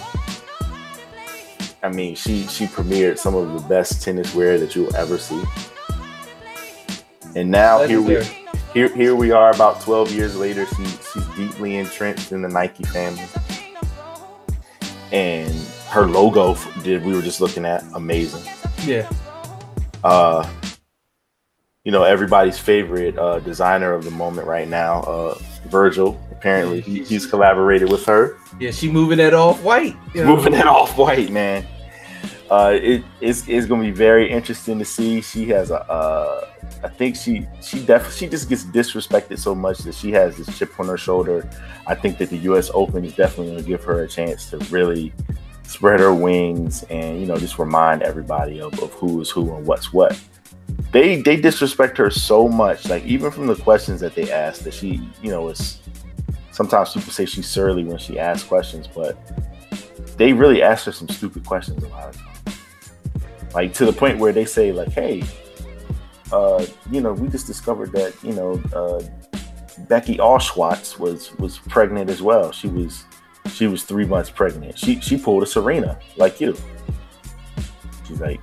I 1.83 1.89
mean, 1.89 2.15
she 2.15 2.47
she 2.47 2.65
premiered 2.65 3.17
some 3.17 3.35
of 3.35 3.53
the 3.53 3.67
best 3.67 4.01
tennis 4.01 4.33
wear 4.33 4.57
that 4.57 4.73
you'll 4.73 4.95
ever 4.95 5.17
see. 5.17 5.43
And 7.35 7.51
now 7.51 7.83
here 7.83 8.01
we 8.01 8.23
here 8.73 8.87
here 8.95 9.15
we 9.15 9.31
are 9.31 9.51
about 9.53 9.81
12 9.81 10.11
years 10.13 10.35
later. 10.37 10.65
She 10.65 10.85
she's 10.85 11.27
deeply 11.35 11.75
entrenched 11.75 12.31
in 12.31 12.41
the 12.41 12.47
Nike 12.47 12.83
family. 12.85 13.25
And 15.11 15.53
her 15.89 16.07
logo 16.07 16.55
did 16.83 17.03
we 17.03 17.13
were 17.13 17.21
just 17.21 17.41
looking 17.41 17.65
at 17.65 17.83
amazing 17.93 18.41
yeah. 18.83 19.07
uh 20.03 20.49
you 21.83 21.91
know 21.91 22.03
everybody's 22.03 22.57
favorite 22.57 23.17
uh 23.17 23.39
designer 23.39 23.93
of 23.93 24.05
the 24.05 24.11
moment 24.11 24.47
right 24.47 24.67
now 24.67 25.01
uh 25.01 25.37
virgil. 25.67 26.19
Apparently 26.31 26.81
he, 26.81 27.03
he's 27.03 27.25
collaborated 27.25 27.89
with 27.89 28.05
her. 28.05 28.37
Yeah, 28.59 28.71
she 28.71 28.89
moving 28.89 29.17
that 29.17 29.33
off 29.33 29.61
white. 29.63 29.95
moving 30.15 30.53
that 30.53 30.67
off 30.67 30.97
white 30.97 31.29
man. 31.29 31.65
Uh 32.49 32.77
it, 32.81 33.03
it's, 33.21 33.47
it's 33.47 33.65
gonna 33.65 33.83
be 33.83 33.91
very 33.91 34.29
interesting 34.29 34.79
to 34.79 34.85
see. 34.85 35.21
She 35.21 35.47
has 35.49 35.71
a 35.71 35.81
uh 35.91 36.49
i 36.83 36.89
think 36.89 37.15
she 37.15 37.47
she 37.61 37.79
definitely 37.85 38.17
she 38.17 38.27
just 38.27 38.49
gets 38.49 38.65
disrespected 38.65 39.39
so 39.39 39.55
much 39.55 39.79
that 39.79 39.93
she 39.95 40.11
has 40.11 40.37
this 40.37 40.57
chip 40.57 40.79
on 40.79 40.87
her 40.87 40.97
shoulder. 40.97 41.49
I 41.87 41.95
think 41.95 42.17
that 42.19 42.29
the 42.29 42.37
us 42.37 42.71
open 42.73 43.03
is 43.03 43.15
definitely 43.15 43.55
gonna 43.55 43.67
give 43.67 43.83
her 43.83 44.03
a 44.03 44.07
chance 44.07 44.49
to 44.51 44.57
really 44.69 45.13
spread 45.63 45.99
her 45.99 46.13
wings 46.13 46.83
and 46.83 47.19
you 47.19 47.25
know 47.25 47.37
just 47.37 47.59
remind 47.59 48.03
everybody 48.03 48.61
of, 48.61 48.77
of 48.79 48.91
who 48.93 49.19
is 49.21 49.29
who 49.29 49.53
and 49.53 49.65
what's 49.65 49.91
what 49.91 50.17
they 50.91 51.21
they 51.21 51.35
disrespect 51.35 51.97
her 51.97 52.09
so 52.09 52.47
much 52.47 52.87
like 52.87 53.03
even 53.03 53.31
from 53.31 53.47
the 53.47 53.55
questions 53.55 53.99
that 53.99 54.15
they 54.15 54.31
ask 54.31 54.61
that 54.61 54.73
she 54.73 55.07
you 55.21 55.31
know 55.31 55.49
is 55.49 55.79
sometimes 56.51 56.93
people 56.93 57.11
say 57.11 57.25
she's 57.25 57.47
surly 57.47 57.83
when 57.83 57.97
she 57.97 58.19
asks 58.19 58.47
questions 58.47 58.87
but 58.87 59.17
they 60.17 60.33
really 60.33 60.61
ask 60.61 60.85
her 60.85 60.91
some 60.91 61.09
stupid 61.09 61.45
questions 61.45 61.83
a 61.83 61.87
lot. 61.87 62.15
Like 63.53 63.73
to 63.73 63.85
the 63.85 63.93
point 63.93 64.19
where 64.19 64.31
they 64.31 64.45
say 64.45 64.71
like 64.71 64.91
hey 64.91 65.23
uh 66.31 66.65
you 66.91 67.01
know 67.01 67.13
we 67.13 67.27
just 67.27 67.47
discovered 67.47 67.91
that 67.91 68.15
you 68.23 68.33
know 68.33 68.61
uh 68.73 69.01
becky 69.87 70.17
Allschwatz 70.17 70.99
was 70.99 71.35
was 71.37 71.59
pregnant 71.59 72.09
as 72.09 72.21
well. 72.21 72.51
She 72.51 72.67
was 72.67 73.05
she 73.51 73.67
was 73.67 73.83
three 73.83 74.05
months 74.05 74.29
pregnant. 74.29 74.77
She 74.77 74.99
she 75.01 75.17
pulled 75.17 75.43
a 75.43 75.47
serena 75.47 75.99
like 76.17 76.39
you. 76.39 76.55
She's 78.07 78.19
like 78.19 78.39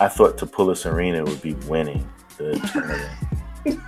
I 0.00 0.08
thought 0.08 0.38
to 0.38 0.46
pull 0.46 0.70
a 0.70 0.76
Serena 0.76 1.22
would 1.22 1.42
be 1.42 1.54
winning 1.68 2.08
the 2.38 2.58
tournament. 2.72 3.10
you 3.66 3.78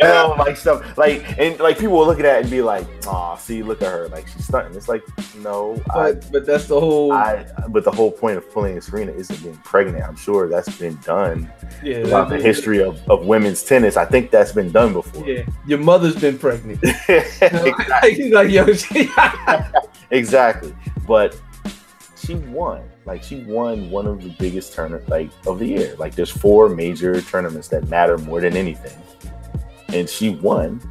know, 0.00 0.34
like 0.38 0.56
stuff 0.56 0.96
like 0.96 1.38
and 1.38 1.58
like 1.60 1.78
people 1.78 1.98
will 1.98 2.06
look 2.06 2.18
at 2.18 2.22
that 2.22 2.40
and 2.42 2.50
be 2.50 2.62
like, 2.62 2.86
"Oh, 3.06 3.36
see, 3.38 3.62
look 3.62 3.82
at 3.82 3.88
her, 3.88 4.08
like 4.08 4.26
she's 4.26 4.46
stunting." 4.46 4.74
It's 4.74 4.88
like, 4.88 5.02
no, 5.36 5.74
I, 5.90 6.12
But 6.12 6.32
but 6.32 6.46
that's 6.46 6.66
the 6.66 6.80
whole 6.80 7.12
I. 7.12 7.46
But 7.68 7.84
the 7.84 7.90
whole 7.90 8.10
point 8.10 8.38
of 8.38 8.50
pulling 8.50 8.78
a 8.78 8.80
Serena 8.80 9.12
isn't 9.12 9.42
being 9.42 9.56
pregnant. 9.58 10.02
I'm 10.02 10.16
sure 10.16 10.48
that's 10.48 10.74
been 10.78 10.96
done 11.04 11.52
yeah. 11.82 12.04
throughout 12.04 12.30
the 12.30 12.38
history 12.38 12.82
of, 12.82 12.98
of 13.10 13.26
women's 13.26 13.62
tennis. 13.62 13.98
I 13.98 14.06
think 14.06 14.30
that's 14.30 14.52
been 14.52 14.72
done 14.72 14.94
before. 14.94 15.28
Yeah, 15.28 15.44
your 15.66 15.78
mother's 15.78 16.16
been 16.16 16.38
pregnant. 16.38 16.80
exactly. 17.08 18.30
like 18.30 18.50
yo, 18.50 18.66
exactly. 20.10 20.74
But 21.06 21.38
she 22.28 22.34
won. 22.34 22.82
Like 23.06 23.22
she 23.22 23.40
won 23.44 23.90
one 23.90 24.06
of 24.06 24.22
the 24.22 24.28
biggest 24.38 24.74
tournament 24.74 25.08
like 25.08 25.30
of 25.46 25.58
the 25.58 25.66
year. 25.66 25.96
Like 25.96 26.14
there's 26.14 26.30
four 26.30 26.68
major 26.68 27.22
tournaments 27.22 27.68
that 27.68 27.88
matter 27.88 28.18
more 28.18 28.40
than 28.42 28.54
anything. 28.54 28.96
And 29.88 30.06
she 30.06 30.28
won 30.28 30.82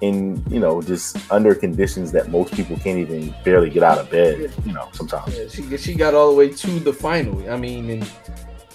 in, 0.00 0.42
you 0.48 0.58
know, 0.58 0.80
just 0.80 1.30
under 1.30 1.54
conditions 1.54 2.10
that 2.12 2.30
most 2.30 2.54
people 2.54 2.76
can't 2.78 2.98
even 2.98 3.34
barely 3.44 3.68
get 3.68 3.82
out 3.82 3.98
of 3.98 4.10
bed, 4.10 4.50
you 4.64 4.72
know, 4.72 4.88
sometimes. 4.92 5.36
yeah, 5.36 5.48
she 5.48 5.76
she 5.76 5.94
got 5.94 6.14
all 6.14 6.30
the 6.30 6.36
way 6.36 6.48
to 6.48 6.80
the 6.80 6.94
final. 6.94 7.36
I 7.50 7.58
mean, 7.58 7.90
and 7.90 8.10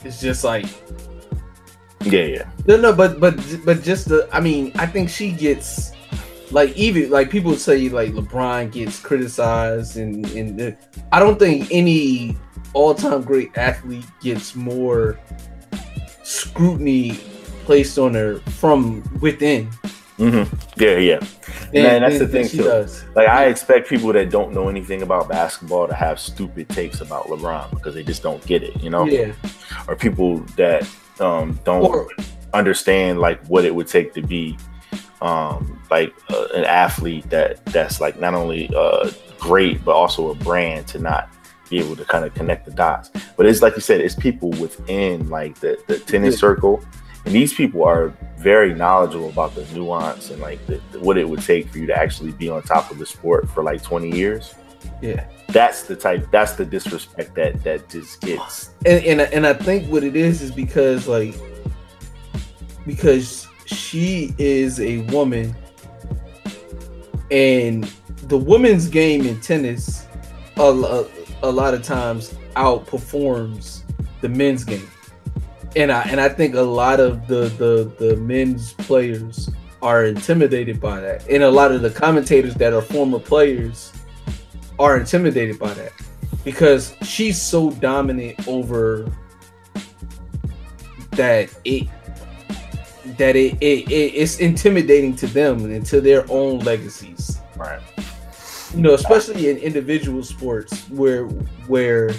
it's 0.04 0.22
just 0.22 0.44
like 0.44 0.68
Yeah, 2.04 2.26
yeah. 2.38 2.52
no, 2.68 2.78
no, 2.78 2.94
but 2.94 3.20
but 3.20 3.34
but 3.66 3.82
just 3.82 4.10
the. 4.10 4.30
I 4.32 4.40
mean, 4.40 4.72
I 4.76 4.86
think 4.86 5.10
she 5.10 5.32
gets 5.32 5.95
like 6.52 6.76
even 6.78 7.10
like 7.10 7.30
people 7.30 7.56
say 7.56 7.90
like 7.90 8.12
LeBron 8.12 8.72
gets 8.72 9.00
criticized 9.00 9.98
and 9.98 10.26
and 10.32 10.60
the, 10.60 10.78
I 11.12 11.20
don't 11.20 11.40
think 11.40 11.68
any 11.72 12.38
all-time 12.74 13.22
great 13.22 13.58
athlete 13.58 14.06
gets 14.22 14.56
more 14.56 15.20
scrutiny 16.24 17.12
placed 17.66 17.98
on 17.98 18.14
her 18.14 18.38
from 18.60 19.02
within. 19.22 19.70
Mm-hmm. 20.18 20.56
Yeah, 20.82 20.98
yeah. 20.98 21.20
than- 21.74 21.84
Man, 21.84 22.02
that's 22.02 22.20
than- 22.20 22.28
the 22.32 22.44
thing 22.44 22.48
too. 22.50 22.64
does. 22.64 23.04
Like 23.16 23.28
I 23.28 23.46
expect 23.48 23.90
people 23.90 24.14
that 24.14 24.30
don't 24.30 24.54
know 24.54 24.70
anything 24.70 25.02
about 25.02 25.28
basketball 25.28 25.88
to 25.88 25.94
have 25.94 26.20
stupid 26.20 26.70
takes 26.70 27.02
about 27.02 27.26
LeBron 27.28 27.70
because 27.72 27.96
they 27.96 28.04
just 28.04 28.24
don't 28.24 28.44
get 28.46 28.64
it, 28.64 28.82
you 28.82 28.90
know? 28.90 29.06
Yeah. 29.06 29.34
Or 29.88 29.96
people 29.96 30.40
that 30.58 30.88
um 31.20 31.60
don't 31.64 31.82
Or 31.82 32.10
understand 32.54 33.20
like 33.20 33.46
what 33.48 33.66
it 33.66 33.74
would 33.76 33.88
take 33.88 34.14
to 34.14 34.22
be 34.22 34.58
um 35.22 35.80
like 35.90 36.14
uh, 36.30 36.48
an 36.54 36.66
athlete 36.66 37.30
that 37.30 37.66
that's 37.68 38.02
like 38.02 38.20
not 38.20 38.34
only 38.34 38.70
uh 38.76 39.10
great 39.40 39.84
but 39.86 39.94
also 39.96 40.30
a 40.30 40.36
brand 40.36 40.88
to 40.88 41.00
not 41.00 41.30
be 41.70 41.80
able 41.80 41.96
to 41.96 42.06
kind 42.06 42.26
of 42.26 42.34
connect 42.34 42.66
the 42.66 42.72
dots 42.72 43.12
but 43.38 43.46
it's 43.46 43.62
like 43.62 43.76
you 43.76 43.82
said 43.82 44.02
it's 44.02 44.16
people 44.16 44.50
within 44.52 45.28
like 45.30 45.56
the, 45.60 45.78
the 45.88 45.98
tennis 46.00 46.36
Yeah. 46.36 46.40
circle 46.40 46.84
and 47.26 47.34
these 47.34 47.54
people 47.54 47.84
are 47.84 48.14
very 48.38 48.76
knowledgeable 48.76 49.30
about 49.30 49.56
the 49.56 49.66
nuance 49.74 50.30
and 50.30 50.40
like 50.42 50.64
the, 50.68 50.76
what 51.00 51.18
it 51.18 51.28
would 51.28 51.42
take 51.42 51.70
for 51.70 51.80
you 51.80 51.88
to 51.88 51.98
actually 51.98 52.32
be 52.34 52.50
on 52.50 52.62
top 52.62 52.92
of 52.92 53.00
the 53.00 53.06
sport 53.06 53.50
for 53.50 53.64
like 53.64 53.82
20 53.82 54.16
years 54.16 54.54
yeah. 55.02 55.26
that's 55.50 55.84
the 55.84 55.96
type 55.96 56.28
that's 56.32 56.54
the 56.54 56.66
disrespect 56.66 57.34
that 57.36 57.64
that 57.64 57.90
just 57.90 58.22
gets 58.22 58.72
and 58.86 59.04
and 59.04 59.22
and 59.22 59.48
I 59.48 59.54
think 59.54 59.92
what 59.92 60.04
it 60.04 60.16
is 60.16 60.42
is 60.42 60.52
because 60.52 61.08
like 61.08 61.34
because 62.86 63.48
she 63.66 64.34
is 64.38 64.80
a 64.80 65.00
woman 65.12 65.56
and 67.32 67.84
the 68.28 68.38
women's 68.38 68.88
game 68.88 69.26
in 69.26 69.40
tennis 69.42 70.08
a, 70.58 70.70
lo- 70.70 71.10
a 71.44 71.52
lot 71.52 71.74
of 71.74 71.84
times 71.84 72.36
outperforms 72.56 73.84
the 74.22 74.30
men's 74.30 74.64
game. 74.64 74.88
And 75.76 75.92
I 75.92 76.04
and 76.04 76.22
I 76.22 76.30
think 76.30 76.56
a 76.56 76.62
lot 76.62 77.00
of 77.00 77.28
the 77.28 77.50
the 77.58 77.92
the 78.00 78.16
men's 78.18 78.74
players 78.74 79.50
are 79.82 80.06
intimidated 80.06 80.80
by 80.80 81.02
that. 81.02 81.28
And 81.30 81.44
a 81.44 81.52
lot 81.52 81.72
of 81.72 81.82
the 81.82 81.90
commentators 81.90 82.56
that 82.56 82.72
are 82.72 82.82
former 82.82 83.20
players 83.20 83.92
are 84.80 84.98
intimidated 84.98 85.60
by 85.60 85.74
that. 85.74 85.92
Because 86.46 86.96
she's 87.02 87.42
so 87.42 87.72
dominant 87.72 88.48
over 88.48 89.12
that 91.12 91.50
it 91.66 91.88
that 93.18 93.36
it, 93.36 93.54
it, 93.62 93.90
it 93.92 94.14
it's 94.16 94.40
intimidating 94.40 95.16
to 95.18 95.28
them 95.28 95.66
and 95.66 95.86
to 95.88 96.02
their 96.02 96.26
own 96.30 96.60
legacies. 96.60 97.40
Right. 97.56 97.82
You 98.76 98.82
know, 98.82 98.94
especially 98.94 99.50
in 99.50 99.58
individual 99.58 100.24
sports 100.24 100.88
where 100.90 101.26
where 101.68 102.12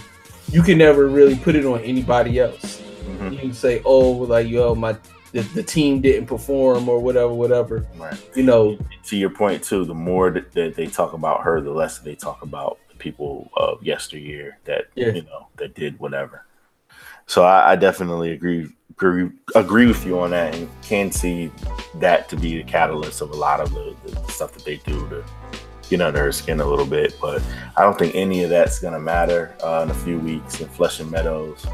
you 0.51 0.63
can 0.63 0.79
never 0.79 1.09
really 1.09 1.37
put 1.37 1.55
it 1.57 1.67
on 1.67 1.81
anybody 1.81 2.39
else. 2.39 2.81
Mhm. 3.07 3.33
You 3.33 3.39
can 3.39 3.53
say, 3.53 3.83
"Oh, 3.85 4.11
like 4.11 4.49
yo, 4.49 4.75
my 4.75 4.97
the, 5.33 5.41
the 5.55 5.63
team 5.63 6.01
didn't 6.01 6.27
perform 6.27 6.89
or 6.89 6.99
whatever, 7.01 7.33
whatever." 7.35 7.87
Right. 7.99 8.17
You 8.35 8.45
know, 8.45 8.79
To 9.05 9.17
your 9.17 9.31
point 9.31 9.63
too, 9.63 9.85
the 9.85 9.95
more 9.95 10.31
that, 10.31 10.53
that 10.53 10.75
they 10.77 10.87
talk 10.87 11.13
about 11.13 11.43
her, 11.43 11.61
the 11.61 11.71
less 11.73 11.99
they 11.99 12.15
talk 12.15 12.43
about 12.43 12.79
the 12.89 12.97
people 12.97 13.51
of 13.57 13.83
yesteryear 13.83 14.59
that 14.65 14.87
Yeah. 14.95 15.09
you 15.09 15.23
know 15.23 15.49
that 15.57 15.75
did 15.75 15.99
whatever. 15.99 16.45
So 17.27 17.43
I, 17.45 17.73
I 17.73 17.77
definitely 17.77 18.33
agree, 18.33 18.69
agree 18.91 19.31
agree 19.55 19.87
with 19.87 20.05
you 20.07 20.19
on 20.21 20.31
that, 20.31 20.55
and 20.55 20.69
can 20.83 21.11
see 21.11 21.51
that 21.97 22.29
to 22.29 22.37
be 22.37 22.57
the 22.59 22.65
catalyst 22.65 23.21
of 23.21 23.31
a 23.31 23.37
lot 23.37 23.61
of 23.61 23.73
the, 23.75 23.97
the 24.05 24.33
stuff 24.33 24.53
that 24.53 24.65
they 24.65 24.77
do 24.79 25.09
to 25.09 25.25
get 25.91 26.01
under 26.01 26.21
her 26.23 26.33
skin 26.33 26.61
a 26.61 26.65
little 26.65 26.87
bit. 26.87 27.17
But 27.21 27.43
I 27.77 27.83
don't 27.83 27.99
think 27.99 28.15
any 28.15 28.45
of 28.45 28.51
that's 28.51 28.79
gonna 28.79 29.01
matter 29.01 29.55
uh, 29.63 29.81
in 29.85 29.91
a 29.91 29.95
few 29.95 30.19
weeks 30.19 30.61
in 30.61 30.69
Flushing 30.69 31.11
Meadows. 31.11 31.67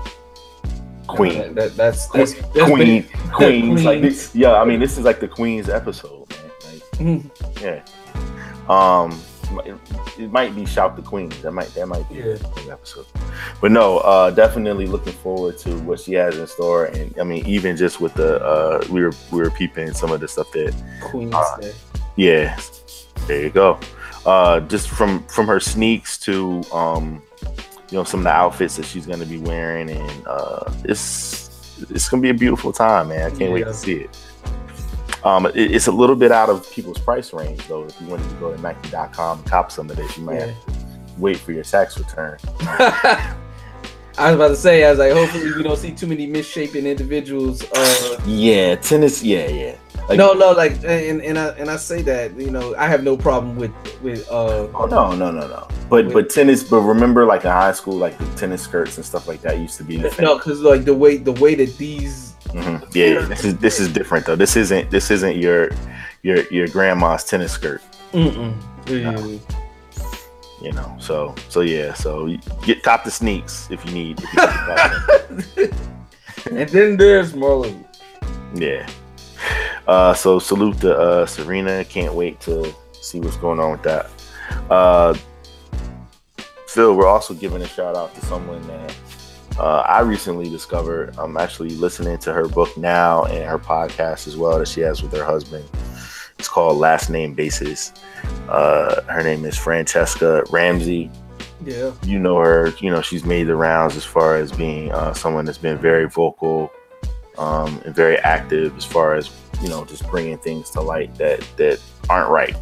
Queen, 1.09 1.39
that, 1.39 1.55
that- 1.55 1.77
that's 1.77 2.07
that's, 2.09 2.33
that's 2.35 2.71
Queen, 2.71 3.03
been- 3.03 3.31
Queens, 3.33 3.85
like 3.85 4.01
this, 4.01 4.35
yeah. 4.35 4.55
I 4.55 4.65
mean, 4.65 4.81
this 4.81 4.97
is 4.97 5.05
like 5.05 5.21
the 5.21 5.29
Queen's 5.29 5.69
episode, 5.69 6.31
man. 6.31 6.51
Like, 6.65 6.83
Mhm. 6.99 7.61
yeah. 7.61 7.83
Um, 8.69 9.21
it, 9.61 9.77
it 10.19 10.31
might 10.33 10.55
be 10.55 10.65
shout 10.67 10.97
the 10.97 11.03
Queens. 11.03 11.41
That 11.43 11.53
might 11.53 11.69
that 11.75 11.87
might 11.87 12.09
be 12.09 12.17
Yeah. 12.17 12.35
the 12.35 12.69
episode. 12.73 13.07
But 13.61 13.71
no, 13.73 13.99
uh, 13.99 14.31
definitely 14.31 14.87
looking 14.87 15.13
forward 15.13 15.59
to 15.59 15.79
what 15.81 16.01
she 16.01 16.15
has 16.15 16.37
in 16.39 16.47
store. 16.47 16.87
And 16.87 17.15
I 17.19 17.25
mean, 17.25 17.47
even 17.47 17.77
just 17.77 18.01
with 18.01 18.15
the 18.15 18.43
uh, 18.45 18.85
we 18.91 19.03
were 19.03 19.13
we 19.31 19.41
were 19.41 19.51
peeping 19.51 19.93
some 19.95 20.11
of 20.13 20.21
the 20.21 20.29
stuff 20.29 20.51
that 20.53 20.75
Queen's 21.01 21.35
Uh, 21.35 21.57
Day. 21.61 21.73
yeah, 22.17 22.59
there 23.27 23.43
you 23.43 23.51
go. 23.51 23.79
Uh, 24.27 24.61
just 24.61 24.89
from 24.89 25.23
from 25.25 25.47
her 25.47 25.61
sneaks 25.61 26.17
to 26.19 26.63
um, 26.73 27.23
you 27.91 27.99
know, 27.99 28.05
some 28.05 28.21
of 28.21 28.25
the 28.25 28.31
outfits 28.31 28.77
that 28.77 28.87
she's 28.87 29.07
gonna 29.07 29.27
be 29.27 29.39
wearing, 29.39 29.91
and 29.91 30.27
uh, 30.27 30.73
it's 30.85 31.51
it's 31.91 32.09
gonna 32.09 32.23
be 32.23 32.31
a 32.31 32.35
beautiful 32.35 32.73
time, 32.73 33.09
man. 33.09 33.31
I 33.33 33.37
can't 33.37 33.53
wait 33.53 33.65
to 33.65 33.75
see 33.75 33.95
it. 34.05 34.11
Um, 35.25 35.47
it- 35.47 35.55
it's 35.57 35.87
a 35.87 35.93
little 35.93 36.17
bit 36.17 36.33
out 36.33 36.49
of 36.49 36.71
people's 36.73 36.99
price 36.99 37.33
range 37.33 37.67
though. 37.69 37.85
If 37.85 38.01
you 38.01 38.09
wanted 38.09 38.29
to 38.29 38.35
go 38.37 38.55
to 38.55 38.61
Nike.com 38.61 39.39
and 39.39 39.47
cop 39.47 39.71
some 39.71 39.89
of 39.91 39.97
this, 39.97 40.17
you 40.19 40.25
might 40.25 40.35
Yeah. 40.41 40.47
have 40.47 40.67
to 40.67 40.73
wait 41.19 41.37
for 41.39 41.53
your 41.53 41.65
tax 41.65 41.99
return. 41.99 42.39
I 44.19 44.27
was 44.27 44.35
about 44.35 44.49
to 44.49 44.57
say, 44.57 44.85
I 44.85 44.91
was 44.91 44.99
like, 44.99 45.13
hopefully 45.13 45.53
we 45.57 45.63
don't 45.63 45.79
see 45.79 45.91
too 45.93 46.07
many 46.07 46.27
misshapen 46.27 46.87
individuals. 46.87 47.63
Uh, 47.75 48.21
Yeah, 48.27 48.75
tennis. 48.77 49.23
Yeah, 49.23 49.49
yeah. 49.49 49.75
Like- 50.09 50.19
no, 50.19 50.33
no, 50.33 50.51
like, 50.53 50.73
and 50.85 51.23
and 51.23 51.39
I 51.39 51.49
and 51.51 51.71
I 51.71 51.77
say 51.77 52.03
that 52.03 52.37
you 52.39 52.51
know 52.51 52.75
I 52.77 52.89
have 52.89 53.05
no 53.05 53.17
problem 53.17 53.55
with 53.57 53.71
with 54.03 54.29
uh 54.31 54.67
Oh 54.75 54.87
no, 54.87 55.15
no, 55.15 55.31
no, 55.31 55.47
no. 55.47 55.69
But 55.89 56.07
Wait. 56.07 56.13
but 56.13 56.29
tennis. 56.31 56.65
But 56.65 56.81
remember, 56.81 57.25
like 57.25 57.45
in 57.45 57.51
high 57.53 57.71
school, 57.73 57.95
like 57.95 58.19
the 58.19 58.27
tennis 58.37 58.63
skirts 58.63 58.97
and 58.97 59.07
stuff 59.07 59.29
like 59.29 59.41
that 59.43 59.59
used 59.59 59.77
to 59.79 59.85
be 59.85 59.97
the 59.99 60.13
no, 60.21 60.37
because 60.37 60.61
like 60.61 60.85
the 60.85 60.93
way 60.95 61.19
the 61.19 61.33
way 61.33 61.55
that 61.55 61.79
these 61.79 62.32
Mhm. 62.53 62.95
Yeah, 62.95 63.21
this 63.27 63.45
is 63.45 63.57
this 63.59 63.81
is 63.81 63.89
different 63.93 64.27
though. 64.27 64.37
This 64.37 64.57
isn't 64.57 64.91
this 64.91 65.11
isn't 65.11 65.37
your 65.37 65.71
your 66.23 66.43
your 66.51 66.69
grandma's 66.69 67.25
tennis 67.25 67.53
skirt, 67.53 67.81
mm-mm. 68.13 68.53
Yeah. 68.87 69.17
you 70.61 70.73
know. 70.73 70.97
So 71.01 71.35
so 71.49 71.61
yeah, 71.63 71.95
so 71.95 72.29
get 72.65 72.83
top 72.85 73.05
the 73.05 73.11
sneaks 73.11 73.69
if 73.71 73.85
you 73.87 73.93
need. 73.93 74.21
If 74.23 74.33
you 74.35 75.67
need 75.67 75.73
and 76.61 76.69
then 76.69 76.97
there's 76.97 77.33
Marlon. 77.33 77.85
yeah. 78.55 78.87
Uh, 79.89 80.15
so 80.15 80.39
salute 80.39 80.79
to 80.81 80.97
uh, 80.97 81.27
Serena. 81.27 81.85
Can't 81.85 82.15
wait 82.15 82.39
to 82.43 82.73
see 83.01 83.19
what's 83.19 83.37
going 83.37 83.59
on 83.59 83.73
with 83.73 83.83
that. 83.83 84.11
Uh, 84.71 85.15
Phil, 86.69 86.95
we're 86.95 87.09
also 87.09 87.35
giving 87.35 87.61
a 87.63 87.67
shout 87.67 87.97
out 87.97 88.15
to 88.15 88.21
someone 88.27 88.63
that 88.69 88.95
uh, 89.59 89.83
I 89.87 90.01
recently 90.01 90.49
discovered. 90.49 91.15
I'm 91.19 91.37
actually 91.37 91.71
listening 91.71 92.19
to 92.19 92.33
her 92.33 92.49
book 92.49 92.77
now 92.77 93.25
and 93.25 93.45
her 93.45 93.59
podcast 93.59 94.27
as 94.27 94.37
well 94.37 94.59
that 94.59 94.69
she 94.69 94.81
has 94.81 95.03
with 95.03 95.13
her 95.13 95.25
husband. 95.25 95.65
It's 96.39 96.49
called 96.49 96.79
Last 96.79 97.11
Name 97.11 97.35
Basis. 97.35 97.93
Uh, 98.49 99.03
her 99.03 99.23
name 99.23 99.45
is 99.45 99.57
Franchesca 99.57 100.51
Ramsey. 100.51 101.11
Yeah. 101.65 101.93
You 102.05 102.19
know 102.19 102.37
her. 102.39 102.73
You 102.81 102.91
know 102.91 103.03
she's 103.03 103.25
made 103.25 103.45
the 103.45 103.55
rounds 103.55 103.97
as 103.97 104.05
far 104.05 104.37
as 104.37 104.51
being 104.51 104.91
uh, 104.91 105.13
someone 105.15 105.45
that's 105.45 105.59
been 105.59 105.79
very 105.79 106.09
vocal 106.09 106.73
um, 107.39 107.81
and 107.85 107.95
very 107.95 108.19
active 108.19 108.77
as 108.77 108.85
far 108.85 109.15
as 109.15 109.31
you 109.63 109.69
know 109.69 109.85
just 109.85 110.09
bringing 110.11 110.39
things 110.39 110.71
to 110.71 110.81
light 110.81 111.15
that 111.17 111.47
that 111.57 111.81
aren't 112.11 112.31
right. 112.31 112.57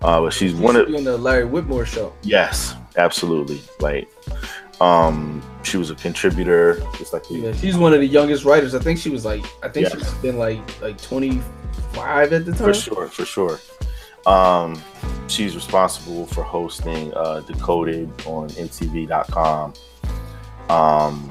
Uh, 0.00 0.20
but 0.20 0.32
she's 0.32 0.54
one 0.54 0.76
of 0.76 0.86
doing 0.86 1.04
the 1.04 1.18
Larry 1.18 1.44
Wilmore 1.44 1.84
show. 1.84 2.12
Yes, 2.22 2.76
absolutely. 2.96 3.60
Like, 3.80 4.08
um, 4.80 5.42
she 5.64 5.76
was 5.76 5.90
a 5.90 5.94
contributor, 5.94 6.80
just 6.96 7.12
like 7.12 7.24
Yeah, 7.30 7.52
she's 7.52 7.76
one 7.76 7.92
of 7.92 8.00
the 8.00 8.06
youngest 8.06 8.44
writers. 8.44 8.74
I 8.74 8.78
think 8.78 8.98
she 8.98 9.10
was 9.10 9.24
like, 9.24 9.44
I 9.62 9.68
think 9.68 9.88
Yes. 9.88 9.98
she's 9.98 10.14
been 10.14 10.38
like 10.38 10.60
like 10.80 11.00
25 11.02 12.32
at 12.32 12.44
the 12.44 12.52
time. 12.52 12.58
for 12.58 12.74
sure, 12.74 13.08
for 13.08 13.24
sure. 13.24 13.58
Um, 14.26 14.80
she's 15.26 15.54
responsible 15.54 16.26
for 16.26 16.42
hosting 16.42 17.12
uh, 17.14 17.40
Decoded 17.40 18.10
on 18.26 18.48
MTV.com. 18.50 19.72
Um, 20.68 21.30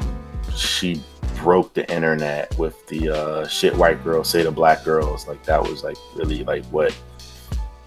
she 0.56 1.02
broke 1.36 1.74
the 1.76 1.90
internet 1.94 2.57
with 2.57 2.86
the 2.88 3.10
uh, 3.10 3.48
shit 3.48 3.76
white 3.76 4.03
girls 4.03 4.30
say 4.30 4.41
to 4.44 4.52
black 4.52 4.84
girls. 4.84 5.28
Like 5.28 5.44
that 5.44 5.61
was 5.61 5.84
like 5.84 5.98
really 6.15 6.44
like 6.44 6.65
what 6.65 6.95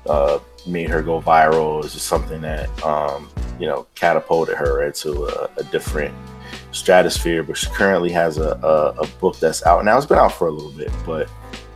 uh, 0.06 0.38
made 0.66 0.90
her 0.90 1.02
go 1.02 1.20
viral. 1.20 1.82
Was 1.82 1.92
just 1.92 2.06
something 2.06 2.40
that 2.42 2.68
um, 2.84 3.28
you 3.58 3.66
know 3.66 3.86
catapulted 3.94 4.56
her 4.56 4.84
into 4.84 5.26
a, 5.26 5.50
a 5.56 5.64
different 5.64 6.14
stratosphere. 6.72 7.42
But 7.42 7.56
she 7.56 7.68
currently 7.70 8.10
has 8.10 8.38
a, 8.38 8.52
a, 8.62 9.02
a 9.02 9.06
book 9.20 9.38
that's 9.38 9.64
out 9.66 9.84
now. 9.84 9.96
It's 9.96 10.06
been 10.06 10.18
out 10.18 10.32
for 10.32 10.48
a 10.48 10.50
little 10.50 10.72
bit, 10.72 10.90
but 11.04 11.28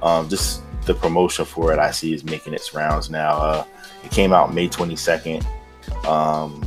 um, 0.02 0.28
just 0.28 0.62
the 0.86 0.94
promotion 0.94 1.44
for 1.44 1.72
it 1.72 1.78
I 1.78 1.90
see 1.90 2.12
is 2.12 2.24
making 2.24 2.54
its 2.54 2.74
rounds 2.74 3.10
now. 3.10 3.36
Uh, 3.36 3.64
it 4.04 4.10
came 4.10 4.32
out 4.32 4.54
May 4.54 4.68
22nd. 4.68 5.44
Um, 6.06 6.62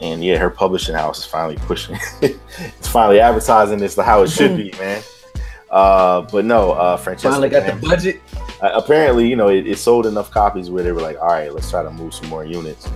and 0.00 0.24
yeah, 0.24 0.38
her 0.38 0.50
publishing 0.50 0.94
house 0.94 1.18
is 1.18 1.24
finally 1.24 1.56
pushing. 1.56 1.98
it's 2.22 2.88
finally 2.88 3.20
advertising 3.20 3.78
this 3.78 3.94
to 3.96 4.02
how 4.02 4.22
it 4.22 4.30
should 4.30 4.56
be, 4.56 4.72
man. 4.78 5.02
Uh, 5.70 6.22
but 6.22 6.44
no, 6.44 6.72
uh, 6.72 6.96
Franchesca. 6.96 7.30
Finally 7.30 7.48
got 7.50 7.66
the 7.66 7.86
budget. 7.86 8.20
Uh, 8.60 8.70
apparently, 8.74 9.28
you 9.28 9.36
know, 9.36 9.48
it, 9.48 9.66
it 9.66 9.78
sold 9.78 10.06
enough 10.06 10.30
copies 10.30 10.70
where 10.70 10.82
they 10.82 10.92
were 10.92 11.00
like, 11.00 11.18
all 11.20 11.28
right, 11.28 11.52
let's 11.52 11.70
try 11.70 11.82
to 11.82 11.90
move 11.90 12.14
some 12.14 12.28
more 12.28 12.44
units. 12.44 12.88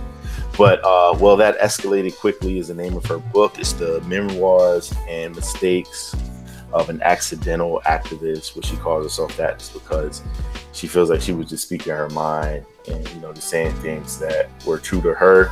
But 0.57 0.83
uh, 0.83 1.17
well, 1.19 1.35
that 1.37 1.57
escalated 1.59 2.17
quickly 2.19 2.59
is 2.59 2.67
the 2.67 2.75
name 2.75 2.95
of 2.95 3.05
her 3.05 3.17
book. 3.17 3.57
It's 3.57 3.73
the 3.73 4.01
memoirs 4.01 4.93
and 5.07 5.35
mistakes 5.35 6.15
of 6.71 6.89
an 6.89 7.01
accidental 7.01 7.81
activist, 7.85 8.55
which 8.55 8.65
she 8.65 8.75
calls 8.77 9.03
herself 9.03 9.35
that 9.37 9.59
just 9.59 9.73
because 9.73 10.21
she 10.73 10.87
feels 10.87 11.09
like 11.09 11.21
she 11.21 11.31
was 11.31 11.49
just 11.49 11.63
speaking 11.63 11.93
her 11.93 12.09
mind 12.09 12.65
and 12.87 13.07
you 13.09 13.19
know 13.21 13.31
just 13.33 13.49
saying 13.49 13.73
things 13.75 14.19
that 14.19 14.49
were 14.65 14.77
true 14.77 15.01
to 15.01 15.13
her, 15.13 15.49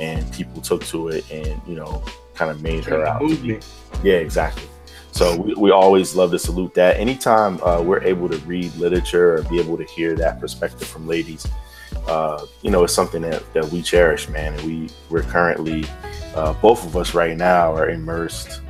and 0.00 0.30
people 0.32 0.60
took 0.60 0.84
to 0.84 1.08
it 1.08 1.28
and 1.32 1.60
you 1.66 1.74
know 1.74 2.02
kind 2.34 2.50
of 2.50 2.62
made 2.62 2.84
her 2.84 3.04
out. 3.06 3.22
Movement. 3.22 3.66
yeah, 4.02 4.14
exactly. 4.14 4.68
So 5.14 5.40
we, 5.40 5.54
we 5.54 5.70
always 5.70 6.16
love 6.16 6.32
to 6.32 6.40
salute 6.40 6.74
that. 6.74 6.98
Anytime 6.98 7.62
uh, 7.62 7.80
we're 7.80 8.02
able 8.02 8.28
to 8.28 8.36
read 8.38 8.74
literature 8.74 9.36
or 9.36 9.42
be 9.44 9.60
able 9.60 9.76
to 9.76 9.84
hear 9.84 10.16
that 10.16 10.40
perspective 10.40 10.88
from 10.88 11.06
ladies, 11.06 11.46
uh, 12.08 12.44
you 12.62 12.72
know, 12.72 12.82
it's 12.82 12.92
something 12.92 13.22
that, 13.22 13.40
that 13.54 13.64
we 13.66 13.80
cherish, 13.80 14.28
man. 14.28 14.54
And 14.54 14.62
we 14.62 14.88
we're 15.10 15.22
currently 15.22 15.84
uh, 16.34 16.54
both 16.54 16.84
of 16.84 16.96
us 16.96 17.14
right 17.14 17.36
now 17.36 17.72
are 17.76 17.90
immersed 17.90 18.60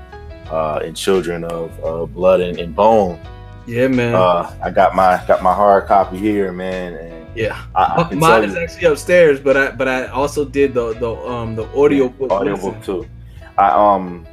uh, 0.51 0.81
in 0.85 0.95
children 0.95 1.45
of 1.45 1.83
uh, 1.83 2.05
blood 2.05 2.43
and, 2.43 2.59
and 2.59 2.77
bone. 2.77 3.19
Yeah, 3.66 3.89
man. 3.89 4.15
Uh, 4.15 4.55
I 4.62 4.71
got 4.71 4.95
my 4.95 5.25
got 5.27 5.43
my 5.43 5.55
hard 5.55 5.87
copy 5.87 6.19
here, 6.19 6.53
man, 6.53 6.93
and 6.93 7.35
yeah. 7.35 7.65
I, 7.75 8.07
I 8.11 8.15
Mine 8.15 8.45
is 8.45 8.55
you- 8.55 8.61
actually 8.61 8.85
upstairs, 8.89 9.41
but 9.41 9.57
I 9.57 9.71
but 9.71 9.89
I 9.89 10.09
also 10.09 10.45
did 10.45 10.75
the 10.75 10.93
the 10.93 11.11
um 11.11 11.57
the 11.57 11.65
audio 11.75 12.11
book. 12.11 12.31
audio 12.31 12.59
book 12.59 12.83
too. 12.85 13.09
I 13.57 13.71
um 13.71 14.27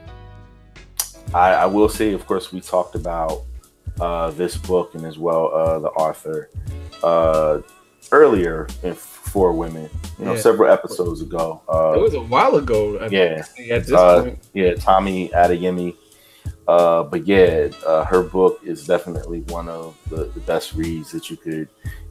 I, 1.34 1.54
I 1.54 1.66
will 1.66 1.90
say, 1.90 2.14
of 2.14 2.26
course, 2.28 2.52
we 2.52 2.60
talked 2.62 2.96
about 2.96 3.44
uh, 4.00 4.32
this 4.32 4.58
book 4.58 4.96
and 4.96 5.06
as 5.06 5.18
well 5.18 5.54
uh, 5.54 5.80
the 5.80 5.90
author 5.90 6.50
uh, 7.04 7.62
earlier 8.12 8.68
in 8.84 8.94
For 8.94 9.54
Women, 9.54 9.90
you 10.20 10.26
know, 10.26 10.34
Yeah. 10.34 10.40
several 10.42 10.72
episodes 10.72 11.22
ago. 11.22 11.62
Uh, 11.70 11.94
It 11.98 12.02
was 12.02 12.14
a 12.16 12.22
while 12.22 12.56
ago. 12.56 12.98
I 13.00 13.08
yeah, 13.08 13.46
At 13.72 13.86
this 13.86 13.92
uh, 13.92 14.24
point. 14.24 14.40
yeah, 14.54 14.74
Tomi 14.76 15.30
Adeyemi. 15.30 15.96
Uh, 16.68 17.04
but 17.04 17.26
yeah, 17.28 17.70
uh, 17.86 18.04
her 18.06 18.22
book 18.24 18.60
is 18.64 18.86
definitely 18.86 19.42
one 19.50 19.68
of 19.68 19.96
the, 20.10 20.26
the 20.26 20.40
best 20.42 20.74
reads 20.74 21.12
that 21.12 21.30
you 21.30 21.36
could 21.38 21.68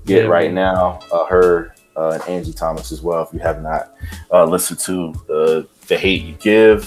get 0.07 0.25
Yeah, 0.25 0.29
right 0.29 0.53
man. 0.53 0.75
now. 0.75 0.99
Uh, 1.13 1.25
her 1.27 1.75
uh, 1.97 2.11
and 2.21 2.23
Angie 2.29 2.53
Thomas 2.53 2.93
as 2.93 3.01
well. 3.03 3.23
If 3.23 3.33
you 3.33 3.39
have 3.41 3.63
not 3.63 3.95
uh, 4.33 4.45
listened 4.45 4.81
to 4.81 5.13
uh, 5.33 5.63
"The 5.87 5.97
Hate 5.99 6.23
You 6.23 6.35
Give," 6.35 6.83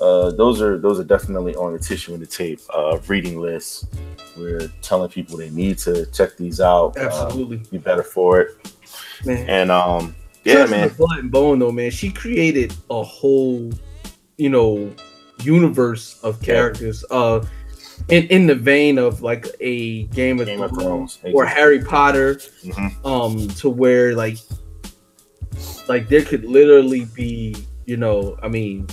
uh, 0.00 0.30
those 0.32 0.60
are 0.62 0.78
those 0.78 0.98
are 1.00 1.04
definitely 1.04 1.54
on 1.56 1.72
the 1.72 1.78
tissue 1.78 2.12
and 2.14 2.22
the 2.22 2.26
tape 2.26 2.60
uh, 2.74 2.98
reading 3.08 3.40
lists. 3.40 3.86
We're 4.36 4.70
telling 4.82 5.10
people 5.10 5.36
they 5.36 5.50
need 5.50 5.78
to 5.78 6.06
check 6.06 6.36
these 6.36 6.60
out. 6.60 6.96
uh, 6.96 7.00
Absolutely. 7.00 7.58
be 7.70 7.78
better 7.78 8.02
for 8.04 8.40
it. 8.40 8.72
Man. 9.24 9.48
And 9.48 9.70
um, 9.70 10.14
yeah, 10.44 10.66
man. 10.66 10.88
blood 10.90 11.18
and 11.18 11.30
bone 11.30 11.58
though, 11.58 11.72
man. 11.72 11.90
She 11.90 12.10
created 12.10 12.72
a 12.90 13.02
whole, 13.02 13.72
you 14.36 14.48
know, 14.48 14.94
universe 15.42 16.20
of 16.22 16.40
characters. 16.42 17.04
Uh, 17.10 17.44
in 18.10 18.28
in 18.28 18.46
the 18.46 18.54
vein 18.54 18.96
of 18.96 19.22
like 19.22 19.46
a 19.60 20.04
Game 20.04 20.38
of 20.38 20.46
Game 20.46 20.62
of 20.62 20.70
Thrones 20.70 21.16
Thrones. 21.16 21.34
or 21.34 21.44
Harry 21.44 21.82
Potter, 21.82 22.36
Mhm. 22.64 23.04
um, 23.04 23.48
to 23.56 23.68
where 23.68 24.14
like, 24.14 24.38
like 25.88 26.08
there 26.08 26.22
could 26.22 26.44
literally 26.44 27.06
be, 27.06 27.56
you 27.86 27.96
know, 27.96 28.36
I 28.42 28.46
mean, 28.48 28.86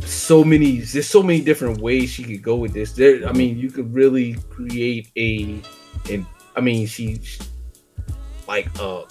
so 0.00 0.44
many. 0.44 0.80
There's 0.80 1.08
so 1.08 1.22
many 1.22 1.40
different 1.40 1.80
ways 1.80 2.10
she 2.10 2.24
could 2.24 2.42
go 2.42 2.56
with 2.56 2.72
this. 2.72 2.92
There, 2.92 3.26
I 3.26 3.32
mean, 3.32 3.58
you 3.58 3.70
could 3.70 3.92
really 3.94 4.34
create 4.50 5.10
a, 5.16 5.60
and 6.10 6.26
I 6.56 6.60
mean, 6.60 6.86
she, 6.86 7.18
she 7.22 7.40
like 8.46 8.68
a 8.78 9.04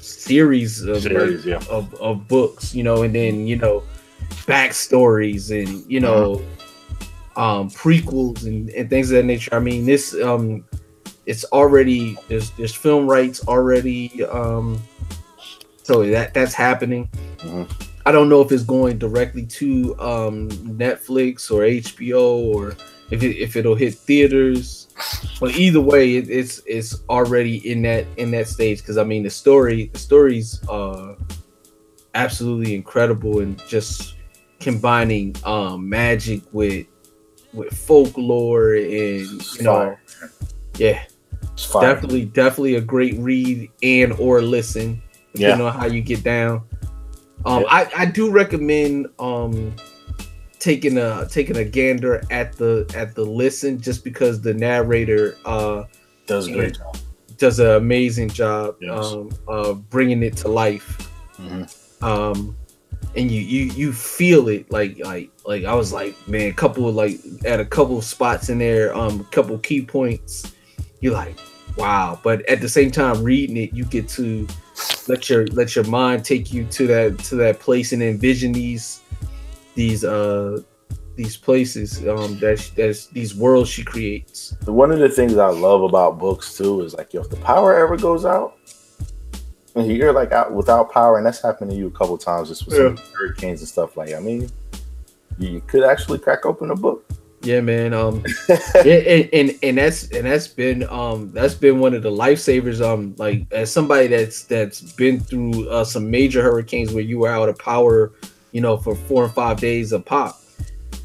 series 0.00 0.82
of 0.82 1.02
Series, 1.02 1.46
yeah. 1.46 1.62
of, 1.70 1.92
of 1.94 2.28
books, 2.28 2.74
you 2.74 2.82
know, 2.82 3.02
and 3.02 3.14
then 3.14 3.46
you 3.46 3.56
know, 3.56 3.82
backstories 4.46 5.50
and 5.50 5.90
you 5.90 6.00
know, 6.00 6.42
um, 7.36 7.70
prequels 7.70 8.46
and, 8.46 8.70
and 8.70 8.90
things 8.90 9.10
of 9.10 9.16
that 9.16 9.24
nature. 9.24 9.54
I 9.54 9.60
mean, 9.60 9.86
this 9.86 10.14
um, 10.20 10.64
it's 11.26 11.44
already 11.46 12.16
there's 12.28 12.50
there's 12.52 12.74
film 12.74 13.06
rights 13.06 13.46
already, 13.46 14.24
um, 14.24 14.80
so 15.82 16.04
that 16.06 16.34
that's 16.34 16.54
happening. 16.54 17.08
Mhm. 17.38 17.89
I 18.06 18.12
don't 18.12 18.28
know 18.28 18.40
if 18.40 18.50
it's 18.50 18.62
going 18.62 18.98
directly 18.98 19.44
to 19.46 19.98
um, 20.00 20.48
Netflix 20.50 21.50
or 21.50 21.62
HBO 21.62 22.54
or 22.54 22.74
if 23.10 23.22
it, 23.22 23.36
if 23.36 23.56
it'll 23.56 23.74
hit 23.74 23.94
theaters. 23.94 24.88
But 25.38 25.56
either 25.56 25.80
way, 25.80 26.16
it, 26.16 26.30
it's 26.30 26.62
it's 26.66 27.02
already 27.08 27.70
in 27.70 27.82
that 27.82 28.06
in 28.16 28.30
that 28.32 28.48
stage. 28.48 28.78
Because 28.78 28.96
I 28.96 29.04
mean 29.04 29.22
the 29.22 29.30
story 29.30 29.90
the 29.92 29.98
story's 29.98 30.66
uh, 30.68 31.14
absolutely 32.14 32.74
incredible 32.74 33.40
and 33.40 33.60
just 33.66 34.14
combining 34.60 35.34
um, 35.44 35.88
magic 35.88 36.42
with 36.52 36.86
with 37.52 37.76
folklore 37.76 38.74
and 38.74 39.56
you 39.56 39.62
know 39.62 39.96
yeah. 40.76 41.04
Definitely 41.72 42.24
definitely 42.24 42.76
a 42.76 42.80
great 42.80 43.18
read 43.18 43.70
and 43.82 44.12
or 44.14 44.40
listen 44.40 45.02
depending 45.34 45.66
on 45.66 45.72
how 45.72 45.86
you 45.86 46.00
get 46.00 46.22
down 46.24 46.62
um 47.44 47.62
Yeah. 47.62 47.68
I, 47.70 47.90
I 47.98 48.06
do 48.06 48.30
recommend 48.30 49.08
um 49.18 49.74
taking 50.58 50.98
a 50.98 51.26
taking 51.30 51.56
a 51.56 51.64
gander 51.64 52.22
at 52.30 52.52
the 52.54 52.90
at 52.94 53.14
the 53.14 53.24
listen 53.24 53.80
just 53.80 54.04
because 54.04 54.40
the 54.40 54.52
narrator 54.54 55.36
uh 55.44 55.84
Does 56.26 56.48
a 56.48 56.52
great 56.52 56.76
job. 56.76 56.96
does 57.38 57.58
an 57.60 57.70
amazing 57.70 58.28
job 58.28 58.76
Yes. 58.80 59.04
um 59.06 59.30
of 59.48 59.88
bringing 59.90 60.22
it 60.22 60.36
to 60.38 60.48
life 60.48 61.10
Mhm. 61.38 62.02
um 62.02 62.56
and 63.16 63.30
you 63.30 63.40
you 63.40 63.72
you 63.72 63.92
feel 63.92 64.48
it 64.48 64.70
like 64.70 64.98
like 65.02 65.30
like 65.46 65.64
I 65.64 65.74
was 65.74 65.92
like 65.92 66.14
man 66.28 66.50
a 66.50 66.52
couple 66.52 66.86
of 66.86 66.94
like 66.94 67.18
at 67.46 67.58
a 67.58 67.64
couple 67.64 67.96
of 67.98 68.04
spots 68.04 68.50
in 68.50 68.58
there 68.58 68.94
um 68.94 69.20
a 69.20 69.24
couple 69.24 69.56
key 69.58 69.80
points 69.82 70.52
you're 71.00 71.14
like 71.14 71.36
wow 71.78 72.20
but 72.22 72.42
at 72.48 72.60
the 72.60 72.68
same 72.68 72.90
time 72.90 73.22
reading 73.24 73.56
it 73.56 73.72
you 73.72 73.84
get 73.86 74.06
to 74.10 74.46
let 75.08 75.28
your 75.28 75.46
let 75.48 75.74
your 75.74 75.84
mind 75.86 76.24
take 76.24 76.52
you 76.52 76.64
to 76.66 76.86
that 76.86 77.18
to 77.20 77.36
that 77.36 77.58
place 77.60 77.92
and 77.92 78.02
envision 78.02 78.52
these 78.52 79.02
these 79.74 80.04
uh 80.04 80.60
these 81.16 81.36
places 81.36 81.98
um 82.06 82.38
that 82.38 82.70
that's 82.76 83.06
these 83.08 83.34
worlds 83.34 83.68
she 83.68 83.84
creates 83.84 84.56
One 84.66 84.90
of 84.90 84.98
the 84.98 85.08
things 85.08 85.36
I 85.36 85.48
love 85.48 85.82
about 85.82 86.18
books 86.18 86.56
too 86.56 86.82
is 86.82 86.94
like, 86.94 87.12
yo, 87.12 87.20
if 87.22 87.30
the 87.30 87.36
power 87.36 87.74
ever 87.74 87.96
goes 87.96 88.24
out, 88.24 88.56
and 89.74 89.90
you're 89.90 90.12
like 90.12 90.32
out 90.32 90.52
without 90.52 90.90
power, 90.90 91.16
and 91.18 91.26
that's 91.26 91.42
happened 91.42 91.70
to 91.70 91.76
you 91.76 91.86
a 91.86 91.90
couple 91.90 92.16
times 92.18 92.48
just 92.48 92.66
with 92.66 92.76
some 92.76 92.96
hurricanes 93.14 93.60
and 93.60 93.68
stuff. 93.68 93.96
Like, 93.96 94.14
I 94.14 94.20
mean, 94.20 94.48
you 95.38 95.60
could 95.66 95.84
actually 95.84 96.18
crack 96.18 96.46
open 96.46 96.70
a 96.70 96.76
book. 96.76 97.04
Yeah, 97.42 97.60
man. 97.60 97.94
Um, 97.94 98.22
yeah, 98.84 98.94
and, 98.94 99.28
and 99.32 99.58
and 99.62 99.78
that's 99.78 100.10
and 100.10 100.26
that's 100.26 100.46
been 100.46 100.86
um 100.90 101.32
that's 101.32 101.54
been 101.54 101.80
one 101.80 101.94
of 101.94 102.02
the 102.02 102.10
lifesavers. 102.10 102.84
Um, 102.84 103.14
like 103.16 103.46
as 103.50 103.72
somebody 103.72 104.08
that's 104.08 104.44
that's 104.44 104.80
been 104.92 105.20
through 105.20 105.68
uh, 105.70 105.84
some 105.84 106.10
major 106.10 106.42
hurricanes 106.42 106.92
where 106.92 107.02
you 107.02 107.18
were 107.18 107.28
out 107.28 107.48
of 107.48 107.58
power, 107.58 108.12
you 108.52 108.60
know, 108.60 108.76
for 108.76 108.94
four 108.94 109.24
and 109.24 109.32
five 109.32 109.58
days 109.58 109.92
a 109.92 110.00
pop. 110.00 110.40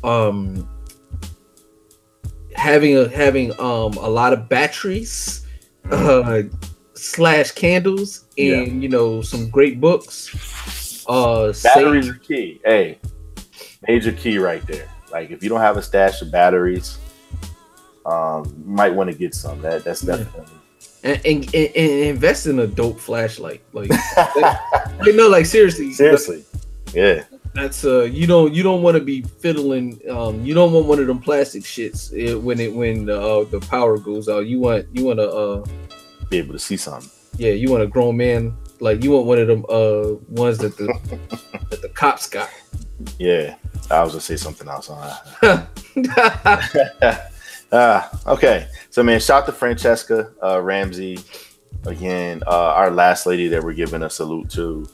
Um, 0.03 0.67
having 2.53 2.97
a 2.97 3.07
having 3.07 3.51
um 3.59 3.93
a 3.93 4.09
lot 4.09 4.33
of 4.33 4.49
batteries, 4.49 5.45
uh, 5.89 6.43
slash 6.95 7.51
candles, 7.51 8.25
and 8.37 8.83
you 8.83 8.89
know 8.89 9.21
some 9.21 9.49
great 9.49 9.79
books. 9.79 11.05
Uh, 11.07 11.53
Batteries 11.63 12.05
save- 12.07 12.15
are 12.15 12.19
key. 12.19 12.61
Hey, 12.65 12.99
major 13.87 14.11
key 14.11 14.37
right 14.37 14.65
there. 14.67 14.89
Like, 15.15 15.31
if 15.31 15.41
you 15.41 15.47
don't 15.47 15.61
have 15.61 15.77
a 15.77 15.81
stash 15.81 16.21
of 16.21 16.29
batteries, 16.29 16.97
um, 18.05 18.43
you 18.67 18.69
might 18.69 18.93
want 18.93 19.09
to 19.09 19.15
get 19.15 19.33
some. 19.33 19.61
That 19.61 19.85
that's 19.85 20.01
definitely. 20.01 20.43
and, 21.05 21.25
and, 21.25 21.55
and, 21.55 21.91
invest 22.11 22.47
in 22.47 22.59
a 22.59 22.67
dope 22.67 22.99
flashlight. 22.99 23.61
Like, 23.71 23.91
like 24.17 25.15
no, 25.15 25.29
like 25.29 25.45
seriously, 25.45 25.93
Seriously, 25.93 26.43
yeah. 26.93 27.23
that's 27.53 27.85
uh, 27.85 28.01
you 28.01 28.27
don't 28.27 28.53
you 28.53 28.61
don't 28.61 28.81
want 28.81 28.97
to 28.97 29.01
be 29.01 29.21
fiddling. 29.21 30.01
Um, 30.09 30.43
you 30.43 30.53
don't 30.53 30.73
want 30.73 30.85
one 30.85 30.99
of 30.99 31.07
them 31.07 31.19
plastic 31.19 31.63
shits 31.63 32.11
eh, 32.13 32.33
when 32.33 32.59
it 32.59 32.73
when 32.73 33.05
the 33.05 33.17
uh, 33.17 33.45
the 33.45 33.61
power 33.61 33.97
goes 33.97 34.27
out. 34.27 34.47
You 34.47 34.59
want 34.59 34.85
you 34.91 35.05
want 35.05 35.19
to 35.19 35.29
uh, 35.29 35.65
Be 36.29 36.39
able 36.39 36.51
to 36.51 36.59
see 36.59 36.75
something. 36.75 37.09
yeah, 37.37 37.51
you 37.51 37.71
want 37.71 37.83
a 37.83 37.87
grown 37.87 38.17
man. 38.17 38.53
Like 38.85 39.03
you 39.03 39.09
want 39.09 39.25
one 39.25 39.39
of 39.39 39.47
them 39.47 39.65
uh 39.67 40.13
ones 40.29 40.59
that 40.59 40.77
the 40.77 40.85
that 41.71 41.81
the 41.81 41.89
cops 41.89 42.29
got. 42.29 42.51
Yeah, 43.17 43.55
I 43.89 44.03
was 44.03 44.11
gonna 44.11 44.21
say 44.21 44.35
something 44.35 44.67
else. 44.67 44.91
Huh? 44.93 45.65
ah, 47.71 48.21
okay. 48.27 48.67
So 48.91 49.01
man, 49.01 49.19
shout 49.19 49.47
to 49.47 49.51
Franchesca 49.51 50.31
uh, 50.43 50.61
Ramsey. 50.61 51.17
Again, 51.87 52.43
uh, 52.45 52.73
our 52.73 52.91
last 52.91 53.25
lady 53.25 53.47
that 53.47 53.63
we're 53.63 53.73
giving 53.73 54.03
a 54.03 54.09
salute 54.09 54.51
to 54.51 54.87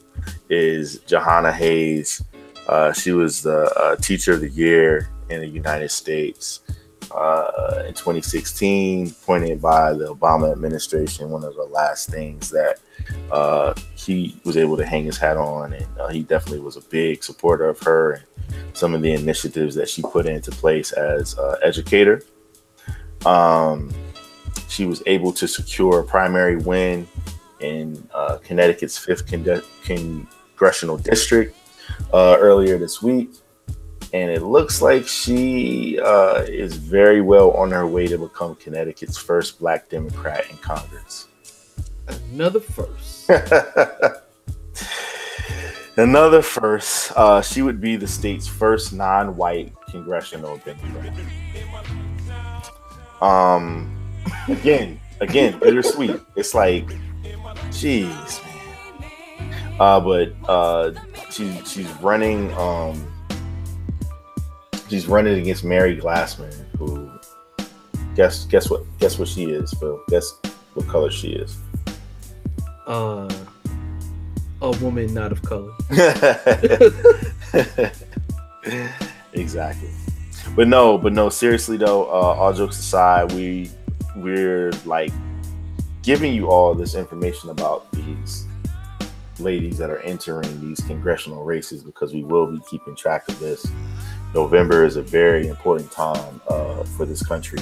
is 0.50 1.00
Jahana 1.00 1.52
Hayes. 1.52 2.24
Uh, 2.70 2.94
she 2.94 3.12
was 3.12 3.42
the 3.42 3.74
uh, 3.78 3.98
teacher 3.98 4.32
of 4.32 4.40
the 4.40 4.50
year 4.52 5.10
in 5.30 5.42
the 5.42 5.48
United 5.48 5.92
States 5.92 6.62
uh, 7.16 7.84
in 7.88 7.94
2016, 7.94 9.08
appointed 9.08 9.62
by 9.62 9.94
the 9.94 10.14
Obama 10.14 10.52
administration. 10.52 11.30
One 11.30 11.44
of 11.44 11.56
the 11.56 11.64
last 11.64 12.10
things 12.10 12.50
that 12.50 12.80
uh, 13.32 13.74
he 13.96 14.40
was 14.44 14.58
able 14.58 14.78
to 14.78 14.86
hang 14.86 15.06
his 15.06 15.18
hat 15.18 15.38
on, 15.38 15.74
and 15.74 15.88
uh, 16.00 16.10
he 16.10 16.24
definitely 16.24 16.62
was 16.62 16.78
a 16.78 16.82
big 16.82 17.24
supporter 17.24 17.70
of 17.70 17.80
her 17.82 18.14
and 18.14 18.24
some 18.74 18.94
of 18.94 19.02
the 19.02 19.12
initiatives 19.12 19.76
that 19.76 19.90
she 19.90 20.02
put 20.02 20.26
into 20.26 20.52
place 20.52 20.92
as 20.92 21.38
educator. 21.64 22.24
Um, 23.26 23.92
she 24.68 24.86
was 24.86 25.04
able 25.06 25.32
to 25.34 25.48
secure 25.48 26.00
a 26.00 26.04
primary 26.04 26.58
win 26.58 27.08
in 27.60 28.08
uh, 28.14 28.38
Connecticut's 28.44 28.98
fifth 28.98 29.30
con- 29.30 29.62
congressional 29.84 30.98
district 30.98 31.56
uh, 32.14 32.38
earlier 32.40 32.78
this 32.78 33.02
week. 33.02 33.30
And 34.14 34.30
it 34.30 34.42
looks 34.42 34.82
like 34.82 35.08
she 35.08 36.00
uh, 36.00 36.44
is 36.48 36.76
very 36.76 37.22
well 37.22 37.52
on 37.52 37.72
her 37.72 37.88
way 37.88 38.08
to 38.08 38.18
become 38.18 38.56
Connecticut's 38.56 39.18
first 39.18 39.60
black 39.60 39.88
Democrat 39.90 40.50
in 40.50 40.58
Congress. 40.58 41.28
Another 42.08 42.60
first. 42.60 43.30
Another 45.98 46.42
first, 46.42 47.12
uh, 47.16 47.42
she 47.42 47.62
would 47.62 47.82
be 47.82 47.96
the 47.96 48.08
state's 48.08 48.48
first 48.48 48.94
non-white 48.94 49.74
congressional 49.90 50.58
Democrat. 50.58 51.14
Um, 53.22 53.98
again, 54.48 55.00
again, 55.20 55.60
bittersweet. 55.60 56.20
It's 56.36 56.54
like, 56.54 56.88
jeez, 57.70 58.44
man. 58.44 59.76
Uh, 59.80 60.00
but 60.00 60.34
uh, 60.48 60.94
she 61.30 61.62
she's 61.66 61.90
running. 62.02 62.54
Um, 62.54 63.11
she's 64.92 65.08
running 65.08 65.40
against 65.40 65.64
Mary 65.64 65.98
Glassman, 65.98 66.54
who 66.78 67.10
guess 68.14 68.46
guess 68.46 68.70
what 68.70 68.84
guess 69.00 69.18
what 69.18 69.30
she 69.30 69.46
is, 69.46 69.74
Phil. 69.80 70.00
Guess 70.10 70.34
what 70.74 70.88
color 70.88 71.10
she 71.10 71.30
is. 71.30 71.58
Uh, 72.86 73.34
a 74.62 74.72
woman 74.80 75.14
not 75.14 75.32
of 75.32 75.42
color. 75.44 75.72
exactly. 79.34 79.90
But 80.56 80.68
no, 80.68 80.98
but 80.98 81.14
no, 81.14 81.30
seriously 81.30 81.78
though, 81.78 82.04
uh, 82.04 82.36
all 82.36 82.54
jokes 82.54 82.78
aside, 82.78 83.32
we 83.32 83.72
we're 84.18 84.72
like 84.86 85.14
giving 86.04 86.34
you 86.34 86.50
all 86.50 86.76
this 86.76 86.96
information 86.96 87.50
about 87.50 87.90
these 87.94 88.46
ladies 89.40 89.78
that 89.78 89.90
are 89.90 90.00
entering 90.00 90.60
these 90.60 90.82
congressional 90.82 91.46
races 91.46 91.82
because 91.82 92.14
we 92.14 92.24
will 92.24 92.52
be 92.52 92.60
keeping 92.70 92.96
track 92.96 93.28
of 93.30 93.40
this. 93.40 93.66
November 94.34 94.86
is 94.86 94.96
a 94.96 95.02
very 95.02 95.48
important 95.48 95.92
time 95.92 96.42
uh, 96.48 96.84
for 96.84 97.06
this 97.06 97.26
country. 97.26 97.60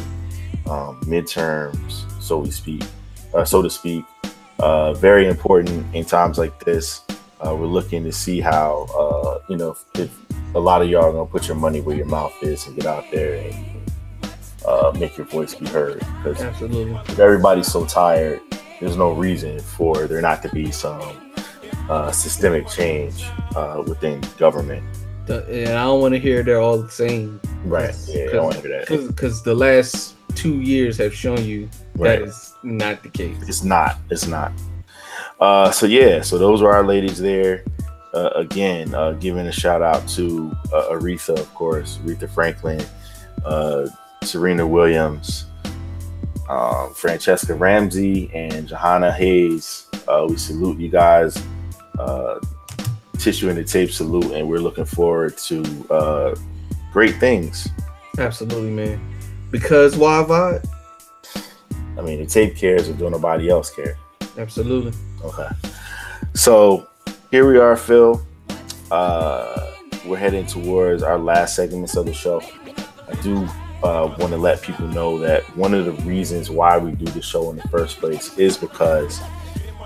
Um, 0.68 1.02
midterms, 1.02 2.06
so 2.22 2.38
we 2.38 2.52
speak, 2.52 2.84
uh, 3.34 3.44
so 3.44 3.62
to 3.62 3.70
speak, 3.70 4.06
uh, 4.60 4.94
very 4.94 5.28
important 5.28 5.84
in 5.96 6.06
times 6.06 6.38
like 6.38 6.64
this. 6.64 7.02
Uh, 7.44 7.56
we're 7.56 7.66
looking 7.66 8.04
to 8.04 8.12
see 8.12 8.40
how 8.40 8.86
uh, 8.96 9.40
you 9.50 9.58
know 9.58 9.72
if, 9.72 9.86
if 9.96 10.56
a 10.56 10.60
lot 10.60 10.82
of 10.82 10.90
y'all 10.90 11.06
are 11.06 11.12
gonna 11.12 11.26
put 11.26 11.48
your 11.48 11.58
money 11.58 11.82
where 11.82 11.96
your 11.96 12.06
mouth 12.06 12.34
is 12.42 12.68
and 12.68 12.76
get 12.76 12.86
out 12.86 13.06
there 13.12 13.36
and 13.36 13.66
uh, 14.68 14.92
make 15.00 15.18
your 15.18 15.26
voice 15.26 15.56
be 15.56 15.66
heard. 15.68 16.00
Because 16.24 16.62
if 16.62 17.20
everybody's 17.20 17.72
so 17.72 17.86
tired, 17.86 18.42
there's 18.80 18.98
no 18.98 19.12
reason 19.14 19.60
for 19.60 20.08
there 20.08 20.22
not 20.22 20.42
to 20.44 20.50
be 20.50 20.72
some 20.72 21.32
uh, 21.90 22.12
systemic 22.12 22.68
change 22.68 23.24
uh, 23.56 23.84
within 23.86 24.22
government. 24.38 24.84
The- 25.30 25.46
and 25.48 25.78
I 25.78 25.84
don't 25.84 26.02
want 26.02 26.14
to 26.16 26.20
hear 26.20 26.42
they're 26.42 26.60
all 26.60 26.80
the 26.82 26.90
same. 26.90 27.40
Right. 27.64 27.96
Yeah, 28.08 28.26
I 28.30 28.32
don't 28.34 28.44
want 28.46 28.56
to 28.58 28.62
hear 28.68 28.86
that. 28.86 29.08
Because 29.08 29.44
the 29.44 29.54
last 29.54 30.16
two 30.36 30.56
years 30.62 30.98
have 30.98 31.14
shown 31.14 31.46
you 31.46 31.70
Right. 31.96 32.20
that 32.20 32.28
is 32.28 32.54
not 32.64 33.04
the 33.04 33.10
case. 33.10 33.38
It's 33.48 33.64
not. 33.64 33.98
It's 34.10 34.26
not. 34.28 34.52
Uh, 35.40 35.70
so 35.72 35.86
yeah, 35.86 36.22
so 36.22 36.38
those 36.38 36.62
were 36.62 36.72
our 36.74 36.84
ladies 36.84 37.20
there. 37.20 37.64
Uh, 38.14 38.32
again, 38.36 38.94
uh, 38.96 39.12
giving 39.14 39.46
a 39.46 39.52
shout 39.52 39.84
out 39.84 40.08
to 40.10 40.52
uh, 40.74 40.90
Aretha, 40.90 41.38
of 41.40 41.54
course, 41.54 42.00
Aretha 42.04 42.28
Franklin, 42.28 42.84
uh, 43.46 43.88
Serena 44.24 44.66
Williams, 44.66 45.46
um, 46.50 46.90
Franchesca 46.96 47.58
Ramsey, 47.60 48.32
and 48.34 48.68
Jahana 48.68 49.14
Hayes. 49.16 49.86
Uh, 50.08 50.26
we 50.28 50.38
salute 50.38 50.80
you 50.80 50.90
guys. 50.90 51.38
Tissue 53.20 53.50
and 53.50 53.58
the 53.58 53.64
tape 53.64 53.92
salute, 53.92 54.32
and 54.32 54.48
we're 54.48 54.60
looking 54.60 54.86
forward 54.86 55.38
to 55.40 55.88
uh, 55.92 56.36
great 56.94 57.18
things. 57.18 57.68
Absolutely, 58.18 58.72
man. 58.72 59.00
Because 59.52 59.98
why 59.98 60.24
vibe? 60.28 60.66
I 61.98 62.02
mean, 62.02 62.20
the 62.20 62.26
tape 62.26 62.56
cares, 62.56 62.88
but 62.88 62.98
don't 62.98 63.12
nobody 63.12 63.50
else 63.50 63.70
care. 63.70 63.98
Absolutely. 64.38 64.94
Okay. 65.24 65.50
So 66.34 66.88
here 67.30 67.46
we 67.46 67.60
are, 67.60 67.76
Phil. 67.76 68.26
Uh, 68.90 69.74
we're 70.06 70.18
heading 70.18 70.46
towards 70.46 71.04
our 71.04 71.20
last 71.20 71.56
segments 71.56 71.98
of 71.98 72.06
the 72.06 72.14
show. 72.14 72.42
I 73.08 73.16
do 73.22 73.48
uh, 73.84 74.16
want 74.18 74.32
to 74.32 74.38
let 74.38 74.62
people 74.62 74.88
know 74.88 75.18
that 75.20 75.44
one 75.58 75.74
of 75.74 75.86
the 75.86 75.92
reasons 76.04 76.50
why 76.50 76.78
we 76.78 76.92
do 76.92 77.06
the 77.06 77.22
show 77.22 77.50
in 77.50 77.58
the 77.58 77.68
first 77.68 78.00
place 78.00 78.38
is 78.38 78.56
because 78.56 79.20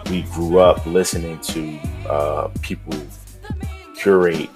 we 0.09 0.23
grew 0.23 0.59
up 0.59 0.85
listening 0.85 1.39
to 1.39 1.79
uh, 2.07 2.49
people 2.61 2.93
curate 4.03 4.49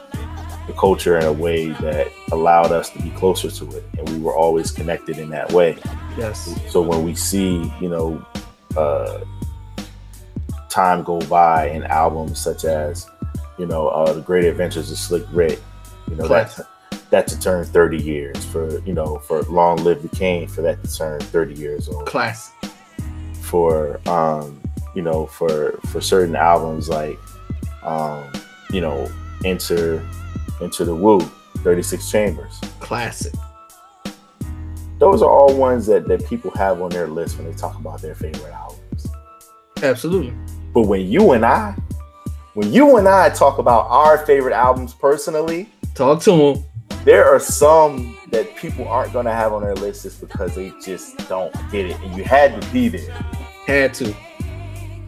the 0.68 0.74
culture 0.74 1.18
in 1.18 1.24
a 1.24 1.32
way 1.32 1.69
that 1.69 2.11
allowed 2.34 2.74
us 2.74 2.90
to 2.90 3.02
be 3.02 3.10
closer 3.11 3.49
to 3.49 3.78
it, 3.78 3.86
and 3.98 4.10
we 4.10 4.19
were 4.19 4.36
always 4.36 4.69
connected 4.69 5.18
in 5.18 5.30
that 5.30 5.49
way. 5.53 5.78
Yes. 6.18 6.53
So 6.69 6.82
when 6.82 7.03
we 7.06 7.15
see, 7.15 7.72
you 7.80 7.88
know, 7.88 8.26
uh, 8.76 9.22
time 10.69 11.03
go 11.03 11.19
by 11.22 11.69
in 11.69 11.84
albums 11.86 12.38
such 12.40 12.65
as, 12.65 13.10
you 13.57 13.65
know, 13.65 13.88
uh, 13.88 14.11
the 14.11 14.22
Great 14.22 14.44
Adventures 14.44 14.91
of 14.91 14.98
Slick 14.98 15.24
Rick, 15.32 15.60
you 16.10 16.18
know, 16.18 16.28
that's 16.28 16.61
that 17.10 17.26
to 17.28 17.40
turn 17.40 17.64
30 17.64 17.98
years 18.03 18.44
for, 18.45 18.80
you 18.80 18.94
know, 18.94 19.18
for 19.19 19.44
Long 19.44 19.78
Live 19.78 20.02
the 20.02 20.10
King 20.10 20.48
for 20.48 20.61
that 20.61 20.84
to 20.84 20.94
turn 20.94 21.22
30 21.22 21.53
years 21.53 21.88
old. 21.88 22.06
Classic. 22.06 22.53
For 23.41 24.02
um, 24.10 24.61
you 24.94 25.02
know, 25.02 25.26
for 25.26 25.80
for 25.86 26.02
certain 26.02 26.36
albums 26.36 26.90
like 26.90 27.18
um, 27.84 28.30
you 28.69 28.82
know, 28.82 29.10
Enter 29.45 30.07
into 30.61 30.85
the 30.85 30.95
Woo, 30.95 31.19
36 31.57 32.09
Chambers. 32.09 32.59
Classic. 32.80 33.34
Those 34.99 35.22
are 35.22 35.30
all 35.30 35.55
ones 35.55 35.85
that, 35.88 36.07
that 36.07 36.26
people 36.26 36.51
have 36.51 36.81
on 36.81 36.89
their 36.89 37.07
list 37.07 37.38
when 37.38 37.49
they 37.49 37.55
talk 37.55 37.76
about 37.76 38.01
their 38.01 38.15
favorite 38.15 38.51
albums. 38.51 39.07
Absolutely. 39.84 40.34
But 40.73 40.88
when 40.88 41.07
you 41.07 41.34
and 41.34 41.45
I, 41.45 41.76
when 42.55 42.73
you 42.73 42.97
and 42.97 43.07
I 43.07 43.30
talk 43.30 43.59
about 43.59 43.85
our 43.89 44.26
favorite 44.26 44.53
albums 44.53 44.93
personally, 44.93 45.69
talk 45.93 46.22
to 46.23 46.31
them. 46.31 46.64
There 47.03 47.26
are 47.26 47.39
some 47.39 48.18
that 48.31 48.55
people 48.55 48.88
aren't 48.88 49.14
going 49.14 49.26
to 49.26 49.34
have 49.34 49.53
on 49.53 49.61
their 49.61 49.76
list 49.76 50.03
just 50.03 50.19
because 50.19 50.55
they 50.55 50.73
just 50.84 51.18
don't 51.30 51.53
get 51.72 51.85
it, 51.85 51.99
and 52.01 52.18
you 52.18 52.23
had 52.23 52.59
to 52.59 52.68
be 52.72 52.89
there. 52.89 53.11
Had 53.65 53.93
to. 53.95 54.15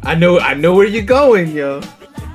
I 0.03 0.15
know. 0.15 0.39
I 0.39 0.53
know 0.53 0.75
where 0.75 0.85
you're 0.85 1.03
going, 1.03 1.51
yo. 1.51 1.81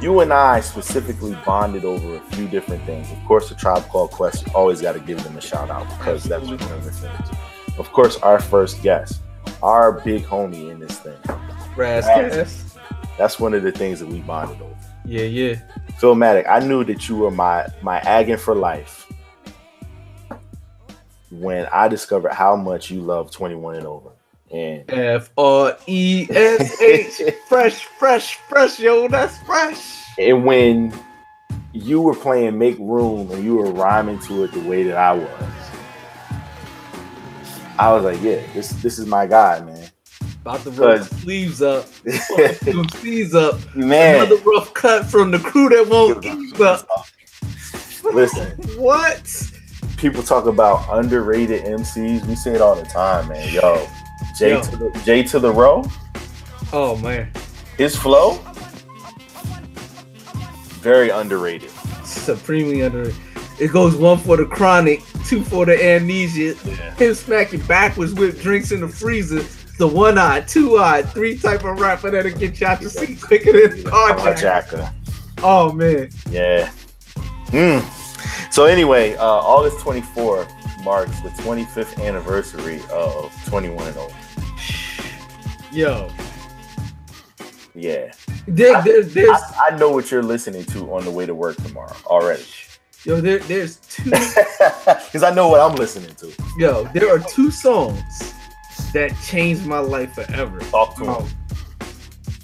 You 0.00 0.20
and 0.20 0.32
I 0.32 0.60
specifically 0.60 1.36
bonded 1.46 1.84
over 1.84 2.16
a 2.16 2.20
few 2.32 2.48
different 2.48 2.84
things. 2.84 3.10
Of 3.10 3.24
course, 3.24 3.48
the 3.48 3.54
Tribe 3.54 3.84
Called 3.88 4.10
Quest. 4.10 4.48
Always 4.54 4.82
got 4.82 4.92
to 4.92 5.00
give 5.00 5.22
them 5.24 5.36
a 5.36 5.40
shout 5.40 5.70
out 5.70 5.88
because 5.98 6.24
that's 6.24 6.44
one 6.44 6.54
of 6.54 6.84
the 6.84 6.90
things. 6.90 7.28
Of 7.78 7.90
course, 7.92 8.16
our 8.18 8.40
first 8.40 8.82
guest, 8.82 9.20
our 9.62 9.92
big 9.92 10.22
homie 10.24 10.70
in 10.70 10.78
this 10.78 10.98
thing, 10.98 11.16
Raz. 11.76 12.04
That's 13.16 13.38
one 13.38 13.54
of 13.54 13.62
the 13.62 13.72
things 13.72 14.00
that 14.00 14.08
we 14.08 14.20
bonded 14.20 14.60
over. 14.60 14.74
Yeah, 15.04 15.22
yeah. 15.22 15.60
Philmatic, 16.00 16.48
I 16.48 16.58
knew 16.58 16.84
that 16.84 17.08
you 17.08 17.16
were 17.16 17.30
my 17.30 17.66
my 17.82 18.00
Aggin 18.00 18.38
for 18.38 18.54
life 18.54 19.10
when 21.30 21.66
I 21.72 21.88
discovered 21.88 22.32
how 22.32 22.56
much 22.56 22.90
you 22.90 23.00
love 23.00 23.30
21 23.30 23.76
and 23.76 23.86
over. 23.86 24.10
And 24.52 24.84
F 24.90 25.30
R 25.36 25.76
E 25.86 26.26
S 26.30 26.80
H. 26.80 27.22
Fresh, 27.48 27.84
fresh, 27.84 28.36
fresh, 28.48 28.78
yo. 28.78 29.08
That's 29.08 29.38
fresh. 29.38 30.02
and 30.18 30.44
when 30.44 30.92
you 31.72 32.00
were 32.00 32.14
playing 32.14 32.56
Make 32.58 32.78
Room 32.78 33.30
and 33.32 33.42
you 33.44 33.56
were 33.56 33.70
rhyming 33.72 34.18
to 34.20 34.44
it 34.44 34.52
the 34.52 34.60
way 34.60 34.84
that 34.84 34.96
I 34.96 35.12
was, 35.12 35.28
I 37.78 37.92
was 37.92 38.04
like, 38.04 38.22
yeah, 38.22 38.40
this 38.54 38.70
this 38.82 38.98
is 38.98 39.06
my 39.06 39.26
guy, 39.26 39.60
man. 39.60 39.88
About 40.42 40.62
to 40.64 40.70
roll 40.72 40.98
the 40.98 41.04
sleeves 41.04 41.62
up. 41.62 41.86
Sleeves 43.00 43.34
up. 43.34 43.58
Man. 43.74 44.16
Another 44.26 44.36
rough 44.42 44.74
cut 44.74 45.06
from 45.06 45.30
the 45.30 45.38
crew 45.38 45.70
that 45.70 45.88
won't 45.88 46.22
ease 46.24 46.60
up. 46.60 46.86
Listen, 48.12 48.50
What? 48.78 49.50
people 49.96 50.22
talk 50.22 50.44
about 50.44 50.86
underrated 50.92 51.64
MCs. 51.64 52.26
We 52.26 52.34
say 52.36 52.54
it 52.54 52.60
all 52.60 52.74
the 52.76 52.82
time, 52.84 53.28
man. 53.28 53.50
Yo, 53.54 53.88
J 54.38 54.50
Yo. 54.50 54.62
to 54.62 54.76
the 54.76 55.02
J 55.04 55.22
to 55.24 55.38
the 55.38 55.50
row, 55.52 55.84
Oh 56.72 56.96
man. 56.96 57.30
his 57.78 57.96
flow, 57.96 58.38
very 60.80 61.10
underrated. 61.10 61.70
Supremely 62.04 62.82
underrated. 62.82 63.16
It 63.60 63.68
goes 63.72 63.94
one 63.96 64.18
for 64.18 64.36
the 64.36 64.44
chronic, 64.46 65.00
two 65.26 65.42
for 65.44 65.64
the 65.64 65.82
amnesia. 65.82 66.54
Him 66.96 67.14
smacking 67.14 67.60
backwards 67.62 68.12
with 68.12 68.42
drinks 68.42 68.72
in 68.72 68.80
the 68.80 68.88
freezer. 68.88 69.44
The 69.78 69.86
one 69.86 70.18
eye, 70.18 70.40
two 70.42 70.78
eye, 70.78 71.02
three 71.02 71.36
type 71.38 71.64
of 71.64 71.78
rapper 71.80 72.10
that'll 72.10 72.32
get 72.38 72.60
you 72.60 72.66
out 72.66 72.80
the 72.80 72.90
seat 72.90 73.20
quicker 73.20 73.52
than 73.52 73.82
carjack. 73.84 74.66
Carjacker. 74.68 74.92
Oh 75.42 75.72
man. 75.72 76.10
Yeah. 76.30 76.70
Hmm. 77.50 78.50
So 78.50 78.64
anyway, 78.66 79.14
uh, 79.16 79.24
August 79.24 79.78
24th 79.78 80.48
marks 80.84 81.18
the 81.20 81.30
25th 81.30 82.00
anniversary 82.02 82.80
of 82.92 83.32
21 83.46 83.88
and 83.88 83.96
over. 83.96 84.14
Yo. 85.72 86.10
Yeah. 87.74 88.12
There, 88.46 88.80
there, 88.82 89.02
there's 89.02 89.30
I, 89.30 89.70
I 89.72 89.76
know 89.76 89.90
what 89.90 90.10
you're 90.10 90.22
listening 90.22 90.64
to 90.66 90.92
on 90.94 91.04
the 91.04 91.10
way 91.10 91.26
to 91.26 91.34
work 91.34 91.56
tomorrow 91.56 91.96
already. 92.06 92.44
yo, 93.04 93.20
there, 93.20 93.38
there's 93.40 93.76
two 93.76 94.10
Because 94.10 95.22
I 95.22 95.34
know 95.34 95.48
what 95.48 95.60
I'm 95.60 95.74
listening 95.76 96.14
to. 96.16 96.32
yo, 96.58 96.84
there 96.92 97.10
are 97.12 97.18
two 97.18 97.50
songs 97.50 98.34
that 98.92 99.12
changed 99.24 99.66
my 99.66 99.78
life 99.78 100.12
forever. 100.14 100.60
Talk 100.60 100.96
to 100.96 101.04
him. 101.20 101.28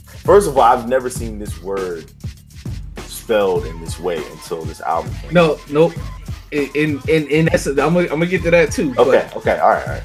First 0.06 0.48
of 0.48 0.56
all, 0.56 0.64
I've 0.64 0.88
never 0.88 1.08
seen 1.10 1.38
this 1.38 1.62
word 1.62 2.10
spelled 2.98 3.66
in 3.66 3.80
this 3.80 3.98
way 4.00 4.16
until 4.32 4.62
this 4.62 4.80
album 4.80 5.12
came. 5.14 5.32
No, 5.32 5.58
nope. 5.70 5.92
In 6.52 7.00
in 7.08 7.28
in, 7.28 7.44
that's 7.46 7.66
I'm 7.66 7.76
gonna, 7.76 8.00
I'm 8.00 8.08
gonna 8.08 8.26
get 8.26 8.42
to 8.42 8.50
that 8.50 8.72
too. 8.72 8.92
Okay, 8.98 9.28
but- 9.32 9.36
okay, 9.36 9.58
all 9.60 9.68
right, 9.70 9.86
all 9.86 9.94
right. 9.94 10.02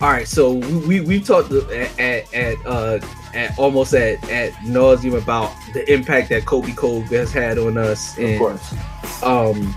all 0.00 0.10
right. 0.10 0.28
So 0.28 0.52
we 0.52 1.00
we 1.00 1.20
talked 1.20 1.50
at 1.52 1.98
at, 1.98 2.32
at 2.34 2.56
uh 2.66 3.00
at 3.34 3.58
almost 3.58 3.92
at 3.94 4.22
at 4.30 4.52
nauseum 4.64 5.20
about 5.20 5.52
the 5.72 5.90
impact 5.92 6.28
that 6.28 6.46
Kobe 6.46 6.72
Cole 6.72 7.00
has 7.02 7.32
had 7.32 7.58
on 7.58 7.76
us 7.76 8.16
and 8.18 8.34
Of 8.34 8.38
course. 8.38 9.22
um 9.24 9.74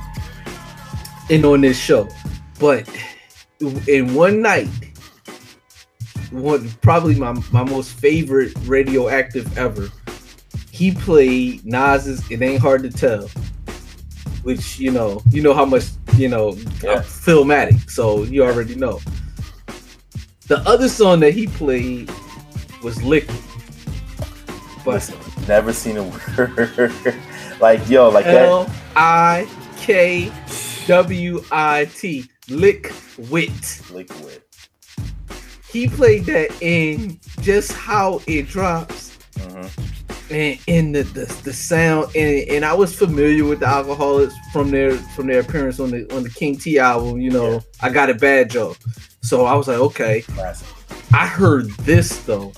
and 1.29 1.43
on 1.45 1.61
this 1.61 1.77
show, 1.79 2.07
but 2.59 2.87
in 3.87 4.13
one 4.13 4.41
night. 4.41 4.69
One 6.31 6.69
probably 6.81 7.15
my, 7.15 7.31
my 7.53 7.63
most 7.63 7.93
favorite 7.93 8.51
radioactive 8.65 9.57
ever. 9.57 9.87
He 10.71 10.91
played 10.91 11.65
Nas's 11.65 12.29
"It 12.29 12.41
Ain't 12.41 12.59
Hard 12.61 12.83
to 12.83 12.89
Tell," 12.89 13.29
which 14.43 14.79
you 14.79 14.91
know 14.91 15.21
you 15.31 15.41
know 15.41 15.53
how 15.53 15.65
much 15.65 15.85
you 16.15 16.29
know 16.29 16.49
I'm 16.49 17.03
Philmatic, 17.03 17.89
so 17.89 18.23
you 18.23 18.43
already 18.43 18.75
know. 18.75 18.99
The 20.47 20.59
other 20.59 20.87
song 20.87 21.19
that 21.21 21.33
he 21.33 21.47
played 21.47 22.09
was 22.83 23.01
"Liquid," 23.03 23.37
but 24.85 25.09
Never 25.47 25.71
seen 25.71 25.95
a 25.97 26.03
word. 26.03 26.93
like 27.61 27.87
yo, 27.89 28.09
like 28.09 28.25
L 28.25 28.65
that. 28.65 28.75
I 28.95 29.47
K 29.77 30.31
W 30.87 31.43
I 31.51 31.85
T. 31.85 32.25
Lick 32.49 32.93
wit. 33.29 33.81
Liquid. 33.91 34.41
He 35.71 35.87
played 35.87 36.25
that 36.25 36.49
in 36.61 37.19
just 37.41 37.71
how 37.73 38.21
it 38.25 38.47
drops 38.47 39.07
Mm-hmm. 39.37 39.96
And 40.29 40.59
in 40.67 40.91
the, 40.91 41.03
the 41.03 41.25
the 41.43 41.53
sound 41.53 42.13
and 42.15 42.49
and 42.49 42.65
I 42.65 42.73
was 42.73 42.93
familiar 42.95 43.45
with 43.45 43.59
the 43.59 43.67
alcoholics 43.67 44.33
from 44.51 44.71
their 44.71 44.93
from 44.93 45.27
their 45.27 45.39
appearance 45.39 45.79
on 45.79 45.91
the 45.91 46.13
on 46.15 46.23
the 46.23 46.29
King 46.29 46.57
T 46.57 46.79
album, 46.79 47.21
you 47.21 47.31
know, 47.31 47.53
Yeah. 47.53 47.59
I 47.81 47.89
got 47.89 48.09
a 48.09 48.13
bad 48.13 48.49
Joe. 48.49 48.75
So 49.21 49.45
I 49.45 49.55
was 49.55 49.67
like, 49.67 49.77
okay. 49.77 50.21
Classic. 50.21 50.67
I 51.13 51.27
heard 51.27 51.69
this 51.81 52.23
though. 52.25 52.51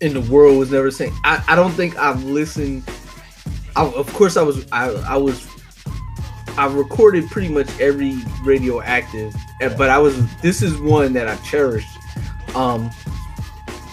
And 0.00 0.14
the 0.14 0.20
world 0.32 0.58
was 0.58 0.70
never 0.70 0.90
saying 0.90 1.12
I, 1.24 1.42
I 1.48 1.56
don't 1.56 1.72
think 1.72 1.96
I've 1.96 2.22
listened 2.24 2.82
I, 3.76 3.84
of 3.84 4.12
course 4.14 4.36
I 4.36 4.42
was 4.42 4.66
I, 4.72 4.90
I 4.90 5.16
was 5.16 5.46
I 6.56 6.66
recorded 6.66 7.28
pretty 7.30 7.48
much 7.48 7.68
every 7.80 8.16
radioactive 8.44 9.34
eh, 9.60 9.74
but 9.76 9.90
I 9.90 9.98
was 9.98 10.14
this 10.40 10.62
is 10.62 10.80
one 10.80 11.12
that 11.14 11.28
I 11.28 11.36
cherished. 11.36 11.88
Um 12.54 12.90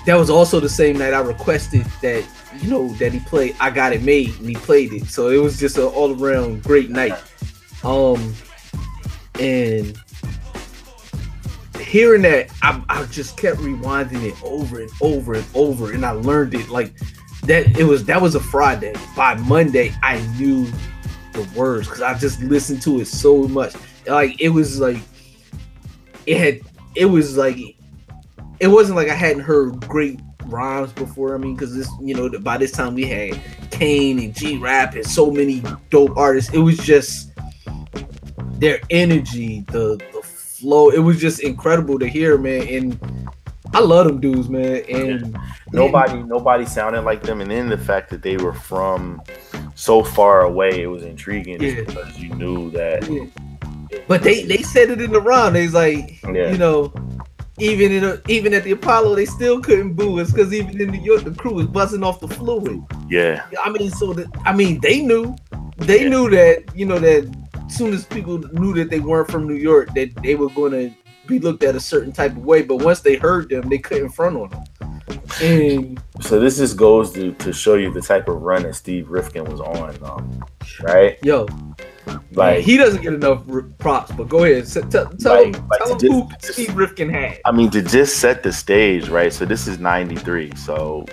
that 0.05 0.15
was 0.15 0.29
also 0.29 0.59
the 0.59 0.69
same 0.69 0.97
night 0.97 1.13
I 1.13 1.19
requested 1.19 1.85
that 2.01 2.25
you 2.59 2.69
know 2.69 2.89
that 2.95 3.11
he 3.13 3.19
played 3.19 3.55
I 3.59 3.69
Got 3.69 3.93
It 3.93 4.01
Made 4.01 4.35
and 4.39 4.49
he 4.49 4.55
played 4.55 4.93
it. 4.93 5.05
So 5.07 5.29
it 5.29 5.37
was 5.37 5.59
just 5.59 5.77
an 5.77 5.83
all 5.83 6.21
around 6.21 6.63
great 6.63 6.89
night. 6.89 7.13
Um 7.83 8.33
and 9.39 9.97
hearing 11.79 12.21
that 12.21 12.49
I, 12.61 12.81
I 12.89 13.05
just 13.05 13.37
kept 13.37 13.57
rewinding 13.57 14.23
it 14.23 14.35
over 14.43 14.79
and 14.79 14.89
over 15.01 15.33
and 15.33 15.45
over 15.53 15.93
and 15.93 16.05
I 16.05 16.11
learned 16.11 16.53
it 16.53 16.69
like 16.69 16.93
that 17.43 17.77
it 17.77 17.83
was 17.83 18.05
that 18.05 18.21
was 18.21 18.35
a 18.35 18.39
Friday. 18.39 18.93
By 19.15 19.35
Monday 19.35 19.93
I 20.01 20.19
knew 20.37 20.67
the 21.33 21.47
words 21.55 21.87
because 21.87 22.01
I 22.01 22.17
just 22.17 22.41
listened 22.41 22.81
to 22.83 23.01
it 23.01 23.07
so 23.07 23.47
much. 23.47 23.75
Like 24.07 24.39
it 24.41 24.49
was 24.49 24.79
like 24.79 24.99
it 26.25 26.37
had 26.37 26.61
it 26.95 27.05
was 27.05 27.37
like 27.37 27.77
it 28.61 28.67
wasn't 28.67 28.95
like 28.95 29.09
I 29.09 29.15
hadn't 29.15 29.41
heard 29.41 29.81
great 29.87 30.19
rhymes 30.45 30.93
before. 30.93 31.33
I 31.35 31.37
mean, 31.39 31.55
because 31.55 31.75
this 31.75 31.89
you 32.01 32.13
know 32.13 32.29
by 32.39 32.57
this 32.57 32.71
time 32.71 32.93
we 32.93 33.05
had 33.05 33.39
Kane 33.71 34.19
and 34.19 34.33
G 34.33 34.57
Rap 34.57 34.95
and 34.95 35.05
so 35.05 35.31
many 35.31 35.63
dope 35.89 36.15
artists. 36.15 36.53
It 36.53 36.59
was 36.59 36.77
just 36.77 37.31
their 38.59 38.79
energy, 38.91 39.65
the 39.71 39.97
the 40.13 40.21
flow. 40.21 40.89
It 40.89 40.99
was 40.99 41.19
just 41.19 41.41
incredible 41.41 41.97
to 41.99 42.07
hear, 42.07 42.37
man. 42.37 42.67
And 42.67 43.27
I 43.73 43.79
love 43.79 44.05
them 44.05 44.19
dudes, 44.21 44.47
man. 44.49 44.83
And 44.89 45.37
Nobody, 45.73 46.21
nobody 46.23 46.65
sounded 46.65 47.01
like 47.03 47.23
them, 47.23 47.39
and 47.39 47.49
then 47.49 47.69
the 47.69 47.77
fact 47.77 48.09
that 48.09 48.21
they 48.21 48.35
were 48.35 48.51
from 48.53 49.21
so 49.73 50.03
far 50.03 50.41
away, 50.41 50.81
it 50.81 50.87
was 50.87 51.03
intriguing 51.03 51.61
Yeah. 51.61 51.75
because 51.85 52.19
you 52.19 52.27
knew 52.35 52.69
that. 52.71 53.01
But 54.07 54.21
they 54.21 54.43
they 54.43 54.63
said 54.63 54.89
it 54.89 54.99
in 55.01 55.11
the 55.13 55.21
round. 55.21 55.55
They 55.55 55.63
was 55.63 55.73
like, 55.73 56.21
Yeah. 56.23 56.51
you 56.51 56.57
know, 56.57 56.91
even 57.59 57.91
in 57.91 58.03
a, 58.03 58.21
even 58.27 58.53
at 58.53 58.63
the 58.63 58.71
Apollo, 58.71 59.15
they 59.15 59.25
still 59.25 59.59
couldn't 59.59 59.93
boo 59.93 60.19
us 60.19 60.31
because 60.31 60.53
even 60.53 60.79
in 60.79 60.89
New 60.89 61.01
York, 61.01 61.23
the 61.23 61.31
crew 61.31 61.53
was 61.53 61.67
buzzing 61.67 62.03
off 62.03 62.19
the 62.19 62.27
fluid. 62.27 62.81
Yeah, 63.09 63.45
I 63.63 63.69
mean, 63.69 63.91
so 63.91 64.13
that 64.13 64.27
I 64.45 64.53
mean, 64.53 64.79
they 64.81 65.01
knew, 65.01 65.35
they 65.77 66.07
knew 66.07 66.29
that 66.29 66.75
you 66.75 66.85
know 66.85 66.99
that 66.99 67.33
as 67.67 67.75
soon 67.75 67.93
as 67.93 68.05
people 68.05 68.37
knew 68.37 68.73
that 68.75 68.89
they 68.89 68.99
weren't 68.99 69.29
from 69.29 69.47
New 69.47 69.55
York, 69.55 69.93
that 69.95 70.15
they 70.23 70.35
were 70.35 70.49
going 70.49 70.71
to 70.71 70.93
be 71.27 71.39
looked 71.39 71.63
at 71.63 71.75
a 71.75 71.79
certain 71.79 72.11
type 72.11 72.31
of 72.31 72.43
way. 72.45 72.61
But 72.61 72.77
once 72.77 73.01
they 73.01 73.15
heard 73.15 73.49
them, 73.49 73.69
they 73.69 73.77
couldn't 73.77 74.09
front 74.09 74.37
on 74.37 74.49
them. 74.49 75.01
And 75.41 76.01
So 76.19 76.39
this 76.39 76.57
just 76.57 76.77
goes 76.77 77.13
to, 77.13 77.31
to 77.33 77.53
show 77.53 77.75
you 77.75 77.91
the 77.91 78.01
type 78.01 78.27
of 78.27 78.41
run 78.41 78.63
that 78.63 78.75
Steve 78.75 79.09
Rifkin 79.09 79.45
was 79.45 79.61
on, 79.61 79.97
um, 80.03 80.45
right? 80.81 81.17
yo, 81.23 81.47
Like 82.33 82.59
he 82.63 82.77
doesn't 82.77 83.01
get 83.01 83.13
enough 83.13 83.43
props. 83.77 84.11
But 84.13 84.29
go 84.29 84.43
ahead, 84.43 84.63
S- 84.63 84.73
tell, 84.89 85.09
tell 85.09 85.43
Like- 85.43 85.55
him, 85.55 85.67
like 85.69 85.79
tell 85.79 85.99
him 85.99 86.11
who 86.11 86.29
just- 86.41 86.53
Steve 86.53 86.75
Rifkin 86.75 87.09
had. 87.09 87.39
I 87.45 87.51
mean, 87.51 87.69
to 87.71 87.81
just 87.81 88.17
set 88.17 88.43
the 88.43 88.51
stage, 88.53 89.09
right? 89.09 89.31
So 89.33 89.45
this 89.45 89.67
is 89.67 89.79
'93. 89.79 90.53
So 90.55 91.05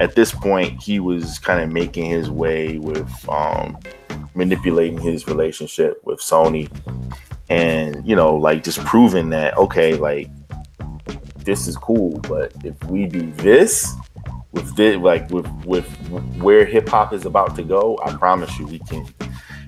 at 0.00 0.14
this 0.14 0.32
point, 0.32 0.82
he 0.82 1.00
was 1.00 1.38
kind 1.38 1.62
of 1.62 1.70
making 1.72 2.06
his 2.06 2.30
way 2.30 2.78
with 2.78 3.10
um, 3.28 3.78
manipulating 4.34 4.98
his 4.98 5.26
relationship 5.26 6.00
with 6.04 6.20
Sony, 6.20 6.68
and 7.48 8.06
you 8.06 8.14
know, 8.16 8.34
like 8.36 8.62
just 8.62 8.80
proving 8.84 9.30
that 9.30 9.56
okay, 9.56 9.94
like 9.94 10.28
this 11.38 11.66
is 11.66 11.76
cool, 11.76 12.18
but 12.28 12.52
if 12.64 12.82
we 12.84 13.06
do 13.06 13.30
this 13.32 13.94
with 14.52 14.74
this, 14.76 14.96
like 14.96 15.28
with 15.30 15.46
with 15.64 15.86
where 16.36 16.64
hip 16.64 16.88
hop 16.88 17.12
is 17.12 17.26
about 17.26 17.54
to 17.56 17.62
go, 17.62 17.98
I 18.04 18.12
promise 18.14 18.58
you, 18.58 18.66
we 18.66 18.78
can, 18.78 19.06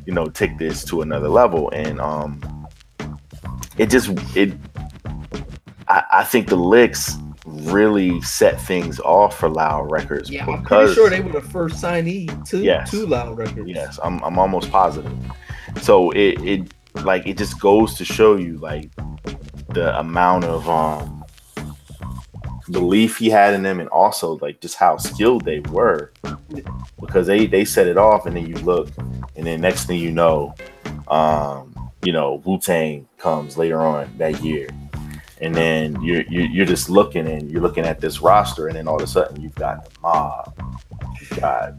you 0.06 0.12
know, 0.14 0.26
take 0.26 0.56
this 0.58 0.84
to 0.86 1.02
another 1.02 1.28
level. 1.28 1.70
And 1.72 2.00
um, 2.00 2.40
it 3.76 3.90
just 3.90 4.10
it 4.36 4.54
I, 5.88 6.02
I 6.12 6.24
think 6.24 6.48
the 6.48 6.56
Liks 6.56 7.16
really 7.44 8.20
set 8.22 8.60
things 8.60 8.98
off 9.00 9.38
for 9.38 9.48
Loud 9.48 9.90
Records. 9.90 10.30
Yeah, 10.30 10.46
I'm 10.46 10.62
because- 10.62 10.94
pretty 10.94 10.94
sure 10.94 11.10
they 11.10 11.20
were 11.20 11.40
the 11.40 11.46
first 11.48 11.76
signee 11.82 12.26
to 12.48 12.58
Yes. 12.62 12.90
to 12.90 13.06
Loud 13.06 13.36
Records. 13.36 13.68
Yes, 13.68 13.98
I'm 14.02 14.22
I'm 14.24 14.38
almost 14.38 14.70
positive. 14.70 15.12
So 15.82 16.10
it 16.12 16.40
it 16.42 16.72
like 17.04 17.26
it 17.26 17.36
just 17.36 17.60
goes 17.60 17.94
to 17.94 18.04
show 18.04 18.36
you 18.36 18.56
like 18.58 18.90
the 19.70 19.98
amount 19.98 20.44
of 20.44 20.68
um 20.68 21.15
belief 22.70 23.18
he 23.18 23.30
had 23.30 23.54
in 23.54 23.62
them 23.62 23.80
and 23.80 23.88
also 23.90 24.38
like 24.38 24.60
just 24.60 24.76
how 24.76 24.96
skilled 24.96 25.44
they 25.44 25.60
were. 25.60 26.12
Because 27.00 27.26
they 27.26 27.46
they 27.46 27.64
set 27.64 27.86
it 27.86 27.96
off 27.96 28.26
and 28.26 28.36
then 28.36 28.46
you 28.46 28.56
look 28.56 28.88
and 29.36 29.46
then 29.46 29.60
next 29.60 29.86
thing 29.86 30.00
you 30.00 30.10
know 30.10 30.54
um 31.08 31.74
you 32.02 32.12
know 32.12 32.42
Wu-Tang 32.44 33.08
comes 33.18 33.56
later 33.56 33.80
on 33.80 34.12
that 34.18 34.42
year. 34.42 34.68
And 35.40 35.54
then 35.54 36.00
you're 36.00 36.22
you're, 36.22 36.46
you're 36.46 36.66
just 36.66 36.88
looking 36.88 37.28
and 37.28 37.50
you're 37.50 37.62
looking 37.62 37.84
at 37.84 38.00
this 38.00 38.20
roster 38.20 38.68
and 38.68 38.76
then 38.76 38.88
all 38.88 38.96
of 38.96 39.02
a 39.02 39.06
sudden 39.06 39.40
you've 39.40 39.54
got 39.54 39.84
the 39.84 40.00
mob. 40.00 40.54
You've 41.20 41.40
got 41.40 41.74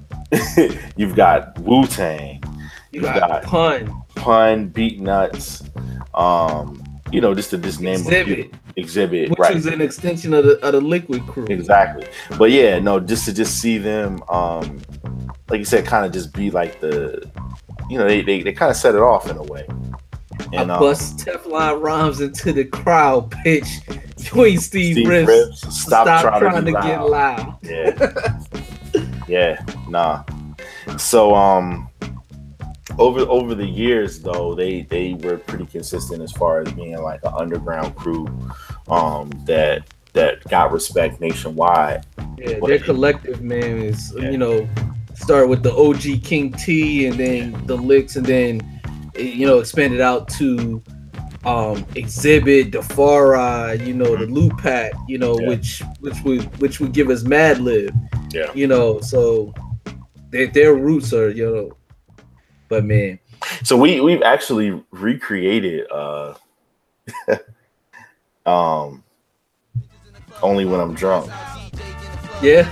you've 0.98 1.16
got 1.16 1.60
Wu-Tang. 1.60 2.44
You 2.92 3.02
you've 3.02 3.04
got 3.04 3.44
Pun, 3.44 4.04
pun 4.16 4.70
Beatnuts 4.70 5.68
um 6.18 6.84
you 7.12 7.22
know 7.22 7.34
just 7.34 7.50
to 7.52 7.58
just 7.58 7.82
name. 7.82 8.00
Xzibit, 8.00 8.54
Xzibit 8.78 9.30
which 9.30 9.40
right 9.40 9.56
was 9.56 9.66
an 9.66 9.82
extension 9.82 10.34
of 10.34 10.46
the 10.46 10.60
of 10.66 10.74
the 10.74 10.82
Likwit 10.82 11.26
crew. 11.28 11.46
exactly 11.46 12.08
but 12.38 12.52
yeah 12.52 12.80
no 12.80 13.00
just 13.00 13.26
to 13.26 13.34
just 13.34 13.60
see 13.60 13.78
them 13.78 14.22
um 14.30 14.82
like 15.50 15.60
you 15.60 15.66
said 15.66 15.86
kind 15.86 16.06
of 16.06 16.12
just 16.12 16.34
be 16.34 16.52
like 16.52 16.80
the 16.80 17.30
you 17.90 17.98
know 17.98 18.08
they 18.08 18.22
they, 18.22 18.42
they 18.42 18.54
kind 18.54 18.70
of 18.70 18.78
set 18.78 18.96
it 18.96 19.02
off 19.02 19.30
in 19.30 19.38
a 19.38 19.44
way 19.44 19.66
and 20.54 20.72
I 20.72 20.76
um, 20.76 20.80
bust 20.80 21.20
Teflon 21.20 21.82
rhymes 21.82 22.22
into 22.22 22.54
the 22.54 22.66
crowd 22.66 23.32
pitch 23.32 23.82
between 24.18 24.60
Steve, 24.60 24.94
Steve 24.96 25.08
Riffs. 25.08 25.26
Riffs, 25.28 25.72
stop, 25.72 26.22
trying, 26.22 26.54
to, 26.54 26.62
be 26.62 26.72
get 26.72 27.02
loud. 27.02 27.10
loud. 27.10 27.58
Yeah. 27.64 28.40
yeah, 29.28 29.66
nah. 29.90 30.24
So 30.98 31.34
um 31.36 31.90
over 32.98 33.22
over 33.22 33.54
the 33.56 33.66
years 33.66 34.20
though, 34.20 34.54
they 34.56 34.82
they 34.84 35.14
were 35.16 35.38
pretty 35.38 35.66
consistent 35.66 36.22
as 36.22 36.32
far 36.32 36.62
as 36.62 36.72
being 36.74 37.00
like 37.02 37.20
an 37.24 37.34
underground 37.36 37.96
crew 37.96 38.28
um 38.90 39.30
that 39.46 39.84
that 40.14 40.44
got 40.50 40.72
respect 40.72 41.20
nationwide. 41.22 42.06
Yeah, 42.38 42.58
But- 42.60 42.68
their 42.68 42.80
collective 42.80 43.42
man 43.42 43.78
is 43.80 44.14
Yeah. 44.18 44.32
you 44.32 44.38
know 44.38 44.68
start 45.14 45.50
with 45.50 45.64
the 45.64 45.74
OG 45.76 46.20
King 46.24 46.52
T 46.54 47.08
and 47.08 47.20
then 47.20 47.64
the 47.66 47.76
Liks 47.76 48.16
and 48.16 48.26
then 48.26 48.62
eh, 49.16 49.22
you 49.22 49.46
know 49.46 49.60
expanded 49.60 50.02
out 50.02 50.28
to 50.40 50.82
um 51.46 51.84
Xzibit 51.96 52.72
Defari, 52.72 53.86
you 53.86 53.94
know 53.94 54.16
the 54.16 54.26
Lootpack, 54.26 54.92
you 55.08 55.18
know 55.20 55.40
Yeah. 55.40 55.50
which 55.50 55.84
which 56.00 56.16
would 56.24 56.44
which 56.62 56.80
would 56.80 56.94
give 56.94 57.10
us 57.10 57.24
Madlib, 57.24 57.92
Yeah. 58.34 58.52
you 58.56 58.66
know 58.68 59.00
so 59.02 59.54
their 60.32 60.48
their 60.48 60.74
roots 60.74 61.14
are 61.14 61.30
you 61.30 61.46
know 61.46 61.77
but 62.68 62.84
man 62.86 63.20
So 63.64 63.78
we 63.78 64.00
we've 64.02 64.22
actually 64.22 64.84
recreated 64.92 65.90
uh 65.92 66.34
um 68.46 69.04
only 70.44 70.66
when 70.66 70.80
I'm 70.80 70.94
drunk. 70.94 71.32
Yeah 72.42 72.70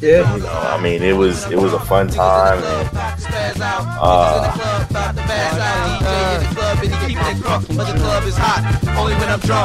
yeah 0.00 0.34
You 0.34 0.42
know, 0.42 0.48
I 0.48 0.80
mean 0.80 1.02
it 1.02 1.16
was 1.16 1.50
it 1.50 1.58
was 1.58 1.72
a 1.72 1.80
fun 1.80 2.08
time 2.08 2.62
and 2.62 3.62
uh 4.00 4.56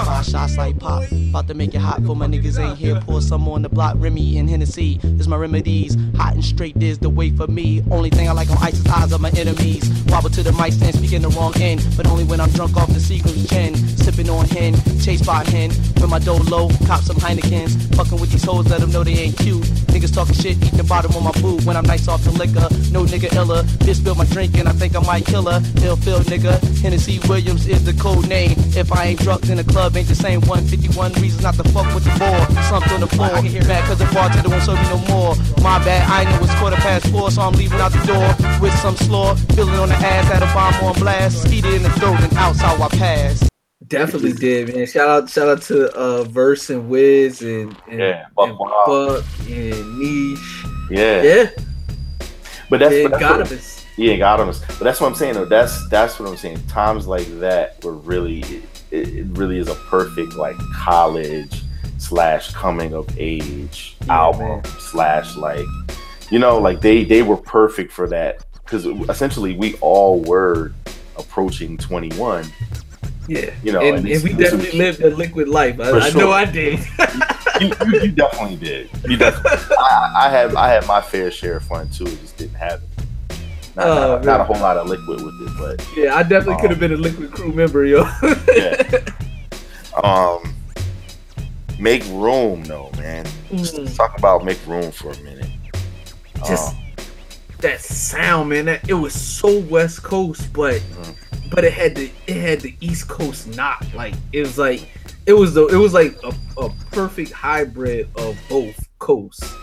My 0.06 0.22
shots 0.22 0.58
like 0.58 0.80
pop, 0.80 1.04
about 1.12 1.48
to 1.48 1.54
make 1.54 1.74
it 1.74 1.80
hot 1.80 2.04
for 2.04 2.16
my 2.16 2.28
niggas 2.28 2.60
ain't 2.60 2.78
here. 2.78 3.00
Pour 3.02 3.22
some 3.22 3.48
on 3.48 3.62
the 3.62 3.70
block, 3.70 3.96
Remy 3.98 4.38
and 4.38 4.50
Hennessy. 4.50 5.00
Is 5.04 5.28
my 5.28 5.36
remedies 5.38 5.96
hot 6.16 6.34
and 6.34 6.44
straight? 6.44 6.74
There's 6.78 6.98
the 6.98 7.10
way 7.10 7.32
for 7.32 7.48
me. 7.48 7.84
Only 7.92 8.10
thing 8.10 8.28
I 8.28 8.34
like 8.34 8.50
on 8.50 8.58
ice 8.60 8.76
is 8.76 8.86
eyes 8.88 9.12
of 9.12 9.22
my 9.22 9.30
enemies. 9.32 9.90
Wobble 10.08 10.30
to 10.32 10.44
the 10.44 10.52
mic 10.54 10.74
stand, 10.74 10.96
speaking 10.96 11.22
the 11.22 11.30
wrong 11.30 11.54
end, 11.62 11.86
but 11.96 12.08
only 12.08 12.24
when 12.24 12.42
I'm 12.42 12.50
drunk 12.52 12.76
off 12.78 12.88
the 12.90 13.00
Seagram's 13.00 13.48
gin. 13.48 13.76
Sipping 13.76 14.30
on 14.30 14.46
hen, 14.46 14.74
chased 15.00 15.26
by 15.26 15.44
hen. 15.46 15.72
When 16.00 16.10
my 16.10 16.20
dough 16.20 16.38
low, 16.50 16.70
cop 16.86 17.02
some 17.02 17.18
Heinekens. 17.18 17.96
Fucking 17.96 18.20
with 18.20 18.32
these 18.32 18.44
hoes, 18.44 18.68
let 18.70 18.82
them 18.82 18.92
know 18.92 19.04
they 19.06 19.14
ain't 19.14 19.38
cute. 19.38 19.64
Niggas 19.94 20.14
talking 20.14 20.36
shit, 20.36 20.58
eating 20.58 20.78
the 20.78 20.84
bottom 20.84 21.16
of 21.16 21.24
my 21.24 21.32
boot 21.42 21.64
when 21.64 21.78
I'm 21.78 21.86
nice 21.86 22.08
off 22.08 22.24
the 22.24 22.32
liquor. 22.32 22.68
No 22.92 23.06
nigga 23.06 23.32
iller. 23.36 23.64
Bitch 23.86 24.02
spilled 24.02 24.18
my 24.18 24.26
drink 24.26 24.58
and 24.58 24.68
I 24.68 24.74
think 24.74 24.96
I 24.96 25.00
might 25.00 25.26
kill 25.26 25.46
her. 25.46 25.62
Ill 25.84 25.96
feel 25.96 26.20
nigga. 26.20 26.60
Hennessy 26.82 27.20
Williams 27.30 27.68
is 27.68 27.86
the 27.86 27.94
code 27.94 28.28
name. 28.28 28.52
If 28.76 28.92
I 28.92 29.06
ain't 29.14 29.20
drunk, 29.20 29.44
then 29.44 29.58
the 29.58 29.64
club 29.64 29.96
ain't 29.96 30.08
the 30.08 30.16
same. 30.16 30.42
151 30.42 31.14
reasons 31.14 31.44
not 31.44 31.56
to 31.56 31.64
fuck 31.70 31.94
with 31.94 32.04
the. 32.04 32.16
Slumped 32.68 32.92
on 32.92 33.00
the 33.02 33.08
floor. 33.08 33.42
Mad 33.68 33.84
cause 33.86 34.00
the 34.00 34.10
bartender 34.14 34.50
won't 34.50 34.64
serve 34.64 34.82
me 34.82 34.90
no 34.90 34.98
more. 35.08 35.36
My 35.62 35.80
bad, 35.80 36.04
I 36.10 36.30
know 36.30 36.44
it's 36.44 36.56
quarter 36.56 36.78
past 36.78 37.08
four, 37.08 37.30
so 37.32 37.42
I'm 37.42 37.54
leaving 37.54 37.80
out 37.80 37.92
the 37.92 38.04
door 38.06 38.28
with 38.60 38.74
some 38.80 38.96
slaw. 38.96 39.36
Feeling 39.56 39.80
on 39.80 39.90
the 39.90 39.96
ass, 39.96 40.26
had 40.28 40.44
a 40.44 40.52
bomb 40.54 40.74
on 40.84 40.96
blast. 41.00 41.44
Skeeted 41.44 41.74
in 41.74 41.84
the 41.84 41.90
throat 41.92 42.20
and 42.20 42.34
outs 42.38 42.60
how 42.60 42.82
I 42.82 42.90
pass. 42.90 43.55
Definitely 43.88 44.34
did, 44.34 44.74
man. 44.74 44.86
Shout 44.88 45.10
out, 45.10 45.30
shout 45.30 45.48
out 45.48 45.62
to 45.64 45.92
uh, 45.96 46.24
Verse 46.24 46.70
and 46.70 46.90
Wiz 46.90 47.42
and, 47.42 47.76
and 47.88 48.00
Yeah, 48.00 48.26
Buck 48.36 48.50
and. 48.50 48.58
Buck 48.58 49.26
and 49.48 50.00
Niche. 50.00 50.66
Yeah. 50.90 51.22
Yeah, 51.22 51.50
But 52.70 52.80
that's, 52.80 52.96
yeah, 52.96 53.04
but 53.04 53.12
that's 53.12 53.20
got 53.20 53.40
what-. 53.40 53.86
Yeah. 53.98 54.18
But 54.18 54.80
that's 54.80 55.00
what 55.00 55.08
I'm 55.08 55.16
saying. 55.16 55.36
Though. 55.36 55.46
That's 55.46 55.88
that's 55.90 56.20
what 56.20 56.28
I'm 56.28 56.38
saying. 56.38 56.66
Times 56.68 57.08
like 57.08 57.28
that 57.40 57.84
were 57.84 57.94
really 57.94 58.42
it, 58.92 59.10
it 59.10 59.28
really 59.38 59.58
is 59.58 59.70
a 59.70 59.76
perfect 59.76 60.36
like 60.36 60.58
college 60.74 61.64
slash 61.98 62.52
coming 62.52 62.94
of 62.94 63.08
age 63.18 63.96
album 64.10 64.62
slash 64.80 65.36
like 65.38 65.66
you 66.30 66.40
know 66.40 66.58
like 66.58 66.82
they 66.82 67.04
they 67.04 67.22
were 67.22 67.38
perfect 67.38 67.92
for 67.92 68.08
that 68.08 68.46
because 68.54 68.86
essentially 69.10 69.56
we 69.56 69.76
all 69.76 70.22
were 70.22 70.74
approaching 71.18 71.78
21. 71.78 72.46
Yeah, 73.28 73.50
You 73.64 73.72
know, 73.72 73.82
and, 73.82 73.98
and 73.98 74.08
and 74.08 74.24
we 74.24 74.34
definitely 74.34 74.78
lived 74.78 75.02
a 75.02 75.10
liquid 75.10 75.48
life. 75.48 75.80
I, 75.80 75.92
I 75.92 76.10
sure. 76.12 76.22
know 76.22 76.32
I 76.32 76.46
did. 76.46 76.80
you, 77.60 77.68
you, 77.86 78.02
you 78.04 78.12
definitely 78.12 78.58
did. 78.58 78.90
You 79.08 79.18
definitely. 79.18 79.76
I, 79.80 80.14
I 80.26 80.30
have 80.30 80.56
I 80.56 80.68
had 80.70 80.86
my 80.88 81.02
fair 81.02 81.32
share 81.32 81.58
of 81.58 81.64
fun 81.64 81.90
too. 81.90 82.06
It 82.06 82.20
Just 82.22 82.38
didn't 82.38 82.56
have 82.56 82.82
it. 82.84 82.90
Not, 83.76 83.88
Oh, 83.88 84.16
not, 84.18 84.26
not 84.26 84.42
a 84.42 84.44
whole 84.46 84.60
lot 84.60 84.78
of 84.78 84.88
Likwit 84.88 85.24
with 85.26 85.42
it, 85.42 85.58
but 85.58 85.88
yeah, 85.98 86.16
I 86.16 86.24
definitely 86.24 86.54
Um, 86.56 86.60
could 86.62 86.70
have 86.70 86.80
been 86.80 86.94
a 86.94 86.98
liquid 86.98 87.32
crew 87.32 87.52
member, 87.52 87.84
yo. 87.86 88.04
um 90.04 90.54
make 91.80 92.04
room 92.10 92.64
though 92.66 92.92
man 92.98 93.26
Just 93.52 93.76
Mm. 93.76 93.96
talk 93.96 94.18
about 94.18 94.44
make 94.44 94.60
room 94.68 94.92
for 94.92 95.12
a 95.12 95.18
minute 95.20 95.48
Just 96.48 96.74
Um, 96.76 96.82
that 97.60 97.80
sound, 97.82 98.50
man. 98.50 98.66
That 98.66 98.88
it 98.90 98.94
was 98.94 99.14
so 99.14 99.60
West 99.60 100.04
Coast, 100.04 100.52
but 100.54 100.82
but 101.52 101.64
it 101.64 101.74
had 101.74 101.96
the 101.96 102.12
it 102.28 102.38
had 102.38 102.62
the 102.62 102.76
East 102.82 103.08
Coast 103.08 103.48
knock. 103.56 103.86
Like 103.94 104.14
it 104.34 104.42
was 104.42 104.58
like 104.58 104.88
it 105.26 105.34
was 105.34 105.54
the 105.54 105.68
it 105.68 105.78
was 105.78 105.94
like 105.94 106.16
a, 106.24 106.34
a 106.62 106.70
perfect 106.92 107.32
hybrid 107.32 108.08
of 108.18 108.38
both 108.50 108.88
coasts. 109.00 109.54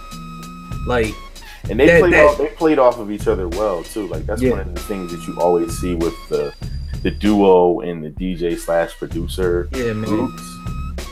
Like 0.86 1.14
and 1.70 1.78
they 1.78 1.86
that- 1.86 2.00
played 2.00 2.12
that- 2.14 2.26
off 2.26 2.38
they 2.38 2.46
played 2.48 2.78
off 2.78 2.98
of 2.98 3.10
each 3.10 3.28
other 3.28 3.48
well 3.48 3.82
too 3.84 4.06
like 4.08 4.26
that's 4.26 4.42
Yeah. 4.42 4.50
one 4.52 4.60
of 4.60 4.74
the 4.74 4.80
things 4.80 5.12
that 5.12 5.26
you 5.28 5.38
always 5.40 5.78
see 5.78 5.94
with 5.94 6.14
the 6.28 6.52
the 7.02 7.10
duo 7.10 7.80
and 7.80 8.02
the 8.04 8.10
dj 8.10 8.58
slash 8.58 8.96
producer 8.98 9.68
Yeah, 9.72 9.92
man. 9.92 10.04
groups 10.08 10.42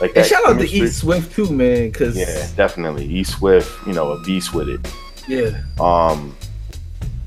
like 0.01 0.15
and 0.15 0.25
shout 0.25 0.45
out 0.47 0.57
to. 0.59 0.65
East 0.67 0.99
Swift 0.99 1.33
too, 1.33 1.49
man. 1.51 1.91
Cause 1.93 2.17
yeah 2.17 2.47
definitely 2.57 3.05
e 3.05 3.23
swift 3.23 3.71
you 3.87 3.93
know 3.93 4.11
a 4.11 4.21
beast 4.23 4.53
with 4.53 4.67
it 4.69 4.79
yeah. 5.27 5.61
um 5.79 6.35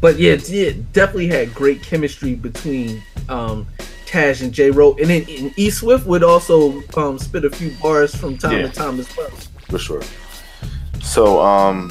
But 0.05 0.19
yeah, 0.19 0.37
yeah, 0.49 0.73
definitely 0.93 1.29
had 1.29 1.55
great 1.55 1.83
chemistry 1.83 2.35
between 2.35 3.03
um 3.31 3.67
Tash 4.05 4.43
and 4.43 4.53
J. 4.53 4.71
Ro. 4.71 4.93
And 5.01 5.09
then 5.09 5.25
and 5.31 5.59
E 5.59 5.71
Swift 5.71 6.07
would 6.07 6.23
also 6.23 6.83
um 6.95 7.19
spit 7.19 7.47
a 7.47 7.49
few 7.49 7.71
bars 7.83 8.15
from 8.15 8.37
time 8.37 8.61
Yeah. 8.61 8.67
to 8.67 8.69
time 8.69 9.01
as 9.01 9.09
well. 9.17 9.31
for 9.71 9.79
sure. 9.79 10.03
So, 11.03 11.41
um, 11.41 11.91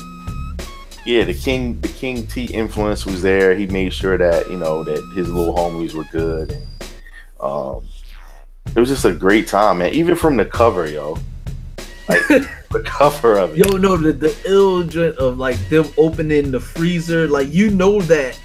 yeah, 1.08 1.24
the 1.24 1.34
King, 1.34 1.82
the 1.82 1.88
King 1.88 2.28
T 2.28 2.46
influence 2.46 3.04
was 3.04 3.24
there. 3.24 3.56
He 3.56 3.66
made 3.66 3.92
sure 3.92 4.16
that 4.20 4.48
you 4.48 4.58
know 4.60 4.84
that 4.84 5.02
his 5.16 5.28
little 5.28 5.56
homies 5.56 5.96
were 5.96 6.06
good. 6.12 6.52
And, 6.52 6.68
um, 7.42 7.84
it 8.76 8.80
was 8.80 8.90
just 8.90 9.06
a 9.06 9.12
great 9.12 9.48
time, 9.48 9.80
man. 9.80 9.92
Even 9.92 10.16
from 10.16 10.38
the 10.38 10.46
cover, 10.46 10.88
yo, 10.88 11.18
like 12.10 12.20
the 12.28 12.82
cover 12.86 13.38
of 13.38 13.52
it. 13.58 13.66
Yo, 13.66 13.78
no, 13.78 13.98
the 13.98 14.14
the 14.14 14.36
ill 14.46 14.84
joint 14.84 15.16
of 15.18 15.38
like 15.38 15.58
them 15.70 15.86
opening 15.98 16.52
the 16.52 16.60
freezer, 16.60 17.28
like 17.28 17.52
you 17.54 17.70
know 17.70 18.02
that, 18.04 18.40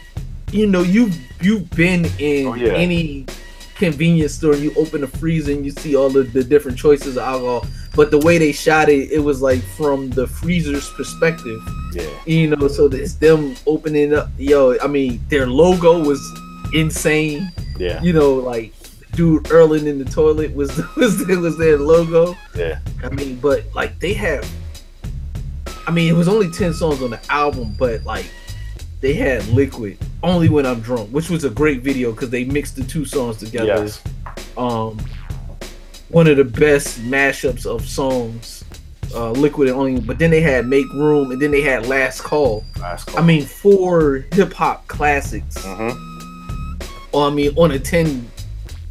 you 0.52 0.66
know 0.66 0.82
you 0.82 1.10
you've 1.40 1.68
been 1.70 2.06
in 2.18 2.47
Oh, 2.48 2.55
yeah. 2.55 2.72
any 2.72 3.26
convenience 3.76 4.35
store, 4.35 4.56
you 4.56 4.72
open 4.76 5.02
the 5.02 5.06
freezer 5.06 5.52
and 5.52 5.64
you 5.64 5.70
see 5.70 5.94
all 5.94 6.16
of 6.16 6.32
the 6.32 6.43
different 6.43 6.76
choices 6.76 7.16
of 7.16 7.22
alcohol. 7.22 7.64
But 7.94 8.10
the 8.10 8.18
way 8.18 8.36
they 8.39 8.51
shot 8.52 8.89
it, 8.89 9.10
it 9.12 9.18
was 9.20 9.40
like 9.40 9.60
from 9.76 10.10
the 10.10 10.26
freezer's 10.26 10.89
perspective. 10.90 11.60
Yeah, 11.94 12.10
You 12.26 12.48
know, 12.56 12.66
so 12.68 12.86
it's 12.86 13.14
them 13.14 13.55
opening 13.66 14.14
up. 14.14 14.28
Yo, 14.36 14.76
I 14.82 14.86
mean, 14.89 15.20
their 15.28 15.47
logo 15.47 16.02
was 16.05 16.20
insane. 16.74 17.51
yeah, 17.78 18.02
You 18.02 18.12
know, 18.12 18.35
like 18.35 18.72
dude 19.19 19.51
Erling 19.51 19.89
in 19.89 19.99
the 19.99 20.05
toilet 20.05 20.55
was 20.55 20.70
was 20.97 21.27
was 21.27 21.59
their 21.59 21.77
logo. 21.77 22.36
yeah, 22.55 22.78
I 23.03 23.09
mean, 23.11 23.36
but 23.40 23.65
like 23.74 23.99
they 23.99 24.15
have. 24.15 24.49
I 25.89 25.90
mean, 25.90 26.09
it 26.09 26.16
was 26.16 26.28
only 26.28 26.49
ten 26.51 26.73
songs 26.73 27.03
on 27.03 27.11
the 27.11 27.20
album, 27.28 27.74
but 27.78 28.05
like 28.05 28.31
they 29.01 29.15
had 29.15 29.43
"Likwit" 29.43 29.97
only 30.23 30.49
when 30.49 30.65
I'm 30.65 30.81
drunk, 30.81 31.11
which 31.11 31.31
was 31.31 31.43
a 31.43 31.51
great 31.51 31.81
video 31.82 32.12
because 32.12 32.31
they 32.31 32.45
mixed 32.45 32.77
the 32.77 32.85
two 32.85 33.05
songs 33.05 33.39
together. 33.39 33.66
yes, 33.66 34.01
Um, 34.57 34.99
one 36.11 36.28
of 36.28 36.36
the 36.36 36.45
best 36.45 37.01
mashups 37.01 37.66
of 37.66 37.85
songs, 37.89 38.65
uh, 39.16 39.32
"Likwit" 39.32 39.62
and 39.69 39.77
only. 39.77 40.01
But 40.01 40.20
then 40.20 40.31
they 40.31 40.43
had 40.43 40.66
"Make 40.69 40.86
Room" 40.95 41.32
and 41.32 41.43
then 41.43 41.51
they 41.51 41.62
had 41.62 41.86
"Last 41.89 42.20
Call." 42.20 42.65
last 42.81 43.07
call. 43.09 43.19
I 43.19 43.27
mean, 43.27 43.45
four 43.45 44.27
hip 44.32 44.53
hop 44.53 44.86
classics. 44.86 45.57
Mhm. 45.59 45.97
I 47.15 47.31
mean, 47.31 47.53
on 47.57 47.73
a 47.73 47.81
ten 47.81 48.31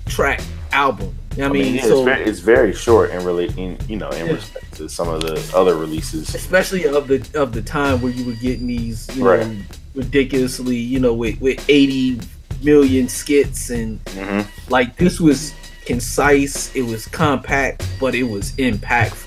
track 0.07 0.41
album. 0.71 1.13
I 1.39 1.49
mean, 1.49 1.75
yeah, 1.75 1.81
so 1.83 1.97
it's, 1.97 2.01
very, 2.05 2.23
it's 2.23 2.39
very 2.39 2.73
short 2.73 3.11
in 3.11 3.77
you 3.87 3.95
know, 3.97 4.09
in 4.09 4.25
Yeah. 4.25 4.33
respect 4.33 4.73
to 4.77 4.89
some 4.89 5.07
of 5.07 5.21
the 5.21 5.39
other 5.55 5.75
releases. 5.75 6.33
especially 6.33 6.85
of 6.85 7.07
the 7.07 7.19
of 7.35 7.53
the 7.53 7.61
time 7.61 8.01
where 8.01 8.11
you 8.11 8.25
were 8.25 8.33
getting 8.41 8.67
these 8.67 9.07
you 9.15 9.23
know 9.23 9.55
ridiculously 9.93 10.75
you 10.77 10.99
know 10.99 11.13
with, 11.13 11.39
with 11.41 11.63
80 11.69 12.19
million 12.63 13.07
skits 13.07 13.69
and 13.69 13.99
hmm 14.09 14.41
like 14.69 14.95
this 14.97 15.19
was 15.19 15.53
concise 15.85 16.75
it 16.75 16.81
was 16.81 17.05
compact 17.07 17.87
but 17.99 18.13
it 18.15 18.23
was 18.23 18.51
impactful 18.53 19.25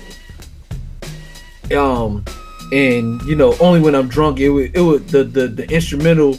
um 1.75 2.23
and 2.71 3.21
you 3.23 3.35
know 3.35 3.55
only 3.59 3.79
when 3.81 3.95
i'm 3.95 4.07
drunk 4.07 4.39
it 4.39 4.49
was 4.49 4.69
it 4.73 4.81
was 4.81 5.03
the 5.11 5.23
the, 5.23 5.47
the 5.47 5.69
instrumental 5.73 6.37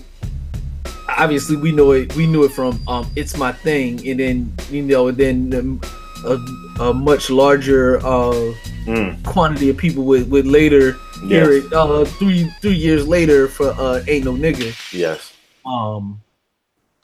obviously 1.18 1.56
we 1.56 1.72
know 1.72 1.92
it 1.92 2.14
we 2.16 2.26
knew 2.26 2.44
it 2.44 2.52
from 2.52 2.80
um 2.88 3.08
it's 3.16 3.36
my 3.36 3.52
thing 3.52 4.06
and 4.08 4.20
then 4.20 4.52
you 4.70 4.82
know 4.82 5.08
and 5.08 5.18
then 5.18 5.80
a, 6.24 6.38
a 6.80 6.94
much 6.94 7.30
larger 7.30 7.98
uh 8.04 8.52
Mm, 8.84 9.22
quantity 9.24 9.70
of 9.70 9.76
people 9.76 10.02
would, 10.02 10.28
would 10.28 10.44
later 10.44 10.96
hear 11.28 11.52
it 11.52 11.72
uh 11.72 12.04
three 12.04 12.50
three 12.60 12.74
years 12.74 13.06
later 13.06 13.46
for 13.46 13.68
uh 13.78 14.02
ain't 14.08 14.24
no 14.24 14.32
nigga. 14.32 14.74
Yes, 14.92 15.32
um 15.64 16.20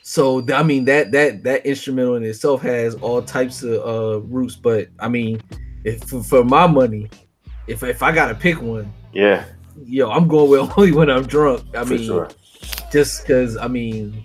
so 0.02 0.40
th- 0.40 0.58
i 0.58 0.62
mean 0.64 0.84
that 0.86 1.12
that 1.12 1.44
that 1.44 1.64
instrumental 1.64 2.16
in 2.16 2.24
itself 2.24 2.62
has 2.62 2.96
all 2.96 3.22
types 3.22 3.62
of 3.62 3.74
uh 3.86 4.20
roots 4.22 4.56
but 4.56 4.88
i 4.98 5.06
mean 5.08 5.40
if 5.84 6.02
for, 6.02 6.20
for 6.24 6.44
my 6.44 6.66
money 6.66 7.08
if 7.68 7.82
if 7.84 8.02
i 8.02 8.10
gotta 8.10 8.34
pick 8.34 8.60
one 8.60 8.92
yeah, 9.12 9.44
yo 9.84 10.10
i'm 10.10 10.26
going 10.26 10.50
with 10.50 10.72
only 10.76 10.90
when 10.92 11.08
i'm 11.10 11.26
drunk. 11.26 11.62
I 11.76 11.84
for 11.84 11.94
mean 11.94 12.04
sure. 12.06 12.28
Just 12.90 13.22
because 13.22 13.56
i 13.56 13.68
mean 13.68 14.24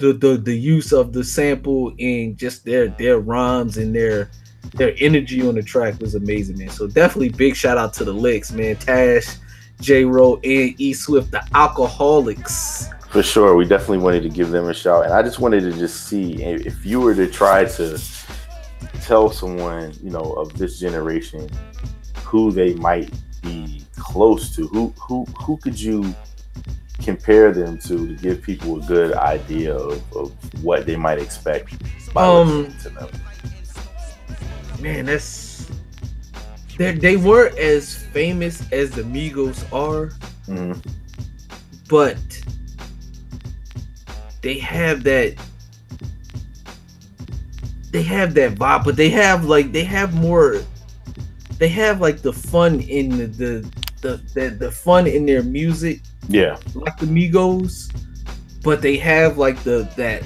the, 0.00 0.12
the 0.14 0.36
the 0.36 0.56
use 0.56 0.92
of 0.92 1.12
the 1.12 1.22
sample 1.22 1.92
and 1.98 2.36
just 2.36 2.64
their 2.64 2.88
their 2.88 3.20
rhymes 3.20 3.76
and 3.76 3.94
their 3.94 4.30
their 4.74 4.94
energy 4.98 5.46
on 5.46 5.54
the 5.54 5.62
track 5.62 6.00
was 6.00 6.14
amazing, 6.14 6.58
man. 6.58 6.68
So 6.68 6.86
definitely 6.86 7.30
big 7.30 7.56
shout 7.56 7.78
out 7.78 7.94
to 7.94 8.04
the 8.04 8.12
Liks, 8.12 8.52
man. 8.52 8.76
Tash, 8.76 9.36
J. 9.80 10.04
Ro, 10.04 10.34
and 10.36 10.74
E 10.78 10.92
Swift, 10.92 11.30
the 11.30 11.38
Alkaholiks. 11.54 12.92
For 13.10 13.22
sure, 13.22 13.56
we 13.56 13.64
definitely 13.64 13.98
wanted 13.98 14.22
to 14.22 14.28
give 14.28 14.50
them 14.50 14.68
a 14.68 14.74
shout, 14.74 15.04
and 15.04 15.14
I 15.14 15.22
just 15.22 15.40
wanted 15.40 15.62
to 15.62 15.72
just 15.72 16.06
see 16.06 16.42
if 16.42 16.66
if 16.66 16.86
you 16.86 17.00
were 17.00 17.14
to 17.14 17.26
try 17.26 17.64
to 17.64 18.00
tell 19.02 19.30
someone, 19.30 19.92
you 20.02 20.10
know, 20.10 20.32
of 20.34 20.56
this 20.56 20.78
generation, 20.78 21.48
who 22.24 22.52
they 22.52 22.74
might 22.74 23.12
be 23.42 23.82
close 23.96 24.54
to, 24.56 24.66
who 24.68 24.94
who 25.00 25.24
who 25.42 25.56
could 25.56 25.80
you 25.80 26.14
compare 27.02 27.52
them 27.52 27.78
to 27.78 28.08
to 28.08 28.14
give 28.16 28.42
people 28.42 28.82
a 28.82 28.86
good 28.86 29.14
idea 29.14 29.74
of, 29.74 30.02
of 30.16 30.32
what 30.62 30.86
they 30.86 30.96
might 30.96 31.18
expect 31.18 31.74
by 32.12 32.24
Um, 32.24 32.64
listening 32.64 32.78
to 32.82 32.88
them. 32.90 33.08
Man, 34.80 35.06
that's 35.06 35.68
they 36.78 36.92
they 36.92 37.16
weren't 37.16 37.58
as 37.58 37.94
famous 37.94 38.62
as 38.72 38.90
the 38.90 39.02
Migos 39.02 39.64
are, 39.72 40.12
Mhm. 40.48 40.82
but 41.88 42.16
they 44.42 44.58
have 44.58 45.02
that 45.04 45.34
they 47.90 48.02
have 48.02 48.32
that 48.34 48.54
vibe 48.54 48.84
but 48.84 48.96
they 48.96 49.10
have 49.10 49.44
like 49.44 49.72
they 49.72 49.84
have 49.84 50.14
more 50.14 50.62
they 51.58 51.68
have 51.68 52.00
like 52.00 52.22
the 52.22 52.32
fun 52.32 52.80
in 52.80 53.10
the 53.18 53.26
the, 53.26 53.70
the 54.00 54.16
the, 54.32 54.50
the 54.50 54.70
fun 54.70 55.06
in 55.06 55.26
their 55.26 55.42
music 55.42 56.00
Yeah, 56.28 56.56
like 56.74 56.98
the 56.98 57.06
Migos, 57.06 57.92
but 58.62 58.82
they 58.82 58.96
have 58.98 59.38
like 59.38 59.62
the 59.62 59.88
that 59.96 60.22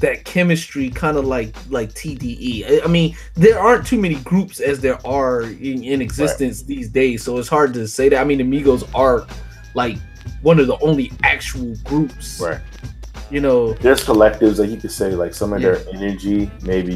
that 0.00 0.24
chemistry 0.24 0.90
kind 0.90 1.16
of 1.16 1.24
like 1.26 1.54
like 1.70 1.90
TDE. 1.92 2.82
I- 2.84 2.88
mean, 2.88 3.14
there 3.34 3.58
aren't 3.60 3.86
too 3.86 4.00
many 4.00 4.16
groups 4.16 4.58
as 4.60 4.80
there 4.80 4.98
are 5.06 5.42
in, 5.42 5.84
in 5.84 6.02
existence 6.02 6.62
these 6.62 6.88
days, 6.88 7.22
so 7.22 7.38
it's 7.38 7.48
hard 7.48 7.72
to 7.74 7.86
say 7.86 8.08
that. 8.08 8.20
I 8.20 8.24
mean, 8.24 8.38
the 8.38 8.44
Migos 8.44 8.88
are 8.94 9.26
like 9.74 9.98
one 10.42 10.58
of 10.58 10.66
the 10.66 10.76
only 10.80 11.12
actual 11.22 11.76
groups, 11.84 12.40
right. 12.40 12.60
you 13.30 13.40
know, 13.40 13.74
There's 13.74 14.04
collectives 14.04 14.56
that 14.56 14.68
you 14.68 14.76
could 14.76 14.90
say 14.90 15.14
like 15.14 15.34
some 15.34 15.52
of 15.52 15.60
Yeah. 15.60 15.72
their 15.74 15.88
energy. 15.94 16.50
Maybe 16.62 16.94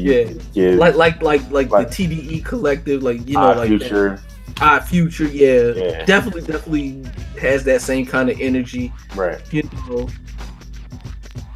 Yeah. 0.53 0.71
like 0.71 0.95
like 0.95 1.21
like 1.21 1.49
like, 1.49 1.69
Like- 1.71 1.89
the 1.89 2.07
TDE 2.07 2.43
collective, 2.43 3.03
like 3.03 3.25
you 3.27 3.35
know, 3.35 3.53
like 3.53 3.69
future. 3.69 4.19
Odd 4.61 4.79
Future, 4.85 5.25
yeah, 5.25 5.71
Yeah. 5.75 6.05
definitely, 6.05 6.41
definitely 6.41 7.05
has 7.39 7.63
that 7.65 7.81
same 7.81 8.05
kind 8.05 8.29
of 8.29 8.39
energy. 8.41 8.91
Right. 9.15 9.39
you 9.53 9.63
know, 9.87 10.07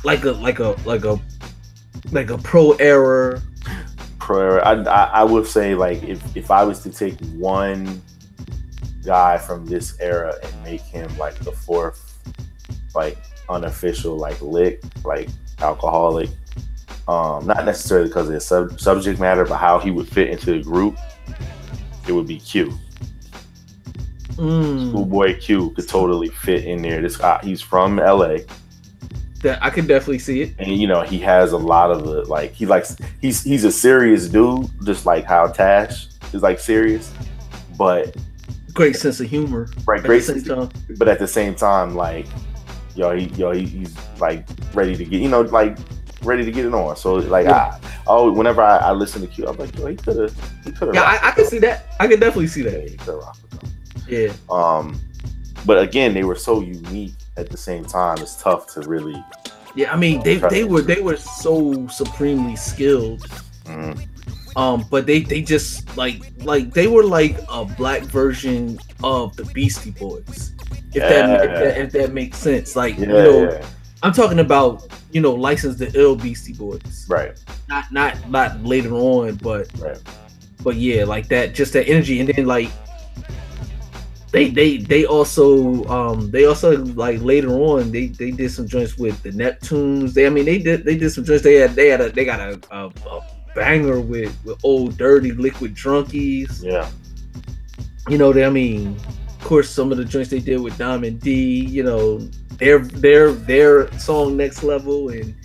like 0.03 0.23
a 0.25 0.31
like 0.31 0.59
a 0.59 0.75
like 0.85 1.05
a 1.05 1.19
like 2.11 2.29
a 2.29 2.37
pro 2.37 2.71
era. 2.73 3.41
Pro. 4.19 4.59
I, 4.59 4.73
I 4.83 5.03
I 5.21 5.23
would 5.23 5.47
say 5.47 5.73
like 5.75 6.03
if 6.03 6.21
if 6.35 6.51
I 6.51 6.63
was 6.63 6.81
to 6.83 6.91
take 6.91 7.19
one 7.35 8.01
guy 9.03 9.37
from 9.37 9.65
this 9.65 9.97
era 9.99 10.35
and 10.43 10.63
make 10.63 10.81
him 10.81 11.15
like 11.17 11.35
the 11.39 11.51
fourth, 11.51 12.19
like 12.93 13.17
unofficial 13.49 14.15
like 14.17 14.39
lick 14.41 14.81
like 15.03 15.29
alcoholic. 15.59 16.29
Um, 17.07 17.45
not 17.47 17.65
necessarily 17.65 18.07
because 18.07 18.27
of 18.27 18.35
his 18.35 18.45
sub- 18.45 18.79
subject 18.79 19.19
matter, 19.19 19.43
but 19.43 19.57
how 19.57 19.79
he 19.79 19.89
would 19.89 20.07
fit 20.07 20.29
into 20.29 20.51
the 20.57 20.59
group. 20.63 20.97
It 22.07 22.11
would 22.13 22.27
be 22.27 22.39
Q. 22.39 22.77
Mm, 24.37 24.89
Schoolboy 24.89 25.39
Q 25.39 25.71
could 25.71 25.87
totally 25.87 26.29
fit 26.29 26.65
in 26.65 26.81
there. 26.81 27.01
This 27.01 27.17
guy, 27.17 27.39
he's 27.43 27.61
from 27.61 27.97
LA. 27.97 28.37
that 29.41 29.57
I 29.61 29.69
can 29.69 29.87
definitely 29.87 30.19
see 30.19 30.41
it. 30.41 30.53
and 30.59 30.75
you 30.77 30.87
know 30.87 31.01
he 31.01 31.17
has 31.19 31.51
a 31.51 31.57
lot 31.57 31.89
of 31.91 32.03
the 32.05 32.23
like 32.25 32.51
he 32.53 32.65
likes 32.65 32.95
he's 33.21 33.43
he's 33.43 33.63
a 33.63 33.71
serious 33.71 34.27
dude 34.27 34.67
just 34.85 35.05
like 35.05 35.25
how 35.25 35.47
tash 35.47 36.07
is 36.33 36.41
like 36.43 36.59
serious 36.59 37.11
but 37.77 38.15
Great 38.73 38.95
sense 38.95 39.19
of 39.19 39.27
humor. 39.27 39.67
right 39.85 40.01
great 40.03 40.23
same 40.23 40.41
time. 40.43 40.69
but 40.97 41.07
at 41.07 41.17
the 41.19 41.27
same 41.27 41.55
time 41.55 41.95
like 41.95 42.25
yo 42.95 43.15
he 43.17 43.25
yo 43.35 43.51
he, 43.51 43.65
he's 43.65 43.95
like 44.19 44.47
ready 44.73 44.95
to 44.95 45.03
get 45.03 45.19
you 45.21 45.27
know 45.27 45.41
like 45.41 45.75
ready 46.23 46.45
to 46.45 46.51
get 46.51 46.65
it 46.65 46.73
on 46.73 46.95
so 46.95 47.15
like 47.15 47.45
Yeah. 47.45 47.55
I 47.55 47.79
oh 48.07 48.31
whenever 48.31 48.61
I, 48.61 48.77
I 48.77 48.91
listen 48.91 49.21
to 49.21 49.27
Q 49.27 49.47
I'm 49.47 49.57
like 49.57 49.75
yo 49.77 49.87
he 49.87 49.95
could 49.95 50.17
have 50.17 50.51
he 50.63 50.71
could 50.71 50.87
have 50.89 50.95
Yeah, 50.95 51.01
I, 51.03 51.29
I 51.29 51.31
can 51.31 51.45
see 51.45 51.57
that. 51.59 51.95
I 51.99 52.07
can 52.07 52.19
definitely 52.19 52.47
see 52.47 52.61
that. 52.61 52.87
he 52.87 52.95
could 54.11 54.29
rock 54.29 54.39
with 54.49 54.49
them 54.49 54.49
Yeah, 54.49 54.77
um 54.79 54.99
but 55.65 55.81
again 55.81 56.13
they 56.13 56.23
were 56.23 56.35
so 56.35 56.61
unique 56.61 57.13
at 57.37 57.49
the 57.49 57.57
same 57.57 57.85
time 57.85 58.17
it's 58.19 58.41
tough 58.41 58.67
to 58.73 58.81
really 58.81 59.23
yeah. 59.75 59.93
I 59.93 59.95
mean, 59.95 60.21
they 60.23 60.35
they 60.37 60.63
were 60.63 60.81
they 60.81 61.01
were 61.01 61.17
so 61.17 61.87
supremely 61.87 62.55
skilled. 62.55 63.21
mm, 63.65 64.07
Um, 64.55 64.85
but 64.89 65.05
they 65.05 65.21
they 65.21 65.41
just 65.41 65.95
like 65.95 66.21
like 66.43 66.73
they 66.73 66.87
were 66.87 67.03
like 67.03 67.39
a 67.49 67.63
black 67.63 68.03
version 68.03 68.79
of 69.03 69.35
the 69.37 69.45
Beastie 69.45 69.91
Boys. 69.91 70.53
If 70.93 71.01
that, 71.03 71.43
if 71.43 71.51
that 71.51 71.77
if 71.77 71.91
that 71.93 72.13
makes 72.13 72.37
sense. 72.37 72.75
Like 72.75 72.95
yeah, 72.95 73.01
you 73.01 73.07
know, 73.07 73.43
yeah 73.43 73.65
I'm 74.03 74.11
talking 74.11 74.39
about 74.39 74.87
you 75.11 75.21
know, 75.21 75.33
Licensed 75.33 75.79
to 75.79 75.91
Ill 75.97 76.15
Beastie 76.15 76.53
Boys. 76.53 77.05
right 77.07 77.39
Not 77.69 77.91
not 77.91 78.29
not 78.29 78.61
later 78.63 78.93
on, 78.93 79.35
but 79.35 79.69
right 79.79 80.01
but 80.63 80.75
yeah, 80.75 81.05
like 81.05 81.27
that, 81.29 81.55
just 81.55 81.73
that 81.73 81.87
energy, 81.87 82.19
and 82.19 82.29
then 82.29 82.45
like 82.45 82.69
they 84.31 84.49
they 84.49 84.77
they 84.77 85.05
also 85.05 85.83
um 85.85 86.31
they 86.31 86.45
also 86.45 86.77
like 86.95 87.19
later 87.21 87.49
on 87.49 87.91
they 87.91 88.07
they 88.07 88.31
did 88.31 88.49
some 88.51 88.67
joints 88.67 88.97
with 88.97 89.21
the 89.23 89.31
Neptunes. 89.31 90.13
They 90.13 90.25
I 90.25 90.29
mean 90.29 90.45
they 90.45 90.57
did 90.57 90.85
they 90.85 90.97
did 90.97 91.11
some 91.11 91.25
joints. 91.25 91.43
They 91.43 91.55
had 91.55 91.75
they 91.75 91.89
had 91.89 92.01
a 92.01 92.11
they 92.11 92.23
got 92.23 92.39
a, 92.39 92.59
a, 92.71 92.87
a 92.87 93.21
banger 93.55 93.99
with 93.99 94.37
with 94.45 94.57
old 94.63 94.97
dirty 94.97 95.33
liquid 95.33 95.75
drunkies. 95.75 96.63
yeah 96.63 96.89
You 98.07 98.17
know 98.17 98.31
they 98.31 98.45
I 98.45 98.49
mean 98.49 98.95
of 99.27 99.39
course 99.41 99.69
some 99.69 99.91
of 99.91 99.97
the 99.97 100.05
joints 100.05 100.29
they 100.29 100.39
did 100.39 100.61
with 100.61 100.77
Diamond 100.77 101.19
D. 101.19 101.65
You 101.65 101.83
know 101.83 102.19
their 102.57 102.79
their 102.79 103.33
their 103.33 103.91
song 103.99 104.37
next 104.37 104.63
level 104.63 105.09
and 105.09 105.35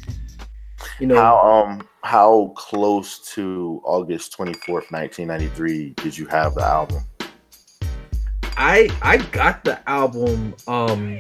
you 1.01 1.09
know 1.09 1.17
How 1.17 1.39
um 1.41 1.89
how 2.03 2.53
close 2.57 3.19
to 3.35 3.83
August 3.85 4.33
twenty 4.33 4.53
fourth, 4.65 4.93
nineteen 4.93 5.27
ninety 5.27 5.49
three, 5.49 5.91
did 5.97 6.17
you 6.17 6.27
have 6.27 6.55
the 6.55 6.65
album? 6.65 7.03
I 8.57 8.89
I 9.03 9.19
got 9.19 9.65
the 9.65 9.79
album. 9.89 10.55
Um, 10.67 11.19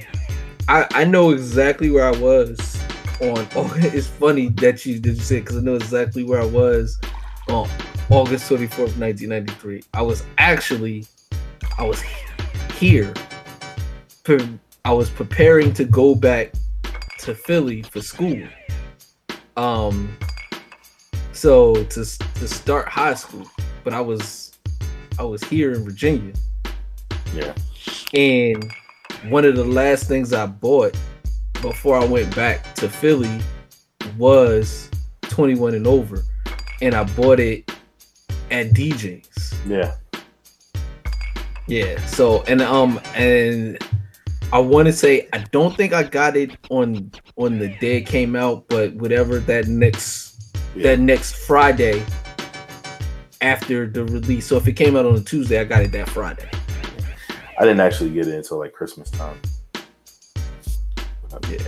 I 0.69 0.87
I 0.91 1.05
know 1.05 1.31
exactly 1.31 1.91
where 1.91 2.07
I 2.07 2.17
was 2.17 2.83
on. 3.21 3.47
Oh, 3.57 3.73
it's 3.77 4.07
funny 4.07 4.49
that 4.49 4.85
you 4.85 4.99
did 4.99 5.17
you 5.17 5.23
say 5.23 5.41
because 5.41 5.57
I 5.57 5.61
know 5.61 5.77
exactly 5.77 6.25
where 6.25 6.41
I 6.41 6.45
was 6.47 6.99
on 7.49 7.69
August 8.11 8.49
twenty 8.49 8.67
fourth, 8.67 8.97
nineteen 8.97 9.31
ninety 9.31 9.53
three. 9.55 9.83
I 9.95 10.03
was 10.03 10.25
actually 10.39 11.07
I 11.79 11.85
was 11.85 12.03
here. 12.75 13.13
I 14.85 14.93
was 14.93 15.09
preparing 15.09 15.73
to 15.75 15.85
go 15.85 16.15
back 16.15 16.53
to 17.21 17.35
Philly 17.35 17.83
for 17.83 18.01
school. 18.01 18.43
Um, 19.57 20.17
so 21.33 21.75
to 21.75 22.05
to 22.05 22.49
start 22.49 22.89
high 22.89 23.15
school, 23.15 23.47
but 23.85 23.93
I 23.95 24.01
was 24.01 24.59
I 25.19 25.23
was 25.23 25.43
here 25.45 25.73
in 25.75 25.85
Virginia. 25.85 26.33
Yeah. 27.37 27.55
And 28.15 28.73
one 29.31 29.45
of 29.45 29.57
the 29.57 29.65
last 29.65 30.09
things 30.09 30.33
I 30.33 30.47
bought 30.47 30.97
before 31.61 31.97
I 31.97 32.05
went 32.05 32.35
back 32.35 32.75
to 32.77 32.89
Philly 32.89 33.41
was 34.17 34.91
21 35.23 35.75
and 35.75 35.87
over. 35.87 36.23
And 36.81 36.95
I 36.95 37.05
bought 37.05 37.41
it 37.41 37.71
at 38.51 38.71
DJ's. 38.71 39.55
Yeah. 39.67 39.97
Yeah. 41.67 42.05
So 42.07 42.43
and 42.45 42.63
um 42.63 43.01
and 43.15 43.79
I 44.53 44.59
want 44.61 44.87
to 44.87 44.93
say 44.93 45.29
I 45.33 45.39
don't 45.51 45.77
think 45.77 45.93
I 45.93 46.05
got 46.05 46.37
it 46.37 46.57
on 46.71 47.11
on 47.37 47.59
the 47.59 47.69
day 47.81 47.99
it 47.99 48.07
came 48.07 48.37
out, 48.37 48.67
but 48.69 48.95
whatever 48.95 49.41
that 49.41 49.67
next 49.67 50.55
Yeah. 50.75 50.85
that 50.85 51.01
next 51.01 51.35
Friday 51.47 52.03
after 53.41 53.87
the 53.87 54.05
release. 54.05 54.47
So 54.47 54.57
if 54.57 54.67
it 54.69 54.73
came 54.75 54.97
out 54.97 55.07
on 55.07 55.17
a 55.17 55.21
Tuesday, 55.21 55.59
I 55.61 55.65
got 55.65 55.83
it 55.83 55.93
that 55.93 56.09
Friday. 56.09 56.49
I 57.59 57.63
didn't 57.65 57.81
actually 57.81 58.11
get 58.11 58.29
it 58.29 58.35
until 58.35 58.59
like 58.59 58.73
Christmas 58.73 59.11
time. 59.11 59.41
Yeah, 61.51 61.59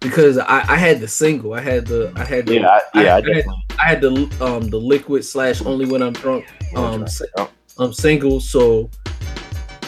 because 0.00 0.38
I, 0.38 0.58
I 0.68 0.76
had 0.76 1.00
the 1.00 1.08
single. 1.08 1.54
I 1.54 1.60
had 1.60 1.86
the 1.86 2.12
I 2.16 2.24
had 2.24 2.46
the 2.46 2.54
Yeah, 2.54 2.80
I, 2.94 3.02
yeah, 3.02 3.14
I, 3.14 3.18
I, 3.18 3.34
had. 3.34 3.44
I 3.80 3.84
had 3.88 4.00
the 4.00 4.10
um 4.40 4.68
the 4.68 4.80
Likwit 4.80 5.24
slash 5.24 5.60
only 5.62 5.86
when 5.86 6.02
I'm 6.02 6.12
drunk 6.12 6.46
um 6.76 7.04
Yep. 7.36 7.50
um 7.78 7.92
single. 7.92 8.40
So 8.40 8.90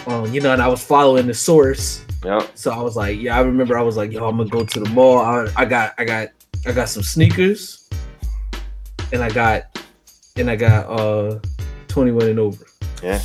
um 0.06 0.32
you 0.32 0.40
know, 0.40 0.52
and 0.52 0.62
I 0.62 0.68
was 0.68 0.82
following 0.82 1.26
the 1.26 1.34
source. 1.34 2.04
Yep. 2.24 2.50
So 2.54 2.70
I 2.72 2.82
was 2.82 2.96
like, 2.96 3.18
yeah, 3.20 3.36
I 3.36 3.40
remember 3.40 3.78
I 3.78 3.82
was 3.82 3.96
like, 3.96 4.12
yo, 4.12 4.28
I'm 4.28 4.36
gonna 4.36 4.50
go 4.50 4.64
to 4.64 4.80
the 4.80 4.88
mall. 4.90 5.18
I, 5.18 5.48
I 5.56 5.64
got 5.64 5.94
I 5.98 6.04
got 6.04 6.28
I 6.66 6.72
got 6.72 6.88
some 6.88 7.02
sneakers, 7.02 7.88
and 9.12 9.22
I 9.22 9.30
got 9.30 9.78
and 10.36 10.50
I 10.50 10.56
got 10.56 10.86
uh 10.86 11.38
21 11.88 12.28
and 12.28 12.38
over. 12.38 12.66
Yeah. 13.02 13.20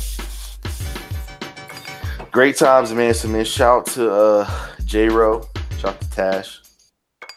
Great 2.36 2.58
times, 2.58 2.92
man. 2.92 3.14
So 3.14 3.28
man, 3.28 3.46
shout 3.46 3.78
out 3.78 3.86
to 3.94 4.12
uh 4.12 4.50
J 4.84 5.08
Ro, 5.08 5.48
shout 5.78 5.94
out 5.94 6.00
to 6.02 6.10
Tash, 6.10 6.60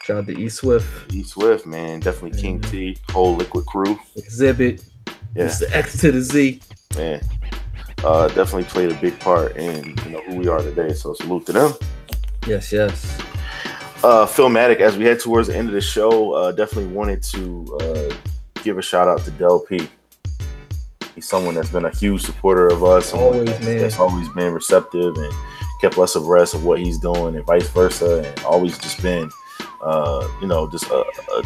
Shout 0.03 0.17
out 0.17 0.25
to 0.27 0.37
E 0.37 0.49
Swift, 0.49 1.13
E 1.13 1.23
Swift, 1.23 1.65
man. 1.65 2.01
Definitely 2.01 2.37
King. 2.37 2.59
T, 2.59 2.97
whole 3.11 3.37
Likwit 3.37 3.65
crew. 3.65 3.97
Xzibit. 4.17 4.83
Yeah, 5.37 5.45
It's 5.45 5.59
the 5.59 5.73
X 5.73 5.97
to 6.01 6.11
the 6.11 6.19
Z. 6.21 6.59
man. 6.97 7.21
Uh 8.03 8.27
definitely 8.27 8.65
played 8.65 8.91
a 8.91 8.95
big 8.95 9.17
part 9.21 9.55
in 9.55 9.95
you 10.03 10.11
know 10.11 10.21
who 10.23 10.35
we 10.35 10.49
are 10.49 10.59
today. 10.59 10.91
So 10.91 11.13
salute 11.13 11.45
to 11.45 11.53
them. 11.53 11.73
Yes, 12.45 12.73
yes. 12.73 13.17
uh 14.03 14.25
Philmatic 14.25 14.81
as 14.81 14.97
we 14.97 15.05
head 15.05 15.21
towards 15.21 15.47
the 15.47 15.55
end 15.55 15.69
of 15.69 15.75
the 15.75 15.79
show 15.79 16.33
uh 16.33 16.51
definitely 16.51 16.91
wanted 16.93 17.23
to 17.23 17.77
uh 17.79 18.13
give 18.65 18.77
a 18.77 18.81
shout 18.81 19.07
out 19.07 19.23
to 19.23 19.31
del 19.31 19.61
p 19.61 19.87
he's 21.15 21.27
someone 21.27 21.55
that's 21.55 21.69
been 21.69 21.85
a 21.85 21.95
huge 21.95 22.21
supporter 22.21 22.67
of 22.67 22.83
us 22.83 23.13
Always, 23.13 23.45
that's, 23.45 23.65
man. 23.65 23.77
that's 23.79 23.99
always 23.99 24.29
been 24.29 24.53
receptive 24.53 25.15
and 25.15 25.33
kept 25.81 25.97
us 25.97 26.15
abreast 26.15 26.53
of 26.53 26.65
what 26.65 26.79
he's 26.79 26.97
doing 26.97 27.35
and 27.35 27.45
vice 27.45 27.69
versa 27.69 28.23
and 28.27 28.39
always 28.45 28.77
just 28.77 29.01
been 29.01 29.29
uh 29.81 30.27
you 30.41 30.47
know 30.47 30.69
just 30.69 30.85
a, 30.89 30.97
a, 31.33 31.43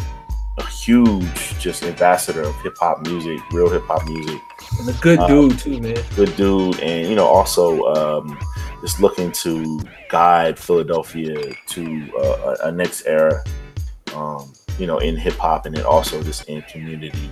a 0.58 0.66
huge 0.66 1.58
just 1.58 1.82
ambassador 1.84 2.42
of 2.42 2.54
hip-hop 2.62 3.02
music 3.06 3.38
real 3.52 3.68
hip-hop 3.70 4.04
music 4.08 4.40
And 4.80 4.88
a 4.88 4.92
good 5.00 5.18
Uh, 5.20 5.26
dude 5.28 5.58
too, 5.58 5.80
man. 5.80 5.96
good 6.16 6.34
dude 6.36 6.80
and 6.80 7.08
you 7.08 7.14
know 7.16 7.26
also 7.26 7.82
um 7.94 8.38
just 8.80 9.00
looking 9.00 9.30
to 9.32 9.80
guide 10.10 10.58
philadelphia 10.58 11.36
to 11.68 12.12
uh, 12.18 12.56
a, 12.64 12.68
a 12.68 12.72
next 12.72 13.06
era 13.06 13.42
um 14.14 14.52
you 14.78 14.86
know 14.86 14.98
in 14.98 15.16
hip-hop 15.16 15.66
and 15.66 15.76
then 15.76 15.84
also 15.84 16.22
just 16.22 16.48
in 16.48 16.60
community 16.62 17.30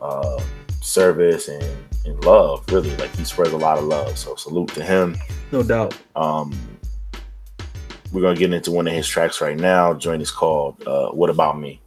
uh 0.00 0.38
service 0.86 1.48
and, 1.48 1.64
and 2.04 2.24
love. 2.24 2.64
Really, 2.70 2.94
like 2.96 3.14
he 3.16 3.24
spreads 3.24 3.52
a 3.52 3.56
lot 3.56 3.78
of 3.78 3.84
love. 3.84 4.16
So 4.16 4.34
salute 4.36 4.68
to 4.70 4.84
him. 4.84 5.16
No 5.52 5.62
doubt. 5.62 5.96
Um, 6.14 6.54
we're 8.12 8.22
gonna 8.22 8.36
get 8.36 8.52
into 8.52 8.70
one 8.70 8.86
of 8.86 8.94
his 8.94 9.06
tracks 9.06 9.40
right 9.40 9.56
now. 9.56 9.92
Joint 9.94 10.22
is 10.22 10.30
called 10.30 10.82
uh, 10.86 11.10
"What 11.10 11.30
About 11.30 11.58
Me." 11.58 11.80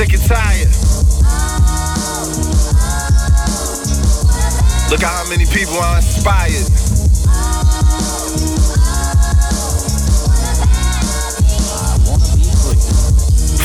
Sick 0.00 0.14
and 0.14 0.22
tired. 0.22 0.68
Look 4.90 5.02
how 5.02 5.28
many 5.28 5.44
people 5.44 5.76
are 5.76 5.96
inspired. 5.96 6.64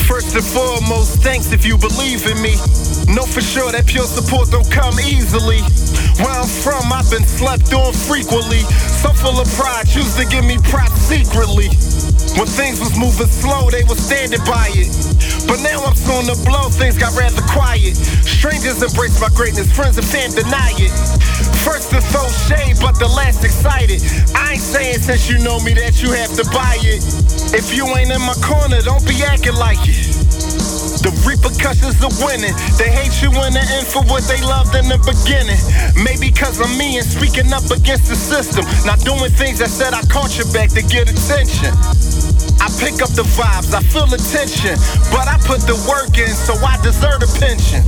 First 0.06 0.36
and 0.36 0.44
foremost, 0.44 1.24
thanks 1.24 1.54
if 1.54 1.66
you 1.66 1.78
believe 1.78 2.26
in 2.28 2.42
me. 2.42 2.56
Know 3.08 3.24
for 3.24 3.40
sure 3.40 3.72
that 3.72 3.86
pure 3.88 4.04
support 4.04 4.52
don't 4.52 4.70
come 4.70 5.00
easily. 5.00 5.62
Where 6.20 6.36
I'm 6.36 6.48
from, 6.48 6.92
I've 6.92 7.10
been 7.10 7.24
slept 7.24 7.72
on 7.74 7.94
frequently. 7.94 8.60
So 9.00 9.14
full 9.14 9.40
of 9.40 9.48
pride, 9.56 9.88
choose 9.88 10.16
to 10.18 10.26
give 10.26 10.44
me 10.44 10.58
props 10.68 11.00
secretly. 11.08 11.70
When 12.36 12.48
things 12.48 12.80
was 12.80 12.98
moving 13.00 13.32
slow, 13.32 13.70
they 13.72 13.84
was 13.88 13.98
standing 13.98 14.44
by 14.44 14.68
it. 14.76 14.92
But 15.48 15.64
now 15.64 15.80
I'm 15.88 15.96
soon 15.96 16.28
to 16.28 16.36
blow, 16.44 16.68
things 16.68 16.98
got 16.98 17.16
rather 17.16 17.42
quiet. 17.48 17.96
Strangers 17.96 18.84
embrace 18.84 19.22
my 19.22 19.30
greatness, 19.30 19.72
friends 19.72 19.98
and 19.98 20.06
fam 20.06 20.32
deny 20.36 20.76
it. 20.76 20.92
First 21.64 21.92
to 21.96 22.02
throw 22.12 22.28
shade, 22.46 22.76
but 22.82 23.00
the 23.00 23.08
last 23.08 23.46
excited. 23.46 24.04
I 24.36 24.54
ain't 24.54 24.62
saying 24.62 25.00
since 25.00 25.30
you 25.30 25.40
know 25.40 25.60
me 25.64 25.74
that 25.80 26.04
you 26.04 26.12
have 26.12 26.36
to 26.36 26.44
buy 26.52 26.76
it. 26.84 27.00
If 27.56 27.72
you 27.72 27.88
ain't 27.96 28.12
in 28.12 28.22
my 28.22 28.36
corner, 28.44 28.82
don't 28.82 29.06
be 29.08 29.24
acting 29.24 29.56
like 29.56 29.80
it. 29.88 29.96
The 31.06 31.14
repercussions 31.24 32.02
of 32.02 32.12
winning. 32.20 32.54
They 32.82 32.90
hate 32.90 33.16
you 33.22 33.30
in 33.30 33.54
the 33.54 33.64
end 33.64 33.88
for 33.88 34.02
what 34.10 34.26
they 34.26 34.42
loved 34.42 34.74
in 34.76 34.90
the 34.90 34.98
beginning. 35.06 35.60
Maybe 36.04 36.34
cause 36.34 36.60
I'm 36.60 36.74
me 36.78 36.98
and 36.98 37.06
speaking 37.06 37.54
up 37.54 37.70
against 37.70 38.10
the 38.10 38.16
system. 38.18 38.66
Not 38.86 39.00
doing 39.06 39.32
things 39.32 39.60
that 39.60 39.70
said 39.70 39.94
I 39.94 40.02
caught 40.10 40.38
you 40.38 40.46
back 40.52 40.70
to 40.74 40.82
get 40.82 41.06
attention. 41.08 41.74
I 42.66 42.68
pick 42.80 43.00
up 43.00 43.14
the 43.14 43.22
vibes, 43.38 43.76
I 43.76 43.84
feel 43.94 44.08
the 44.08 44.18
tension. 44.18 44.74
But 45.14 45.28
I 45.28 45.38
put 45.46 45.62
the 45.70 45.78
work 45.86 46.18
in, 46.18 46.34
so 46.34 46.56
I 46.66 46.82
deserve 46.82 47.22
a 47.22 47.30
pension. 47.38 47.86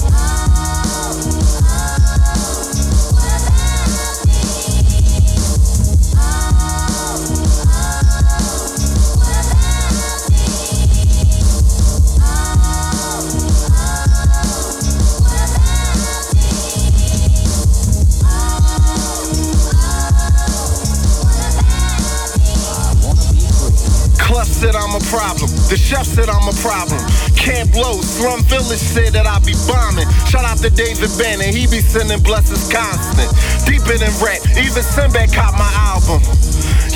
Said 24.58 24.76
I'm 24.76 24.98
a 24.98 25.04
problem. 25.14 25.54
The 25.70 25.78
chef 25.78 26.02
said 26.10 26.30
I'm 26.34 26.50
a 26.50 26.58
problem. 26.66 26.98
Can't 27.38 27.70
blow. 27.70 28.02
Slum 28.02 28.42
Village 28.50 28.82
said 28.82 29.14
that 29.14 29.30
I 29.30 29.38
be 29.46 29.54
bombing. 29.70 30.10
Shout 30.26 30.50
out 30.50 30.58
to 30.66 30.74
David 30.74 31.14
Bannon. 31.22 31.54
He 31.54 31.70
be 31.70 31.78
sending 31.78 32.18
blessings 32.26 32.66
constant. 32.66 33.30
Deeper 33.70 34.02
than 34.02 34.10
rap. 34.18 34.42
Even 34.58 34.82
Sinbad 34.82 35.30
caught 35.30 35.54
my 35.62 35.70
album. 35.94 36.26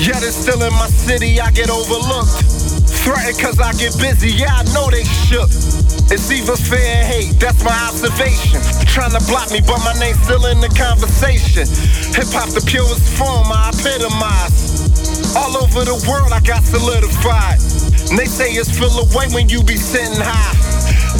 Yet 0.02 0.26
it's 0.26 0.34
still 0.34 0.58
in 0.58 0.74
my 0.74 0.90
city. 0.90 1.38
I 1.38 1.54
get 1.54 1.70
overlooked. 1.70 2.34
Threatened 3.06 3.38
cause 3.38 3.62
I 3.62 3.70
get 3.78 3.94
busy. 4.02 4.34
Yeah, 4.34 4.58
I 4.58 4.66
know 4.74 4.90
they 4.90 5.06
shook. 5.30 5.50
It's 6.10 6.30
either 6.30 6.58
fair 6.58 7.00
and 7.00 7.06
hate, 7.08 7.40
that's 7.40 7.64
my 7.64 7.72
observation. 7.88 8.60
Trying 8.84 9.16
to 9.16 9.22
block 9.30 9.50
me, 9.50 9.62
but 9.64 9.80
my 9.80 9.94
name's 9.96 10.20
still 10.20 10.44
in 10.46 10.60
the 10.60 10.68
conversation. 10.76 11.64
Hip 12.12 12.28
hop, 12.36 12.52
the 12.52 12.60
purest 12.68 13.00
form, 13.16 13.48
I 13.48 13.72
epitomize. 13.72 14.61
All 15.34 15.56
over 15.56 15.84
the 15.84 15.96
world, 16.08 16.32
I 16.32 16.40
got 16.40 16.62
solidified. 16.62 17.56
And 18.10 18.18
they 18.18 18.26
say 18.26 18.52
it's 18.52 18.68
full 18.68 18.92
away 18.92 19.32
when 19.32 19.48
you 19.48 19.62
be 19.62 19.76
sitting 19.76 20.20
high. 20.20 20.52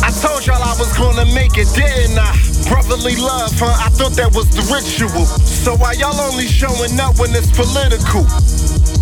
I 0.05 0.11
told 0.21 0.45
y'all 0.45 0.61
I 0.61 0.77
was 0.77 0.93
gonna 0.99 1.25
make 1.33 1.57
it, 1.57 1.69
didn't 1.73 2.19
I? 2.19 2.33
Brotherly 2.69 3.17
love, 3.17 3.53
huh? 3.57 3.73
I 3.73 3.89
thought 3.89 4.13
that 4.21 4.35
was 4.37 4.53
the 4.53 4.61
ritual. 4.69 5.25
So 5.25 5.77
why 5.77 5.93
y'all 5.97 6.19
only 6.21 6.47
showing 6.47 6.99
up 7.01 7.17
when 7.17 7.33
it's 7.33 7.49
political? 7.57 8.29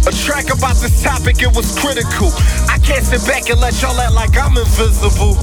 A 0.06 0.12
track 0.14 0.52
about 0.54 0.76
this 0.78 1.02
topic, 1.02 1.42
it 1.42 1.50
was 1.50 1.74
critical. 1.78 2.30
I 2.70 2.78
can't 2.78 3.02
sit 3.02 3.26
back 3.26 3.50
and 3.50 3.60
let 3.60 3.74
y'all 3.82 3.98
act 3.98 4.14
like 4.14 4.38
I'm 4.38 4.56
invisible. 4.56 5.34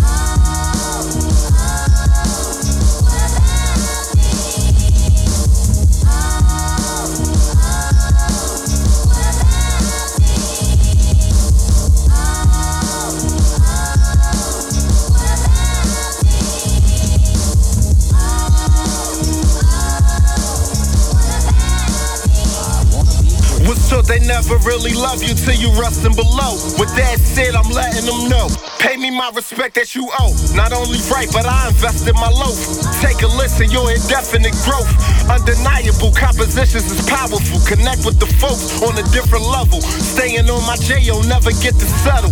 Never 24.38 24.58
really 24.70 24.94
love 24.94 25.24
you 25.24 25.34
till 25.34 25.58
you 25.58 25.70
rusting 25.82 26.14
below. 26.14 26.54
With 26.78 26.94
that 26.94 27.18
said, 27.18 27.56
I'm 27.58 27.70
letting 27.74 28.06
them 28.06 28.30
know. 28.30 28.46
Pay 28.78 28.96
me 28.98 29.10
my 29.10 29.32
respect 29.34 29.74
that 29.82 29.96
you 29.96 30.06
owe. 30.22 30.34
Not 30.54 30.74
only 30.74 31.02
right, 31.10 31.26
but 31.34 31.50
I 31.50 31.74
invested 31.74 32.14
my 32.14 32.30
loaf. 32.30 32.62
Take 33.02 33.26
a 33.26 33.30
listen, 33.34 33.72
your 33.74 33.90
indefinite 33.90 34.54
growth. 34.62 34.86
Undeniable 35.26 36.14
compositions 36.14 36.86
is 36.86 37.02
powerful. 37.10 37.58
Connect 37.66 38.06
with 38.06 38.22
the 38.22 38.30
folks 38.38 38.78
on 38.86 38.94
a 38.94 39.06
different 39.10 39.46
level. 39.50 39.82
Staying 39.82 40.46
on 40.54 40.62
my 40.70 40.78
J.O. 40.86 41.26
never 41.26 41.50
get 41.58 41.74
to 41.74 41.88
settle. 42.06 42.30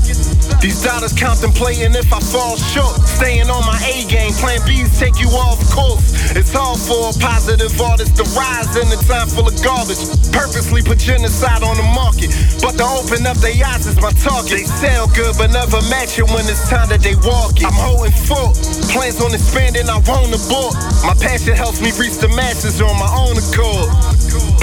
These 0.65 0.81
dollars 0.81 1.13
contemplating 1.13 1.93
if 1.93 2.09
I 2.09 2.17
fall 2.17 2.57
short. 2.57 2.97
Staying 3.05 3.53
on 3.53 3.61
my 3.69 3.77
A 3.85 4.01
game, 4.09 4.33
plan 4.33 4.57
B's 4.65 4.89
take 4.97 5.21
you 5.21 5.29
off 5.29 5.61
course. 5.69 6.01
It's 6.33 6.57
all 6.57 6.73
for 6.73 7.13
a 7.13 7.15
positive 7.21 7.69
artist 7.77 8.17
to 8.17 8.25
rise 8.33 8.73
in 8.73 8.89
a 8.89 8.97
time 9.05 9.29
full 9.29 9.45
of 9.45 9.53
garbage. 9.61 10.01
Purposely 10.33 10.81
put 10.81 10.97
genocide 10.97 11.61
on 11.61 11.77
the 11.77 11.85
market. 11.93 12.33
But 12.65 12.81
to 12.81 12.85
open 12.97 13.29
up 13.29 13.37
their 13.45 13.53
eyes 13.61 13.85
is 13.85 14.01
my 14.01 14.09
target. 14.25 14.57
They 14.57 14.65
sound 14.65 15.13
good, 15.13 15.37
but 15.37 15.53
never 15.53 15.85
match 15.93 16.17
it 16.17 16.25
when 16.33 16.49
it's 16.49 16.65
time 16.65 16.89
that 16.89 17.05
they 17.05 17.13
walk 17.21 17.61
it. 17.61 17.69
I'm 17.69 17.77
holding 17.77 18.17
fort. 18.25 18.57
Plans 18.89 19.21
on 19.21 19.37
expanding, 19.37 19.85
I 19.85 20.01
won't 20.09 20.33
abort. 20.33 20.73
My 21.05 21.13
passion 21.21 21.53
helps 21.53 21.77
me 21.77 21.93
reach 21.93 22.17
the 22.17 22.33
masses 22.33 22.81
on 22.81 22.97
my 22.97 23.11
own 23.13 23.37
accord. 23.37 23.93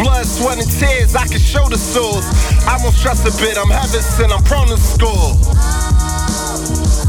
Blood, 0.03 0.27
sweat, 0.27 0.59
and 0.59 0.67
tears, 0.67 1.15
I 1.15 1.31
can 1.31 1.39
show 1.39 1.71
the 1.71 1.79
source. 1.79 2.27
I 2.67 2.75
won't 2.83 2.99
stress 2.99 3.23
a 3.23 3.31
bit, 3.39 3.55
I'm 3.55 3.71
heaven 3.71 4.03
sent, 4.03 4.35
I'm 4.35 4.43
prone 4.43 4.67
to 4.67 4.77
score. 4.83 5.39
Yeah, 6.73 7.02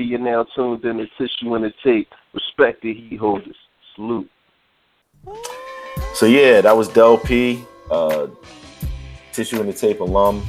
is 0.00 0.06
You're 0.06 0.18
now 0.18 0.44
tuned 0.54 0.84
in 0.84 0.98
to 0.98 1.06
Tissue 1.18 1.54
and 1.54 1.64
the 1.64 1.72
Tape. 1.82 2.12
Respect 2.34 2.82
the 2.82 2.92
heat 2.94 3.16
holders. 3.18 3.56
Salute. 3.94 4.30
so 6.14 6.26
yeah, 6.26 6.60
that 6.60 6.76
was 6.76 6.88
Del 6.88 7.18
P, 7.18 7.62
uh, 7.90 8.26
tissue 9.32 9.60
and 9.60 9.68
the 9.68 9.72
tape 9.72 10.00
alum. 10.00 10.44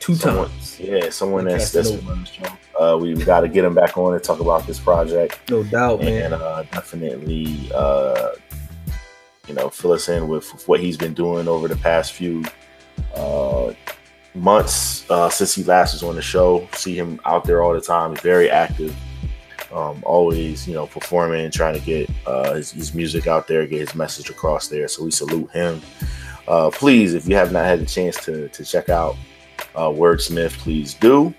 Two 0.00 0.14
Someone- 0.14 0.48
times. 0.48 0.80
Yeah, 0.80 1.10
someone 1.10 1.44
that's 1.44 1.72
that's 1.72 1.90
no 1.90 2.10
on 2.12 2.20
the 2.20 2.26
show. 2.26 2.44
uh, 2.94 2.96
we 2.96 3.12
got 3.14 3.40
to 3.40 3.48
get 3.48 3.64
him 3.64 3.74
back 3.74 3.98
on 3.98 4.14
and 4.14 4.22
talk 4.22 4.38
about 4.40 4.66
this 4.66 4.78
project. 4.78 5.50
No 5.50 5.62
doubt, 5.64 6.00
man. 6.00 6.32
and 6.32 6.34
uh, 6.34 6.62
definitely 6.70 7.70
uh, 7.74 8.30
you 9.48 9.54
know 9.54 9.68
fill 9.70 9.92
us 9.92 10.08
in 10.08 10.28
with, 10.28 10.52
with 10.52 10.68
what 10.68 10.78
he's 10.80 10.96
been 10.96 11.14
doing 11.14 11.48
over 11.48 11.66
the 11.68 11.76
past 11.76 12.12
few 12.12 12.44
uh, 13.16 13.72
months 14.34 15.08
uh, 15.10 15.28
since 15.28 15.54
he 15.54 15.64
last 15.64 15.94
was 15.94 16.02
on 16.02 16.14
the 16.14 16.22
show. 16.22 16.68
See 16.72 16.94
him 16.94 17.20
out 17.24 17.44
there 17.44 17.62
all 17.62 17.72
the 17.72 17.80
time. 17.80 18.10
He's 18.10 18.20
very 18.20 18.50
active. 18.50 18.96
Um, 19.72 20.02
always, 20.04 20.66
you 20.66 20.74
know, 20.74 20.86
performing, 20.86 21.50
trying 21.50 21.74
to 21.74 21.80
get 21.80 22.10
uh, 22.26 22.54
his, 22.54 22.70
his 22.70 22.94
music 22.94 23.26
out 23.26 23.46
there, 23.46 23.66
get 23.66 23.80
his 23.80 23.94
message 23.94 24.30
across 24.30 24.68
there. 24.68 24.88
So 24.88 25.04
we 25.04 25.10
salute 25.10 25.50
him. 25.50 25.82
Uh, 26.46 26.70
please, 26.70 27.12
if 27.12 27.28
you 27.28 27.36
have 27.36 27.52
not 27.52 27.66
had 27.66 27.80
the 27.80 27.86
chance 27.86 28.16
to 28.24 28.48
to 28.48 28.64
check 28.64 28.88
out 28.88 29.16
uh, 29.74 29.88
Wordsmith, 29.88 30.52
please 30.58 30.94
do 30.94 31.34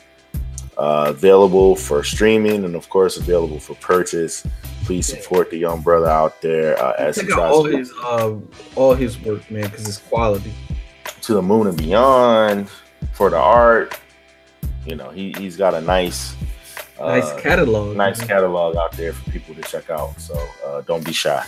uh, 0.78 1.06
available 1.10 1.76
for 1.76 2.04
streaming 2.04 2.64
and 2.64 2.76
of 2.76 2.88
course 2.90 3.18
available 3.18 3.60
for 3.60 3.74
purchase 3.76 4.46
please 4.90 5.06
support 5.06 5.52
the 5.52 5.58
young 5.58 5.82
brother 5.82 6.08
out 6.08 6.42
there 6.42 6.76
uh, 6.82 6.94
as 6.98 7.16
he 7.16 7.28
Check 7.28 7.38
out 7.38 7.52
all 7.52 7.64
to 7.66 7.78
his 7.78 7.94
uh, 8.04 8.34
all 8.76 8.96
his 8.96 9.22
work, 9.22 9.52
man, 9.52 9.66
because 9.66 9.88
it's 9.88 10.00
quality. 10.00 10.52
To 11.30 11.36
the 11.36 11.42
moon 11.44 11.68
and 11.68 11.78
beyond 11.78 12.68
for 13.14 13.30
the 13.30 13.38
art 13.38 13.96
you 14.88 14.96
know 14.96 15.12
he, 15.12 15.32
he's 15.38 15.56
got 15.56 15.76
a 15.76 15.82
nice 15.82 16.36
Nice 17.00 17.26
uh, 17.32 17.38
catalog. 17.40 17.96
nice 17.96 18.18
man. 18.18 18.28
catalog 18.28 18.76
out 18.76 18.92
there 18.94 19.14
for 19.14 19.30
people 19.30 19.54
to 19.54 19.62
check 19.62 19.92
out 19.92 20.20
so 20.20 20.34
uh, 20.66 20.82
don't 20.82 21.06
be 21.06 21.14
shy 21.14 21.46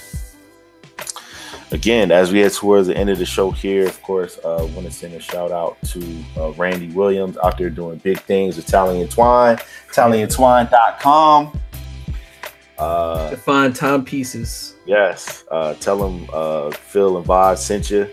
again 1.72 2.12
as 2.12 2.32
we 2.32 2.40
head 2.41 2.53
towards 2.53 2.88
the 2.90 2.95
end 2.95 3.10
of 3.10 3.18
the 3.18 3.26
show 3.26 3.49
here 3.49 3.88
of 3.88 3.99
course 4.03 4.38
uh 4.45 4.68
want 4.76 4.86
to 4.86 4.91
send 4.91 5.16
a 5.16 5.20
shout 5.20 5.52
out 5.52 5.78
to 5.84 5.99
uh, 6.38 6.52
randy 6.52 6.90
williams 6.91 7.38
out 7.44 7.58
there 7.58 7.72
doing 7.72 7.98
big 7.98 8.20
things 8.22 8.56
with 8.58 8.68
italian 8.68 9.08
twine 9.08 9.58
italiantwine.com 9.90 11.60
uh 12.78 13.30
To 13.32 13.36
find 13.38 13.76
timepieces. 13.76 14.76
yes 14.86 15.44
uh 15.49 15.74
tell 15.76 15.98
them 15.98 16.28
uh 16.32 16.70
phil 16.70 17.18
and 17.18 17.26
vod 17.26 17.58
sent 17.58 17.90
you 17.90 18.08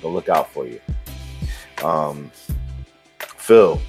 they'll 0.00 0.12
look 0.12 0.28
out 0.28 0.50
for 0.52 0.66
you 0.66 0.80
um 1.84 2.30
phil 3.36 3.80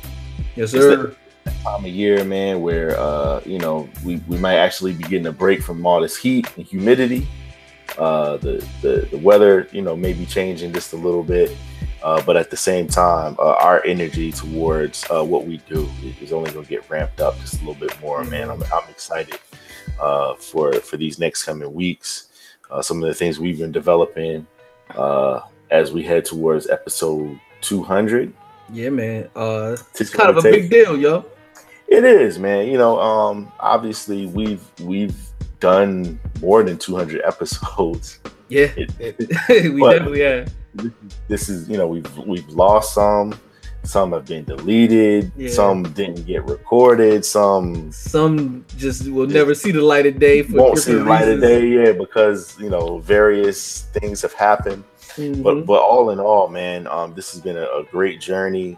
Yes, 0.56 0.74
it's 0.74 0.84
sir. 0.84 1.16
time 1.64 1.86
of 1.86 1.92
year, 1.92 2.24
man, 2.26 2.62
where 2.62 2.98
uh, 3.00 3.42
you 3.46 3.60
know 3.60 3.88
we, 4.04 4.18
we 4.28 4.38
might 4.38 4.56
actually 4.58 4.94
be 4.94 5.04
getting 5.04 5.28
a 5.28 5.32
break 5.32 5.62
from 5.62 5.86
all 5.86 6.02
this 6.02 6.18
heat 6.18 6.46
and 6.58 6.66
humidity. 6.66 7.28
Uh, 7.98 8.36
the, 8.38 8.66
the 8.82 9.08
the 9.12 9.18
weather, 9.20 9.68
you 9.72 9.82
know, 9.82 9.96
may 9.96 10.12
be 10.12 10.26
changing 10.26 10.74
just 10.74 10.92
a 10.92 10.98
little 10.98 11.24
bit, 11.24 11.56
uh, 12.04 12.22
but 12.26 12.36
at 12.36 12.50
the 12.50 12.58
same 12.58 12.88
time, 12.88 13.36
uh, 13.40 13.54
our 13.54 13.84
energy 13.86 14.32
towards 14.34 15.06
uh, 15.10 15.24
what 15.24 15.46
we 15.46 15.58
do 15.60 15.88
is 16.22 16.34
only 16.34 16.52
going 16.52 16.66
to 16.66 16.70
get 16.70 16.90
ramped 16.90 17.22
up 17.22 17.38
just 17.40 17.56
a 17.56 17.58
little 17.60 17.76
bit 17.76 17.98
more, 18.02 18.24
man. 18.26 18.50
I'm, 18.50 18.62
I'm 18.74 18.90
excited 18.90 19.40
uh, 20.00 20.36
for 20.36 20.74
for 20.74 20.98
these 20.98 21.20
next 21.20 21.44
coming 21.44 21.74
weeks. 21.74 22.28
Uh, 22.70 22.82
some 22.82 23.02
of 23.02 23.08
the 23.08 23.14
things 23.14 23.40
we've 23.40 23.60
been 23.60 23.72
developing 23.72 24.46
uh, 24.96 25.40
as 25.72 25.92
we 25.92 26.04
head 26.04 26.26
towards 26.26 26.70
episode 26.70 27.40
200. 27.62 28.34
Yeah, 28.72 28.90
man. 28.90 29.30
Uh, 29.36 29.78
it's 30.00 30.10
kind 30.10 30.30
of 30.30 30.38
a 30.38 30.42
big 30.42 30.70
deal, 30.70 30.98
yo. 30.98 31.26
It 31.88 32.04
is, 32.04 32.38
man. 32.38 32.68
You 32.68 32.78
know, 32.78 33.00
um, 33.00 33.52
obviously 33.60 34.28
we've 34.28 34.64
we've 34.82 35.16
done 35.60 36.20
more 36.40 36.64
than 36.64 36.78
200 36.78 37.22
episodes. 37.26 38.20
Yeah, 38.48 38.72
It- 38.78 39.18
we 39.74 39.82
definitely 39.82 40.22
have. 40.22 40.52
This 41.28 41.50
is, 41.50 41.68
you 41.70 41.78
know, 41.78 41.88
we've 41.88 42.18
we've 42.18 42.48
lost 42.50 42.94
some. 42.94 43.40
Some 43.84 44.12
have 44.12 44.26
been 44.26 44.44
deleted. 44.44 45.32
Yeah. 45.38 45.50
Some 45.50 45.84
didn't 45.94 46.26
get 46.26 46.44
recorded. 46.46 47.24
Some 47.26 47.92
Some 47.92 48.66
just 48.78 49.08
will 49.10 49.26
never 49.28 49.56
see 49.56 49.72
the 49.72 49.82
light 49.82 50.06
of 50.06 50.20
day 50.20 50.44
for 50.44 50.58
won't 50.58 50.78
see 50.80 50.92
the 50.92 51.00
different 51.00 51.10
light 51.10 51.28
of 51.30 51.42
day. 51.42 51.66
Yeah, 51.68 51.92
because 51.94 52.60
you 52.60 52.70
know 52.70 53.00
various 53.00 53.84
things 53.94 54.22
have 54.22 54.34
happened. 54.34 54.84
Mhm. 55.16 55.44
But 55.44 55.66
but 55.66 55.80
all 55.82 56.10
in 56.12 56.20
all, 56.20 56.48
man, 56.48 56.88
um, 56.88 57.14
this 57.16 57.32
has 57.34 57.42
been 57.42 57.58
a, 57.58 57.64
a 57.64 57.84
great 57.92 58.20
journey. 58.22 58.78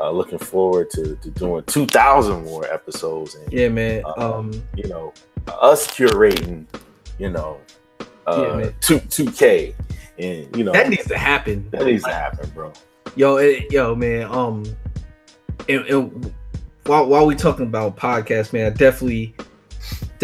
Uh, 0.00 0.10
looking 0.10 0.38
forward 0.38 0.90
to, 0.90 1.14
to 1.22 1.30
doing 1.30 1.62
2,000 1.66 2.44
more 2.44 2.64
episodes 2.66 3.36
and 3.36 3.52
yeah, 3.52 3.68
man. 3.68 4.02
uh, 4.04 4.34
Um, 4.38 4.50
you 4.74 4.88
know, 4.88 5.12
us 5.46 5.86
curating, 5.86 6.66
you 7.20 7.30
know, 7.30 7.58
uh, 8.26 8.56
man. 8.56 8.74
two 8.80 8.98
two 8.98 9.30
K, 9.30 9.72
and 10.18 10.54
you 10.56 10.64
know 10.64 10.72
that 10.72 10.88
needs 10.88 11.06
to 11.06 11.16
happen. 11.16 11.68
that 11.70 11.84
needs 11.86 12.02
to 12.02 12.10
happen, 12.12 12.50
bro. 12.54 12.72
Yo, 13.14 13.36
it, 13.36 13.70
yo, 13.70 13.94
man. 13.94 14.24
Um, 14.32 14.64
and, 15.68 15.86
and 15.86 16.34
while 16.86 17.06
while 17.06 17.24
we 17.26 17.36
talking 17.36 17.66
about 17.66 17.96
podcasts, 17.96 18.52
man, 18.52 18.66
I 18.72 18.74
definitely, 18.74 19.36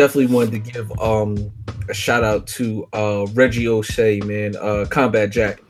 definitely 0.01 0.35
wanted 0.35 0.53
to 0.53 0.73
give 0.73 0.99
um 0.99 1.53
a 1.91 1.95
shout 1.95 2.25
out 2.25 2.47
to 2.47 2.89
uh 2.95 3.27
Reggie 3.35 3.67
Ossé, 3.67 4.25
man, 4.25 4.57
uh 4.57 4.87
Combat 4.89 5.29
Jack, 5.29 5.63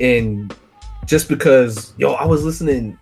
and 0.00 0.54
just 1.04 1.28
because 1.28 1.92
yo, 1.98 2.12
I 2.12 2.24
was 2.24 2.42
listening, 2.42 2.98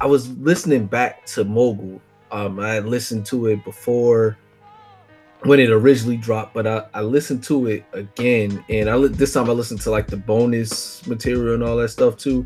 I 0.00 0.06
was 0.06 0.28
listening 0.38 0.86
back 0.86 1.24
to 1.26 1.44
Mogul. 1.44 2.02
Um, 2.32 2.58
I 2.58 2.70
had 2.70 2.86
listened 2.86 3.26
to 3.26 3.46
it 3.46 3.62
before 3.64 4.36
when 5.44 5.60
it 5.60 5.70
originally 5.70 6.16
dropped, 6.16 6.52
but 6.52 6.66
I, 6.66 6.84
I 6.94 7.02
listened 7.02 7.44
to 7.44 7.68
it 7.68 7.84
again, 7.92 8.64
and 8.68 8.90
I 8.90 8.98
this 9.06 9.32
time 9.34 9.48
I 9.48 9.52
listened 9.52 9.82
to 9.82 9.92
like 9.92 10.08
the 10.08 10.16
bonus 10.16 11.06
material 11.06 11.54
and 11.54 11.62
all 11.62 11.76
that 11.76 11.90
stuff 11.90 12.16
too. 12.16 12.44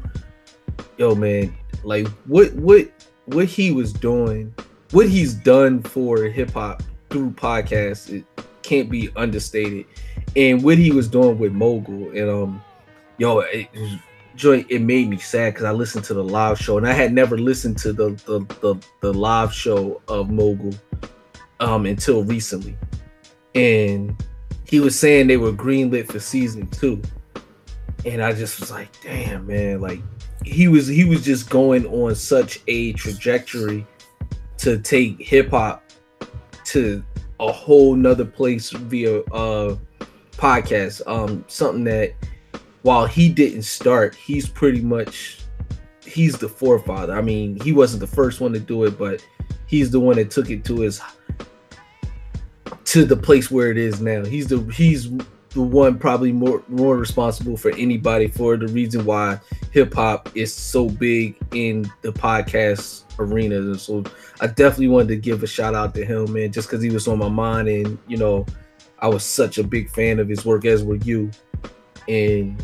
Yo 0.99 1.15
man 1.15 1.57
like 1.85 2.07
what 2.27 2.53
what 2.55 2.91
what 3.27 3.47
he 3.47 3.73
was 3.73 3.93
doing 3.93 4.55
what 4.91 5.09
he's 5.09 5.35
done 5.35 5.83
for 5.83 6.25
hip-hop 6.25 6.83
podcasts 7.19 8.11
it 8.11 8.25
can't 8.63 8.91
be 8.91 9.11
understated. 9.17 9.87
And 10.35 10.63
what 10.63 10.77
he 10.77 10.91
was 10.91 11.09
doing 11.09 11.39
with 11.39 11.53
mogul 11.53 12.11
and 12.11 12.29
um 12.29 12.63
yo 13.19 13.41
it 13.41 13.69
joint 14.35 14.67
it 14.69 14.81
made 14.81 15.09
me 15.09 15.17
sad 15.17 15.55
because 15.55 15.65
i 15.65 15.73
listened 15.73 16.05
to 16.05 16.13
the 16.13 16.23
live 16.23 16.59
show 16.61 16.77
and 16.77 16.87
i 16.87 16.93
had 16.93 17.11
never 17.11 17.39
listened 17.39 17.79
to 17.79 17.91
the 17.91 18.11
the 18.27 18.41
the, 18.61 18.75
the 19.01 19.15
live 19.15 19.51
show 19.51 20.03
of 20.09 20.31
mogul 20.31 20.75
um 21.61 21.87
until 21.87 22.23
recently. 22.25 22.77
And 23.55 24.15
he 24.67 24.81
was 24.81 24.99
saying 24.99 25.29
they 25.29 25.39
were 25.39 25.53
greenlit 25.53 26.13
for 26.13 26.21
season 26.21 26.67
two. 26.67 27.01
And 28.05 28.23
i 28.23 28.33
just 28.33 28.61
was 28.61 28.71
like 28.71 28.91
damn 29.03 29.47
man 29.47 29.81
like 29.81 30.01
he 30.45 30.69
was 30.69 30.87
he 30.87 31.05
was 31.05 31.25
just 31.25 31.49
going 31.49 31.87
on 31.87 32.15
such 32.15 32.61
a 32.69 32.93
trajectory 32.93 33.87
to 34.59 34.79
take 34.79 35.21
hip 35.21 35.51
hop 35.51 35.83
to 36.77 37.03
a 37.41 37.51
whole 37.51 37.95
nother 37.95 38.27
place 38.27 38.71
via 38.71 39.21
uh 39.33 39.77
podcast. 40.33 41.01
Um 41.07 41.43
something 41.49 41.85
that 41.85 42.13
while 42.83 43.07
he 43.07 43.31
didn't 43.31 43.63
start, 43.63 44.15
he's 44.15 44.47
pretty 44.47 44.83
much 44.83 45.41
he's 46.05 46.37
the 46.37 46.49
forefather. 46.49 47.15
I 47.15 47.23
mean, 47.23 47.59
he 47.61 47.73
wasn't 47.73 48.01
the 48.01 48.07
first 48.07 48.41
one 48.41 48.53
to 48.53 48.61
do 48.61 48.85
it, 48.85 48.99
but 48.99 49.27
he's 49.67 49.91
the 49.91 49.99
one 49.99 50.17
that 50.17 50.31
took 50.31 50.51
it 50.51 50.65
to 50.67 50.81
his 50.81 51.01
to 52.85 53.05
the 53.07 53.17
place 53.17 53.51
where 53.51 53.71
it 53.71 53.79
is 53.79 54.03
now. 54.03 54.23
He's 54.25 54.47
the 54.47 54.61
he's 54.71 55.09
the 55.57 55.63
one 55.63 55.99
probably 55.99 56.33
more 56.33 56.63
more 56.69 56.99
responsible 56.99 57.57
for 57.57 57.71
anybody 57.73 58.29
for 58.29 58.59
the 58.59 58.69
reason 58.69 59.07
why 59.07 59.41
hip 59.73 59.95
hop 59.95 60.29
is 60.35 60.53
so 60.53 60.87
big 60.87 61.35
in 61.53 61.91
the 62.03 62.13
podcast 62.13 63.05
arena. 63.19 63.57
And 63.57 63.81
so 63.81 64.05
I 64.43 64.49
definitely 64.49 64.89
wanted 64.89 65.09
to 65.09 65.17
give 65.17 65.43
a 65.43 65.47
shout 65.47 65.75
out 65.75 65.95
to 65.95 66.05
him, 66.05 66.31
man, 66.35 66.53
just 66.53 66.69
because 66.69 66.83
he 66.83 66.91
was 66.91 67.09
on 67.09 67.19
my 67.19 67.31
mind 67.31 67.69
and 67.69 67.99
you 68.07 68.19
know, 68.19 68.45
I 68.99 69.09
was 69.09 69.25
such 69.25 69.57
a 69.57 69.65
big 69.65 69.89
fan 69.89 70.19
of 70.19 70.29
his 70.29 70.45
work 70.45 70.67
as 70.67 70.85
were 70.85 70.97
you. 70.97 71.31
And 72.07 72.63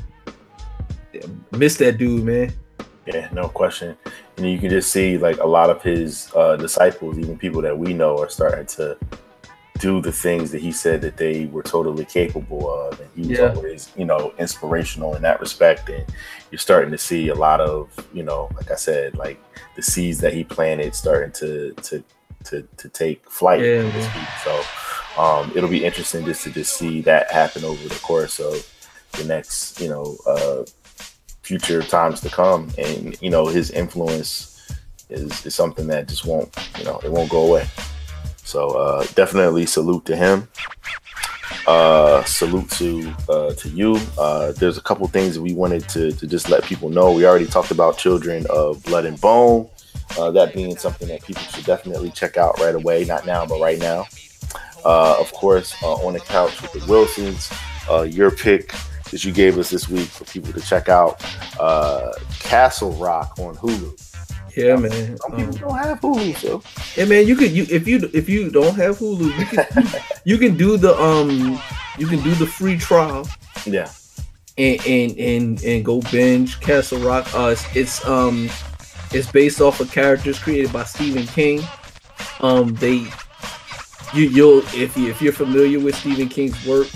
miss 1.53 1.77
that 1.79 1.97
dude, 1.97 2.25
man. 2.25 2.53
Yeah, 3.07 3.31
no 3.33 3.49
question. 3.49 3.97
And 4.37 4.51
you 4.51 4.59
can 4.59 4.69
just 4.69 4.93
see 4.93 5.17
like 5.17 5.39
a 5.39 5.47
lot 5.47 5.71
of 5.71 5.83
his 5.83 6.31
uh, 6.37 6.57
disciples, 6.57 7.19
even 7.19 7.39
people 7.39 7.63
that 7.63 7.77
we 7.77 7.95
know, 7.95 8.19
are 8.19 8.29
starting 8.29 8.67
to 8.67 8.99
do 9.79 10.01
the 10.01 10.13
things 10.13 10.51
that 10.53 10.61
he 10.61 10.71
said 10.71 11.01
that 11.03 11.17
they 11.17 11.47
were 11.47 11.63
totally 11.63 12.05
capable 12.05 12.73
of. 12.73 13.01
And 13.01 13.09
he 13.17 13.23
was 13.23 13.39
Yeah. 13.39 13.53
always, 13.55 13.89
you 13.97 14.05
know, 14.05 14.33
inspirational 14.39 15.15
in 15.15 15.23
that 15.23 15.41
respect. 15.41 15.89
And 15.89 16.05
you're 16.51 16.59
starting 16.59 16.91
to 16.93 16.99
see 16.99 17.29
a 17.29 17.35
lot 17.35 17.61
of, 17.61 17.89
you 18.13 18.23
know, 18.23 18.49
like 18.57 18.71
I 18.71 18.77
said, 18.77 19.17
like 19.17 19.39
the 19.75 19.83
seeds 19.83 20.19
that 20.21 20.35
he 20.35 20.45
planted 20.45 20.95
starting 20.95 21.33
to 21.33 21.73
to 21.83 22.05
to 22.45 22.63
to 22.77 22.89
take 22.89 23.29
flight. 23.31 23.61
Yeah, 23.61 23.91
so 23.93 23.99
to 23.99 24.27
So 24.45 25.21
um, 25.23 25.53
it'll 25.55 25.69
be 25.71 25.85
interesting 25.85 26.25
just 26.25 26.45
to 26.45 26.51
just 26.51 26.77
see 26.77 27.01
that 27.03 27.31
happen 27.31 27.65
over 27.65 27.89
the 27.89 27.99
course 28.01 28.41
of 28.41 28.67
the 29.13 29.25
next, 29.25 29.81
you 29.81 29.89
know, 29.89 30.17
uh, 30.27 30.65
future 31.43 31.83
times 31.83 32.21
to 32.21 32.29
come. 32.29 32.71
And 32.79 33.21
you 33.21 33.31
know, 33.31 33.47
his 33.47 33.71
influence 33.71 34.49
is 35.09 35.45
is 35.45 35.55
something 35.55 35.87
that 35.89 36.09
just 36.09 36.25
won't, 36.25 36.55
you 36.79 36.85
know, 36.85 37.01
it 37.05 37.11
won't 37.11 37.31
go 37.31 37.47
away. 37.47 37.67
So 38.53 38.73
uh, 38.73 39.07
definitely 39.15 39.65
salute 39.65 40.05
to 40.05 40.15
him. 40.15 40.47
Uh, 41.67 42.23
salute 42.25 42.69
to 42.73 43.11
uh, 43.31 43.55
to 43.55 43.71
you. 43.71 43.99
Uh, 44.19 44.53
there's 44.53 44.77
a 44.77 44.83
couple 44.83 45.09
things 45.09 45.39
we 45.39 45.55
wanted 45.55 45.89
to, 45.89 46.13
to 46.13 46.27
just 46.27 46.51
let 46.51 46.63
people 46.63 46.91
know. 46.91 47.13
We 47.13 47.25
already 47.25 47.47
talked 47.47 47.71
about 47.71 47.97
Children 47.97 48.45
of 48.51 48.83
Blood 48.83 49.07
and 49.07 49.19
Bone. 49.19 49.71
Uh, 50.19 50.31
that 50.33 50.53
being 50.53 50.77
something 50.77 51.09
that 51.09 51.25
people 51.25 51.45
should 51.45 51.65
definitely 51.65 52.11
check 52.11 52.37
out 52.37 52.61
right 52.61 52.75
away. 52.75 53.07
Not 53.07 53.25
now, 53.25 53.47
but 53.47 53.59
right 53.59 53.79
now. 53.79 54.05
Uh, 54.85 55.17
of 55.19 55.33
course, 55.33 55.75
on 55.83 56.13
the 56.13 56.21
couch 56.21 56.61
with 56.61 56.73
the 56.73 56.93
Wilsons. 56.93 57.51
Your 58.15 58.31
pick 58.31 58.75
that 59.11 59.25
you 59.25 59.33
gave 59.33 59.57
us 59.57 59.71
this 59.71 59.89
week 59.89 60.09
for 60.09 60.25
people 60.27 60.53
to 60.53 60.61
check 60.61 60.91
out. 60.91 61.21
Castle 62.41 62.93
Rock 62.93 63.39
on 63.39 63.57
Hulu. 63.57 64.12
Yeah, 64.57 64.77
man. 64.77 65.17
Some 65.19 65.33
people 65.33 65.55
Um, 65.55 65.61
don't 65.61 65.79
have 65.79 66.01
Hulu, 66.01 66.37
so 66.37 66.63
Yeah, 66.97 67.07
man, 67.07 67.27
you 67.27 67.37
could 67.37 67.51
you 67.53 67.67
if 67.71 67.89
you 67.89 68.11
if 68.13 68.29
you 68.29 68.51
don't 68.51 68.75
have 68.77 68.99
Hulu, 68.99 69.27
you 69.39 69.47
can 69.47 70.03
you 70.25 70.39
can 70.39 70.57
do 70.57 70.77
the 70.77 70.95
um 71.01 71.59
you 71.99 72.07
can 72.07 72.23
do 72.23 72.35
the 72.35 72.47
free 72.47 72.77
trial 72.79 73.29
yeah. 73.67 73.91
and 74.59 74.81
and 74.87 75.19
and, 75.19 75.65
and 75.65 75.85
go 75.85 76.01
binge 76.11 76.61
Castle 76.61 76.99
Rock. 77.01 77.27
Uh, 77.35 77.49
it's, 77.53 77.77
it's 77.77 78.07
um 78.07 78.49
it's 79.13 79.31
based 79.31 79.61
off 79.61 79.81
of 79.81 79.91
characters 79.93 80.39
created 80.39 80.73
by 80.73 80.85
Stephen 80.85 81.27
King. 81.27 81.63
Um, 82.41 82.75
they 82.75 83.07
you 84.15 84.29
you'll 84.29 84.59
if 84.75 84.97
you 84.97 85.09
if 85.11 85.23
you're 85.23 85.33
familiar 85.33 85.81
with 85.81 85.95
Stephen 85.95 86.29
King's 86.29 86.67
work, 86.67 86.89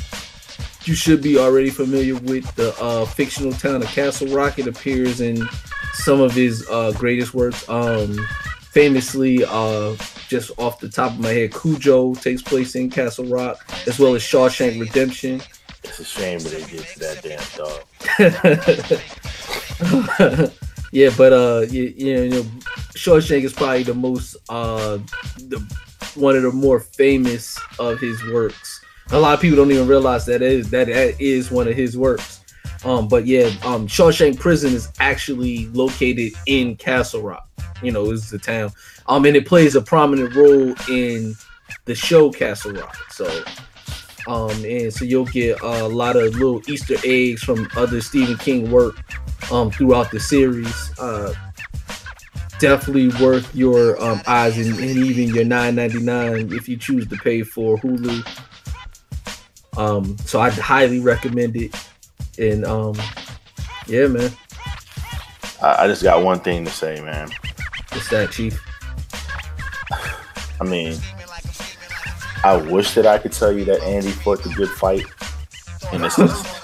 you 0.85 0.95
should 0.95 1.23
be 1.23 1.39
already 1.39 1.71
familiar 1.71 2.15
with 2.17 2.55
the 2.57 2.75
uh, 2.81 3.05
fictional 3.07 3.53
town 3.53 3.77
of 3.83 3.89
Castle 3.89 4.29
Rock. 4.29 4.59
It 4.59 4.67
appears 4.67 5.21
in 5.21 5.49
some 6.05 6.21
of 6.21 6.33
his 6.33 6.67
uh, 6.71 6.93
greatest 6.93 7.35
works. 7.35 7.69
Um, 7.69 8.17
famously, 8.71 9.45
uh, 9.45 9.97
just 10.29 10.51
off 10.59 10.81
the 10.81 10.89
top 10.89 11.13
of 11.13 11.21
my 11.21 11.31
head, 11.31 11.55
Cujo 11.55 12.15
takes 12.15 12.43
place 12.43 12.75
in 12.75 12.91
Castle 12.91 13.25
Rock, 13.25 13.67
as 13.87 13.99
well 13.99 14.15
as 14.15 14.23
Shawshank 14.23 14.79
Redemption. 14.81 15.41
It's 15.83 16.01
a 16.01 16.05
shame 16.05 16.39
that 16.41 16.69
did 16.69 16.85
to 16.85 16.99
that 16.99 17.23
damn 17.23 17.41
dog. 17.57 17.83
yeah, 20.93 21.11
but 21.17 21.33
uh, 21.33 21.67
you, 21.71 21.95
you 21.97 22.29
know, 22.29 22.43
Shawshank 22.95 23.45
is 23.45 23.53
probably 23.53 23.85
the 23.85 23.95
most 23.95 24.37
uh, 24.49 24.99
the 25.39 25.59
one 26.15 26.35
of 26.37 26.43
the 26.43 26.53
more 26.53 26.81
famous 26.81 27.59
of 27.79 28.01
his 28.01 28.23
works. 28.27 28.81
A 29.11 29.19
lot 29.19 29.35
of 29.35 29.41
people 29.41 29.57
don't 29.57 29.71
even 29.71 29.87
realize 29.87 30.27
that 30.27 30.43
is 30.43 30.69
that 30.71 30.89
that 30.89 31.21
is 31.21 31.51
one 31.51 31.69
of 31.69 31.77
his 31.77 31.97
works. 31.97 32.41
Um, 32.85 33.09
but 33.09 33.27
yeah, 33.27 33.47
um, 33.65 33.87
Shawshank 33.87 34.39
Prison 34.39 34.73
is 34.73 34.93
actually 35.01 35.67
located 35.69 36.33
in 36.47 36.77
Castle 36.77 37.23
Rock. 37.23 37.49
You 37.83 37.93
know, 37.93 38.11
is 38.11 38.31
the 38.31 38.39
town. 38.39 38.71
Um, 39.07 39.25
and 39.27 39.37
it 39.37 39.47
plays 39.47 39.75
a 39.75 39.83
prominent 39.83 40.35
role 40.35 40.75
in 40.89 41.35
the 41.85 41.95
show 41.95 42.31
Castle 42.31 42.73
Rock. 42.73 42.97
So, 43.11 43.45
um, 44.27 44.65
and 44.65 44.93
so 44.93 45.05
you'll 45.05 45.27
get 45.27 45.61
a 45.61 45.87
lot 45.87 46.17
of 46.17 46.35
little 46.35 46.63
Easter 46.71 46.97
eggs 47.05 47.43
from 47.43 47.69
other 47.77 48.01
Stephen 48.01 48.37
King 48.39 48.71
work 48.71 48.97
um 49.53 49.71
throughout 49.71 50.11
the 50.11 50.21
series. 50.21 50.99
Uh, 50.99 51.35
definitely 52.59 53.09
worth 53.23 53.55
your 53.55 54.03
um 54.03 54.21
eyes 54.27 54.57
and, 54.57 54.79
and 54.79 54.97
even 54.97 55.35
your 55.35 55.45
9.99 55.45 56.57
if 56.57 56.69
you 56.69 56.77
choose 56.77 57.07
to 57.07 57.17
pay 57.17 57.43
for 57.43 57.77
Hulu. 57.79 58.27
Um, 59.77 60.17
so 60.25 60.41
I'd 60.41 60.55
highly 60.55 61.01
recommend 61.01 61.55
it. 61.57 61.75
And 62.39 62.65
um, 62.65 62.95
yeah, 63.87 64.07
man, 64.09 64.31
I, 65.63 65.85
I 65.85 65.87
just 65.87 66.03
got 66.03 66.23
one 66.23 66.41
thing 66.41 66.65
to 66.65 66.71
say, 66.71 67.01
man. 67.01 67.31
What's 67.93 68.09
that 68.11 68.31
chief. 68.31 68.63
I 70.61 70.65
mean, 70.65 70.99
I 72.45 72.57
wish 72.57 72.95
that 72.95 73.07
I 73.07 73.19
could 73.19 73.33
tell 73.33 73.53
you 73.53 73.65
that 73.67 73.83
Andy 73.83 74.11
fought 74.11 74.43
the 74.43 74.51
good 74.51 74.71
fight, 74.71 75.05
and 75.93 76.03
the 76.05 76.11
sis- 76.11 76.57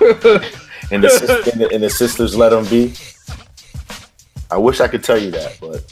and 0.90 1.04
the, 1.04 1.50
and 1.52 1.60
the, 1.60 1.70
and 1.72 1.82
the 1.82 1.90
sisters 1.90 2.36
let 2.36 2.52
him 2.52 2.64
be. 2.66 2.94
I 4.50 4.58
wish 4.58 4.80
I 4.80 4.88
could 4.88 5.04
tell 5.04 5.18
you 5.18 5.30
that, 5.30 5.58
but 5.60 5.86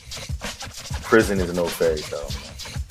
prison 1.04 1.38
is 1.40 1.54
no 1.54 1.66
fairy 1.66 2.00
tale. 2.00 2.28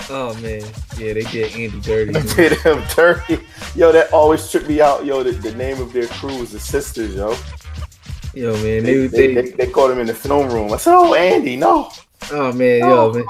Oh 0.09 0.33
man, 0.35 0.61
yeah, 0.97 1.13
they 1.13 1.23
did 1.23 1.51
Andy 1.53 1.81
dirty. 1.81 2.13
They 2.13 2.49
did 2.49 2.59
him 2.61 2.81
dirty. 2.95 3.39
Yo, 3.75 3.91
that 3.91 4.11
always 4.13 4.49
tripped 4.49 4.67
me 4.67 4.79
out. 4.79 5.05
Yo, 5.05 5.21
the, 5.23 5.31
the 5.31 5.53
name 5.55 5.81
of 5.81 5.91
their 5.91 6.07
crew 6.07 6.39
was 6.39 6.51
the 6.51 6.59
sisters, 6.59 7.15
yo. 7.15 7.35
Yo, 8.33 8.53
man, 8.53 8.83
They, 8.83 9.07
they, 9.07 9.07
they, 9.07 9.33
they, 9.33 9.51
they, 9.51 9.67
called 9.67 9.91
him 9.91 9.99
in 9.99 10.07
the 10.07 10.13
film 10.13 10.49
room. 10.49 10.71
I 10.71 10.77
said, 10.77 10.93
"Oh, 10.93 11.13
Andy, 11.13 11.55
no." 11.55 11.91
oh 12.31 12.51
man, 12.51 12.79
yo, 12.79 13.13
man. 13.13 13.25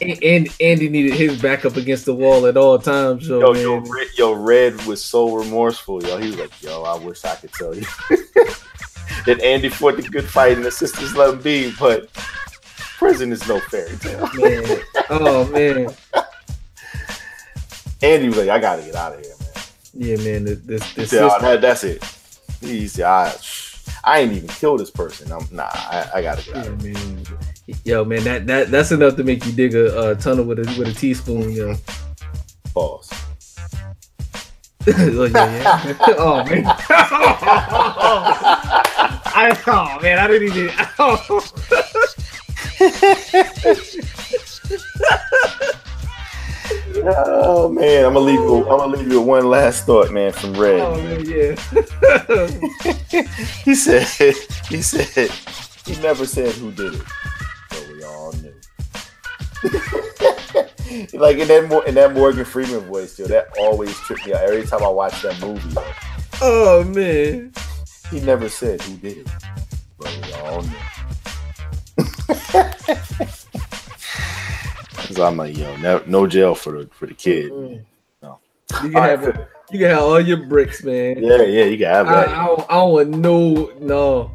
and, 0.00 0.22
and 0.22 0.48
Andy 0.60 0.88
needed 0.88 1.14
his 1.14 1.40
back 1.40 1.64
up 1.64 1.76
against 1.76 2.04
the 2.04 2.14
wall 2.14 2.46
at 2.46 2.56
all 2.56 2.78
times. 2.78 3.26
So 3.26 3.40
Yo, 3.40 3.52
man, 3.52 3.62
yo, 3.62 3.78
Red, 3.78 4.08
yo, 4.16 4.32
Red 4.32 4.84
was 4.86 5.02
so 5.02 5.34
remorseful, 5.34 6.02
yo. 6.02 6.16
He 6.18 6.28
was 6.28 6.38
like, 6.38 6.62
"Yo, 6.62 6.82
I 6.82 6.96
wish 6.96 7.24
I 7.24 7.34
could 7.36 7.52
tell 7.52 7.74
you 7.74 7.82
that 9.26 9.40
Andy 9.42 9.68
fought 9.68 9.96
the 9.96 10.02
good 10.02 10.28
fight 10.28 10.56
and 10.56 10.64
the 10.64 10.70
sisters 10.70 11.16
let 11.16 11.34
him 11.34 11.40
be, 11.40 11.72
but 11.78 12.12
prison 12.98 13.32
is 13.32 13.46
no 13.48 13.60
fairy 13.60 13.96
tale." 13.98 14.28
man. 14.34 14.80
Oh 15.10 15.46
man, 15.48 15.88
Andy 18.02 18.28
was 18.28 18.38
like, 18.38 18.48
"I 18.48 18.58
gotta 18.58 18.82
get 18.82 18.94
out 18.94 19.14
of 19.14 19.20
here, 19.24 19.34
man." 19.40 19.48
yeah, 19.94 20.16
man. 20.16 20.44
This 20.44 20.92
this 20.94 21.10
said, 21.10 21.22
"Oh, 21.22 21.38
that, 21.40 21.60
that's 21.60 21.84
it." 21.84 22.02
He 22.60 22.88
said, 22.88 23.04
"I, 23.04 23.34
I 24.04 24.20
ain't 24.20 24.32
even 24.32 24.48
kill 24.48 24.76
this 24.76 24.90
person. 24.90 25.30
I'm 25.32 25.46
nah. 25.50 25.68
I, 25.72 26.10
I 26.14 26.22
gotta 26.22 26.42
get 26.44 26.56
out." 26.56 26.64
Yeah, 26.64 26.72
of 26.72 26.82
here. 26.82 26.94
man. 26.94 27.24
Yo, 27.84 28.04
man, 28.04 28.24
that, 28.24 28.46
that 28.46 28.70
that's 28.70 28.92
enough 28.92 29.16
to 29.16 29.24
make 29.24 29.44
you 29.46 29.52
dig 29.52 29.74
a 29.74 29.96
uh, 29.96 30.14
tunnel 30.14 30.44
with 30.44 30.58
a 30.58 30.78
with 30.78 30.88
a 30.88 30.92
teaspoon, 30.92 31.50
yo. 31.52 31.74
Pause. 32.74 33.10
oh, 34.88 35.24
yeah, 35.24 35.86
yeah. 35.86 35.96
oh 36.18 36.44
man. 36.44 36.64
I, 39.36 39.58
oh 39.66 39.98
man, 40.02 40.18
I 40.18 40.28
didn't 40.28 40.48
even. 40.48 40.70
Oh 40.98 41.40
Oh, 47.06 47.68
man, 47.68 48.06
I'm 48.06 48.14
gonna 48.14 48.24
leave 48.24 48.40
you. 48.40 48.48
Oh. 48.48 48.62
I'm 48.62 48.78
gonna 48.78 48.96
leave 48.96 49.10
you 49.10 49.18
with 49.18 49.28
one 49.28 49.50
last 49.50 49.84
thought, 49.84 50.10
man, 50.10 50.32
from 50.32 50.54
Red. 50.54 50.80
Oh 50.80 50.96
man, 50.96 51.24
yeah. 51.26 51.54
He 53.64 53.74
said, 53.74 54.06
he 54.68 54.80
said, 54.82 55.30
he 55.86 56.00
never 56.00 56.26
said 56.26 56.52
who 56.54 56.72
did 56.72 56.94
it, 56.94 57.02
but 57.70 57.88
we 57.92 58.04
all 58.04 58.32
knew. 58.32 58.54
like 61.18 61.36
in 61.38 61.48
that 61.48 61.84
in 61.86 61.94
that 61.94 62.14
Morgan 62.14 62.44
Freeman 62.44 62.80
voice, 62.80 63.18
yo, 63.18 63.26
that 63.26 63.48
always 63.58 63.94
tripped 64.00 64.26
me 64.26 64.32
out 64.32 64.42
every 64.42 64.64
time 64.66 64.82
I 64.82 64.88
watch 64.88 65.20
that 65.22 65.40
movie. 65.40 65.68
Yo. 65.70 65.84
oh 66.42 66.84
man. 66.84 67.52
He 68.10 68.20
never 68.20 68.48
said 68.48 68.80
who 68.82 68.96
did 68.96 69.18
it, 69.18 69.28
but 69.98 70.18
we 70.22 70.32
all 70.34 70.62
knew. 70.62 70.70
so 75.10 75.24
I'm 75.24 75.36
like, 75.36 75.56
yo, 75.56 75.76
no, 75.76 76.02
no 76.06 76.26
jail 76.26 76.54
for 76.54 76.82
the 76.82 76.90
for 76.92 77.06
the 77.06 77.14
kid. 77.14 77.50
No. 78.22 78.38
You 78.82 78.90
can 78.90 78.92
have 78.92 79.22
a, 79.24 79.48
you 79.70 79.78
can 79.78 79.90
have 79.90 80.02
all 80.02 80.20
your 80.20 80.46
bricks, 80.46 80.82
man. 80.82 81.22
Yeah, 81.22 81.42
yeah, 81.42 81.64
you 81.64 81.78
can 81.78 81.86
have 81.86 82.06
that. 82.06 82.28
I, 82.28 82.46
don't, 82.46 82.60
I 82.70 82.74
don't 82.74 82.92
want 82.92 83.08
no 83.10 83.72
no. 83.80 84.30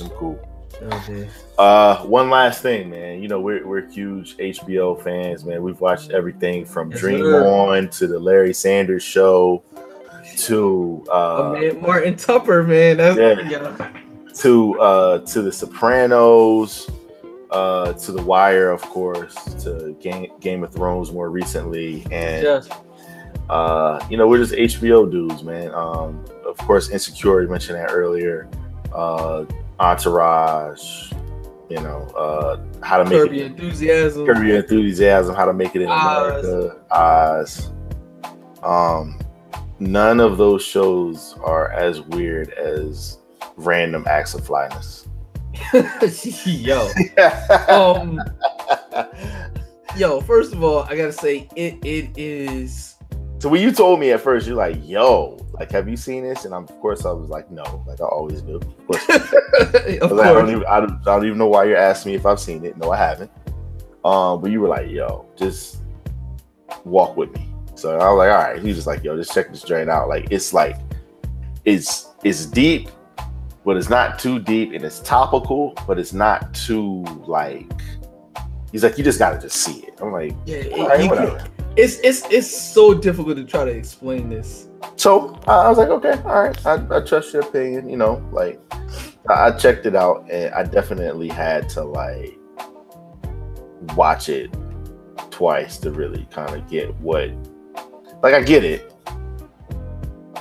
I'm 0.00 0.08
cool. 0.10 0.48
Oh, 0.84 1.04
man. 1.08 1.28
Uh, 1.58 1.98
one 2.04 2.28
last 2.28 2.62
thing, 2.62 2.90
man. 2.90 3.22
You 3.22 3.28
know, 3.28 3.40
we're 3.40 3.66
we're 3.66 3.88
huge 3.88 4.36
HBO 4.36 5.00
fans, 5.02 5.44
man. 5.44 5.62
We've 5.62 5.80
watched 5.80 6.10
everything 6.10 6.64
from 6.64 6.90
Yes, 6.90 7.00
Dream 7.00 7.20
sir. 7.20 7.46
On 7.46 7.88
to 7.88 8.06
the 8.06 8.18
Larry 8.18 8.52
Sanders 8.54 9.02
Show 9.02 9.62
to 10.38 11.04
Oh, 11.08 11.52
uh 11.54 11.60
man, 11.60 11.80
Martin 11.82 12.16
Tupper, 12.16 12.64
man. 12.66 12.96
That's 12.96 13.16
yeah. 13.18 13.90
to 14.34 14.80
uh 14.80 15.18
to 15.18 15.42
the 15.42 15.52
Sopranos, 15.52 16.90
uh 17.52 17.92
to 17.94 18.12
The 18.12 18.22
Wire, 18.22 18.70
of 18.70 18.82
course, 18.82 19.34
to 19.64 19.96
Game 20.00 20.30
Game 20.40 20.64
of 20.64 20.72
Thrones 20.72 21.12
more 21.12 21.30
recently, 21.30 22.02
and 22.10 22.42
Yes. 22.42 22.68
uh 23.50 24.04
you 24.10 24.16
know 24.16 24.26
we're 24.26 24.38
just 24.44 24.52
HBO 24.54 25.10
dudes, 25.10 25.42
man. 25.44 25.74
Um, 25.74 26.24
of 26.46 26.56
course, 26.58 26.90
Insecure. 26.90 27.42
You 27.42 27.48
mentioned 27.48 27.78
that 27.78 27.90
earlier. 27.92 28.48
Uh, 28.94 29.44
Entourage. 29.80 31.12
You 31.70 31.78
know, 31.80 32.02
uh, 32.18 32.60
how 32.84 32.98
to 32.98 33.04
make 33.04 33.12
Curb 33.18 33.32
it. 33.32 33.46
Enthusiasm. 33.46 34.26
Your 34.26 34.56
Enthusiasm, 34.56 35.34
How 35.34 35.46
to 35.46 35.54
Make 35.54 35.74
It 35.74 35.80
in 35.80 35.88
Oz. 35.88 36.44
America, 36.44 36.76
Oz. 36.90 37.70
Um, 38.62 39.18
none 39.78 40.20
of 40.20 40.36
those 40.36 40.62
shows 40.62 41.34
are 41.42 41.72
as 41.72 42.02
weird 42.02 42.50
as 42.50 43.18
Random 43.56 44.04
Acts 44.06 44.34
of 44.34 44.44
Flyness. 44.44 45.08
yo. 46.46 46.88
Um 47.68 48.20
Yo, 49.96 50.20
first 50.22 50.52
of 50.52 50.62
all, 50.62 50.84
I 50.84 50.96
gotta 50.96 51.12
say 51.12 51.48
it 51.56 51.84
it 51.84 52.16
is 52.16 52.96
So 53.38 53.48
when 53.48 53.60
you 53.60 53.72
told 53.72 54.00
me 54.00 54.12
at 54.12 54.20
first, 54.20 54.46
you're 54.46 54.56
like, 54.56 54.78
"Yo, 54.82 55.36
like, 55.52 55.70
have 55.72 55.88
you 55.88 55.96
seen 55.96 56.22
this?" 56.22 56.44
And 56.44 56.54
I'm, 56.54 56.64
of 56.64 56.80
course, 56.80 57.04
I 57.04 57.12
was 57.12 57.28
like, 57.28 57.50
"No," 57.50 57.84
like 57.86 58.00
I 58.00 58.04
always 58.04 58.40
do. 58.40 58.56
Of 58.56 58.86
course, 58.86 59.08
of 59.08 60.18
I 60.18 60.32
don't, 60.32 60.48
even, 60.48 60.64
I, 60.66 60.80
don't, 60.80 60.92
I 61.00 61.16
don't 61.16 61.26
even 61.26 61.38
know 61.38 61.48
why 61.48 61.64
you're 61.64 61.76
asking 61.76 62.12
me 62.12 62.16
if 62.16 62.24
I've 62.24 62.40
seen 62.40 62.64
it. 62.64 62.76
No, 62.78 62.90
I 62.90 62.96
haven't. 62.96 63.30
Um, 64.04 64.40
but 64.40 64.50
you 64.50 64.60
were 64.60 64.68
like, 64.68 64.88
"Yo, 64.88 65.26
just 65.36 65.82
walk 66.84 67.16
with 67.16 67.32
me." 67.34 67.52
So 67.74 67.98
I 67.98 68.08
was 68.10 68.18
like, 68.18 68.30
all 68.30 68.38
right. 68.38 68.62
He 68.62 68.68
was 68.68 68.86
like, 68.86 69.02
yo, 69.02 69.16
just 69.16 69.34
check 69.34 69.50
this 69.50 69.62
drain 69.62 69.88
out. 69.88 70.08
Like 70.08 70.28
it's 70.30 70.52
like 70.52 70.78
it's 71.64 72.08
it's 72.22 72.46
deep, 72.46 72.88
but 73.64 73.76
it's 73.76 73.88
not 73.90 74.18
too 74.18 74.38
deep, 74.38 74.72
and 74.72 74.84
it's 74.84 75.00
topical, 75.00 75.74
but 75.86 75.98
it's 75.98 76.12
not 76.12 76.52
too 76.54 77.02
like. 77.26 77.70
He's 78.72 78.82
like, 78.82 78.96
you 78.96 79.04
just 79.04 79.18
gotta 79.18 79.38
just 79.38 79.56
see 79.58 79.80
it. 79.80 79.98
I'm 80.00 80.12
like, 80.12 80.32
Yeah, 80.46 80.56
right, 80.86 81.02
you 81.02 81.08
whatever. 81.10 81.38
can- 81.38 81.48
it's 81.76 81.98
it's 82.00 82.24
it's 82.30 82.50
so 82.50 82.92
difficult 82.92 83.36
to 83.36 83.44
try 83.44 83.64
to 83.64 83.70
explain 83.70 84.28
this. 84.28 84.68
So 84.96 85.38
I 85.46 85.52
I 85.52 85.68
was 85.68 85.78
like, 85.78 85.88
okay, 85.88 86.20
all 86.24 86.42
right, 86.44 86.66
I, 86.66 86.74
I 86.96 87.00
trust 87.00 87.32
your 87.32 87.42
opinion. 87.42 87.88
You 87.88 87.96
know, 87.96 88.26
like 88.32 88.60
I, 89.28 89.46
I 89.46 89.50
checked 89.52 89.86
it 89.86 89.94
out, 89.96 90.26
and 90.30 90.52
I 90.54 90.64
definitely 90.64 91.28
had 91.28 91.68
to 91.70 91.84
like 91.84 92.38
watch 93.96 94.28
it 94.28 94.50
twice 95.30 95.78
to 95.78 95.90
really 95.90 96.26
kind 96.30 96.54
of 96.54 96.68
get 96.68 96.94
what. 96.96 97.30
Like 98.22 98.34
I 98.34 98.42
get 98.42 98.64
it. 98.64 98.92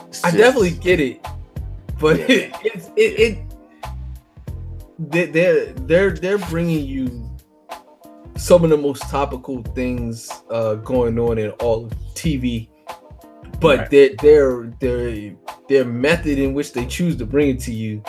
It's 0.08 0.24
I 0.24 0.28
just- 0.32 0.38
definitely 0.38 0.72
get 0.72 1.00
it, 1.00 1.26
but 2.02 2.20
it, 2.20 2.54
it's 2.64 2.88
it, 2.98 3.20
it 3.20 3.38
they- 5.10 5.28
they're 5.28 5.66
they're 5.74 6.12
they're 6.12 6.38
bringing 6.38 6.86
you 6.86 7.30
some 8.38 8.64
of 8.64 8.70
the 8.70 8.78
most 8.78 9.04
topical 9.04 9.62
things 9.76 10.32
uh, 10.50 10.76
going 10.76 11.18
on 11.20 11.38
in 11.38 11.52
all 11.62 11.88
TV, 12.16 12.68
but 13.60 13.80
Right. 13.80 13.90
their 13.90 14.10
their 14.22 14.74
their 14.80 15.36
their 15.70 15.86
method 15.86 16.40
in 16.40 16.54
which 16.54 16.74
they 16.74 16.86
choose 16.86 17.16
to 17.18 17.26
bring 17.26 17.50
it 17.50 17.60
to 17.62 17.74
you, 17.74 18.02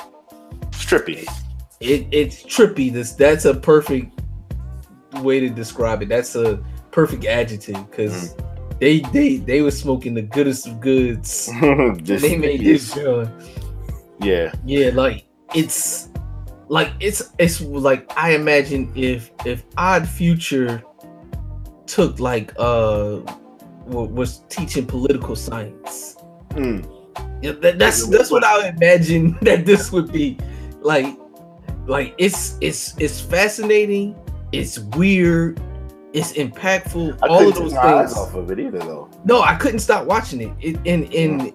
trippy. 0.71 1.27
It 1.81 2.07
it's 2.13 2.43
trippy. 2.45 2.91
This 2.93 3.13
that's 3.13 3.45
a 3.45 3.55
perfect 3.55 4.21
way 5.21 5.41
to 5.41 5.51
describe 5.51 6.03
it. 6.03 6.09
That's 6.09 6.35
a 6.37 6.63
perfect 6.93 7.25
adjective 7.27 7.91
because 7.91 8.35
they 8.81 9.01
they 9.13 9.37
they 9.37 9.61
were 9.63 9.71
smoking 9.73 10.15
the 10.15 10.23
goodest 10.23 10.67
of 10.67 10.81
goods. 10.81 11.51
they 12.03 12.37
made 12.39 12.61
this 12.65 12.95
joint. 12.95 13.29
Yeah. 14.23 14.53
Yeah, 14.65 14.91
like 14.95 15.27
it's 15.55 16.09
like 16.69 16.93
it's 17.01 17.33
it's 17.39 17.61
like 17.61 18.11
I 18.17 18.35
imagine 18.35 18.93
if 18.95 19.31
if 19.45 19.65
Odd 19.77 20.09
Future 20.09 20.83
took 21.87 22.19
like 22.21 22.53
uh 22.59 23.21
was 23.87 24.45
teaching 24.49 24.87
political 24.87 25.37
science. 25.37 26.17
Hmm. 26.53 26.81
Yeah, 27.43 27.53
that, 27.53 27.79
that's 27.79 28.07
that's 28.07 28.31
what 28.31 28.45
I 28.45 28.69
imagine 28.69 29.37
that 29.43 29.67
this 29.67 29.93
would 29.93 30.13
be 30.13 30.39
like. 30.81 31.19
Like 31.87 32.15
it's 32.17 32.57
it's 32.61 32.97
it's 32.99 33.21
fascinating. 33.21 34.15
It's 34.53 34.79
weird. 34.79 35.61
It's 36.13 36.33
impactful. 36.35 37.19
I 37.23 37.27
all 37.27 37.49
of 37.49 37.55
those 37.55 37.73
things. 37.73 38.17
off 38.17 38.35
of 38.35 38.51
it 38.53 38.61
either, 38.61 38.79
though. 38.79 39.11
No, 39.25 39.43
I 39.43 39.57
couldn't 39.57 39.81
stop 39.81 40.07
watching 40.07 40.43
it. 40.43 40.53
it 40.61 40.77
and 40.87 41.13
and 41.13 41.53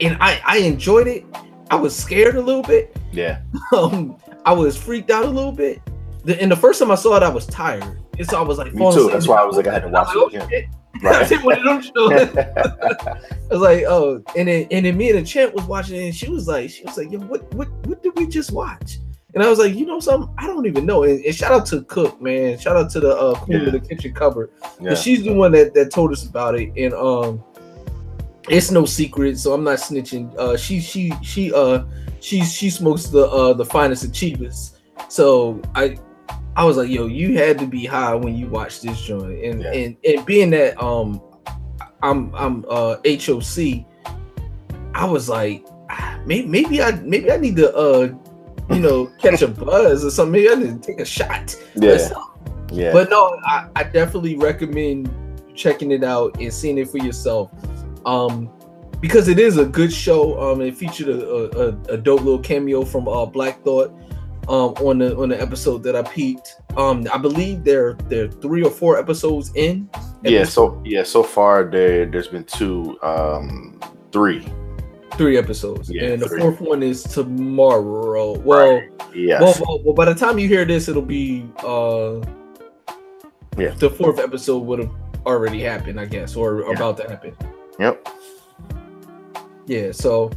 and 0.00 0.16
I 0.20 0.40
I 0.46 0.58
enjoyed 0.58 1.08
it. 1.08 1.24
I 1.70 1.76
was 1.76 1.94
scared 1.96 2.36
a 2.36 2.40
little 2.40 2.62
bit. 2.62 2.96
Yeah. 3.12 3.40
Um, 3.72 4.16
I 4.46 4.52
was 4.52 4.76
freaked 4.76 5.10
out 5.10 5.26
a 5.26 5.28
little 5.28 5.52
bit. 5.52 5.80
The, 6.24 6.40
and 6.40 6.50
the 6.50 6.56
first 6.56 6.78
time 6.78 6.90
I 6.90 6.94
saw 6.94 7.16
it, 7.16 7.22
I 7.22 7.28
was 7.28 7.46
tired. 7.46 7.98
And 8.18 8.26
so 8.26 8.38
I 8.38 8.42
was 8.42 8.56
like, 8.58 8.72
Me 8.74 8.92
too. 8.92 9.10
That's 9.10 9.28
why 9.28 9.36
I 9.36 9.44
was 9.44 9.56
like, 9.56 9.66
I 9.66 9.74
had 9.74 9.82
to 9.82 9.88
watch 9.88 10.08
it 10.14 10.42
again. 10.42 10.70
oh. 11.04 11.08
I 11.08 11.20
was 11.20 11.30
like, 11.30 11.44
one 11.44 11.58
of 11.58 11.64
them 11.64 11.82
shows. 11.82 12.36
I 12.36 13.20
was 13.50 13.60
like, 13.60 13.84
oh, 13.86 14.22
and 14.36 14.48
then 14.48 14.66
and 14.70 14.86
then 14.86 14.96
me 14.96 15.10
and 15.10 15.18
the 15.18 15.22
champ 15.22 15.54
was 15.54 15.64
watching 15.64 15.96
it, 15.96 16.04
and 16.06 16.14
she 16.14 16.28
was 16.28 16.48
like, 16.48 16.70
she 16.70 16.82
was 16.84 16.96
like, 16.96 17.10
yo, 17.12 17.18
what 17.20 17.52
what 17.54 17.68
what 17.86 18.02
did 18.02 18.16
we 18.16 18.26
just 18.26 18.50
watch? 18.52 18.98
And 19.34 19.42
I 19.42 19.48
was 19.50 19.58
like, 19.58 19.74
you 19.74 19.84
know 19.84 20.00
something? 20.00 20.34
I 20.38 20.46
don't 20.46 20.66
even 20.66 20.86
know. 20.86 21.04
And, 21.04 21.22
and 21.24 21.34
shout 21.34 21.52
out 21.52 21.66
to 21.66 21.82
Cook, 21.82 22.20
man. 22.20 22.58
Shout 22.58 22.76
out 22.76 22.90
to 22.92 23.00
the 23.00 23.14
uh, 23.14 23.34
queen 23.38 23.66
of 23.66 23.72
the 23.72 23.80
kitchen 23.80 24.14
cupboard. 24.14 24.50
Yeah. 24.80 24.94
She's 24.94 25.22
the 25.22 25.34
one 25.34 25.52
that, 25.52 25.74
that 25.74 25.92
told 25.92 26.12
us 26.12 26.26
about 26.26 26.58
it. 26.58 26.72
And 26.76 26.94
um 26.94 27.44
it's 28.50 28.70
no 28.70 28.84
secret, 28.84 29.38
so 29.38 29.52
I'm 29.52 29.64
not 29.64 29.78
snitching. 29.78 30.34
Uh 30.36 30.56
she 30.56 30.80
she 30.80 31.12
she 31.22 31.52
uh 31.52 31.84
she 32.20 32.42
she 32.42 32.70
smokes 32.70 33.06
the 33.06 33.26
uh 33.26 33.52
the 33.52 33.64
finest 33.64 34.04
of 34.04 34.12
cheapest. 34.12 34.78
So 35.08 35.60
I 35.74 35.96
I 36.56 36.64
was 36.64 36.76
like, 36.76 36.88
yo, 36.88 37.06
you 37.06 37.38
had 37.38 37.58
to 37.60 37.66
be 37.66 37.84
high 37.84 38.14
when 38.14 38.36
you 38.36 38.48
watched 38.48 38.82
this 38.82 39.00
joint. 39.00 39.44
And 39.44 39.64
and 39.64 39.96
and 40.04 40.26
being 40.26 40.50
that 40.50 40.80
um 40.82 41.20
I'm 42.02 42.34
I'm 42.34 42.64
uh 42.68 42.96
HOC, 43.06 43.84
I 44.94 45.04
was 45.04 45.28
like, 45.28 45.64
ah, 45.90 46.20
maybe 46.26 46.48
maybe 46.48 46.82
I 46.82 46.92
maybe 46.92 47.30
I 47.30 47.36
need 47.36 47.56
to 47.56 47.74
uh 47.74 48.12
you 48.70 48.80
know 48.80 49.06
catch 49.20 49.42
a 49.42 49.48
buzz 49.48 50.04
or 50.04 50.10
something. 50.10 50.32
Maybe 50.32 50.50
I 50.50 50.54
need 50.54 50.82
to 50.82 50.86
take 50.86 51.00
a 51.00 51.04
shot. 51.04 51.56
Yeah. 51.74 52.08
Yeah. 52.70 52.92
But 52.92 53.08
no, 53.08 53.38
I, 53.46 53.68
I 53.76 53.84
definitely 53.84 54.36
recommend 54.36 55.10
checking 55.54 55.90
it 55.90 56.04
out 56.04 56.38
and 56.40 56.52
seeing 56.52 56.78
it 56.78 56.88
for 56.88 56.98
yourself. 56.98 57.50
Um 58.06 58.50
because 59.00 59.28
it 59.28 59.38
is 59.38 59.58
a 59.58 59.64
good 59.64 59.92
show. 59.92 60.40
Um 60.40 60.60
it 60.60 60.76
featured 60.76 61.08
a, 61.08 61.58
a, 61.58 61.68
a 61.94 61.96
dope 61.96 62.20
little 62.22 62.38
cameo 62.40 62.84
from 62.84 63.08
uh 63.08 63.26
Black 63.26 63.62
Thought 63.64 63.90
um 64.48 64.72
on 64.84 64.98
the 64.98 65.16
on 65.16 65.28
the 65.28 65.40
episode 65.40 65.82
that 65.84 65.94
I 65.94 66.02
peeped. 66.02 66.56
Um 66.76 67.06
I 67.12 67.18
believe 67.18 67.64
there 67.64 67.94
there 68.08 68.28
three 68.28 68.62
or 68.64 68.70
four 68.70 68.98
episodes 68.98 69.52
in. 69.54 69.88
yeah. 70.22 70.44
So 70.44 70.80
yeah. 70.84 71.02
So 71.02 71.22
far, 71.22 71.64
there 71.64 72.06
there's 72.06 72.28
been 72.28 72.44
two, 72.44 72.98
um, 73.02 73.78
three. 74.12 74.46
Three 75.16 75.36
episodes. 75.36 75.90
Yeah, 75.90 76.04
and 76.12 76.22
the 76.22 76.28
fourth 76.28 76.60
one 76.60 76.80
is 76.82 77.02
tomorrow. 77.02 78.38
Well, 78.38 78.80
Yes. 79.14 79.40
well, 79.42 79.54
well, 79.66 79.82
well, 79.84 79.94
by 79.94 80.04
the 80.04 80.14
time 80.14 80.38
you 80.38 80.46
hear 80.46 80.64
this, 80.64 80.86
it'll 80.88 81.02
be 81.02 81.44
uh 81.64 82.20
Yeah. 83.56 83.74
the 83.78 83.90
fourth 83.90 84.20
episode 84.20 84.58
would 84.60 84.78
have 84.78 84.90
already 85.26 85.60
happened, 85.60 85.98
I 85.98 86.04
guess, 86.06 86.36
or 86.36 86.60
about 86.72 86.96
to 86.98 87.08
happen. 87.08 87.34
Yep. 87.78 88.08
Yeah, 89.66 89.92
so 89.92 90.30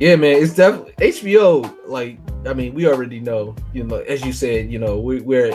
yeah, 0.00 0.14
man, 0.16 0.42
it's 0.42 0.54
definitely 0.54 0.92
HBO. 1.06 1.74
Like, 1.86 2.18
I 2.46 2.52
mean, 2.52 2.72
we 2.74 2.86
already 2.86 3.20
know, 3.20 3.56
you 3.72 3.84
know, 3.84 3.96
as 3.96 4.24
you 4.24 4.32
said, 4.32 4.70
you 4.70 4.78
know, 4.78 4.98
we, 4.98 5.20
we're 5.20 5.52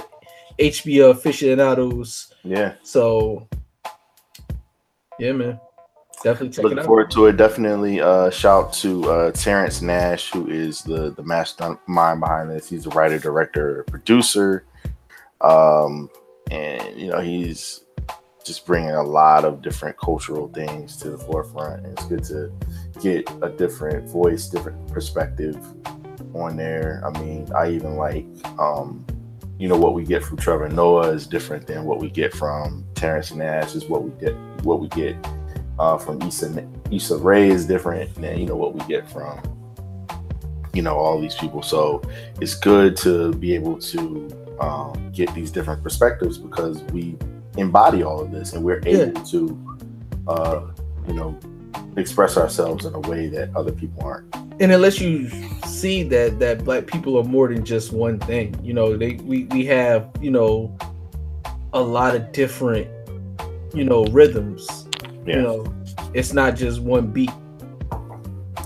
HBO 0.60 1.12
aficionados. 1.12 2.34
Yeah. 2.44 2.74
So, 2.84 3.48
yeah, 5.18 5.32
man, 5.32 5.60
definitely 6.24 6.50
check 6.50 6.64
Looking 6.64 6.84
forward 6.84 7.12
to 7.12 7.28
it. 7.28 7.38
Definitely 7.38 8.02
uh 8.02 8.30
shout 8.30 8.74
to 8.74 9.10
uh 9.10 9.32
Terence 9.32 9.82
Nance, 9.82 10.28
who 10.28 10.50
is 10.50 10.82
the 10.82 11.12
the 11.12 11.24
mastermind 11.24 12.20
behind 12.20 12.50
this. 12.50 12.70
He's 12.70 12.86
a 12.86 12.90
writer, 12.90 13.20
director, 13.20 13.86
producer. 13.88 14.66
Um 15.40 16.10
and 16.52 17.00
you 17.00 17.08
know, 17.08 17.20
he's 17.20 17.83
just 18.44 18.66
bringing 18.66 18.92
a 18.92 19.04
lot 19.04 19.46
of 19.46 19.62
different 19.62 19.98
cultural 19.98 20.48
things 20.50 20.98
to 20.98 21.10
the 21.10 21.18
forefront. 21.18 21.86
And 21.86 21.98
it's 21.98 22.06
good 22.06 22.24
to 22.26 22.52
get 23.02 23.30
a 23.42 23.50
different 23.50 24.10
voice, 24.10 24.48
different 24.48 24.88
perspective 24.92 25.58
on 26.34 26.58
there. 26.58 27.02
I 27.06 27.20
mean, 27.20 27.52
I 27.54 27.72
even 27.72 27.96
like 27.96 28.26
um 28.60 29.06
you 29.60 29.68
know 29.68 29.78
what 29.78 29.94
we 29.94 30.04
get 30.04 30.24
from 30.24 30.38
Trevor 30.38 30.68
Noah 30.68 31.12
is 31.12 31.28
different 31.28 31.68
than 31.68 31.86
what 31.86 32.00
we 32.00 32.10
get 32.10 32.34
from 32.34 32.86
Terence 32.96 33.34
Nance 33.34 33.76
is 33.76 33.86
what 33.86 34.04
we 34.04 34.12
get 34.20 34.36
what 34.64 34.80
we 34.80 34.88
get 34.90 35.16
uh, 35.80 35.98
from 35.98 36.22
Issa 36.24 36.68
Issa 36.92 37.18
Rae 37.18 37.50
is 37.50 37.66
different 37.66 38.14
than 38.16 38.40
you 38.40 38.46
know 38.46 38.56
what 38.56 38.74
we 38.74 38.82
get 38.88 39.10
from 39.10 39.42
you 40.74 40.82
know 40.82 40.98
all 40.98 41.20
these 41.22 41.36
people. 41.36 41.62
So 41.62 42.02
it's 42.42 42.56
good 42.56 42.98
to 42.98 43.34
be 43.34 43.54
able 43.54 43.78
to 43.80 44.58
um, 44.60 45.12
get 45.14 45.34
these 45.34 45.52
different 45.52 45.84
perspectives 45.84 46.38
because 46.38 46.82
we 46.86 47.16
embody 47.58 48.04
all 48.04 48.20
of 48.20 48.32
this 48.32 48.54
and 48.54 48.64
we're 48.64 48.82
able 48.86 49.22
to 49.26 49.78
uh, 50.28 50.62
you 51.08 51.14
know 51.14 51.38
express 51.98 52.38
ourselves 52.38 52.86
in 52.86 52.94
a 52.96 53.00
way 53.02 53.28
that 53.28 53.56
other 53.56 53.72
people 53.72 54.04
aren't. 54.04 54.34
and 54.60 54.72
it 54.72 54.78
lets 54.80 55.00
you 55.00 55.30
see 55.68 56.02
that 56.04 56.40
that 56.40 56.64
black 56.64 56.88
people 56.88 57.18
are 57.18 57.24
more 57.24 57.48
than 57.54 57.64
just 57.64 57.92
one 57.94 58.18
thing 58.20 58.56
you 58.64 58.74
know 58.74 58.98
they 58.98 59.14
we, 59.24 59.44
we 59.46 59.66
have 59.66 60.10
you 60.22 60.32
know 60.32 60.76
a 61.74 61.82
lot 61.82 62.16
of 62.16 62.32
different 62.32 62.88
you 63.74 63.84
know 63.84 64.06
rhythms 64.06 64.88
Yeah. 65.26 65.36
you 65.38 65.42
know 65.42 65.74
it's 66.14 66.34
not 66.34 66.56
just 66.56 66.82
one 66.82 67.08
beat 67.08 67.32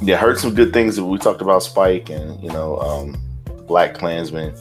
Yeah, 0.01 0.17
heard 0.17 0.37
some 0.37 0.53
good 0.53 0.71
things. 0.73 0.95
That 0.97 1.05
we 1.05 1.17
talked 1.17 1.41
about 1.41 1.63
Spike 1.63 2.09
and 2.11 2.39
you 2.43 2.49
know 2.49 2.77
um, 2.79 3.15
Black 3.67 3.93
Klansman. 3.95 4.53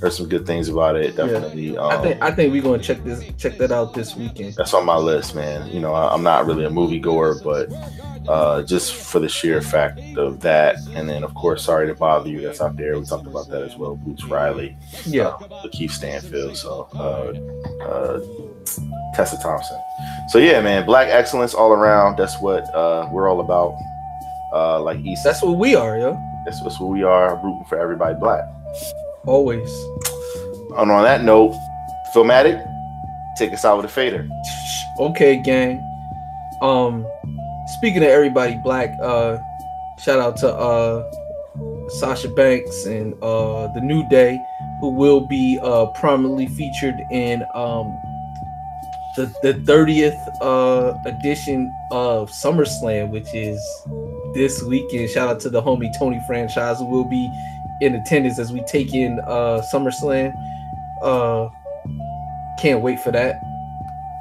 Heard 0.00 0.12
some 0.12 0.28
good 0.28 0.44
things 0.46 0.68
about 0.68 0.96
it. 0.96 1.16
Definitely. 1.16 1.78
Um, 1.78 1.88
i 1.90 1.96
think 2.02 2.22
i 2.22 2.30
think 2.30 2.52
we're 2.52 2.60
gonna 2.62 2.82
check 2.82 3.02
this 3.04 3.24
check 3.38 3.56
that 3.58 3.70
out 3.72 3.94
this 3.94 4.14
weekend 4.16 4.54
that's 4.54 4.74
on 4.74 4.84
my 4.84 4.96
list, 4.96 5.34
man. 5.34 5.70
You 5.70 5.80
know, 5.80 5.94
I, 5.94 6.12
I'm 6.12 6.22
not 6.22 6.46
really 6.46 6.64
a 6.64 6.70
movie 6.70 6.98
goer, 6.98 7.36
but 7.42 7.68
uh, 8.28 8.62
just 8.64 8.92
for 8.94 9.18
the 9.20 9.28
sheer 9.28 9.60
fact 9.62 10.00
of 10.16 10.40
that, 10.40 10.76
and 10.94 11.08
then 11.08 11.22
of 11.24 11.34
course, 11.34 11.64
sorry 11.64 11.86
to 11.86 11.94
bother 11.94 12.28
you. 12.28 12.40
That's 12.40 12.60
out 12.60 12.76
there. 12.76 12.98
We 12.98 13.06
talked 13.06 13.26
about 13.26 13.48
that 13.50 13.62
as 13.62 13.76
well. 13.76 13.94
Boots 13.96 14.24
Riley, 14.24 14.76
Yeah. 15.06 15.28
uh, 15.28 15.38
Lakeith 15.64 15.90
Stanfield, 15.92 16.56
so 16.56 16.88
uh, 16.94 17.84
uh, 17.84 18.20
Tessa 19.14 19.38
Thompson. 19.42 19.78
So 20.30 20.38
yeah, 20.38 20.60
man, 20.60 20.84
black 20.86 21.08
excellence 21.08 21.54
all 21.54 21.72
around. 21.72 22.16
That's 22.18 22.38
what 22.40 22.62
uh, 22.74 23.08
we're 23.12 23.28
all 23.28 23.40
about. 23.40 23.74
Uh, 24.52 24.80
like 24.82 24.98
East. 25.00 25.22
That's 25.24 25.42
what 25.42 25.56
we 25.58 25.74
are, 25.74 25.98
yo. 25.98 26.12
That's, 26.44 26.60
that's 26.62 26.78
what 26.80 26.90
we 26.90 27.02
are. 27.02 27.36
Rooting 27.36 27.64
for 27.68 27.78
everybody 27.78 28.14
black. 28.18 28.44
Always 29.26 29.70
And 30.76 30.90
on 30.90 31.04
that 31.04 31.24
note, 31.24 31.54
Philmatic, 32.14 32.62
take 33.36 33.52
us 33.52 33.64
out 33.64 33.78
with 33.78 33.86
a 33.86 33.88
fader. 33.88 34.28
Okay, 34.98 35.36
gang. 35.42 35.82
Um, 36.60 37.06
speaking 37.66 38.02
of 38.02 38.08
everybody 38.08 38.56
black, 38.62 38.96
uh, 39.00 39.38
shout 39.98 40.20
out 40.20 40.36
to 40.38 40.48
uh 40.48 41.10
Sasha 41.88 42.28
Banks 42.28 42.86
and 42.86 43.14
uh 43.22 43.68
the 43.74 43.80
New 43.80 44.08
Day, 44.08 44.38
who 44.80 44.90
will 44.90 45.20
be 45.20 45.58
uh 45.62 45.86
prominently 45.86 46.46
featured 46.48 46.96
in 47.10 47.42
um 47.54 47.86
the 49.16 49.32
the 49.42 49.54
30th 49.54 50.18
uh 50.40 50.94
edition 51.06 51.72
of 51.90 52.30
SummerSlam, 52.30 53.10
which 53.10 53.32
is 53.34 53.60
this 54.34 54.62
weekend. 54.62 55.10
Shout 55.10 55.28
out 55.28 55.40
to 55.40 55.50
the 55.50 55.62
homie 55.62 55.96
Tony 55.98 56.20
franchise 56.26 56.78
who 56.78 56.86
will 56.86 57.04
be 57.08 57.28
in 57.80 57.94
attendance 57.94 58.38
as 58.38 58.52
we 58.52 58.62
take 58.64 58.94
in 58.94 59.20
uh 59.26 59.62
SummerSlam. 59.72 60.32
Uh 61.02 61.48
can't 62.58 62.80
wait 62.82 63.00
for 63.00 63.10
that. 63.12 63.36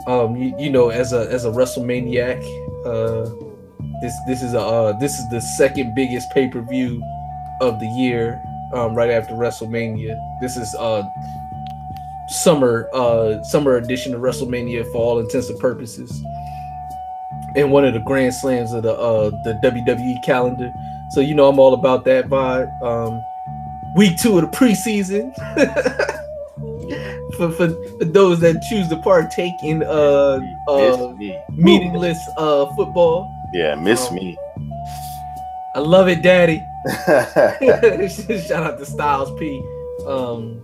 Um 0.08 0.36
you, 0.36 0.56
you 0.58 0.70
know 0.70 0.90
as 0.90 1.14
a 1.14 1.32
as 1.32 1.46
a 1.46 1.50
WrestleManiac, 1.50 2.42
uh 2.86 3.30
this 4.02 4.14
this 4.28 4.44
is 4.44 4.54
a 4.54 4.60
uh, 4.60 4.94
this 5.00 5.18
is 5.20 5.30
the 5.30 5.40
second 5.40 5.96
biggest 5.96 6.30
pay-per-view 6.32 7.02
of 7.62 7.80
the 7.80 7.88
year 7.88 8.42
um 8.74 8.96
right 8.96 9.10
after 9.10 9.34
WrestleMania. 9.34 10.18
This 10.42 10.58
is 10.58 10.76
uh 10.76 11.04
summer 12.28 12.90
uh 12.94 13.42
summer 13.44 13.76
edition 13.78 14.14
of 14.14 14.22
WrestleMania 14.22 14.92
for 14.92 14.98
all 14.98 15.20
intents 15.20 15.50
and 15.50 15.60
purposes. 15.60 16.12
And 17.56 17.72
one 17.72 17.86
of 17.86 17.94
the 17.94 18.00
grand 18.00 18.34
slams 18.34 18.74
of 18.74 18.84
the 18.84 18.94
uh 18.94 19.30
the 19.44 19.60
WWE 19.64 20.24
calendar. 20.24 20.74
So 21.12 21.22
you 21.22 21.36
know 21.36 21.48
I'm 21.48 21.60
all 21.60 21.74
about 21.74 22.04
that 22.06 22.26
vibe. 22.26 22.82
Um 22.82 23.24
week 23.96 24.18
two 24.18 24.38
of 24.40 24.50
the 24.52 24.58
preseason. 24.58 25.34
for, 27.38 27.50
for, 27.52 27.70
for 27.98 28.06
those 28.06 28.40
that 28.42 28.62
choose 28.70 28.88
to 28.90 28.98
partake 28.98 29.54
in 29.64 29.82
uh 29.84 30.40
uh 30.68 31.14
meaningless 31.52 32.18
uh 32.38 32.66
football. 32.76 33.28
Yeah, 33.54 33.76
miss 33.76 34.08
Um, 34.10 34.16
me. 34.16 34.38
I 35.76 35.80
love 35.80 36.08
it, 36.08 36.22
Daddy. 36.22 36.62
Shout 38.48 38.64
out 38.64 38.78
to 38.78 38.86
Styles 38.86 39.32
P. 39.40 39.60
Um, 40.08 40.64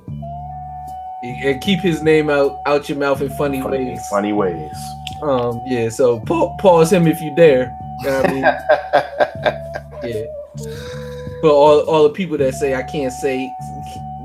and 1.24 1.62
keep 1.62 1.80
his 1.80 2.02
name 2.04 2.30
out 2.30 2.60
out 2.66 2.88
your 2.90 2.98
mouth 2.98 3.22
in 3.22 3.30
funny, 3.30 3.62
Funny, 3.62 3.86
ways. 3.86 4.08
funny 4.10 4.34
ways. 4.34 4.76
Um, 5.22 5.60
yeah. 5.66 5.90
So 5.90 6.20
pa- 6.22 6.56
pause 6.58 6.92
him 6.94 7.08
if 7.08 7.20
you 7.22 7.36
dare. 7.36 7.76
You 8.02 8.10
know 8.10 8.22
I 8.22 8.32
mean? 8.32 10.14
yeah. 10.14 10.26
But 11.42 11.54
all 11.54 11.80
all 11.82 12.04
the 12.04 12.10
people 12.10 12.38
that 12.38 12.54
say 12.56 12.76
I 12.76 12.84
can't 12.84 13.14
say 13.14 13.56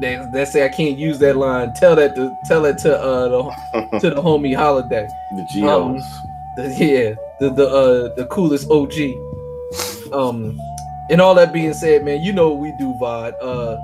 that, 0.01 0.33
that 0.33 0.49
say 0.49 0.65
I 0.65 0.69
can't 0.69 0.99
use 0.99 1.19
that 1.21 1.37
line, 1.37 1.73
tell 1.75 1.95
that 1.97 2.15
to 2.17 2.37
tell 2.45 2.63
that 2.63 2.79
to 2.79 2.99
uh 3.01 3.29
the, 3.29 3.99
to 4.01 4.11
the 4.11 4.21
homie 4.21 4.55
Holiday. 4.55 5.09
The 5.33 5.47
Geos. 5.53 6.03
the, 6.57 6.75
yeah, 6.79 7.15
the 7.41 7.51
the 7.51 7.69
uh 7.69 8.15
the 8.15 8.27
coolest 8.27 8.71
OG. 8.71 8.95
Um, 10.13 10.61
and 11.11 11.21
all 11.21 11.35
that 11.35 11.53
being 11.53 11.75
said, 11.75 12.05
man, 12.05 12.23
you 12.23 12.33
know 12.33 12.51
what 12.51 12.61
we 12.61 12.73
do, 12.73 12.95
Vod. 12.95 13.35
Uh, 13.41 13.77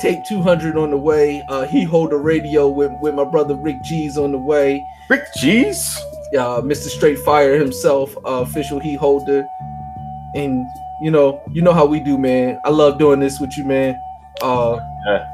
tape 0.00 0.24
200 0.24 0.76
on 0.76 0.90
the 0.90 0.96
way. 0.96 1.42
Uh, 1.48 1.66
he 1.66 1.82
hold 1.84 2.10
the 2.10 2.16
radio 2.16 2.68
with 2.68 2.92
with 3.00 3.14
my 3.14 3.24
brother 3.24 3.54
Rick 3.54 3.82
G's 3.82 4.18
on 4.18 4.32
the 4.32 4.38
way. 4.38 4.86
Rick 5.08 5.24
G's, 5.36 5.98
uh, 6.34 6.60
Mr. 6.60 6.88
Straight 6.88 7.18
Fire 7.20 7.58
himself, 7.58 8.14
uh, 8.18 8.42
official 8.42 8.78
he 8.78 8.94
holder. 8.94 9.48
And 10.34 10.66
you 11.00 11.10
know, 11.10 11.42
you 11.52 11.62
know 11.62 11.72
how 11.72 11.86
we 11.86 12.00
do, 12.00 12.18
man. 12.18 12.60
I 12.64 12.70
love 12.70 12.98
doing 12.98 13.20
this 13.20 13.38
with 13.40 13.56
you, 13.56 13.64
man. 13.64 14.00
Uh, 14.40 14.78
Yeah. 15.06 15.26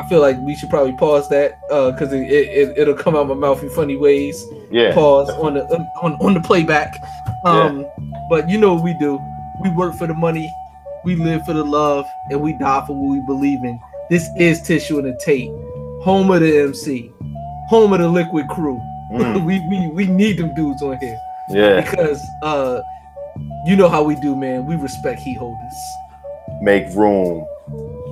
I- 0.00 0.08
feel 0.08 0.20
like 0.20 0.38
we 0.40 0.56
should 0.56 0.70
probably 0.70 0.92
pause 0.94 1.28
that 1.28 1.52
uh, 1.70 1.90
because 1.92 2.12
it, 2.12 2.22
it, 2.30 2.78
it, 2.78 2.88
will 2.88 2.94
come 2.94 3.14
out 3.14 3.28
my 3.28 3.34
mouth 3.34 3.62
in 3.62 3.70
funny 3.70 3.96
ways. 3.96 4.44
Yeah. 4.70 4.92
Pause 4.94 5.30
on 5.30 5.54
the 5.54 5.64
on, 6.02 6.14
on 6.14 6.34
the 6.34 6.40
playback. 6.40 7.00
Um, 7.44 7.86
but 8.28 8.48
you 8.48 8.58
know 8.58 8.74
what 8.74 8.84
we 8.84 8.94
do. 8.94 9.20
We 9.62 9.70
work 9.70 9.94
for 9.94 10.06
the 10.06 10.14
money, 10.14 10.52
we 11.04 11.14
live 11.14 11.44
for 11.44 11.52
the 11.52 11.64
love, 11.64 12.06
and 12.30 12.40
we 12.40 12.54
die 12.54 12.84
for 12.86 12.94
what 12.94 13.12
we 13.12 13.20
believe 13.26 13.62
in. 13.64 13.78
This 14.10 14.28
is 14.38 14.62
Tissue 14.62 14.98
and 14.98 15.06
the 15.06 15.20
Tape, 15.24 15.50
home 16.02 16.30
of 16.30 16.40
the 16.40 16.58
MC, 16.58 17.12
home 17.68 17.92
of 17.92 18.00
the 18.00 18.08
Likwit 18.08 18.48
Crew. 18.48 18.80
Mm. 19.12 19.44
we, 19.46 19.60
we 19.68 19.88
we 19.88 20.06
need 20.06 20.38
them 20.38 20.54
dudes 20.54 20.82
on 20.82 20.98
here. 20.98 21.20
Yeah. 21.50 21.80
Because 21.80 22.20
uh, 22.42 22.80
you 23.66 23.76
know 23.76 23.88
how 23.88 24.02
we 24.02 24.14
do, 24.20 24.34
man. 24.36 24.66
We 24.66 24.76
respect 24.76 25.20
heat 25.20 25.36
holders 25.38 25.74
Make 26.62 26.86
room. 26.94 27.46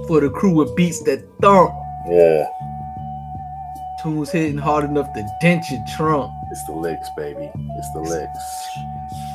for 0.07 0.20
the 0.20 0.31
crew 0.31 0.51
with 0.51 0.74
beats 0.77 1.03
that 1.05 1.20
thump. 1.40 1.70
Yeah. 2.09 2.47
Tunes 4.03 4.31
hitting 4.31 4.59
hard 4.59 4.85
enough 4.85 5.12
to 5.15 5.27
dent 5.40 5.65
your 5.70 5.85
trunk. 5.97 6.31
It's 6.51 6.65
the 6.66 6.73
Liks, 6.73 7.09
baby. 7.16 7.51
It's 7.78 7.93
the 7.93 8.01
Liks. 8.01 8.69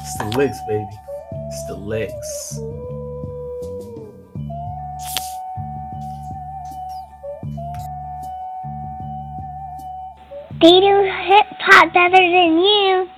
It's 0.01 0.17
the 0.17 0.25
Liks, 0.37 0.57
baby. 0.67 0.87
It's 1.47 1.65
the 1.67 1.75
Liks. 1.75 2.59
They 10.61 10.79
do 10.79 11.03
hip 11.27 11.47
hop 11.59 11.93
better 11.93 12.11
than 12.17 12.59
you. 12.59 13.09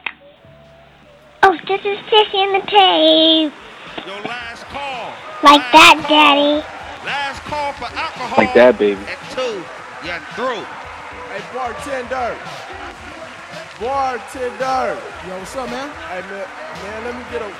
Oh, 1.45 1.52
this 1.68 1.84
is 1.84 1.99
Tissy 2.07 2.40
in 2.40 2.56
the 2.56 2.64
tape. 2.72 3.52
Like 5.44 5.60
that, 5.76 5.99
Daddy. 6.07 6.64
Last 7.03 7.44
call 7.44 7.76
for 7.76 7.91
alcohol. 7.91 8.40
Like 8.40 8.56
that, 8.56 8.80
baby. 8.80 8.95
At 9.11 9.20
two, 9.36 9.60
you're 10.07 10.24
through. 10.40 10.64
Hey, 11.36 11.44
bartender. 11.52 12.32
Bartender. 13.76 14.95
Yo, 15.28 15.36
what's 15.36 15.52
up, 15.60 15.68
man? 15.68 15.91
Hey, 16.07 16.24
man, 16.32 16.48
man, 16.48 16.99
let 17.11 17.14
me 17.20 17.28
get 17.28 17.44
a 17.44 17.52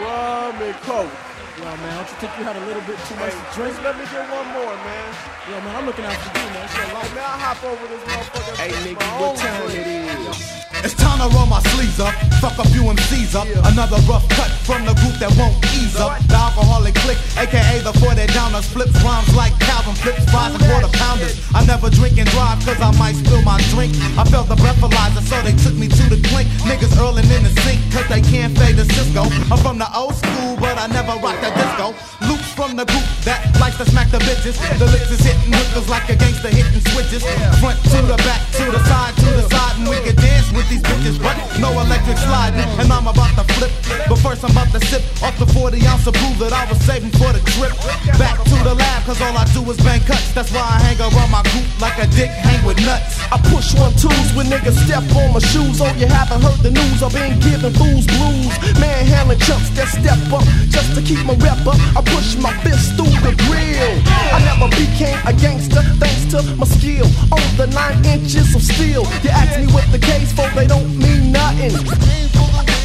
rum 0.00 0.56
and 0.56 0.72
coke. 0.88 1.12
Yo, 1.60 1.68
man, 1.68 1.92
don't 1.92 2.08
you 2.08 2.16
think 2.16 2.32
you 2.40 2.44
had 2.48 2.56
a 2.56 2.64
little 2.64 2.88
bit 2.88 2.96
too 3.04 3.20
much 3.20 3.36
to 3.36 3.44
drink? 3.52 3.76
Let 3.84 4.00
me 4.00 4.08
get 4.08 4.24
one 4.32 4.48
more, 4.56 4.72
man. 4.80 5.08
Yo, 5.52 5.60
man, 5.60 5.76
I'm 5.76 5.84
looking 5.84 6.08
out 6.08 6.16
for 6.24 6.32
you, 6.40 6.48
man. 6.56 6.64
So, 6.72 6.80
like, 6.88 7.12
man, 7.12 7.28
I'll 7.28 7.52
hop 7.52 7.60
over 7.68 7.84
this 7.84 8.00
motherfucker. 8.00 8.56
Hey, 8.56 8.72
nigga, 8.80 9.04
what 9.20 9.36
time 9.36 9.60
it 9.68 9.84
is? 9.84 10.55
It's 10.84 10.94
time 10.94 11.18
to 11.24 11.28
roll 11.34 11.46
my 11.46 11.60
sleeves 11.72 12.00
up, 12.00 12.12
fuck 12.40 12.58
a 12.58 12.66
few 12.68 12.82
MCs 12.84 13.34
up. 13.34 13.48
Another 13.72 13.96
rough 14.04 14.28
cut 14.28 14.50
from 14.68 14.84
the 14.84 14.94
group 15.00 15.16
that 15.22 15.32
won't 15.40 15.56
ease 15.72 15.96
up. 15.96 16.18
The 16.28 16.36
Alkaholik 16.36 16.94
click, 17.04 17.18
aka 17.38 17.80
the 17.80 17.92
40 17.96 18.26
downers, 18.36 18.66
flips 18.68 18.96
rhymes 19.02 19.32
like 19.34 19.56
Calvin 19.60 19.94
flips, 19.94 20.24
fries 20.30 20.52
and 20.54 20.62
quarter 20.68 20.92
pounders. 20.98 21.34
I 21.54 21.64
never 21.64 21.88
drink 21.90 22.18
and 22.18 22.28
drive 22.30 22.60
cause 22.64 22.80
I 22.80 22.92
might 22.98 23.16
spill 23.16 23.42
my 23.42 23.60
drink. 23.72 23.96
I 24.20 24.24
felt 24.28 24.48
the 24.48 24.56
breathalyzer, 24.56 25.24
so 25.24 25.40
they 25.42 25.56
took 25.64 25.74
me 25.74 25.88
to 25.88 26.04
the 26.12 26.20
clink. 26.28 26.48
Niggas 26.68 26.92
earling 27.00 27.28
in 27.32 27.42
the 27.42 27.52
sink 27.64 27.80
cause 27.92 28.06
they 28.08 28.20
can't 28.20 28.56
fade 28.58 28.76
the 28.76 28.84
Cisco. 28.84 29.24
I'm 29.48 29.58
from 29.64 29.78
the 29.78 29.88
old 29.96 30.14
school, 30.14 30.56
but 30.60 30.76
I 30.78 30.86
never 30.88 31.16
rocked 31.18 31.40
the 31.40 31.50
disco. 31.56 31.96
Loops 32.28 32.45
from 32.56 32.72
the 32.74 32.88
group 32.88 33.04
that 33.28 33.44
likes 33.60 33.76
to 33.76 33.84
smack 33.84 34.08
the 34.08 34.16
bitches. 34.24 34.56
The 34.80 34.88
Liks 34.88 35.12
is 35.12 35.20
hitting 35.20 35.52
hookers 35.52 35.92
like 35.92 36.08
a 36.08 36.16
gangster 36.16 36.48
hitting 36.48 36.80
switches. 36.88 37.20
Front 37.60 37.76
to 37.92 38.00
the 38.00 38.16
back, 38.24 38.40
to 38.56 38.64
the 38.72 38.80
side, 38.88 39.12
to 39.20 39.28
the 39.36 39.44
side, 39.52 39.76
and 39.76 39.84
we 39.84 40.00
can 40.00 40.16
dance 40.16 40.48
with 40.56 40.64
these 40.72 40.80
bitches, 40.80 41.20
but 41.20 41.36
no 41.60 41.68
electric 41.76 42.16
sliding. 42.16 42.64
And 42.80 42.88
I'm 42.88 43.04
about 43.04 43.36
to 43.36 43.44
flip, 43.54 43.68
but 44.08 44.16
first 44.24 44.40
I'm 44.40 44.56
about 44.56 44.72
to 44.72 44.80
sip 44.88 45.04
off 45.20 45.36
the 45.36 45.44
40 45.52 45.84
ounce 45.84 46.08
of 46.08 46.16
brew 46.16 46.32
that 46.40 46.56
I 46.56 46.64
was 46.64 46.80
saving 46.80 47.12
for 47.20 47.28
the 47.28 47.44
trip. 47.52 47.76
Back 48.16 48.40
to 48.40 48.56
the 48.64 48.72
lab, 48.72 49.04
cause 49.04 49.20
all 49.20 49.36
I 49.36 49.44
do 49.52 49.60
is 49.68 49.76
bang 49.84 50.00
cuts. 50.08 50.32
That's 50.32 50.48
why 50.48 50.64
I 50.64 50.80
hang 50.80 50.98
around 51.04 51.28
my 51.28 51.44
group 51.52 51.68
like 51.76 52.00
a 52.00 52.08
dick 52.16 52.32
hang 52.32 52.64
with 52.64 52.80
nuts. 52.80 53.20
I 53.28 53.36
push 53.52 53.76
one 53.76 53.92
twos 54.00 54.32
when 54.32 54.48
niggas 54.48 54.80
step 54.88 55.04
on 55.12 55.36
my 55.36 55.44
shoes. 55.44 55.84
Oh, 55.84 55.92
you 56.00 56.08
haven't 56.08 56.40
heard 56.40 56.60
the 56.64 56.72
news. 56.72 57.04
I've 57.04 57.12
been 57.12 57.36
giving 57.44 57.76
fools 57.76 58.08
blues. 58.08 58.48
Manhandling 58.80 59.44
chumps 59.44 59.68
that 59.76 59.92
step 59.92 60.16
up 60.32 60.46
just 60.72 60.96
to 60.96 61.04
keep 61.04 61.20
my 61.28 61.36
rep 61.44 61.60
up. 61.68 61.76
I 61.92 62.00
push 62.00 62.36
my 62.40 62.45
fist 62.62 62.96
through 62.96 63.14
the 63.24 63.34
grill. 63.46 63.92
I 64.32 64.38
never 64.44 64.68
became 64.74 65.18
a 65.26 65.32
gangster 65.32 65.82
thanks 65.98 66.24
to 66.32 66.42
my 66.56 66.66
skill. 66.66 67.06
On 67.32 67.42
the 67.56 67.66
nine 67.72 68.04
inches 68.04 68.54
of 68.54 68.62
steel. 68.62 69.04
You 69.22 69.30
ask 69.30 69.58
me 69.58 69.66
what 69.72 69.90
the 69.92 69.98
case 69.98 70.32
for, 70.32 70.48
they 70.54 70.66
don't 70.66 70.88
mean 70.98 71.32
nothing. 71.32 72.75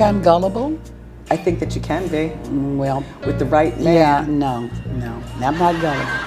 Think 0.00 0.16
I'm 0.16 0.22
gullible? 0.22 0.78
I 1.30 1.36
think 1.36 1.60
that 1.60 1.74
you 1.76 1.82
can 1.82 2.08
be. 2.08 2.32
Mm, 2.48 2.78
Well, 2.78 3.04
With 3.26 3.38
the 3.38 3.44
right 3.44 3.78
man. 3.78 3.94
yeah, 3.94 4.24
no, 4.26 4.70
no, 4.96 5.12
I'm 5.46 5.58
not 5.58 5.76
gullible. 5.80 6.20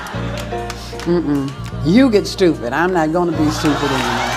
Mm-mm. 1.09 1.49
You 1.83 2.11
get 2.11 2.27
stupid. 2.27 2.71
I'm 2.71 2.93
not 2.93 3.11
going 3.11 3.31
to 3.31 3.37
be 3.37 3.49
stupid 3.49 3.89
anymore. 3.91 4.32